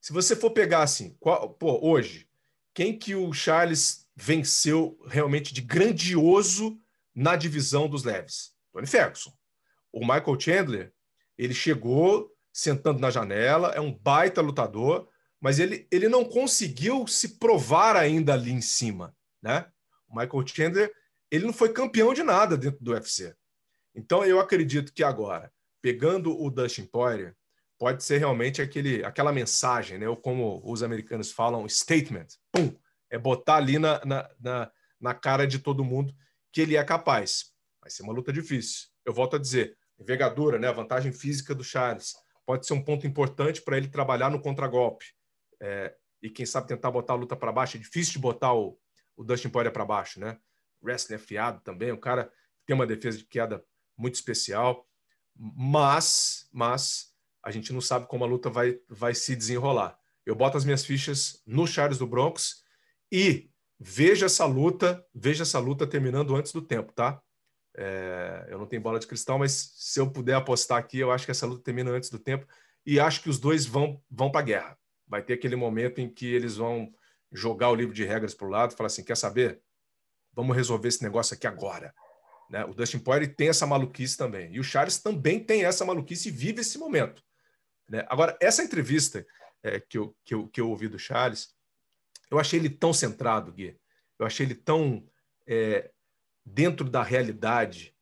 Se 0.00 0.12
você 0.12 0.36
for 0.36 0.50
pegar 0.50 0.82
assim, 0.82 1.16
qual, 1.18 1.50
pô, 1.50 1.80
hoje, 1.82 2.28
quem 2.72 2.96
que 2.96 3.14
o 3.14 3.32
Charles 3.32 4.08
venceu 4.14 4.98
realmente 5.06 5.52
de 5.52 5.60
grandioso 5.60 6.80
na 7.14 7.34
divisão 7.34 7.88
dos 7.88 8.04
leves? 8.04 8.54
Tony 8.72 8.86
Ferguson. 8.86 9.32
O 9.90 10.00
Michael 10.00 10.38
Chandler, 10.38 10.92
ele 11.38 11.54
chegou 11.54 12.30
sentando 12.52 13.00
na 13.00 13.10
janela, 13.10 13.70
é 13.70 13.80
um 13.80 13.92
baita 13.92 14.40
lutador, 14.40 15.08
mas 15.40 15.58
ele, 15.58 15.86
ele 15.90 16.08
não 16.08 16.24
conseguiu 16.24 17.06
se 17.06 17.38
provar 17.38 17.96
ainda 17.96 18.34
ali 18.34 18.50
em 18.50 18.60
cima, 18.60 19.14
né? 19.42 19.66
O 20.08 20.16
Michael 20.18 20.46
Chandler, 20.46 20.92
ele 21.36 21.46
não 21.46 21.52
foi 21.52 21.72
campeão 21.72 22.12
de 22.12 22.22
nada 22.22 22.56
dentro 22.56 22.82
do 22.82 22.92
UFC. 22.92 23.34
Então 23.94 24.24
eu 24.24 24.40
acredito 24.40 24.92
que 24.92 25.04
agora, 25.04 25.52
pegando 25.80 26.38
o 26.38 26.50
Dustin 26.50 26.84
Poirier, 26.84 27.34
pode 27.78 28.02
ser 28.02 28.18
realmente 28.18 28.60
aquele, 28.60 29.04
aquela 29.04 29.32
mensagem, 29.32 29.98
né? 29.98 30.08
ou 30.08 30.16
como 30.16 30.60
os 30.64 30.82
americanos 30.82 31.30
falam, 31.30 31.68
statement. 31.68 32.26
Pum! 32.52 32.74
É 33.10 33.18
botar 33.18 33.56
ali 33.56 33.78
na, 33.78 34.04
na, 34.04 34.30
na, 34.40 34.72
na 35.00 35.14
cara 35.14 35.46
de 35.46 35.58
todo 35.58 35.84
mundo 35.84 36.14
que 36.52 36.60
ele 36.60 36.76
é 36.76 36.84
capaz. 36.84 37.52
Vai 37.80 37.90
ser 37.90 38.02
uma 38.02 38.12
luta 38.12 38.32
difícil. 38.32 38.88
Eu 39.04 39.12
volto 39.12 39.36
a 39.36 39.38
dizer, 39.38 39.76
envergadura, 39.98 40.58
né? 40.58 40.68
a 40.68 40.72
vantagem 40.72 41.12
física 41.12 41.54
do 41.54 41.62
Charles 41.62 42.14
pode 42.44 42.66
ser 42.66 42.72
um 42.72 42.82
ponto 42.82 43.06
importante 43.06 43.62
para 43.62 43.76
ele 43.76 43.88
trabalhar 43.88 44.30
no 44.30 44.40
contragolpe. 44.40 45.06
É, 45.60 45.94
e 46.22 46.30
quem 46.30 46.46
sabe 46.46 46.68
tentar 46.68 46.90
botar 46.90 47.12
a 47.12 47.16
luta 47.16 47.36
para 47.36 47.52
baixo. 47.52 47.76
É 47.76 47.80
difícil 47.80 48.14
de 48.14 48.18
botar 48.18 48.54
o, 48.54 48.78
o 49.16 49.24
Dustin 49.24 49.48
Poirier 49.48 49.72
para 49.72 49.84
baixo, 49.84 50.18
né? 50.18 50.38
Wrestling 50.86 51.16
afiado 51.16 51.60
também, 51.60 51.92
o 51.92 51.98
cara 51.98 52.32
tem 52.64 52.74
uma 52.74 52.86
defesa 52.86 53.18
de 53.18 53.24
queda 53.24 53.64
muito 53.96 54.14
especial. 54.14 54.86
Mas, 55.38 56.48
mas 56.52 57.12
a 57.42 57.50
gente 57.50 57.72
não 57.72 57.80
sabe 57.80 58.06
como 58.06 58.24
a 58.24 58.26
luta 58.26 58.48
vai, 58.48 58.78
vai 58.88 59.14
se 59.14 59.36
desenrolar. 59.36 59.98
Eu 60.24 60.34
boto 60.34 60.56
as 60.56 60.64
minhas 60.64 60.84
fichas 60.84 61.42
no 61.46 61.66
Charles 61.66 61.98
do 61.98 62.06
Bronx 62.06 62.64
e 63.12 63.50
veja 63.78 64.26
essa 64.26 64.44
luta, 64.46 65.04
veja 65.14 65.42
essa 65.42 65.58
luta 65.58 65.86
terminando 65.86 66.34
antes 66.34 66.52
do 66.52 66.62
tempo, 66.62 66.92
tá? 66.92 67.22
É, 67.76 68.46
eu 68.48 68.58
não 68.58 68.66
tenho 68.66 68.82
bola 68.82 68.98
de 68.98 69.06
cristal, 69.06 69.38
mas 69.38 69.72
se 69.76 70.00
eu 70.00 70.10
puder 70.10 70.34
apostar 70.34 70.78
aqui, 70.78 70.98
eu 70.98 71.12
acho 71.12 71.26
que 71.26 71.30
essa 71.30 71.46
luta 71.46 71.62
termina 71.62 71.90
antes 71.90 72.08
do 72.08 72.18
tempo 72.18 72.46
e 72.84 72.98
acho 72.98 73.22
que 73.22 73.28
os 73.28 73.38
dois 73.38 73.66
vão 73.66 74.02
vão 74.10 74.30
para 74.30 74.40
a 74.40 74.44
guerra. 74.44 74.78
Vai 75.06 75.22
ter 75.22 75.34
aquele 75.34 75.54
momento 75.54 76.00
em 76.00 76.08
que 76.08 76.26
eles 76.26 76.56
vão 76.56 76.92
jogar 77.30 77.70
o 77.70 77.74
livro 77.74 77.94
de 77.94 78.04
regras 78.04 78.34
para 78.34 78.46
o 78.46 78.50
lado 78.50 78.72
e 78.72 78.76
falar 78.76 78.86
assim: 78.86 79.04
quer 79.04 79.16
saber? 79.16 79.60
Vamos 80.36 80.54
resolver 80.54 80.88
esse 80.88 81.02
negócio 81.02 81.34
aqui 81.34 81.46
agora. 81.46 81.92
Né? 82.50 82.64
O 82.66 82.74
Dustin 82.74 82.98
Poirier 82.98 83.34
tem 83.34 83.48
essa 83.48 83.66
maluquice 83.66 84.16
também. 84.16 84.54
E 84.54 84.60
o 84.60 84.64
Charles 84.64 84.98
também 84.98 85.42
tem 85.42 85.64
essa 85.64 85.84
maluquice 85.84 86.28
e 86.28 86.32
vive 86.32 86.60
esse 86.60 86.78
momento. 86.78 87.22
Né? 87.88 88.04
Agora, 88.08 88.36
essa 88.40 88.62
entrevista 88.62 89.26
é, 89.62 89.80
que, 89.80 89.98
eu, 89.98 90.14
que, 90.24 90.34
eu, 90.34 90.46
que 90.48 90.60
eu 90.60 90.68
ouvi 90.68 90.88
do 90.88 90.98
Charles, 90.98 91.54
eu 92.30 92.38
achei 92.38 92.60
ele 92.60 92.68
tão 92.68 92.92
centrado, 92.92 93.52
Gui. 93.52 93.76
Eu 94.18 94.26
achei 94.26 94.44
ele 94.44 94.54
tão 94.54 95.04
é, 95.46 95.90
dentro 96.44 96.88
da 96.88 97.02
realidade 97.02 97.96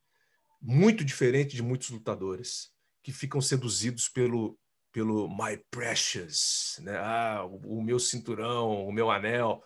muito 0.60 1.04
diferente 1.04 1.54
de 1.54 1.62
muitos 1.62 1.90
lutadores 1.90 2.72
que 3.02 3.12
ficam 3.12 3.40
seduzidos 3.40 4.08
pelo 4.08 4.58
pelo 4.94 5.28
my 5.28 5.56
precious, 5.72 6.78
né? 6.80 6.96
Ah, 6.96 7.44
o, 7.44 7.78
o 7.78 7.82
meu 7.82 7.98
cinturão, 7.98 8.86
o 8.86 8.92
meu 8.92 9.10
anel. 9.10 9.60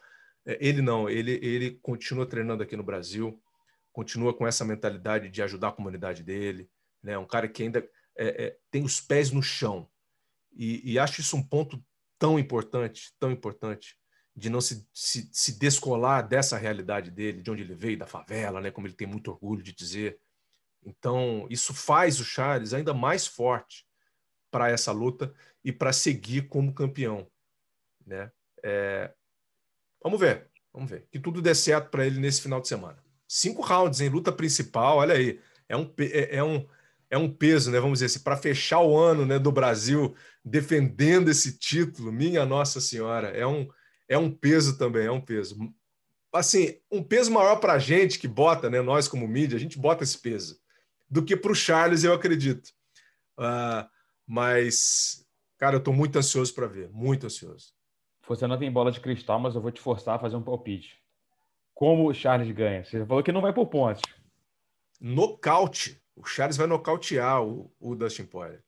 É, 0.48 0.56
ele 0.66 0.80
não, 0.80 1.10
ele 1.10 1.32
ele 1.42 1.72
continua 1.82 2.24
treinando 2.24 2.62
aqui 2.62 2.74
no 2.74 2.82
Brasil, 2.82 3.38
continua 3.92 4.32
com 4.32 4.46
essa 4.46 4.64
mentalidade 4.64 5.28
de 5.28 5.42
ajudar 5.42 5.68
a 5.68 5.72
comunidade 5.72 6.22
dele, 6.22 6.70
né? 7.02 7.18
Um 7.18 7.26
cara 7.26 7.46
que 7.46 7.62
ainda 7.62 7.86
é, 8.16 8.46
é, 8.46 8.58
tem 8.70 8.82
os 8.82 8.98
pés 8.98 9.30
no 9.30 9.42
chão 9.42 9.86
e, 10.52 10.92
e 10.92 10.98
acho 10.98 11.20
isso 11.20 11.36
um 11.36 11.42
ponto 11.42 11.84
tão 12.18 12.38
importante, 12.38 13.12
tão 13.20 13.30
importante 13.30 13.96
de 14.34 14.48
não 14.48 14.60
se, 14.60 14.88
se, 14.94 15.28
se, 15.32 15.58
descolar 15.58 16.22
dessa 16.26 16.56
realidade 16.56 17.10
dele, 17.10 17.42
de 17.42 17.50
onde 17.50 17.62
ele 17.62 17.74
veio, 17.74 17.98
da 17.98 18.06
favela, 18.06 18.60
né, 18.60 18.70
como 18.70 18.86
ele 18.86 18.94
tem 18.94 19.06
muito 19.06 19.30
orgulho 19.30 19.62
de 19.62 19.72
dizer. 19.72 20.18
Então, 20.84 21.46
isso 21.50 21.74
faz 21.74 22.20
o 22.20 22.24
Charles 22.24 22.72
ainda 22.72 22.94
mais 22.94 23.26
forte 23.26 23.84
para 24.48 24.70
essa 24.70 24.92
luta 24.92 25.34
e 25.64 25.72
para 25.72 25.92
seguir 25.92 26.48
como 26.48 26.72
campeão. 26.72 27.28
Né? 28.06 28.30
É... 28.62 29.12
Vamos 30.02 30.20
ver, 30.20 30.48
vamos 30.72 30.90
ver. 30.90 31.06
Que 31.10 31.18
tudo 31.18 31.42
dê 31.42 31.54
certo 31.54 31.90
para 31.90 32.06
ele 32.06 32.20
nesse 32.20 32.40
final 32.40 32.60
de 32.60 32.68
semana. 32.68 32.98
Cinco 33.26 33.62
rounds 33.62 34.00
em 34.00 34.08
luta 34.08 34.32
principal, 34.32 34.98
olha 34.98 35.14
aí. 35.14 35.40
É 35.68 35.76
um, 35.76 35.92
é, 35.98 36.36
é 36.36 36.44
um, 36.44 36.66
é 37.10 37.18
um 37.18 37.30
peso, 37.30 37.70
né? 37.70 37.80
Vamos 37.80 37.98
dizer 37.98 38.06
assim, 38.06 38.24
para 38.24 38.36
fechar 38.36 38.80
o 38.80 38.96
ano 38.96 39.26
né, 39.26 39.38
do 39.38 39.52
Brasil 39.52 40.14
defendendo 40.44 41.28
esse 41.28 41.58
título, 41.58 42.12
minha 42.12 42.46
Nossa 42.46 42.80
Senhora, 42.80 43.28
é 43.28 43.46
um, 43.46 43.68
é 44.08 44.16
um 44.16 44.30
peso 44.30 44.78
também, 44.78 45.06
é 45.06 45.10
um 45.10 45.20
peso. 45.20 45.56
Assim, 46.32 46.80
um 46.90 47.02
peso 47.02 47.30
maior 47.30 47.56
para 47.56 47.74
a 47.74 47.78
gente 47.78 48.18
que 48.18 48.28
bota, 48.28 48.70
né? 48.70 48.80
Nós 48.80 49.08
como 49.08 49.28
mídia, 49.28 49.56
a 49.56 49.60
gente 49.60 49.78
bota 49.78 50.04
esse 50.04 50.18
peso, 50.18 50.58
do 51.08 51.24
que 51.24 51.36
para 51.36 51.52
o 51.52 51.54
Charles, 51.54 52.04
eu 52.04 52.12
acredito. 52.12 52.68
Uh, 53.38 53.88
mas, 54.26 55.24
cara, 55.58 55.76
eu 55.76 55.78
estou 55.78 55.94
muito 55.94 56.18
ansioso 56.18 56.54
para 56.54 56.66
ver, 56.66 56.90
muito 56.90 57.26
ansioso. 57.26 57.72
Você 58.28 58.46
não 58.46 58.58
tem 58.58 58.70
bola 58.70 58.92
de 58.92 59.00
cristal, 59.00 59.40
mas 59.40 59.54
eu 59.54 59.60
vou 59.60 59.70
te 59.70 59.80
forçar 59.80 60.16
a 60.16 60.18
fazer 60.18 60.36
um 60.36 60.42
palpite. 60.42 61.00
Como 61.74 62.08
o 62.08 62.14
Charles 62.14 62.50
ganha? 62.50 62.84
Você 62.84 63.04
falou 63.06 63.22
que 63.22 63.32
não 63.32 63.40
vai 63.40 63.52
por 63.52 63.66
pontos. 63.66 64.02
Nocaute. 65.00 66.00
O 66.14 66.24
Charles 66.24 66.56
vai 66.56 66.66
nocautear 66.66 67.42
o, 67.42 67.72
o 67.78 67.94
Dustin 67.94 68.24
Poirier. 68.24 68.62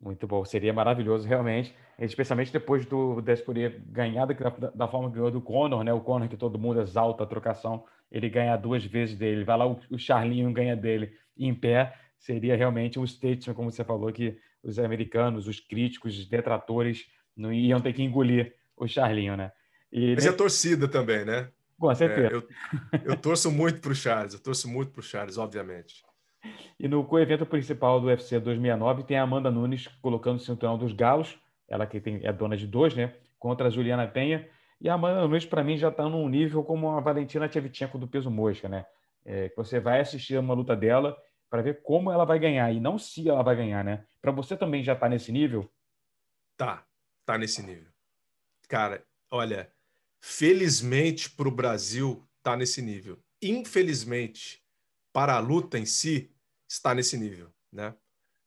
Muito 0.00 0.28
bom, 0.28 0.44
seria 0.44 0.72
maravilhoso 0.72 1.26
realmente, 1.26 1.74
especialmente 1.98 2.52
depois 2.52 2.86
do 2.86 3.20
Poirier 3.44 3.82
ganhar 3.88 4.26
da, 4.26 4.70
da, 4.72 4.86
forma 4.86 5.08
que 5.08 5.16
ganhou 5.16 5.30
do 5.32 5.40
Conor, 5.40 5.82
né? 5.82 5.92
O 5.92 6.00
Conor 6.00 6.28
que 6.28 6.36
todo 6.36 6.58
mundo 6.58 6.80
exalta 6.80 7.24
a 7.24 7.26
trocação, 7.26 7.84
ele 8.08 8.28
ganha 8.28 8.56
duas 8.56 8.84
vezes 8.84 9.16
dele, 9.16 9.42
vai 9.42 9.58
lá 9.58 9.66
o, 9.66 9.80
o 9.90 9.98
Charlinho 9.98 10.52
ganha 10.52 10.76
dele 10.76 11.12
em 11.36 11.52
pé, 11.52 11.92
seria 12.16 12.56
realmente 12.56 12.96
um 12.96 13.04
statement, 13.04 13.52
como 13.54 13.72
você 13.72 13.82
falou, 13.82 14.12
que 14.12 14.38
os 14.62 14.78
americanos, 14.78 15.48
os 15.48 15.58
críticos, 15.58 16.16
os 16.16 16.26
detratores 16.28 17.10
não 17.36 17.52
iam 17.52 17.80
ter 17.80 17.92
que 17.92 18.02
engolir 18.02 18.54
o 18.84 18.88
Charlinho, 18.88 19.36
né? 19.36 19.52
E 19.92 20.14
Mas 20.14 20.26
é 20.26 20.32
torcida 20.32 20.86
também, 20.88 21.24
né? 21.24 21.50
Com 21.78 21.94
certeza. 21.94 22.28
É, 22.28 22.34
eu, 22.34 22.48
eu 23.04 23.16
torço 23.16 23.50
muito 23.50 23.80
para 23.80 23.92
o 23.92 23.94
Charles, 23.94 24.34
eu 24.34 24.40
torço 24.40 24.68
muito 24.68 24.90
para 24.90 25.00
o 25.00 25.02
Charles, 25.02 25.38
obviamente. 25.38 26.02
E 26.78 26.88
no 26.88 27.04
co-evento 27.04 27.46
principal 27.46 28.00
do 28.00 28.06
UFC 28.06 28.38
269 28.38 29.04
tem 29.04 29.16
a 29.16 29.22
Amanda 29.22 29.50
Nunes 29.50 29.86
colocando 30.00 30.36
o 30.36 30.40
cinturão 30.40 30.76
dos 30.76 30.92
galos, 30.92 31.38
ela 31.68 31.86
que 31.86 32.00
tem, 32.00 32.20
é 32.24 32.32
dona 32.32 32.56
de 32.56 32.66
dois, 32.66 32.94
né? 32.94 33.14
Contra 33.38 33.68
a 33.68 33.70
Juliana 33.70 34.06
Penha. 34.06 34.48
E 34.80 34.88
a 34.88 34.94
Amanda 34.94 35.20
Nunes, 35.20 35.44
para 35.44 35.64
mim, 35.64 35.76
já 35.76 35.88
está 35.88 36.08
num 36.08 36.28
nível 36.28 36.62
como 36.64 36.90
a 36.90 37.00
Valentina 37.00 37.48
Tchevchenko 37.48 37.98
do 37.98 38.06
peso 38.06 38.30
mosca, 38.30 38.68
né? 38.68 38.86
É, 39.24 39.52
você 39.56 39.80
vai 39.80 40.00
assistir 40.00 40.38
uma 40.38 40.54
luta 40.54 40.74
dela 40.74 41.16
para 41.50 41.62
ver 41.62 41.82
como 41.82 42.10
ela 42.10 42.24
vai 42.24 42.38
ganhar 42.38 42.72
e 42.72 42.80
não 42.80 42.98
se 42.98 43.28
ela 43.28 43.42
vai 43.42 43.56
ganhar, 43.56 43.84
né? 43.84 44.04
Para 44.20 44.32
você 44.32 44.56
também 44.56 44.82
já 44.82 44.94
tá 44.94 45.08
nesse 45.08 45.32
nível? 45.32 45.68
Tá, 46.56 46.84
tá 47.24 47.36
nesse 47.36 47.62
nível. 47.62 47.90
Cara, 48.68 49.04
olha, 49.30 49.72
felizmente 50.20 51.30
para 51.30 51.48
o 51.48 51.52
Brasil 51.52 52.22
tá 52.42 52.56
nesse 52.56 52.82
nível. 52.82 53.18
Infelizmente 53.42 54.62
para 55.12 55.34
a 55.34 55.40
luta 55.40 55.78
em 55.78 55.86
si 55.86 56.30
está 56.68 56.94
nesse 56.94 57.16
nível, 57.16 57.52
né? 57.72 57.94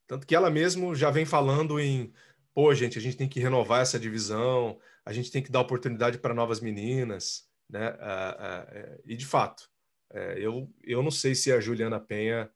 Tanto 0.08 0.28
que 0.28 0.36
ela 0.36 0.50
mesmo 0.50 0.94
já 0.94 1.10
vem 1.10 1.26
falando 1.26 1.80
em, 1.80 2.14
pô, 2.54 2.74
gente, 2.76 2.98
a 2.98 3.02
gente 3.02 3.18
tem 3.18 3.28
que 3.28 3.40
renovar 3.40 3.82
essa 3.82 4.00
divisão, 4.00 4.80
a 5.04 5.12
gente 5.12 5.32
tem 5.32 5.42
que 5.42 5.52
dar 5.52 5.62
oportunidade 5.62 6.18
para 6.20 6.34
novas 6.34 6.60
meninas, 6.60 7.50
né? 7.70 7.88
Ah, 8.00 8.38
ah, 8.40 8.68
é, 8.72 9.02
e 9.06 9.16
de 9.16 9.26
fato, 9.26 9.70
é, 10.14 10.38
eu, 10.38 10.72
eu 10.84 11.02
não 11.02 11.12
sei 11.12 11.34
se 11.34 11.52
a 11.52 11.60
Juliana 11.60 12.00
Penha 12.00 12.50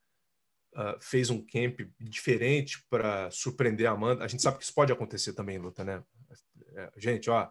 uh, 0.75 0.99
fez 0.99 1.29
um 1.29 1.41
camp 1.41 1.81
diferente 1.99 2.83
para 2.89 3.31
surpreender 3.31 3.87
a 3.87 3.93
Amanda. 3.93 4.23
A 4.23 4.27
gente 4.27 4.43
sabe 4.43 4.57
que 4.57 4.63
isso 4.63 4.73
pode 4.73 4.91
acontecer 4.91 5.33
também 5.33 5.55
em 5.55 5.59
luta, 5.59 5.83
né? 5.83 6.03
É, 6.75 6.91
gente, 6.97 7.29
ó, 7.29 7.49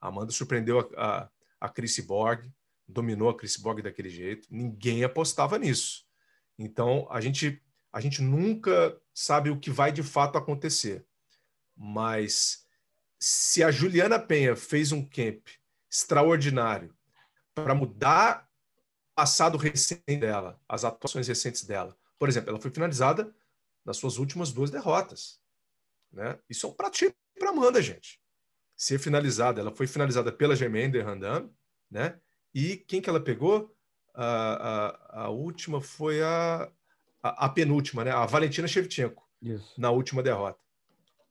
a 0.00 0.08
Amanda 0.08 0.32
surpreendeu 0.32 0.80
a, 0.80 0.86
a, 0.96 1.30
a 1.60 1.68
Chris 1.68 1.98
Borg, 2.00 2.50
dominou 2.86 3.30
a 3.30 3.36
Chris 3.36 3.56
Borg 3.56 3.80
daquele 3.80 4.10
jeito. 4.10 4.48
Ninguém 4.50 5.04
apostava 5.04 5.58
nisso. 5.58 6.04
Então, 6.58 7.06
a 7.10 7.20
gente, 7.20 7.62
a 7.92 8.00
gente 8.00 8.20
nunca 8.20 9.00
sabe 9.14 9.50
o 9.50 9.58
que 9.58 9.70
vai 9.70 9.92
de 9.92 10.02
fato 10.02 10.36
acontecer. 10.36 11.06
Mas 11.76 12.66
se 13.18 13.62
a 13.62 13.70
Juliana 13.70 14.18
Penha 14.18 14.54
fez 14.54 14.92
um 14.92 15.04
camp 15.04 15.46
extraordinário 15.90 16.94
para 17.54 17.74
mudar 17.74 18.48
o 19.12 19.14
passado 19.14 19.56
recente 19.56 20.16
dela, 20.18 20.60
as 20.68 20.84
atuações 20.84 21.28
recentes 21.28 21.64
dela. 21.64 21.96
Por 22.18 22.28
exemplo, 22.28 22.50
ela 22.50 22.60
foi 22.60 22.70
finalizada 22.70 23.34
nas 23.84 23.96
suas 23.96 24.18
últimas 24.18 24.52
duas 24.52 24.70
derrotas. 24.70 25.40
Né? 26.12 26.38
Isso 26.48 26.66
é 26.66 26.68
um 26.70 26.72
prato 26.72 26.96
cheio 26.96 27.14
para 27.38 27.50
Amanda, 27.50 27.82
gente. 27.82 28.20
Ser 28.76 28.98
finalizada, 28.98 29.60
ela 29.60 29.74
foi 29.74 29.86
finalizada 29.86 30.32
pela 30.32 30.56
Germaine 30.56 30.98
Randam, 31.00 31.50
né? 31.90 32.18
E 32.52 32.76
quem 32.76 33.00
que 33.00 33.08
ela 33.08 33.20
pegou? 33.20 33.74
A, 34.14 34.24
a, 35.14 35.24
a 35.24 35.28
última 35.28 35.80
foi 35.80 36.22
a, 36.22 36.70
a, 37.22 37.46
a, 37.46 37.48
penúltima, 37.48 38.04
né? 38.04 38.10
A 38.10 38.26
Valentina 38.26 38.66
Shevchenko, 38.66 39.28
Isso. 39.42 39.80
na 39.80 39.90
última 39.90 40.22
derrota. 40.22 40.58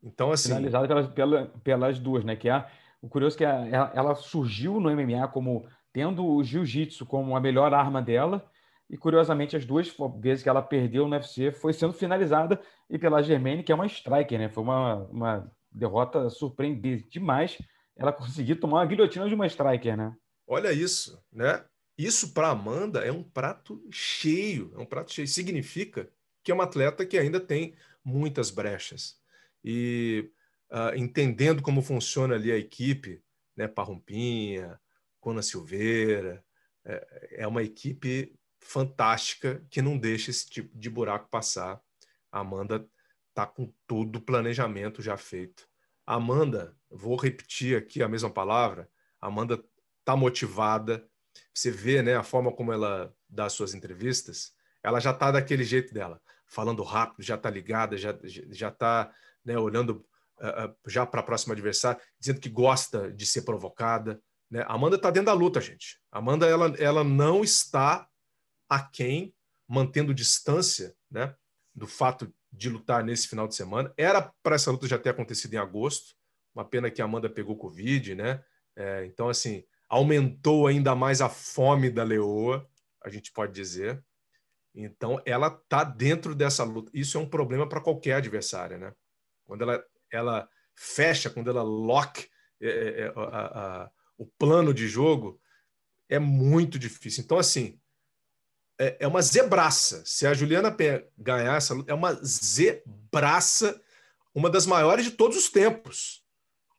Então, 0.01 0.31
assim. 0.31 0.49
Finalizada 0.49 0.87
pelas, 0.87 1.07
pela, 1.07 1.47
pelas 1.63 1.99
duas, 1.99 2.23
né? 2.23 2.35
Que 2.35 2.49
é, 2.49 2.65
o 3.01 3.07
curioso 3.07 3.35
é 3.35 3.37
que 3.37 3.43
ela, 3.45 3.91
ela 3.93 4.15
surgiu 4.15 4.79
no 4.79 4.89
MMA 4.89 5.27
como 5.29 5.65
tendo 5.93 6.25
o 6.25 6.43
jiu-jitsu 6.43 7.05
como 7.05 7.35
a 7.35 7.39
melhor 7.39 7.73
arma 7.73 8.01
dela, 8.01 8.49
e 8.89 8.97
curiosamente, 8.97 9.55
as 9.55 9.65
duas 9.65 9.93
vezes 10.19 10.43
que 10.43 10.49
ela 10.49 10.61
perdeu 10.61 11.07
no 11.07 11.15
UFC 11.15 11.51
foi 11.51 11.73
sendo 11.73 11.93
finalizada 11.93 12.61
e 12.89 12.99
pela 12.99 13.21
Germaine, 13.21 13.63
que 13.63 13.71
é 13.71 13.75
uma 13.75 13.87
striker, 13.87 14.37
né? 14.37 14.49
Foi 14.49 14.63
uma, 14.63 14.95
uma 15.05 15.51
derrota 15.71 16.29
surpreendente 16.29 17.09
demais 17.09 17.57
ela 17.95 18.11
conseguir 18.13 18.55
tomar 18.55 18.79
uma 18.79 18.85
guilhotina 18.85 19.27
de 19.27 19.35
uma 19.35 19.47
striker, 19.47 19.97
né? 19.97 20.15
Olha 20.45 20.71
isso, 20.71 21.21
né? 21.31 21.63
Isso 21.97 22.33
para 22.33 22.49
Amanda 22.49 22.99
é 22.99 23.11
um 23.11 23.23
prato 23.23 23.83
cheio, 23.91 24.73
é 24.75 24.79
um 24.79 24.85
prato 24.85 25.13
cheio. 25.13 25.27
Significa 25.27 26.09
que 26.43 26.51
é 26.51 26.53
uma 26.53 26.65
atleta 26.65 27.05
que 27.05 27.17
ainda 27.17 27.39
tem 27.39 27.75
muitas 28.03 28.49
brechas. 28.49 29.17
E 29.63 30.29
uh, 30.71 30.95
entendendo 30.95 31.61
como 31.61 31.81
funciona 31.81 32.35
ali 32.35 32.51
a 32.51 32.57
equipe, 32.57 33.23
né? 33.55 33.67
Parrumpinha, 33.67 34.79
Cona 35.19 35.41
Silveira, 35.41 36.43
é, 36.83 37.43
é 37.43 37.47
uma 37.47 37.63
equipe 37.63 38.35
fantástica 38.63 39.63
que 39.69 39.81
não 39.81 39.97
deixa 39.97 40.31
esse 40.31 40.49
tipo 40.49 40.77
de 40.77 40.89
buraco 40.89 41.29
passar. 41.29 41.79
A 42.31 42.39
Amanda 42.39 42.87
tá 43.33 43.45
com 43.45 43.71
todo 43.87 44.17
o 44.17 44.21
planejamento 44.21 45.01
já 45.01 45.17
feito. 45.17 45.67
A 46.05 46.15
Amanda, 46.15 46.75
vou 46.89 47.15
repetir 47.15 47.77
aqui 47.77 48.03
a 48.03 48.09
mesma 48.09 48.29
palavra, 48.29 48.89
Amanda 49.21 49.63
está 49.99 50.15
motivada. 50.15 51.07
Você 51.53 51.71
vê 51.71 52.01
né, 52.01 52.15
a 52.15 52.23
forma 52.23 52.51
como 52.51 52.73
ela 52.73 53.13
dá 53.27 53.49
suas 53.49 53.73
entrevistas, 53.73 54.53
ela 54.83 54.99
já 54.99 55.11
está 55.11 55.31
daquele 55.31 55.63
jeito 55.63 55.93
dela, 55.93 56.21
falando 56.45 56.83
rápido, 56.83 57.23
já 57.23 57.35
está 57.35 57.49
ligada, 57.49 57.97
já 57.97 58.13
já 58.51 58.67
está 58.67 59.11
né, 59.45 59.57
olhando 59.57 60.05
uh, 60.39 60.75
já 60.87 61.05
para 61.05 61.21
a 61.21 61.23
próxima 61.23 61.53
adversária, 61.53 62.01
dizendo 62.19 62.41
que 62.41 62.49
gosta 62.49 63.11
de 63.11 63.25
ser 63.25 63.43
provocada. 63.43 64.21
Né? 64.51 64.61
A 64.67 64.73
Amanda 64.73 64.97
está 64.97 65.09
dentro 65.09 65.27
da 65.27 65.33
luta, 65.33 65.61
gente. 65.61 65.99
Amanda 66.11 66.45
ela, 66.45 66.75
ela 66.77 67.03
não 67.03 67.43
está 67.43 68.07
aquém, 68.75 69.33
mantendo 69.67 70.13
distância 70.13 70.95
né, 71.09 71.35
do 71.73 71.87
fato 71.87 72.33
de 72.51 72.69
lutar 72.69 73.03
nesse 73.03 73.27
final 73.27 73.47
de 73.47 73.55
semana. 73.55 73.93
Era 73.97 74.21
para 74.41 74.55
essa 74.55 74.71
luta 74.71 74.87
já 74.87 74.97
ter 74.97 75.09
acontecido 75.09 75.53
em 75.53 75.57
agosto, 75.57 76.15
uma 76.53 76.63
pena 76.63 76.91
que 76.91 77.01
a 77.01 77.05
Amanda 77.05 77.29
pegou 77.29 77.57
Covid, 77.57 78.13
né? 78.15 78.43
É, 78.75 79.05
então, 79.05 79.27
assim, 79.29 79.63
aumentou 79.89 80.67
ainda 80.67 80.95
mais 80.95 81.21
a 81.21 81.29
fome 81.29 81.89
da 81.89 82.03
leoa, 82.03 82.67
a 83.03 83.09
gente 83.09 83.31
pode 83.31 83.53
dizer. 83.53 84.03
Então, 84.75 85.21
ela 85.25 85.49
tá 85.49 85.83
dentro 85.83 86.33
dessa 86.33 86.63
luta. 86.63 86.91
Isso 86.93 87.17
é 87.17 87.21
um 87.21 87.29
problema 87.29 87.67
para 87.67 87.81
qualquer 87.81 88.13
adversária, 88.13 88.77
né? 88.77 88.93
Quando 89.45 89.63
ela, 89.63 89.83
ela 90.11 90.49
fecha, 90.75 91.29
quando 91.29 91.49
ela 91.49 91.63
lock 91.63 92.27
é, 92.61 92.67
é, 92.67 93.01
é, 93.01 93.13
a, 93.15 93.83
a, 93.83 93.91
o 94.17 94.25
plano 94.25 94.73
de 94.73 94.87
jogo, 94.87 95.39
é 96.09 96.17
muito 96.17 96.79
difícil. 96.79 97.23
Então, 97.23 97.37
assim, 97.37 97.79
é, 98.79 98.97
é 99.01 99.07
uma 99.07 99.21
zebraça. 99.21 100.03
Se 100.05 100.25
a 100.25 100.33
Juliana 100.33 100.75
ganhar 101.17 101.55
essa 101.55 101.73
luta, 101.73 101.91
é 101.91 101.95
uma 101.95 102.13
zebraça, 102.23 103.81
uma 104.33 104.49
das 104.49 104.65
maiores 104.65 105.05
de 105.05 105.11
todos 105.11 105.37
os 105.37 105.49
tempos. 105.49 106.23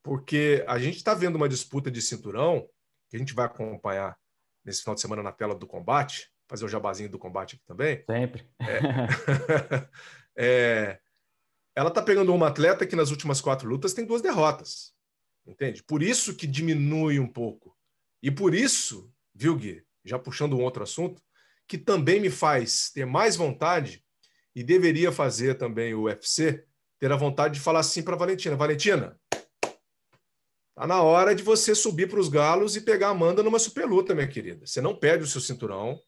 Porque 0.02 0.64
a 0.68 0.78
gente 0.78 0.96
está 0.96 1.14
vendo 1.14 1.36
uma 1.36 1.48
disputa 1.48 1.90
de 1.90 2.02
cinturão, 2.02 2.68
que 3.08 3.16
a 3.16 3.18
gente 3.18 3.34
vai 3.34 3.46
acompanhar 3.46 4.18
nesse 4.64 4.82
final 4.82 4.94
de 4.94 5.00
semana 5.00 5.22
na 5.22 5.32
tela 5.32 5.54
do 5.54 5.66
combate, 5.66 6.30
fazer 6.48 6.64
o 6.64 6.68
jabazinho 6.68 7.08
do 7.08 7.18
combate 7.18 7.56
aqui 7.56 7.64
também. 7.64 8.04
Sempre. 8.06 8.48
É, 8.60 9.88
é, 10.36 11.00
ela 11.74 11.88
está 11.88 12.02
pegando 12.02 12.34
uma 12.34 12.48
atleta 12.48 12.86
que 12.86 12.96
nas 12.96 13.10
últimas 13.10 13.40
quatro 13.40 13.68
lutas 13.68 13.94
tem 13.94 14.04
duas 14.04 14.22
derrotas. 14.22 14.92
Entende? 15.46 15.82
Por 15.82 16.02
isso 16.02 16.34
que 16.34 16.46
diminui 16.46 17.18
um 17.18 17.26
pouco. 17.26 17.76
E 18.22 18.30
por 18.30 18.54
isso, 18.54 19.12
viu, 19.34 19.56
Gui, 19.56 19.84
já 20.04 20.18
puxando 20.18 20.56
um 20.56 20.62
outro 20.62 20.82
assunto, 20.82 21.22
que 21.66 21.78
também 21.78 22.20
me 22.20 22.30
faz 22.30 22.90
ter 22.90 23.06
mais 23.06 23.36
vontade 23.36 24.04
e 24.54 24.62
deveria 24.62 25.10
fazer 25.10 25.54
também 25.54 25.94
o 25.94 26.02
UFC 26.02 26.64
ter 26.98 27.10
a 27.10 27.16
vontade 27.16 27.54
de 27.54 27.60
falar 27.60 27.80
assim 27.80 28.02
para 28.02 28.16
Valentina: 28.16 28.56
Valentina, 28.56 29.18
tá 30.74 30.86
na 30.86 31.02
hora 31.02 31.34
de 31.34 31.42
você 31.42 31.74
subir 31.74 32.08
para 32.08 32.20
os 32.20 32.28
galos 32.28 32.76
e 32.76 32.80
pegar 32.80 33.08
a 33.08 33.10
Amanda 33.10 33.42
numa 33.42 33.58
superluta, 33.58 34.14
minha 34.14 34.28
querida. 34.28 34.66
Você 34.66 34.80
não 34.80 34.96
perde 34.96 35.24
o 35.24 35.26
seu 35.26 35.40
cinturão, 35.40 35.98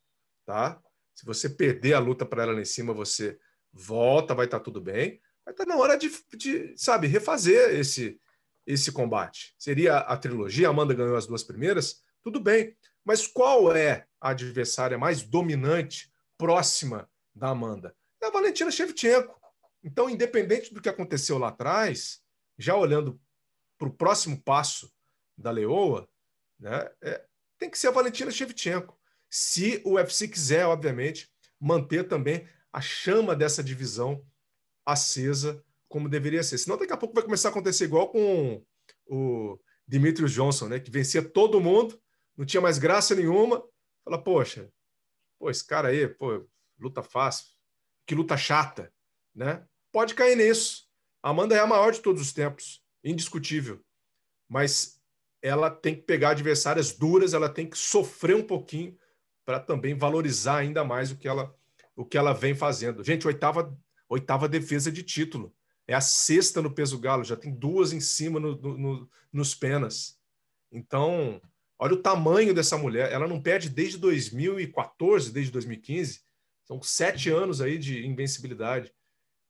tá? 0.45 0.81
Se 1.15 1.24
você 1.24 1.49
perder 1.49 1.95
a 1.95 1.99
luta 1.99 2.27
para 2.27 2.43
ela 2.43 2.53
lá 2.53 2.61
em 2.61 2.65
cima, 2.65 2.93
você 2.93 3.39
volta, 3.73 4.35
vai 4.35 4.45
estar 4.47 4.59
tá 4.59 4.65
tudo 4.65 4.81
bem. 4.81 5.20
Vai 5.45 5.55
estar 5.55 5.65
tá 5.65 5.74
na 5.74 5.81
hora 5.81 5.97
de, 5.97 6.11
de, 6.37 6.74
sabe, 6.77 7.07
refazer 7.07 7.74
esse 7.74 8.20
esse 8.66 8.91
combate. 8.91 9.55
Seria 9.57 9.99
a 9.99 10.16
trilogia, 10.16 10.66
a 10.66 10.70
Amanda 10.70 10.93
ganhou 10.93 11.16
as 11.16 11.27
duas 11.27 11.45
primeiras, 11.45 12.03
tudo 12.20 12.41
bem. 12.41 12.77
Mas 13.07 13.24
qual 13.24 13.74
é 13.74 14.05
a 14.20 14.31
adversária 14.31 14.99
mais 14.99 15.23
dominante, 15.23 16.12
próxima 16.37 17.09
da 17.33 17.51
Amanda? 17.51 17.95
É 18.20 18.27
a 18.27 18.31
Valentina 18.31 18.69
Shevchenko. 18.69 19.41
Então, 19.85 20.11
independente 20.11 20.74
do 20.74 20.83
que 20.83 20.89
aconteceu 20.89 21.39
lá 21.39 21.49
atrás, 21.49 22.20
já 22.59 22.74
olhando 22.74 23.20
para 23.78 23.87
o 23.87 23.93
próximo 23.93 24.43
passo 24.43 24.93
da 25.39 25.53
Leoa, 25.53 26.09
né, 26.59 26.91
é, 27.01 27.24
tem 27.57 27.70
que 27.70 27.78
ser 27.78 27.89
a 27.89 27.93
Valentina 27.93 28.33
Shevchenko. 28.33 28.99
Se 29.31 29.81
o 29.85 29.93
UFC 29.93 30.27
quiser, 30.27 30.66
obviamente, 30.66 31.31
manter 31.61 32.09
também 32.09 32.49
a 32.73 32.81
chama 32.81 33.37
dessa 33.37 33.62
divisão 33.62 34.27
acesa 34.85 35.65
como 35.89 36.09
deveria 36.09 36.43
ser. 36.43 36.59
Senão, 36.59 36.77
daqui 36.77 36.93
a 36.93 36.97
pouco 36.97 37.15
vai 37.15 37.23
começar 37.23 37.49
a 37.49 37.53
acontecer 37.53 37.85
igual 37.85 38.09
com 38.09 38.65
o 39.07 39.61
Dimitrios 39.87 40.33
Johnson, 40.33 40.66
né, 40.66 40.81
que 40.81 40.91
vencia 40.91 41.23
todo 41.23 41.61
mundo, 41.61 42.01
não 42.36 42.44
tinha 42.44 42.60
mais 42.60 42.78
graça 42.78 43.14
nenhuma. 43.14 43.64
Fala, 44.04 44.22
poxa, 44.22 44.70
pô, 45.38 45.50
esse 45.50 45.66
cara 45.66 45.88
aí, 45.88 46.06
pô, 46.06 46.46
luta 46.78 47.02
fácil, 47.02 47.46
que 48.06 48.14
luta 48.14 48.36
chata, 48.36 48.92
né? 49.34 49.66
Pode 49.90 50.14
cair 50.14 50.36
nisso. 50.36 50.86
A 51.22 51.30
Amanda 51.30 51.56
é 51.56 51.58
a 51.58 51.66
maior 51.66 51.92
de 51.92 52.00
todos 52.00 52.20
os 52.20 52.32
tempos, 52.32 52.82
indiscutível. 53.02 53.84
Mas 54.48 55.00
ela 55.42 55.70
tem 55.70 55.94
que 55.94 56.02
pegar 56.02 56.30
adversárias 56.30 56.92
duras, 56.92 57.34
ela 57.34 57.48
tem 57.48 57.68
que 57.68 57.78
sofrer 57.78 58.36
um 58.36 58.46
pouquinho 58.46 58.96
para 59.44 59.60
também 59.60 59.94
valorizar 59.94 60.58
ainda 60.58 60.84
mais 60.84 61.10
o 61.10 61.16
que 61.16 61.28
ela 61.28 61.54
o 61.94 62.04
que 62.04 62.18
ela 62.18 62.34
vem 62.34 62.54
fazendo. 62.54 63.02
Gente, 63.02 63.26
oitava 63.26 63.74
oitava 64.08 64.48
defesa 64.48 64.92
de 64.92 65.02
título. 65.02 65.54
É 65.86 65.94
a 65.94 66.00
sexta 66.00 66.60
no 66.60 66.74
peso 66.74 66.98
galo, 66.98 67.24
já 67.24 67.36
tem 67.36 67.54
duas 67.54 67.92
em 67.92 68.00
cima 68.00 68.40
no, 68.40 68.56
no, 68.56 69.10
nos 69.32 69.54
penas. 69.54 70.18
Então, 70.70 71.40
Olha 71.78 71.94
o 71.94 72.03
tamanho 72.03 72.55
dessa 72.55 72.78
mulher. 72.78 73.12
Ela 73.12 73.28
não 73.28 73.40
perde 73.40 73.69
desde 73.69 73.98
2014, 73.98 75.32
desde 75.32 75.53
2015. 75.53 76.20
São 76.65 76.82
sete 76.82 77.31
anos 77.31 77.61
aí 77.61 77.78
de 77.78 78.07
invencibilidade. 78.07 78.93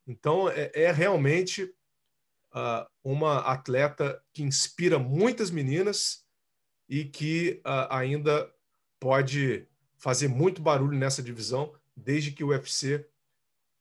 Então, 0.06 0.48
é, 0.48 0.70
é 0.74 0.92
realmente 0.92 1.64
uh, 2.52 2.86
uma 3.02 3.38
atleta 3.40 4.22
que 4.32 4.42
inspira 4.42 4.98
muitas 4.98 5.50
meninas 5.50 6.24
e 6.88 7.04
que 7.04 7.60
uh, 7.64 7.86
ainda 7.90 8.52
pode 9.00 9.66
fazer 9.96 10.28
muito 10.28 10.60
barulho 10.60 10.96
nessa 10.96 11.22
divisão, 11.22 11.74
desde 11.96 12.30
que 12.30 12.44
o 12.44 12.48
UFC 12.48 13.08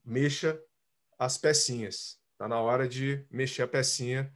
mexa 0.04 0.60
as 1.18 1.38
pecinhas. 1.38 2.20
Está 2.34 2.48
na 2.48 2.60
hora 2.60 2.88
de 2.88 3.26
mexer 3.30 3.64
a 3.64 3.68
pecinha 3.68 4.34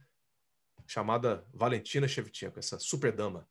chamada 0.86 1.46
Valentina 1.52 2.08
Shevchenko, 2.08 2.58
essa 2.58 2.78
super 2.78 3.12
dama. 3.12 3.48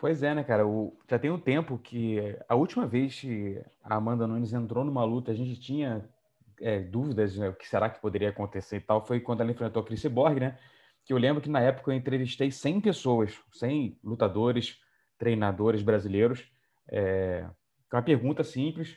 Pois 0.00 0.22
é, 0.22 0.34
né, 0.34 0.42
cara? 0.42 0.66
O, 0.66 0.98
já 1.06 1.18
tem 1.18 1.30
um 1.30 1.38
tempo 1.38 1.76
que 1.76 2.18
a 2.48 2.54
última 2.54 2.86
vez 2.86 3.20
que 3.20 3.62
a 3.84 3.96
Amanda 3.96 4.26
Nunes 4.26 4.50
entrou 4.54 4.82
numa 4.82 5.04
luta, 5.04 5.30
a 5.30 5.34
gente 5.34 5.60
tinha 5.60 6.08
é, 6.58 6.80
dúvidas 6.80 7.36
né, 7.36 7.50
o 7.50 7.54
que 7.54 7.68
será 7.68 7.90
que 7.90 8.00
poderia 8.00 8.30
acontecer 8.30 8.78
e 8.78 8.80
tal, 8.80 9.04
foi 9.04 9.20
quando 9.20 9.42
ela 9.42 9.50
enfrentou 9.50 9.82
a 9.82 9.84
Chris 9.84 10.02
Borg, 10.06 10.40
né? 10.40 10.58
Que 11.04 11.12
eu 11.12 11.18
lembro 11.18 11.42
que 11.42 11.50
na 11.50 11.60
época 11.60 11.90
eu 11.90 11.94
entrevistei 11.94 12.50
100 12.50 12.80
pessoas, 12.80 13.38
100 13.52 13.98
lutadores, 14.02 14.78
treinadores 15.18 15.82
brasileiros, 15.82 16.50
é, 16.88 17.46
com 17.90 17.98
uma 17.98 18.02
pergunta 18.02 18.42
simples: 18.42 18.96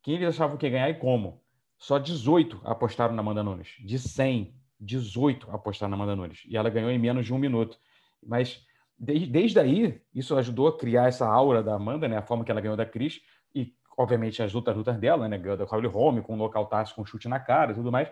quem 0.00 0.14
eles 0.14 0.28
achavam 0.28 0.56
que 0.56 0.66
ia 0.66 0.70
ganhar 0.70 0.90
e 0.90 0.94
como? 0.94 1.42
Só 1.76 1.98
18 1.98 2.60
apostaram 2.64 3.14
na 3.14 3.20
Amanda 3.20 3.42
Nunes. 3.42 3.74
De 3.80 3.98
100, 3.98 4.54
18 4.78 5.50
apostaram 5.50 5.90
na 5.90 5.96
Amanda 5.96 6.14
Nunes. 6.14 6.44
E 6.46 6.56
ela 6.56 6.70
ganhou 6.70 6.90
em 6.90 6.98
menos 7.00 7.26
de 7.26 7.34
um 7.34 7.38
minuto. 7.38 7.78
Mas 8.22 8.65
desde, 8.98 9.26
desde 9.26 9.58
aí, 9.58 10.00
isso 10.14 10.36
ajudou 10.36 10.68
a 10.68 10.78
criar 10.78 11.08
essa 11.08 11.26
aura 11.26 11.62
da 11.62 11.74
Amanda, 11.74 12.08
né? 12.08 12.16
A 12.16 12.22
forma 12.22 12.44
que 12.44 12.50
ela 12.50 12.60
ganhou 12.60 12.76
da 12.76 12.86
Cris 12.86 13.20
e, 13.54 13.74
obviamente, 13.96 14.42
as 14.42 14.52
lutas, 14.52 14.76
lutas 14.76 14.98
dela, 14.98 15.28
né? 15.28 15.38
Ganhou 15.38 15.56
da 15.56 15.64
Holly 15.64 15.88
Holm 15.88 16.20
com 16.22 16.34
um 16.34 16.36
nocautaço, 16.36 16.94
com 16.94 17.02
um 17.02 17.06
chute 17.06 17.28
na 17.28 17.40
cara 17.40 17.72
e 17.72 17.74
tudo 17.74 17.92
mais. 17.92 18.10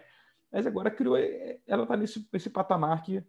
Mas 0.53 0.67
agora 0.67 0.91
criou, 0.91 1.17
ela 1.67 1.87
tá 1.87 1.97
nesse, 1.97 2.29
nesse 2.33 2.49
patamar 2.49 3.03
que 3.03 3.25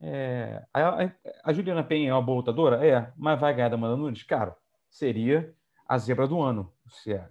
é, 0.00 0.64
a, 0.74 1.12
a, 1.44 1.52
Juliana 1.52 1.84
Penha 1.84 2.10
é 2.10 2.12
uma 2.12 2.22
boa 2.22 2.38
lutadora? 2.38 2.84
É, 2.84 3.12
mas 3.16 3.38
vai 3.38 3.54
ganhar 3.54 3.68
da 3.68 3.76
Amanda 3.76 3.96
Nunes? 3.96 4.24
Cara, 4.24 4.56
seria 4.90 5.54
a 5.86 5.96
zebra 5.96 6.26
do 6.26 6.40
ano. 6.40 6.72
É, 7.06 7.24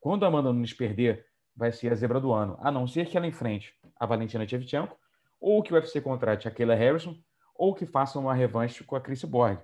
quando 0.00 0.24
a 0.24 0.28
Amanda 0.28 0.52
Nunes 0.52 0.72
perder, 0.72 1.24
vai 1.54 1.70
ser 1.70 1.92
a 1.92 1.94
zebra 1.94 2.20
do 2.20 2.32
ano. 2.32 2.58
A 2.60 2.72
não 2.72 2.86
ser 2.86 3.06
que 3.06 3.16
ela 3.16 3.26
enfrente 3.26 3.74
a 3.98 4.04
Valentina 4.06 4.46
Shevchenko 4.46 4.96
ou 5.40 5.62
que 5.62 5.72
o 5.72 5.76
UFC 5.76 6.00
contrate 6.00 6.48
a 6.48 6.50
Kayla 6.50 6.74
Harrison 6.74 7.16
ou 7.58 7.74
que 7.74 7.86
façam 7.86 8.22
uma 8.22 8.34
revanche 8.34 8.84
com 8.84 8.96
a 8.96 9.00
Chris 9.00 9.24
Borg. 9.24 9.58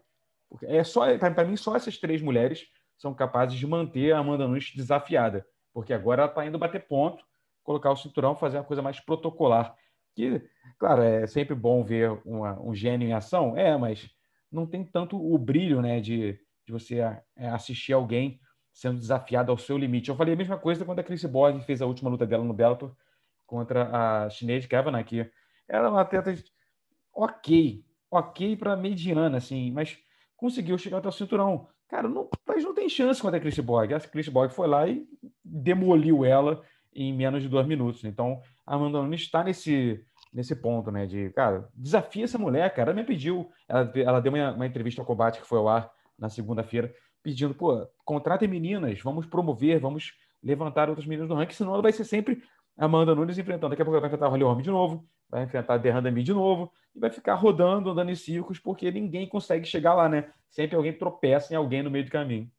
Porque 0.48 0.66
é 0.66 0.84
só 0.84 1.06
para 1.18 1.44
mim 1.44 1.56
só 1.56 1.76
essas 1.76 1.96
três 1.98 2.20
mulheres 2.20 2.66
são 2.98 3.14
capazes 3.14 3.58
de 3.58 3.66
manter 3.66 4.12
a 4.12 4.18
Amanda 4.18 4.46
Nunes 4.46 4.72
desafiada, 4.74 5.46
porque 5.72 5.92
agora 5.92 6.22
ela 6.22 6.30
está 6.30 6.46
indo 6.46 6.58
bater 6.58 6.86
ponto, 6.86 7.24
colocar 7.64 7.90
o 7.90 7.96
cinturão, 7.96 8.36
fazer 8.36 8.58
uma 8.58 8.64
coisa 8.64 8.82
mais 8.82 9.00
protocolar. 9.00 9.74
Que, 10.14 10.42
claro, 10.78 11.02
é 11.02 11.26
sempre 11.26 11.54
bom 11.54 11.82
ver 11.82 12.10
uma, 12.24 12.60
um 12.60 12.74
gênio 12.74 13.08
em 13.08 13.12
ação, 13.12 13.56
é, 13.56 13.76
mas 13.76 14.10
não 14.50 14.66
tem 14.66 14.84
tanto 14.84 15.16
o 15.16 15.38
brilho, 15.38 15.80
né, 15.80 16.00
de, 16.00 16.38
de 16.66 16.72
você 16.72 16.98
é, 16.98 17.48
assistir 17.48 17.94
alguém 17.94 18.38
sendo 18.72 18.98
desafiado 18.98 19.50
ao 19.50 19.58
seu 19.58 19.76
limite. 19.76 20.10
Eu 20.10 20.16
falei 20.16 20.34
a 20.34 20.36
mesma 20.36 20.58
coisa 20.58 20.84
quando 20.84 20.98
a 20.98 21.02
Chris 21.02 21.24
Borg 21.24 21.60
fez 21.62 21.82
a 21.82 21.86
última 21.86 22.10
luta 22.10 22.26
dela 22.26 22.44
no 22.44 22.54
Bellator 22.54 22.94
contra 23.46 24.24
a 24.24 24.30
chinesa 24.30 24.68
Kavanagh, 24.68 25.04
que 25.04 25.30
era 25.68 25.90
uma 25.90 26.00
atleta 26.02 26.34
ok, 27.14 27.84
ok 28.10 28.56
para 28.56 28.76
mediana, 28.76 29.38
assim, 29.38 29.70
mas 29.70 29.98
conseguiu 30.36 30.76
chegar 30.78 30.98
até 30.98 31.08
o 31.08 31.12
cinturão. 31.12 31.68
Cara, 31.88 32.08
não, 32.08 32.28
mas 32.46 32.64
não 32.64 32.74
tem 32.74 32.88
chance 32.88 33.20
contra 33.20 33.36
a 33.36 33.40
Chris 33.40 33.58
Borg. 33.58 33.92
A 33.92 34.00
Chris 34.00 34.28
Borg 34.28 34.50
foi 34.50 34.66
lá 34.66 34.88
e 34.88 35.06
demoliu 35.44 36.24
ela 36.24 36.62
em 36.94 37.12
menos 37.12 37.42
de 37.42 37.48
dois 37.48 37.66
minutos. 37.66 38.04
Então, 38.04 38.40
a 38.66 38.74
Amanda 38.74 39.02
Nunes 39.02 39.20
está 39.20 39.44
nesse, 39.44 40.02
nesse 40.32 40.56
ponto, 40.56 40.90
né? 40.90 41.06
De, 41.06 41.30
cara, 41.30 41.68
desafia 41.74 42.24
essa 42.24 42.38
mulher, 42.38 42.72
cara. 42.74 42.90
Ela 42.90 43.00
me 43.00 43.06
pediu, 43.06 43.50
ela, 43.68 43.92
ela 43.94 44.20
deu 44.20 44.32
uma, 44.32 44.52
uma 44.52 44.66
entrevista 44.66 45.02
ao 45.02 45.06
combate 45.06 45.40
que 45.40 45.46
foi 45.46 45.58
ao 45.58 45.68
ar 45.68 45.90
na 46.18 46.28
segunda-feira, 46.28 46.92
pedindo, 47.22 47.54
pô, 47.54 47.86
contratem 48.04 48.48
meninas, 48.48 49.00
vamos 49.00 49.26
promover, 49.26 49.80
vamos 49.80 50.12
levantar 50.42 50.88
outras 50.88 51.06
meninas 51.06 51.28
no 51.28 51.36
ranking, 51.36 51.54
senão 51.54 51.72
ela 51.72 51.82
vai 51.82 51.92
ser 51.92 52.04
sempre 52.04 52.42
Amanda 52.76 53.14
Nunes 53.14 53.38
enfrentando. 53.38 53.70
Daqui 53.70 53.82
a 53.82 53.84
pouco 53.84 53.96
ela 53.96 54.00
vai 54.00 54.08
enfrentar 54.08 54.26
a 54.26 54.28
Holly 54.28 54.44
Holm 54.44 54.60
de 54.60 54.70
novo, 54.70 55.06
vai 55.32 55.44
enfrentar 55.44 55.78
Derrandami 55.78 56.22
de 56.22 56.34
novo, 56.34 56.70
e 56.94 57.00
vai 57.00 57.10
ficar 57.10 57.34
rodando, 57.34 57.90
andando 57.90 58.10
em 58.10 58.14
círculos, 58.14 58.58
porque 58.58 58.90
ninguém 58.92 59.26
consegue 59.26 59.66
chegar 59.66 59.94
lá, 59.94 60.08
né? 60.08 60.30
Sempre 60.50 60.76
alguém 60.76 60.92
tropeça 60.92 61.54
em 61.54 61.56
alguém 61.56 61.82
no 61.82 61.90
meio 61.90 62.04
do 62.04 62.10
caminho. 62.10 62.50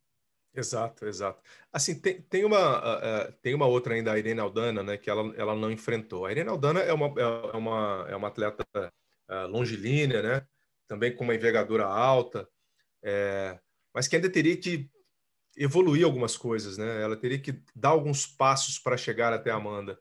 Exato, 0.55 1.05
exato. 1.05 1.41
Assim, 1.71 1.99
tem, 1.99 2.21
tem, 2.23 2.43
uma, 2.43 2.79
uh, 2.79 3.31
tem 3.41 3.53
uma 3.53 3.67
outra 3.67 3.93
ainda, 3.93 4.11
a 4.11 4.17
Irene 4.17 4.39
Aldana, 4.39 4.83
né, 4.83 4.97
que 4.97 5.09
ela, 5.09 5.33
ela 5.35 5.55
não 5.55 5.71
enfrentou. 5.71 6.25
A 6.25 6.31
Irene 6.31 6.49
Aldana 6.49 6.79
é 6.79 6.93
uma, 6.93 7.07
é 7.19 7.57
uma, 7.57 8.05
é 8.09 8.15
uma 8.15 8.27
atleta 8.27 8.63
uh, 8.75 9.47
longilínea, 9.47 10.21
né? 10.21 10.47
Também 10.87 11.15
com 11.15 11.23
uma 11.23 11.35
envergadura 11.35 11.85
alta, 11.85 12.47
é, 13.03 13.59
mas 13.93 14.07
que 14.07 14.15
ainda 14.15 14.29
teria 14.29 14.57
que 14.57 14.89
evoluir 15.57 16.05
algumas 16.05 16.35
coisas, 16.37 16.77
né? 16.77 17.01
Ela 17.01 17.15
teria 17.15 17.39
que 17.39 17.61
dar 17.75 17.89
alguns 17.89 18.25
passos 18.25 18.79
para 18.79 18.97
chegar 18.97 19.33
até 19.33 19.49
a 19.51 19.55
Amanda. 19.55 19.99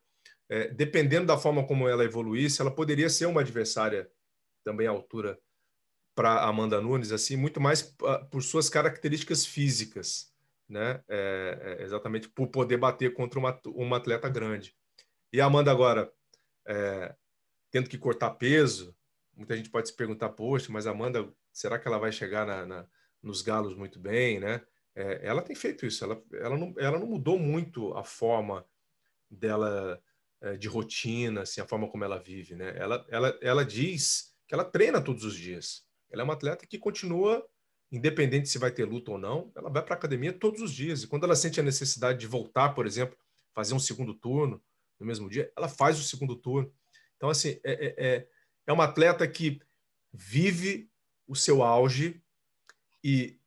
É, 0.53 0.69
dependendo 0.69 1.25
da 1.25 1.39
forma 1.39 1.67
como 1.67 1.89
ela 1.89 2.05
evoluísse, 2.05 2.61
ela 2.61 2.71
poderia 2.71 3.09
ser 3.09 3.25
uma 3.25 3.41
adversária 3.41 4.13
também 4.63 4.87
à 4.87 4.91
altura 4.91 5.41
para 6.15 6.45
Amanda 6.45 6.79
Nunes, 6.79 7.11
assim, 7.11 7.37
muito 7.37 7.59
mais 7.59 7.97
por 8.31 8.43
suas 8.43 8.69
características 8.69 9.47
físicas, 9.47 10.31
né? 10.69 11.03
É, 11.09 11.79
é, 11.81 11.83
exatamente 11.83 12.29
por 12.29 12.49
poder 12.49 12.77
bater 12.77 13.15
contra 13.15 13.39
uma, 13.39 13.59
uma 13.69 13.97
atleta 13.97 14.29
grande. 14.29 14.77
E 15.33 15.41
a 15.41 15.47
Amanda 15.47 15.71
agora, 15.71 16.13
é, 16.67 17.15
tendo 17.71 17.89
que 17.89 17.97
cortar 17.97 18.33
peso, 18.33 18.95
muita 19.35 19.57
gente 19.57 19.71
pode 19.71 19.89
se 19.89 19.97
perguntar, 19.97 20.29
poxa, 20.29 20.71
mas 20.71 20.87
Amanda, 20.87 21.33
será 21.51 21.79
que 21.79 21.89
ela 21.89 21.99
vai 21.99 22.13
chegar 22.13 22.47
na, 22.47 22.67
na 22.67 22.87
nos 23.23 23.41
galos 23.41 23.75
muito 23.75 23.99
bem, 23.99 24.39
né? 24.39 24.61
É, 24.95 25.21
ela 25.23 25.41
tem 25.41 25.57
feito 25.57 25.87
isso, 25.87 26.05
ela, 26.05 26.23
ela, 26.35 26.59
não, 26.59 26.75
ela 26.77 26.99
não 26.99 27.07
mudou 27.07 27.39
muito 27.39 27.95
a 27.95 28.05
forma 28.05 28.67
dela 29.31 29.99
de 30.59 30.69
rotina, 30.69 31.43
assim, 31.43 31.61
a 31.61 31.67
forma 31.67 31.89
como 31.89 32.05
ela 32.05 32.19
vive, 32.19 32.55
né? 32.55 32.75
Ela, 32.77 33.07
ela, 33.09 33.39
ela 33.41 33.65
diz 33.65 34.35
que 34.47 34.55
ela 34.55 34.65
treina 34.65 35.01
todos 35.01 35.25
os 35.25 35.37
dias. 35.37 35.85
Ela 36.11 36.23
é 36.23 36.25
uma 36.25 36.35
atleta 36.35 36.67
que 36.67 36.79
continua, 36.79 37.47
independente 37.91 38.49
se 38.49 38.59
vai 38.59 38.71
ter 38.71 38.85
luta 38.85 39.13
ou 39.13 39.19
não, 39.19 39.53
ela 39.55 39.71
vai 39.71 39.83
para 39.83 39.95
a 39.95 39.99
academia 39.99 40.33
todos 40.33 40.61
os 40.61 40.73
dias. 40.73 41.03
E 41.03 41.07
quando 41.07 41.25
ela 41.25 41.37
sente 41.37 41.61
a 41.61 41.63
necessidade 41.63 42.19
de 42.19 42.27
voltar, 42.27 42.71
por 42.71 42.87
exemplo, 42.87 43.17
fazer 43.55 43.75
um 43.75 43.79
segundo 43.79 44.15
turno 44.15 44.63
no 44.99 45.07
mesmo 45.07 45.29
dia, 45.29 45.53
ela 45.57 45.69
faz 45.69 45.99
o 45.99 46.03
segundo 46.03 46.37
turno. 46.37 46.73
Então, 47.17 47.31
assim, 47.31 47.61
é, 47.65 47.73
é, 47.73 47.95
é, 48.07 48.29
é 48.67 48.73
uma 48.73 48.85
atleta 48.85 49.27
que 49.29 49.61
vive 50.13 50.91
o 51.27 51.35
seu 51.35 51.63
auge 51.63 52.23
e 53.03 53.39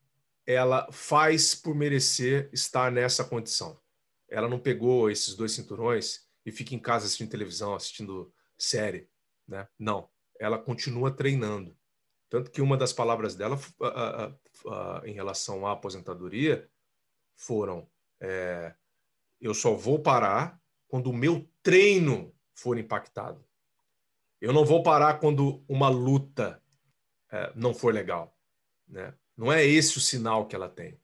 ela 0.45 0.91
faz 0.91 1.55
por 1.55 1.75
merecer 1.75 2.49
estar 2.53 2.91
nessa 2.91 3.23
condição. 3.23 3.79
Ela 4.29 4.47
não 4.47 4.59
pegou 4.59 5.09
esses 5.09 5.35
dois 5.35 5.51
cinturões 5.51 6.24
e 6.45 6.51
fica 6.51 6.75
em 6.75 6.79
casa 6.79 7.05
assistindo 7.05 7.29
televisão, 7.29 7.73
assistindo 7.73 8.33
série, 8.57 9.09
né? 9.47 9.67
Não, 9.77 10.09
ela 10.39 10.57
continua 10.57 11.11
treinando. 11.11 11.75
Tanto 12.29 12.51
que 12.51 12.61
uma 12.61 12.77
das 12.77 12.93
palavras 12.93 13.35
dela 13.35 13.55
uh, 13.55 13.85
uh, 13.85 14.69
uh, 14.69 15.05
em 15.05 15.13
relação 15.13 15.65
à 15.65 15.71
aposentadoria 15.71 16.69
foram: 17.35 17.89
é, 18.19 18.73
eu 19.39 19.53
só 19.53 19.73
vou 19.73 19.99
parar 19.99 20.61
quando 20.87 21.09
o 21.09 21.13
meu 21.13 21.47
treino 21.61 22.33
for 22.53 22.77
impactado. 22.77 23.43
Eu 24.39 24.53
não 24.53 24.65
vou 24.65 24.83
parar 24.83 25.19
quando 25.19 25.63
uma 25.67 25.89
luta 25.89 26.61
é, 27.31 27.51
não 27.55 27.73
for 27.73 27.93
legal, 27.93 28.37
né? 28.87 29.13
Não 29.35 29.51
é 29.51 29.65
esse 29.65 29.97
o 29.97 30.01
sinal 30.01 30.47
que 30.47 30.55
ela 30.55 30.69
tem. 30.69 30.99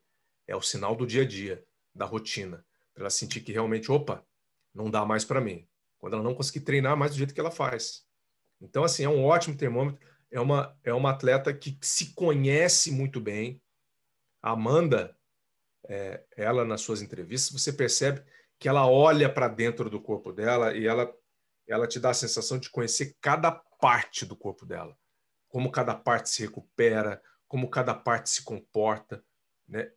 É 0.48 0.56
o 0.56 0.62
sinal 0.62 0.96
do 0.96 1.06
dia 1.06 1.24
a 1.24 1.28
dia, 1.28 1.66
da 1.94 2.06
rotina. 2.06 2.66
Para 2.94 3.04
ela 3.04 3.10
sentir 3.10 3.42
que 3.42 3.52
realmente, 3.52 3.92
opa, 3.92 4.26
não 4.74 4.90
dá 4.90 5.06
mais 5.06 5.26
para 5.26 5.42
mim. 5.42 5.68
Quando 6.00 6.14
ela 6.14 6.24
não 6.24 6.36
conseguir 6.36 6.62
treinar 6.62 6.98
mais 6.98 7.12
do 7.12 7.18
jeito 7.18 7.34
que 7.34 7.40
ela 7.40 7.52
faz. 7.52 8.06
Então, 8.60 8.84
assim, 8.84 9.04
é 9.04 9.10
um 9.10 9.24
ótimo 9.24 9.56
termômetro. 9.56 10.06
É 10.32 10.40
uma, 10.40 10.78
é 10.84 10.94
uma 10.94 11.12
atleta 11.12 11.54
que 11.54 11.78
se 11.82 12.14
conhece 12.14 12.92
muito 12.92 13.20
bem. 13.20 13.62
A 14.42 14.52
Amanda, 14.52 15.16
é, 15.88 16.24
ela 16.36 16.64
nas 16.66 16.82
suas 16.82 17.02
entrevistas, 17.02 17.52
você 17.52 17.74
percebe 17.74 18.24
que 18.58 18.70
ela 18.70 18.88
olha 18.88 19.32
para 19.32 19.48
dentro 19.48 19.90
do 19.90 20.02
corpo 20.02 20.32
dela 20.32 20.76
e 20.76 20.86
ela, 20.88 21.12
ela 21.68 21.88
te 21.88 22.00
dá 22.00 22.12
a 22.12 22.14
sensação 22.14 22.58
de 22.58 22.70
conhecer 22.70 23.18
cada 23.20 23.52
parte 23.52 24.26
do 24.26 24.36
corpo 24.36 24.66
dela. 24.66 24.98
Como 25.50 25.72
cada 25.72 25.96
parte 25.96 26.30
se 26.30 26.44
recupera, 26.44 27.22
como 27.48 27.70
cada 27.70 27.94
parte 27.94 28.30
se 28.30 28.44
comporta, 28.44 29.24
né? 29.68 29.92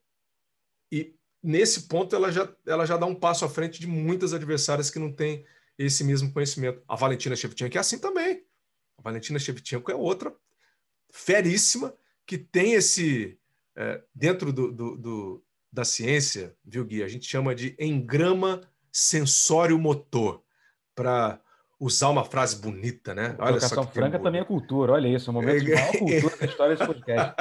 E 0.91 1.15
nesse 1.45 1.83
ponto 1.83 2.17
ela 2.17 2.33
já, 2.33 2.51
ela 2.67 2.87
já 2.87 2.97
dá 2.97 3.07
um 3.07 3.15
passo 3.15 3.45
à 3.45 3.49
frente 3.49 3.79
de 3.79 3.87
muitas 3.87 4.33
adversárias 4.33 4.91
que 4.91 4.99
não 4.99 5.13
têm 5.13 5.45
esse 5.79 6.03
mesmo 6.03 6.33
conhecimento. 6.33 6.83
A 6.89 6.97
Valentina 6.97 7.37
Shevchenko 7.37 7.77
é 7.77 7.81
assim 7.81 7.99
também. 7.99 8.45
A 8.99 9.03
Valentina 9.03 9.39
Shevchenko 9.39 9.91
é 9.91 9.95
outra 9.95 10.35
feríssima 11.13 11.95
que 12.27 12.39
tem 12.39 12.73
esse 12.73 13.39
é, 13.77 14.03
dentro 14.15 14.53
do, 14.53 14.73
do, 14.73 14.97
do, 14.97 15.45
da 15.73 15.85
ciência, 15.85 16.57
viu 16.65 16.85
Gui? 16.85 17.03
A 17.03 17.09
gente 17.09 17.27
chama 17.27 17.55
de 17.55 17.77
engrama 17.79 18.63
sensório 18.91 19.79
motor 19.79 20.43
para 20.95 21.41
usar 21.79 22.09
uma 22.09 22.25
frase 22.25 22.57
bonita, 22.57 23.15
né? 23.15 23.37
Olha 23.39 23.61
só 23.61 23.85
que 23.85 23.93
franca 23.93 24.19
também 24.19 24.41
é 24.41 24.45
cultura, 24.45 24.93
olha 24.93 25.09
isso, 25.09 25.29
é 25.29 25.31
um 25.31 25.35
momento 25.35 25.65
de 25.65 25.75
maior 25.75 25.93
cultura 25.99 26.37
da 26.37 26.47
história 26.47 26.77
desse 26.77 26.87
podcast. 26.87 27.35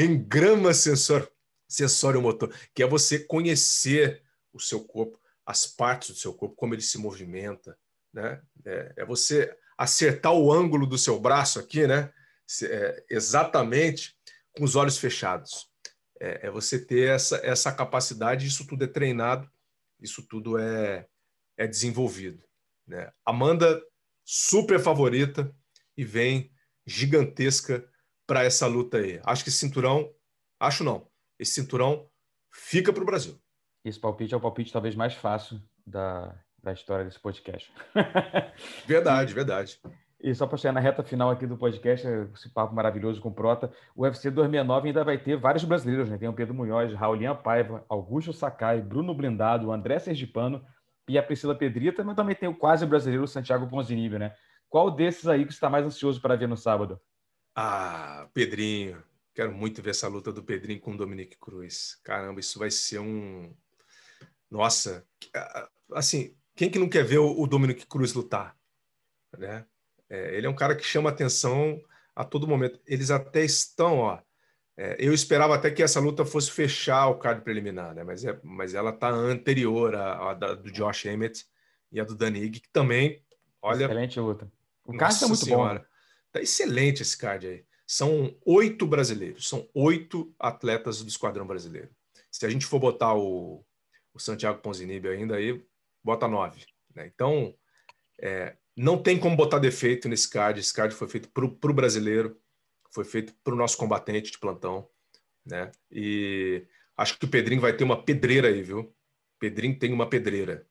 Engrama 0.00 0.74
sensor, 0.74 1.28
sensório 1.74 2.22
motor, 2.22 2.54
que 2.74 2.82
é 2.82 2.86
você 2.86 3.18
conhecer 3.18 4.22
o 4.52 4.60
seu 4.60 4.84
corpo, 4.84 5.18
as 5.44 5.66
partes 5.66 6.10
do 6.10 6.16
seu 6.16 6.32
corpo, 6.32 6.56
como 6.56 6.74
ele 6.74 6.82
se 6.82 6.98
movimenta, 6.98 7.76
né? 8.12 8.40
É, 8.64 8.94
é 8.98 9.04
você 9.04 9.56
acertar 9.76 10.32
o 10.32 10.52
ângulo 10.52 10.86
do 10.86 10.96
seu 10.96 11.18
braço 11.18 11.58
aqui, 11.58 11.86
né? 11.86 12.12
É, 12.62 13.04
exatamente 13.10 14.16
com 14.56 14.64
os 14.64 14.76
olhos 14.76 14.98
fechados. 14.98 15.68
É, 16.20 16.46
é 16.46 16.50
você 16.50 16.78
ter 16.78 17.10
essa, 17.10 17.36
essa 17.38 17.72
capacidade, 17.72 18.46
isso 18.46 18.66
tudo 18.66 18.84
é 18.84 18.86
treinado, 18.86 19.50
isso 20.00 20.22
tudo 20.22 20.58
é, 20.58 21.06
é 21.56 21.66
desenvolvido. 21.66 22.44
Né? 22.86 23.10
Amanda, 23.24 23.82
super 24.24 24.78
favorita 24.78 25.54
e 25.96 26.04
vem 26.04 26.52
gigantesca 26.86 27.86
para 28.26 28.44
essa 28.44 28.66
luta 28.66 28.98
aí. 28.98 29.20
Acho 29.24 29.44
que 29.44 29.50
cinturão, 29.50 30.14
acho 30.60 30.84
não, 30.84 31.08
esse 31.44 31.52
cinturão 31.52 32.08
fica 32.50 32.92
para 32.92 33.02
o 33.02 33.06
Brasil. 33.06 33.38
Esse 33.84 34.00
palpite 34.00 34.34
é 34.34 34.36
o 34.36 34.40
palpite 34.40 34.72
talvez 34.72 34.96
mais 34.96 35.14
fácil 35.14 35.60
da, 35.86 36.34
da 36.62 36.72
história 36.72 37.04
desse 37.04 37.20
podcast. 37.20 37.70
verdade, 38.88 39.32
verdade. 39.34 39.78
E 40.20 40.34
só 40.34 40.46
para 40.46 40.56
chegar 40.56 40.72
na 40.72 40.80
reta 40.80 41.02
final 41.02 41.30
aqui 41.30 41.46
do 41.46 41.56
podcast, 41.56 42.06
esse 42.34 42.48
papo 42.48 42.74
maravilhoso 42.74 43.20
com 43.20 43.28
o 43.28 43.34
Prota, 43.34 43.70
o 43.94 44.02
UFC 44.02 44.30
269 44.30 44.88
ainda 44.88 45.04
vai 45.04 45.18
ter 45.18 45.36
vários 45.36 45.64
brasileiros, 45.64 46.08
né? 46.08 46.16
Tem 46.16 46.28
o 46.28 46.32
Pedro 46.32 46.54
Munhoz, 46.54 46.94
Raulinha 46.94 47.34
Paiva, 47.34 47.84
Augusto 47.90 48.32
Sakai, 48.32 48.80
Bruno 48.80 49.14
Blindado, 49.14 49.70
André 49.70 49.98
Sergipano, 49.98 50.64
e 51.06 51.18
a 51.18 51.22
Priscila 51.22 51.54
Pedrita, 51.54 52.02
mas 52.02 52.16
também 52.16 52.34
tem 52.34 52.48
o 52.48 52.56
quase 52.56 52.86
brasileiro 52.86 53.26
Santiago 53.26 53.68
Ponzinibbio, 53.68 54.18
né? 54.18 54.34
Qual 54.70 54.90
desses 54.90 55.28
aí 55.28 55.44
que 55.44 55.52
você 55.52 55.58
está 55.58 55.68
mais 55.68 55.84
ansioso 55.84 56.18
para 56.22 56.36
ver 56.36 56.48
no 56.48 56.56
sábado? 56.56 56.98
Ah, 57.54 58.26
Pedrinho. 58.32 59.04
Quero 59.34 59.52
muito 59.52 59.82
ver 59.82 59.90
essa 59.90 60.06
luta 60.06 60.32
do 60.32 60.44
Pedrinho 60.44 60.80
com 60.80 60.92
o 60.92 60.96
Dominique 60.96 61.36
Cruz. 61.36 61.98
Caramba, 62.04 62.38
isso 62.38 62.58
vai 62.58 62.70
ser 62.70 63.00
um. 63.00 63.52
Nossa, 64.48 65.04
assim, 65.92 66.36
quem 66.54 66.70
que 66.70 66.78
não 66.78 66.88
quer 66.88 67.04
ver 67.04 67.18
o 67.18 67.46
Dominique 67.46 67.84
Cruz 67.86 68.14
lutar? 68.14 68.56
Né? 69.36 69.66
É, 70.08 70.36
ele 70.36 70.46
é 70.46 70.50
um 70.50 70.54
cara 70.54 70.76
que 70.76 70.84
chama 70.84 71.10
atenção 71.10 71.82
a 72.14 72.24
todo 72.24 72.46
momento. 72.46 72.80
Eles 72.86 73.10
até 73.10 73.44
estão, 73.44 73.98
ó, 73.98 74.20
é, 74.76 74.96
eu 74.98 75.12
esperava 75.12 75.56
até 75.56 75.70
que 75.70 75.82
essa 75.82 75.98
luta 75.98 76.24
fosse 76.24 76.52
fechar 76.52 77.08
o 77.08 77.18
card 77.18 77.42
preliminar, 77.42 77.92
né? 77.94 78.04
mas, 78.04 78.24
é, 78.24 78.38
mas 78.42 78.74
ela 78.74 78.90
está 78.90 79.08
anterior 79.08 79.96
à, 79.96 80.30
à, 80.30 80.34
do 80.34 80.70
Josh 80.70 81.06
Emmett 81.06 81.44
e 81.90 82.00
a 82.00 82.04
do 82.04 82.14
Danig, 82.14 82.60
que 82.60 82.68
também, 82.70 83.20
olha... 83.60 83.84
Excelente 83.84 84.20
luta. 84.20 84.50
O 84.84 84.96
card 84.96 85.14
está 85.14 85.26
muito 85.26 85.44
senhora, 85.44 85.80
bom. 85.80 85.84
Tá 86.30 86.40
excelente 86.40 87.02
esse 87.02 87.16
card 87.16 87.46
aí. 87.46 87.64
São 87.86 88.36
oito 88.44 88.86
brasileiros, 88.86 89.48
são 89.48 89.68
oito 89.74 90.34
atletas 90.38 91.02
do 91.02 91.08
esquadrão 91.08 91.46
brasileiro. 91.46 91.90
Se 92.30 92.46
a 92.46 92.48
gente 92.48 92.66
for 92.66 92.78
botar 92.78 93.14
o, 93.14 93.64
o 94.12 94.18
Santiago 94.18 94.60
Ponzinibbio 94.60 95.10
ainda 95.10 95.36
aí, 95.36 95.64
bota 96.02 96.26
nove. 96.26 96.64
Né? 96.94 97.10
Então, 97.14 97.54
é, 98.20 98.56
não 98.76 99.00
tem 99.00 99.18
como 99.18 99.36
botar 99.36 99.58
defeito 99.58 100.08
nesse 100.08 100.28
card. 100.28 100.58
Esse 100.60 100.72
card 100.72 100.94
foi 100.94 101.08
feito 101.08 101.28
para 101.30 101.44
o 101.44 101.74
brasileiro 101.74 102.40
foi 102.94 103.04
feito 103.04 103.34
para 103.42 103.52
o 103.52 103.56
nosso 103.56 103.76
combatente 103.76 104.30
de 104.30 104.38
plantão, 104.38 104.88
né? 105.44 105.72
E 105.90 106.64
acho 106.96 107.18
que 107.18 107.24
o 107.24 107.28
Pedrinho 107.28 107.60
vai 107.60 107.76
ter 107.76 107.82
uma 107.82 108.02
pedreira 108.02 108.46
aí, 108.48 108.62
viu? 108.62 108.94
Pedrinho 109.38 109.76
tem 109.76 109.92
uma 109.92 110.08
pedreira. 110.08 110.64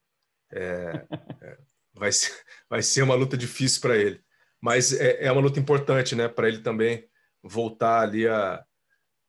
É, 0.50 1.06
é, 1.42 1.58
vai, 1.92 2.10
ser, 2.10 2.32
vai 2.68 2.82
ser 2.82 3.02
uma 3.02 3.14
luta 3.14 3.36
difícil 3.36 3.82
para 3.82 3.98
ele, 3.98 4.23
mas 4.64 4.94
é, 4.94 5.26
é, 5.26 5.30
uma 5.30 5.42
luta 5.42 5.60
importante, 5.60 6.16
né? 6.16 6.26
Para 6.26 6.48
ele 6.48 6.60
também 6.60 7.06
voltar 7.42 8.00
ali 8.00 8.26
a, 8.26 8.64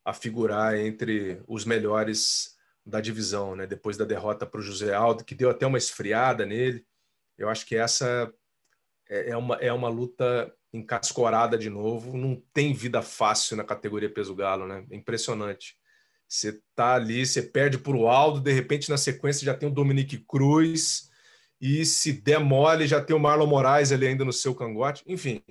a 0.02 0.14
figurar 0.14 0.74
entre 0.78 1.42
os 1.46 1.66
melhores 1.66 2.56
da 2.86 3.02
divisão, 3.02 3.54
né? 3.54 3.66
Depois 3.66 3.98
da 3.98 4.06
derrota 4.06 4.46
para 4.46 4.60
o 4.60 4.62
José 4.62 4.94
Aldo, 4.94 5.26
que 5.26 5.34
deu 5.34 5.50
até 5.50 5.66
uma 5.66 5.76
esfriada 5.76 6.46
nele. 6.46 6.86
Eu 7.36 7.50
acho 7.50 7.66
que 7.66 7.76
essa 7.76 8.32
é, 9.10 9.32
é 9.32 9.36
uma, 9.36 9.56
é 9.56 9.70
uma 9.70 9.90
luta 9.90 10.50
encascorada 10.72 11.58
de 11.58 11.68
novo. 11.68 12.16
Não 12.16 12.42
tem 12.54 12.72
vida 12.72 13.02
fácil 13.02 13.58
na 13.58 13.64
categoria 13.64 14.08
peso 14.08 14.34
galo, 14.34 14.66
né? 14.66 14.86
É 14.90 14.96
impressionante. 14.96 15.76
Você 16.26 16.62
tá 16.74 16.94
ali, 16.94 17.26
você 17.26 17.42
perde 17.42 17.76
para 17.76 17.94
o 17.94 18.08
Aldo, 18.08 18.40
de 18.40 18.52
repente 18.54 18.88
na 18.88 18.96
sequência 18.96 19.44
já 19.44 19.52
tem 19.52 19.68
o 19.68 19.74
Dominique 19.74 20.16
Cruz, 20.16 21.05
e 21.60 21.84
se 21.84 22.12
der 22.12 22.38
mole 22.38 22.86
já 22.86 23.02
tem 23.02 23.16
o 23.16 23.20
Marlon 23.20 23.46
Moraes 23.46 23.92
ali 23.92 24.06
ainda 24.06 24.24
no 24.24 24.32
seu 24.32 24.54
cangote. 24.54 25.02
Enfim, 25.06 25.42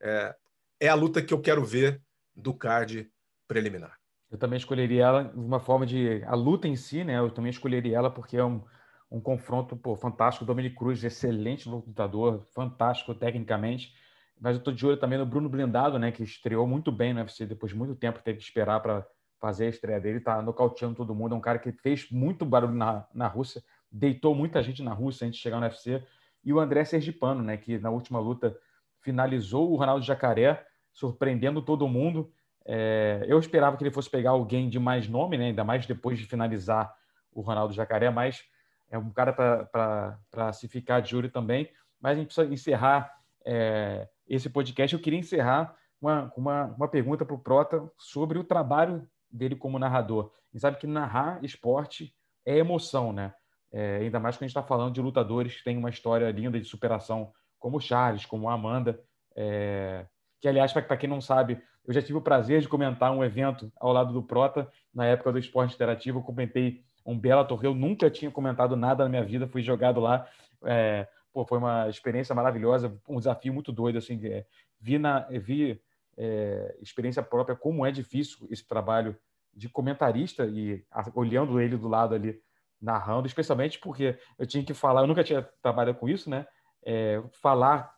é, 0.00 0.34
é 0.80 0.88
a 0.88 0.94
luta 0.94 1.22
que 1.22 1.34
eu 1.34 1.40
quero 1.40 1.64
ver 1.64 2.00
do 2.34 2.54
card 2.54 3.10
preliminar. 3.48 3.98
Eu 4.30 4.38
também 4.38 4.56
escolheria 4.56 5.04
ela 5.04 5.24
de 5.24 5.38
uma 5.38 5.60
forma 5.60 5.86
de. 5.86 6.22
A 6.24 6.34
luta 6.34 6.66
em 6.66 6.76
si, 6.76 7.04
né? 7.04 7.18
Eu 7.18 7.30
também 7.30 7.50
escolheria 7.50 7.96
ela 7.96 8.10
porque 8.10 8.36
é 8.36 8.44
um, 8.44 8.62
um 9.10 9.20
confronto 9.20 9.76
pô, 9.76 9.94
fantástico. 9.96 10.44
Dominic 10.44 10.74
Cruz, 10.74 11.02
excelente 11.04 11.68
lutador, 11.68 12.44
fantástico 12.52 13.14
tecnicamente. 13.14 13.92
Mas 14.40 14.56
eu 14.56 14.58
estou 14.58 14.74
de 14.74 14.84
olho 14.84 14.96
também 14.96 15.18
no 15.18 15.26
Bruno 15.26 15.48
Blindado, 15.48 15.98
né, 15.98 16.10
que 16.10 16.24
estreou 16.24 16.66
muito 16.66 16.90
bem 16.90 17.14
no 17.14 17.20
UFC 17.20 17.46
depois 17.46 17.70
de 17.72 17.78
muito 17.78 17.94
tempo, 17.94 18.20
teve 18.22 18.38
que 18.38 18.44
esperar 18.44 18.80
para 18.80 19.06
fazer 19.40 19.66
a 19.66 19.68
estreia 19.68 20.00
dele, 20.00 20.20
tá 20.20 20.42
nocauteando 20.42 20.96
todo 20.96 21.14
mundo. 21.14 21.34
É 21.34 21.38
um 21.38 21.40
cara 21.40 21.58
que 21.58 21.70
fez 21.70 22.10
muito 22.10 22.44
barulho 22.44 22.74
na, 22.74 23.06
na 23.14 23.28
Rússia, 23.28 23.62
deitou 23.94 24.34
muita 24.34 24.60
gente 24.60 24.82
na 24.82 24.92
Rússia 24.92 25.26
antes 25.26 25.36
de 25.36 25.42
chegar 25.42 25.60
no 25.60 25.66
UFC. 25.66 26.02
E 26.44 26.52
o 26.52 26.58
André 26.58 26.84
Sergipano, 26.84 27.42
né, 27.42 27.56
que 27.56 27.78
na 27.78 27.90
última 27.90 28.18
luta 28.18 28.56
finalizou 29.00 29.70
o 29.70 29.76
Ronaldo 29.76 30.04
Jacaré, 30.04 30.66
surpreendendo 30.92 31.62
todo 31.62 31.86
mundo. 31.86 32.32
É, 32.66 33.24
eu 33.28 33.38
esperava 33.38 33.76
que 33.76 33.84
ele 33.84 33.92
fosse 33.92 34.10
pegar 34.10 34.30
alguém 34.30 34.68
de 34.68 34.80
mais 34.80 35.08
nome, 35.08 35.38
né, 35.38 35.46
ainda 35.46 35.62
mais 35.62 35.86
depois 35.86 36.18
de 36.18 36.26
finalizar 36.26 36.92
o 37.32 37.40
Ronaldo 37.40 37.72
Jacaré, 37.72 38.10
mas 38.10 38.42
é 38.90 38.98
um 38.98 39.10
cara 39.10 39.32
para 39.32 40.52
se 40.52 40.66
ficar 40.66 41.00
de 41.00 41.16
olho 41.16 41.30
também. 41.30 41.70
Mas 42.00 42.12
a 42.12 42.14
gente 42.16 42.26
precisa 42.26 42.52
encerrar 42.52 43.14
é, 43.46 44.08
esse 44.26 44.50
podcast. 44.50 44.94
Eu 44.94 45.00
queria 45.00 45.18
encerrar 45.20 45.76
uma, 46.00 46.32
uma, 46.36 46.64
uma 46.76 46.88
pergunta 46.88 47.24
para 47.24 47.34
o 47.34 47.38
Prota 47.38 47.88
sobre 47.96 48.38
o 48.38 48.44
trabalho 48.44 49.08
dele 49.30 49.54
como 49.54 49.78
narrador. 49.78 50.32
A 50.34 50.56
gente 50.56 50.62
sabe 50.62 50.78
que 50.78 50.86
narrar 50.86 51.42
esporte 51.44 52.14
é 52.44 52.58
emoção, 52.58 53.12
né? 53.12 53.32
É, 53.76 53.96
ainda 53.96 54.20
mais 54.20 54.36
quando 54.36 54.44
a 54.44 54.46
gente 54.46 54.56
está 54.56 54.62
falando 54.62 54.94
de 54.94 55.02
lutadores 55.02 55.56
que 55.56 55.64
têm 55.64 55.76
uma 55.76 55.90
história 55.90 56.30
linda 56.30 56.60
de 56.60 56.64
superação, 56.64 57.32
como 57.58 57.78
o 57.78 57.80
Charles, 57.80 58.24
como 58.24 58.48
a 58.48 58.54
Amanda. 58.54 59.00
É, 59.34 60.06
que, 60.40 60.46
aliás, 60.46 60.72
para 60.72 60.96
quem 60.96 61.10
não 61.10 61.20
sabe, 61.20 61.60
eu 61.84 61.92
já 61.92 62.00
tive 62.00 62.16
o 62.16 62.22
prazer 62.22 62.60
de 62.60 62.68
comentar 62.68 63.10
um 63.10 63.24
evento 63.24 63.72
ao 63.80 63.92
lado 63.92 64.12
do 64.12 64.22
Prota, 64.22 64.70
na 64.94 65.06
época 65.06 65.32
do 65.32 65.40
esporte 65.40 65.74
interativo. 65.74 66.20
Eu 66.20 66.22
comentei 66.22 66.84
um 67.04 67.18
Bellator, 67.18 67.64
eu 67.64 67.74
nunca 67.74 68.08
tinha 68.08 68.30
comentado 68.30 68.76
nada 68.76 69.02
na 69.02 69.10
minha 69.10 69.24
vida, 69.24 69.48
fui 69.48 69.60
jogado 69.60 69.98
lá. 69.98 70.24
É, 70.64 71.08
pô, 71.32 71.44
foi 71.44 71.58
uma 71.58 71.88
experiência 71.88 72.32
maravilhosa, 72.32 72.96
um 73.08 73.18
desafio 73.18 73.52
muito 73.52 73.72
doido. 73.72 73.98
Assim, 73.98 74.24
é, 74.24 74.46
vi, 74.80 74.98
na, 74.98 75.20
vi 75.30 75.82
é, 76.16 76.76
experiência 76.80 77.24
própria 77.24 77.56
como 77.56 77.84
é 77.84 77.90
difícil 77.90 78.46
esse 78.52 78.64
trabalho 78.64 79.16
de 79.52 79.68
comentarista 79.68 80.46
e 80.46 80.84
olhando 81.12 81.60
ele 81.60 81.76
do 81.76 81.88
lado 81.88 82.14
ali 82.14 82.40
narrando, 82.84 83.26
especialmente 83.26 83.78
porque 83.78 84.18
eu 84.38 84.46
tinha 84.46 84.62
que 84.62 84.74
falar, 84.74 85.00
eu 85.00 85.06
nunca 85.06 85.24
tinha 85.24 85.42
trabalhado 85.62 85.98
com 85.98 86.08
isso, 86.08 86.28
né? 86.28 86.46
É, 86.84 87.22
falar, 87.40 87.90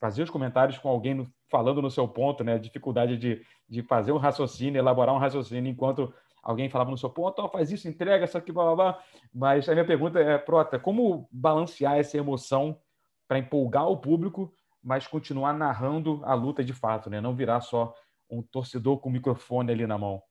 fazer 0.00 0.22
os 0.22 0.30
comentários 0.30 0.78
com 0.78 0.88
alguém 0.88 1.14
no, 1.14 1.30
falando 1.50 1.82
no 1.82 1.90
seu 1.90 2.08
ponto, 2.08 2.42
né? 2.42 2.54
A 2.54 2.58
dificuldade 2.58 3.18
de, 3.18 3.44
de 3.68 3.82
fazer 3.82 4.12
um 4.12 4.16
raciocínio, 4.16 4.78
elaborar 4.78 5.14
um 5.14 5.18
raciocínio 5.18 5.70
enquanto 5.70 6.12
alguém 6.42 6.68
falava 6.68 6.90
no 6.90 6.98
seu 6.98 7.10
ponto, 7.10 7.40
oh, 7.40 7.48
faz 7.48 7.70
isso, 7.70 7.86
entrega 7.86 8.24
isso 8.24 8.36
aqui, 8.36 8.50
blá, 8.50 8.64
blá, 8.64 8.74
blá. 8.74 9.04
Mas 9.32 9.68
a 9.68 9.72
minha 9.72 9.86
pergunta 9.86 10.18
é, 10.18 10.38
Prota, 10.38 10.78
como 10.78 11.28
balancear 11.30 11.98
essa 11.98 12.16
emoção 12.16 12.80
para 13.28 13.38
empolgar 13.38 13.86
o 13.86 13.98
público, 13.98 14.52
mas 14.82 15.06
continuar 15.06 15.52
narrando 15.52 16.20
a 16.24 16.34
luta 16.34 16.64
de 16.64 16.72
fato, 16.72 17.08
né? 17.08 17.20
Não 17.20 17.36
virar 17.36 17.60
só 17.60 17.94
um 18.28 18.42
torcedor 18.42 18.98
com 18.98 19.10
o 19.10 19.12
microfone 19.12 19.70
ali 19.70 19.86
na 19.86 19.98
mão. 19.98 20.22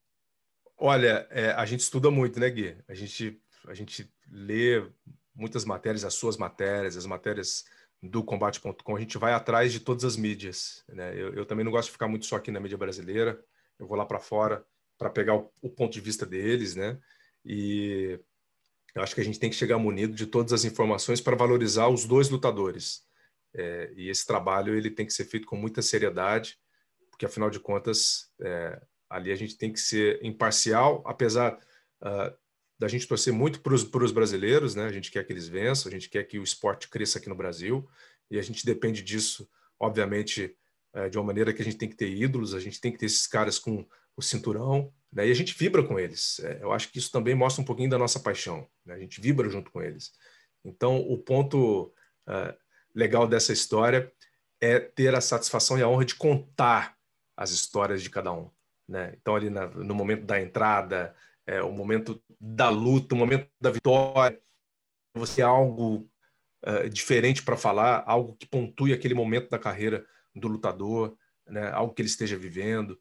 Olha, 0.78 1.28
é, 1.30 1.52
a 1.52 1.64
gente 1.64 1.82
estuda 1.82 2.10
muito, 2.10 2.40
né, 2.40 2.50
Gui? 2.50 2.76
A 2.90 2.96
gente, 2.96 3.40
a 3.68 3.74
gente 3.74 4.12
lê 4.30 4.84
muitas 5.36 5.66
matérias, 5.66 6.04
as 6.04 6.14
suas 6.14 6.38
matérias, 6.38 6.98
as 6.98 7.06
matérias 7.06 7.66
do 8.02 8.24
combate.com, 8.24 8.96
a 8.96 9.00
gente 9.00 9.18
vai 9.18 9.34
atrás 9.34 9.72
de 9.72 9.80
todas 9.80 10.04
as 10.04 10.16
mídias. 10.16 10.84
Né? 10.90 11.14
Eu, 11.14 11.34
eu, 11.34 11.46
também 11.46 11.64
não 11.64 11.72
gosto 11.72 11.88
de 11.88 11.94
ficar 11.94 12.08
muito 12.08 12.26
só 12.26 12.38
aqui 12.38 12.52
na 12.52 12.60
mídia 12.60 12.78
brasileira, 12.78 13.44
eu 13.78 13.88
vou 13.88 13.98
lá 13.98 14.06
para 14.06 14.20
fora, 14.20 14.66
para 14.98 15.10
pegar 15.10 15.36
o, 15.36 15.52
o, 15.62 15.70
ponto 15.70 15.94
de 15.94 16.02
vista 16.02 16.26
deles, 16.26 16.76
né? 16.76 17.00
E 17.44 18.20
eu 18.94 19.02
acho 19.02 19.16
que 19.16 19.22
a 19.22 19.24
gente 19.24 19.40
tem 19.40 19.50
que 19.50 19.56
chegar 19.56 19.78
munido 19.78 20.14
de 20.14 20.28
todas 20.28 20.54
as 20.54 20.64
informações 20.64 21.20
para 21.20 21.36
valorizar 21.36 21.88
os 21.88 22.06
dois 22.06 22.30
lutadores. 22.30 23.04
É, 23.54 23.92
e 23.96 24.10
esse 24.10 24.26
trabalho 24.26 24.76
ele 24.76 24.92
tem 24.92 25.06
que 25.06 25.14
ser 25.14 25.26
feito 25.26 25.48
com 25.48 25.56
muita 25.56 25.82
seriedade, 25.82 26.60
porque 27.10 27.26
afinal 27.26 27.50
de 27.50 27.60
contas 27.60 28.30
é, 28.40 28.82
ali 29.10 29.32
a 29.32 29.36
gente 29.36 29.58
tem 29.58 29.74
que 29.74 29.80
ser 29.80 30.24
imparcial, 30.24 31.04
apesar 31.06 31.60
uh, 32.02 32.36
da 32.82 32.88
gente 32.88 33.08
torcer 33.08 33.32
muito 33.32 33.62
para 33.62 33.76
os 33.76 34.12
brasileiros, 34.12 34.74
né? 34.74 34.86
A 34.86 34.92
gente 34.92 35.12
quer 35.12 35.24
que 35.24 35.32
eles 35.32 35.48
vençam, 35.48 35.88
a 35.88 35.94
gente 35.94 36.10
quer 36.10 36.24
que 36.24 36.40
o 36.40 36.44
esporte 36.44 36.90
cresça 36.90 37.20
aqui 37.20 37.30
no 37.30 37.36
Brasil 37.36 37.88
e 38.28 38.40
a 38.40 38.42
gente 38.42 38.66
depende 38.66 39.04
disso, 39.04 39.48
obviamente, 39.80 40.58
é, 40.92 41.08
de 41.08 41.16
uma 41.16 41.26
maneira 41.26 41.54
que 41.54 41.62
a 41.62 41.64
gente 41.64 41.78
tem 41.78 41.88
que 41.88 41.96
ter 41.96 42.10
ídolos, 42.12 42.56
a 42.56 42.60
gente 42.60 42.82
tem 42.82 42.92
que 42.92 42.98
ter 42.98 43.06
esses 43.06 43.28
caras 43.28 43.60
com 43.60 43.86
o 44.18 44.22
cinturão, 44.24 44.92
né? 45.14 45.28
e 45.28 45.32
a 45.32 45.34
gente 45.36 45.56
vibra 45.56 45.84
com 45.84 46.00
eles. 46.00 46.40
É, 46.40 46.58
eu 46.60 46.72
acho 46.72 46.92
que 46.92 46.98
isso 46.98 47.12
também 47.12 47.36
mostra 47.36 47.62
um 47.62 47.66
pouquinho 47.66 47.88
da 47.88 48.00
nossa 48.00 48.20
paixão, 48.20 48.68
né? 48.84 48.96
a 48.96 49.00
gente 49.00 49.22
vibra 49.22 49.48
junto 49.48 49.70
com 49.70 49.80
eles. 49.80 50.12
Então, 50.66 50.98
o 50.98 51.20
ponto 51.20 51.94
uh, 52.28 52.58
legal 52.96 53.28
dessa 53.28 53.54
história 53.54 54.12
é 54.60 54.80
ter 54.80 55.14
a 55.14 55.22
satisfação 55.22 55.78
e 55.78 55.84
a 55.84 55.88
honra 55.88 56.06
de 56.06 56.16
contar 56.16 56.98
as 57.38 57.52
histórias 57.52 58.02
de 58.02 58.10
cada 58.10 58.34
um. 58.34 58.50
Né? 58.90 59.14
Então, 59.22 59.36
ali 59.36 59.52
na, 59.52 59.68
no 59.68 59.94
momento 59.94 60.26
da 60.26 60.42
entrada, 60.42 61.16
é, 61.52 61.62
o 61.62 61.72
momento 61.74 62.24
da 62.40 62.70
luta, 62.70 63.14
o 63.14 63.18
momento 63.18 63.46
da 63.60 63.70
vitória, 63.70 64.42
você 65.14 65.42
algo 65.42 66.10
uh, 66.66 66.90
diferente 66.90 67.44
para 67.44 67.58
falar, 67.58 68.06
algo 68.08 68.38
que 68.38 68.48
pontue 68.48 68.94
aquele 68.94 69.14
momento 69.14 69.50
da 69.50 69.60
carreira 69.60 70.06
do 70.34 70.48
lutador, 70.48 71.18
né? 71.46 71.70
algo 71.72 71.94
que 71.94 72.02
ele 72.02 72.08
esteja 72.08 72.38
vivendo. 72.38 72.98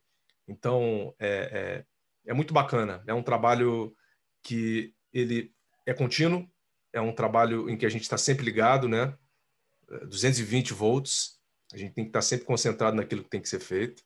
Então, 0.49 1.15
é, 1.21 1.85
é, 2.27 2.31
é 2.31 2.35
muito 2.35 2.53
bacana. 2.53 3.05
É 3.07 3.15
um 3.15 3.23
trabalho 3.23 3.95
que 4.43 4.93
ele 5.13 5.55
é 5.87 5.95
contínuo, 5.95 6.45
é 6.93 7.01
um 7.01 7.15
trabalho 7.15 7.71
em 7.71 7.77
que 7.77 7.87
a 7.87 7.89
gente 7.89 8.03
está 8.03 8.19
sempre 8.19 8.45
ligado, 8.45 8.89
né? 8.89 9.17
220 10.09 10.75
volts, 10.75 11.41
a 11.73 11.77
gente 11.77 11.95
tem 11.95 12.05
que 12.05 12.11
estar 12.11 12.19
tá 12.19 12.23
sempre 12.23 12.47
concentrado 12.47 12.97
naquilo 12.97 13.23
que 13.23 13.31
tem 13.31 13.41
que 13.41 13.49
ser 13.49 13.61
feito, 13.61 14.03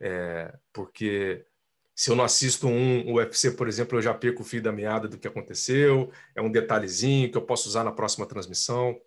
é, 0.00 0.56
porque 0.72 1.46
se 1.94 2.10
eu 2.10 2.16
não 2.16 2.24
assisto 2.24 2.66
um 2.66 3.14
UFC, 3.14 3.52
por 3.52 3.68
exemplo, 3.68 3.96
eu 3.96 4.02
já 4.02 4.12
perco 4.12 4.42
o 4.42 4.44
fio 4.44 4.60
da 4.60 4.72
meada 4.72 5.06
do 5.06 5.16
que 5.16 5.28
aconteceu, 5.28 6.10
é 6.34 6.42
um 6.42 6.50
detalhezinho 6.50 7.30
que 7.30 7.38
eu 7.38 7.42
posso 7.42 7.68
usar 7.68 7.84
na 7.84 7.92
próxima 7.92 8.26
transmissão. 8.26 9.00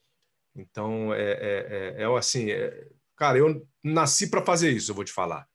Então, 0.56 1.14
é, 1.14 1.32
é, 1.32 1.96
é, 1.98 2.04
é 2.04 2.18
assim, 2.18 2.50
é, 2.50 2.88
cara, 3.16 3.38
eu 3.38 3.68
nasci 3.84 4.30
para 4.30 4.42
fazer 4.42 4.72
isso, 4.72 4.92
eu 4.92 4.96
vou 4.96 5.04
te 5.04 5.12
falar. 5.12 5.46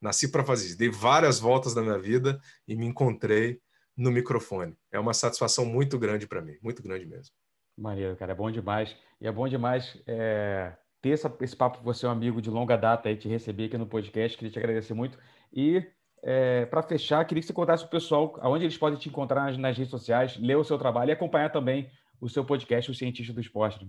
Nasci 0.00 0.30
para 0.30 0.44
fazer 0.44 0.66
isso. 0.66 0.78
Dei 0.78 0.90
várias 0.90 1.40
voltas 1.40 1.74
na 1.74 1.82
minha 1.82 1.98
vida 1.98 2.40
e 2.68 2.76
me 2.76 2.86
encontrei 2.86 3.60
no 3.96 4.12
microfone. 4.12 4.76
É 4.92 5.00
uma 5.00 5.14
satisfação 5.14 5.64
muito 5.64 5.98
grande 5.98 6.26
para 6.26 6.40
mim, 6.40 6.56
muito 6.62 6.82
grande 6.82 7.06
mesmo. 7.06 7.34
Maneiro, 7.76 8.16
cara, 8.16 8.32
é 8.32 8.34
bom 8.34 8.50
demais. 8.50 8.94
E 9.20 9.26
é 9.26 9.32
bom 9.32 9.48
demais 9.48 10.00
é, 10.06 10.76
ter 11.00 11.10
essa, 11.10 11.34
esse 11.40 11.56
papo 11.56 11.78
com 11.78 11.84
você, 11.84 12.06
um 12.06 12.10
amigo 12.10 12.40
de 12.40 12.50
longa 12.50 12.76
data, 12.76 13.08
aí, 13.08 13.16
te 13.16 13.28
receber 13.28 13.66
aqui 13.66 13.78
no 13.78 13.86
podcast. 13.86 14.36
Queria 14.36 14.52
te 14.52 14.58
agradecer 14.58 14.94
muito. 14.94 15.18
E 15.52 15.82
é, 16.28 16.66
para 16.66 16.82
fechar, 16.82 17.24
queria 17.24 17.40
que 17.40 17.46
você 17.46 17.52
contasse 17.52 17.84
para 17.84 17.88
o 17.88 18.00
pessoal 18.00 18.36
aonde 18.40 18.64
eles 18.64 18.76
podem 18.76 18.98
te 18.98 19.08
encontrar 19.08 19.44
nas, 19.44 19.56
nas, 19.56 19.78
redes 19.78 19.92
sociais, 19.92 20.36
ler 20.36 20.56
o 20.56 20.64
seu 20.64 20.76
trabalho 20.76 21.10
e 21.10 21.12
acompanhar 21.12 21.50
também 21.50 21.88
o 22.20 22.28
seu 22.28 22.44
podcast, 22.44 22.90
O 22.90 22.94
Cientista 22.94 23.32
do 23.32 23.40
Esporte. 23.40 23.88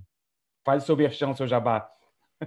Faz 0.63 0.83
o 0.83 0.85
seu 0.85 0.95
verchão, 0.95 1.33
seu 1.33 1.47
jabá. 1.47 1.89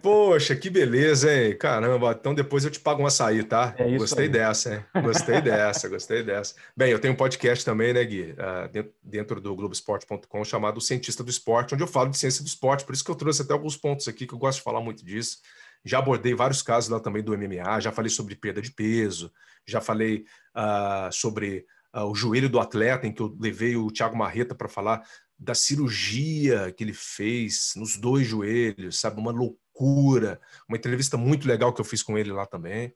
Poxa, 0.00 0.54
que 0.54 0.70
beleza, 0.70 1.34
hein? 1.34 1.58
Caramba, 1.58 2.12
então 2.12 2.32
depois 2.32 2.64
eu 2.64 2.70
te 2.70 2.78
pago 2.78 3.02
um 3.02 3.06
açaí, 3.06 3.42
tá? 3.42 3.74
É 3.76 3.96
gostei 3.96 4.26
aí. 4.26 4.30
dessa, 4.30 4.74
hein? 4.76 5.02
Gostei 5.02 5.40
dessa, 5.42 5.88
gostei 5.88 6.22
dessa. 6.22 6.54
Bem, 6.76 6.92
eu 6.92 7.00
tenho 7.00 7.12
um 7.12 7.16
podcast 7.16 7.64
também, 7.64 7.92
né, 7.92 8.04
Gui? 8.04 8.30
Uh, 8.30 8.92
dentro 9.02 9.40
do 9.40 9.56
Globoesporte.com, 9.56 10.44
chamado 10.44 10.80
Cientista 10.80 11.24
do 11.24 11.30
Esporte, 11.30 11.74
onde 11.74 11.82
eu 11.82 11.88
falo 11.88 12.10
de 12.10 12.16
ciência 12.16 12.44
do 12.44 12.46
esporte, 12.46 12.84
por 12.84 12.94
isso 12.94 13.04
que 13.04 13.10
eu 13.10 13.16
trouxe 13.16 13.42
até 13.42 13.52
alguns 13.52 13.76
pontos 13.76 14.06
aqui 14.06 14.24
que 14.28 14.34
eu 14.34 14.38
gosto 14.38 14.58
de 14.58 14.62
falar 14.62 14.80
muito 14.80 15.04
disso. 15.04 15.38
Já 15.84 15.98
abordei 15.98 16.34
vários 16.34 16.62
casos 16.62 16.90
lá 16.90 17.00
também 17.00 17.22
do 17.22 17.36
MMA, 17.36 17.80
já 17.80 17.90
falei 17.90 18.10
sobre 18.10 18.34
perda 18.34 18.60
de 18.60 18.70
peso, 18.70 19.32
já 19.66 19.80
falei 19.80 20.24
uh, 20.54 21.12
sobre 21.12 21.64
uh, 21.94 22.04
o 22.04 22.14
joelho 22.14 22.48
do 22.48 22.60
atleta, 22.60 23.06
em 23.06 23.12
que 23.12 23.22
eu 23.22 23.36
levei 23.40 23.76
o 23.76 23.90
Thiago 23.90 24.16
Marreta 24.16 24.54
para 24.54 24.68
falar 24.68 25.02
da 25.38 25.54
cirurgia 25.54 26.70
que 26.72 26.84
ele 26.84 26.92
fez 26.92 27.72
nos 27.76 27.96
dois 27.96 28.26
joelhos, 28.26 29.00
sabe? 29.00 29.18
Uma 29.18 29.32
loucura. 29.32 30.38
Uma 30.68 30.76
entrevista 30.76 31.16
muito 31.16 31.48
legal 31.48 31.72
que 31.72 31.80
eu 31.80 31.84
fiz 31.84 32.02
com 32.02 32.18
ele 32.18 32.30
lá 32.30 32.44
também. 32.44 32.92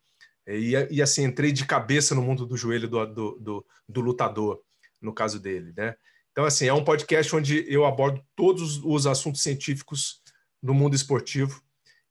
E, 0.46 0.72
e 0.90 1.00
assim, 1.00 1.24
entrei 1.24 1.52
de 1.52 1.64
cabeça 1.64 2.14
no 2.14 2.20
mundo 2.20 2.44
do 2.44 2.54
joelho 2.54 2.86
do, 2.86 3.06
do, 3.06 3.38
do, 3.40 3.66
do 3.88 4.00
lutador, 4.02 4.60
no 5.00 5.14
caso 5.14 5.40
dele, 5.40 5.72
né? 5.74 5.94
Então, 6.32 6.44
assim, 6.44 6.66
é 6.66 6.74
um 6.74 6.84
podcast 6.84 7.34
onde 7.34 7.64
eu 7.72 7.86
abordo 7.86 8.20
todos 8.36 8.78
os 8.84 9.06
assuntos 9.06 9.40
científicos 9.40 10.20
do 10.62 10.74
mundo 10.74 10.94
esportivo 10.94 11.63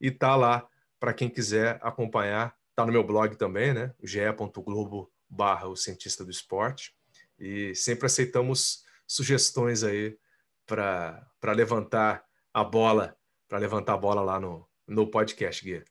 e 0.04 0.12
tá 0.12 0.36
lá 0.36 0.68
para 1.00 1.14
quem 1.14 1.30
quiser 1.30 1.80
acompanhar. 1.82 2.54
Tá 2.76 2.86
no 2.86 2.92
meu 2.92 3.06
blog 3.06 3.38
também, 3.38 3.74
né? 3.74 3.94
ge.globo 4.04 5.10
barra 5.30 5.70
o 5.70 5.78
cientista 5.78 6.26
do 6.26 6.30
esporte. 6.30 6.94
E 7.40 7.74
sempre 7.74 8.08
aceitamos 8.08 8.84
sugestões 9.08 9.82
aí 9.82 10.18
para 10.66 11.26
levantar 11.56 12.26
a 12.54 12.66
bola, 12.66 13.16
para 13.48 13.60
levantar 13.60 13.94
a 13.94 13.98
bola 13.98 14.22
lá 14.22 14.40
no, 14.42 14.68
no 14.86 15.10
podcast, 15.10 15.64
Gui. 15.64 15.86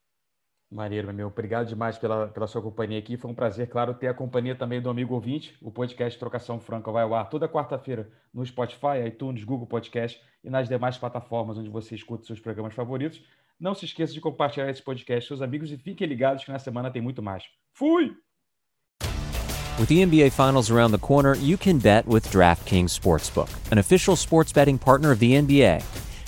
Maneiro, 0.71 1.13
meu. 1.13 1.29
Obrigado 1.29 1.69
demais 1.69 1.99
pela, 1.99 2.29
pela 2.29 2.47
sua 2.47 2.63
companhia 2.63 2.99
aqui. 2.99 3.17
Foi 3.17 3.31
um 3.31 3.35
prazer, 3.35 3.69
claro, 3.69 3.95
ter 3.95 4.09
a 4.09 4.15
companhia 4.15 4.55
também 4.55 4.81
do 4.81 4.89
amigo 4.89 5.15
ouvinte. 5.15 5.57
O 5.61 5.71
podcast 5.71 6.19
Trocação 6.19 6.59
Franca 6.59 6.91
vai 6.91 7.03
ao 7.03 7.15
ar 7.15 7.29
toda 7.29 7.49
quarta-feira 7.49 8.11
no 8.33 8.45
Spotify, 8.45 9.07
iTunes, 9.07 9.45
Google 9.45 9.67
Podcast 9.67 10.21
e 10.43 10.49
nas 10.49 10.69
demais 10.69 10.97
plataformas 10.97 11.59
onde 11.59 11.69
você 11.69 11.95
escuta 11.95 12.25
seus 12.25 12.41
programas 12.41 12.75
favoritos. 12.75 13.23
Não 13.63 13.77
se 13.77 13.85
esqueça 13.85 14.13
de 14.13 14.21
compartilhar 14.21 14.69
esse 14.69 14.83
podcast 14.83 15.29
com 15.29 15.37
seus 15.37 15.41
amigos 15.41 15.71
e 15.71 15.77
fiquem 15.77 16.05
ligados 16.05 16.45
que 16.45 16.51
na 16.51 16.59
semana 16.59 16.91
tem 16.91 17.01
muito 17.01 17.23
mais. 17.23 17.45
Fui! 17.73 18.11
With 19.79 19.87
the 19.87 20.05
NBA 20.05 20.33
Finals 20.33 20.69
around 20.69 20.91
the 20.91 20.99
corner, 20.99 21.37
you 21.37 21.57
can 21.57 21.79
bet 21.79 22.05
with 22.09 22.29
DraftKings 22.33 22.91
Sportsbook, 22.91 23.49
an 23.71 23.79
official 23.79 24.17
sports 24.17 24.53
betting 24.53 24.79
partner 24.79 25.13
of 25.13 25.21
the 25.21 25.35
NBA. 25.35 25.81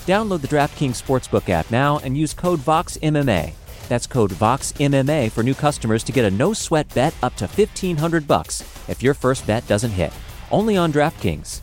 Download 0.06 0.40
the 0.40 0.46
DraftKings 0.46 1.02
Sportsbook 1.02 1.48
app 1.48 1.68
now 1.72 1.98
and 2.04 2.16
use 2.16 2.32
code 2.34 2.60
VOXMMA. 2.60 3.52
That's 3.88 4.06
code 4.06 4.30
VOXMMA 4.30 5.32
for 5.32 5.42
new 5.42 5.54
customers 5.54 6.04
to 6.04 6.12
get 6.12 6.24
a 6.24 6.30
no-sweat 6.30 6.94
bet 6.94 7.16
up 7.20 7.34
to 7.38 7.48
1500 7.48 8.28
bucks 8.28 8.62
if 8.88 9.02
your 9.02 9.12
first 9.12 9.44
bet 9.44 9.66
doesn't 9.66 9.90
hit. 9.90 10.12
Only 10.52 10.76
on 10.76 10.92
DraftKings. 10.92 11.62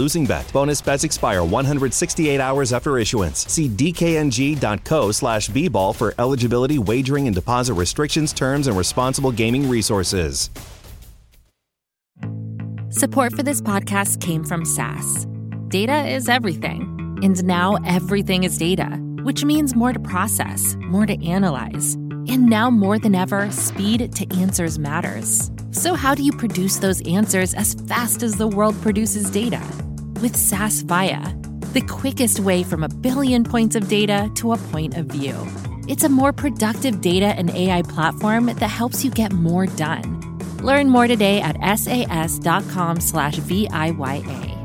losing 0.00 0.24
bet. 0.24 0.50
Bonus 0.52 0.80
bets 0.80 1.04
expire 1.04 1.44
168 1.44 2.40
hours 2.40 2.72
after 2.72 2.98
issuance. 2.98 3.46
See 3.46 3.68
dkng.co 3.68 5.12
slash 5.12 5.48
bball 5.50 5.94
for 5.94 6.14
eligibility, 6.18 6.78
wagering, 6.78 7.26
and 7.26 7.34
deposit 7.34 7.74
restrictions, 7.74 8.32
terms, 8.32 8.66
and 8.66 8.76
responsible 8.76 9.30
gaming 9.30 9.68
resources. 9.68 10.50
Support 12.92 13.34
for 13.34 13.44
this 13.44 13.60
podcast 13.60 14.20
came 14.20 14.42
from 14.42 14.64
SAS. 14.64 15.26
Data 15.68 16.08
is 16.08 16.28
everything, 16.28 16.80
and 17.22 17.44
now 17.44 17.76
everything 17.86 18.42
is 18.42 18.58
data, 18.58 18.88
which 19.22 19.44
means 19.44 19.76
more 19.76 19.92
to 19.92 20.00
process, 20.00 20.74
more 20.80 21.06
to 21.06 21.24
analyze. 21.24 21.94
And 22.26 22.46
now 22.46 22.68
more 22.68 22.98
than 22.98 23.14
ever, 23.14 23.50
speed 23.52 24.12
to 24.16 24.36
answers 24.40 24.78
matters. 24.78 25.52
So, 25.70 25.94
how 25.94 26.16
do 26.16 26.24
you 26.24 26.32
produce 26.32 26.78
those 26.78 27.00
answers 27.06 27.54
as 27.54 27.74
fast 27.74 28.24
as 28.24 28.34
the 28.34 28.48
world 28.48 28.74
produces 28.82 29.30
data? 29.30 29.62
With 30.20 30.36
SAS 30.36 30.82
Via, 30.82 31.34
the 31.72 31.80
quickest 31.80 32.40
way 32.40 32.62
from 32.62 32.84
a 32.84 32.88
billion 32.88 33.42
points 33.42 33.74
of 33.74 33.88
data 33.88 34.30
to 34.34 34.52
a 34.52 34.58
point 34.58 34.98
of 34.98 35.06
view. 35.06 35.34
It's 35.88 36.04
a 36.04 36.10
more 36.10 36.32
productive 36.32 37.00
data 37.00 37.26
and 37.26 37.48
AI 37.50 37.80
platform 37.82 38.46
that 38.46 38.60
helps 38.60 39.02
you 39.02 39.10
get 39.10 39.32
more 39.32 39.64
done. 39.64 40.38
Learn 40.58 40.90
more 40.90 41.06
today 41.06 41.40
at 41.40 41.56
sas.com 41.78 43.00
slash 43.00 43.38
VIYA. 43.38 44.59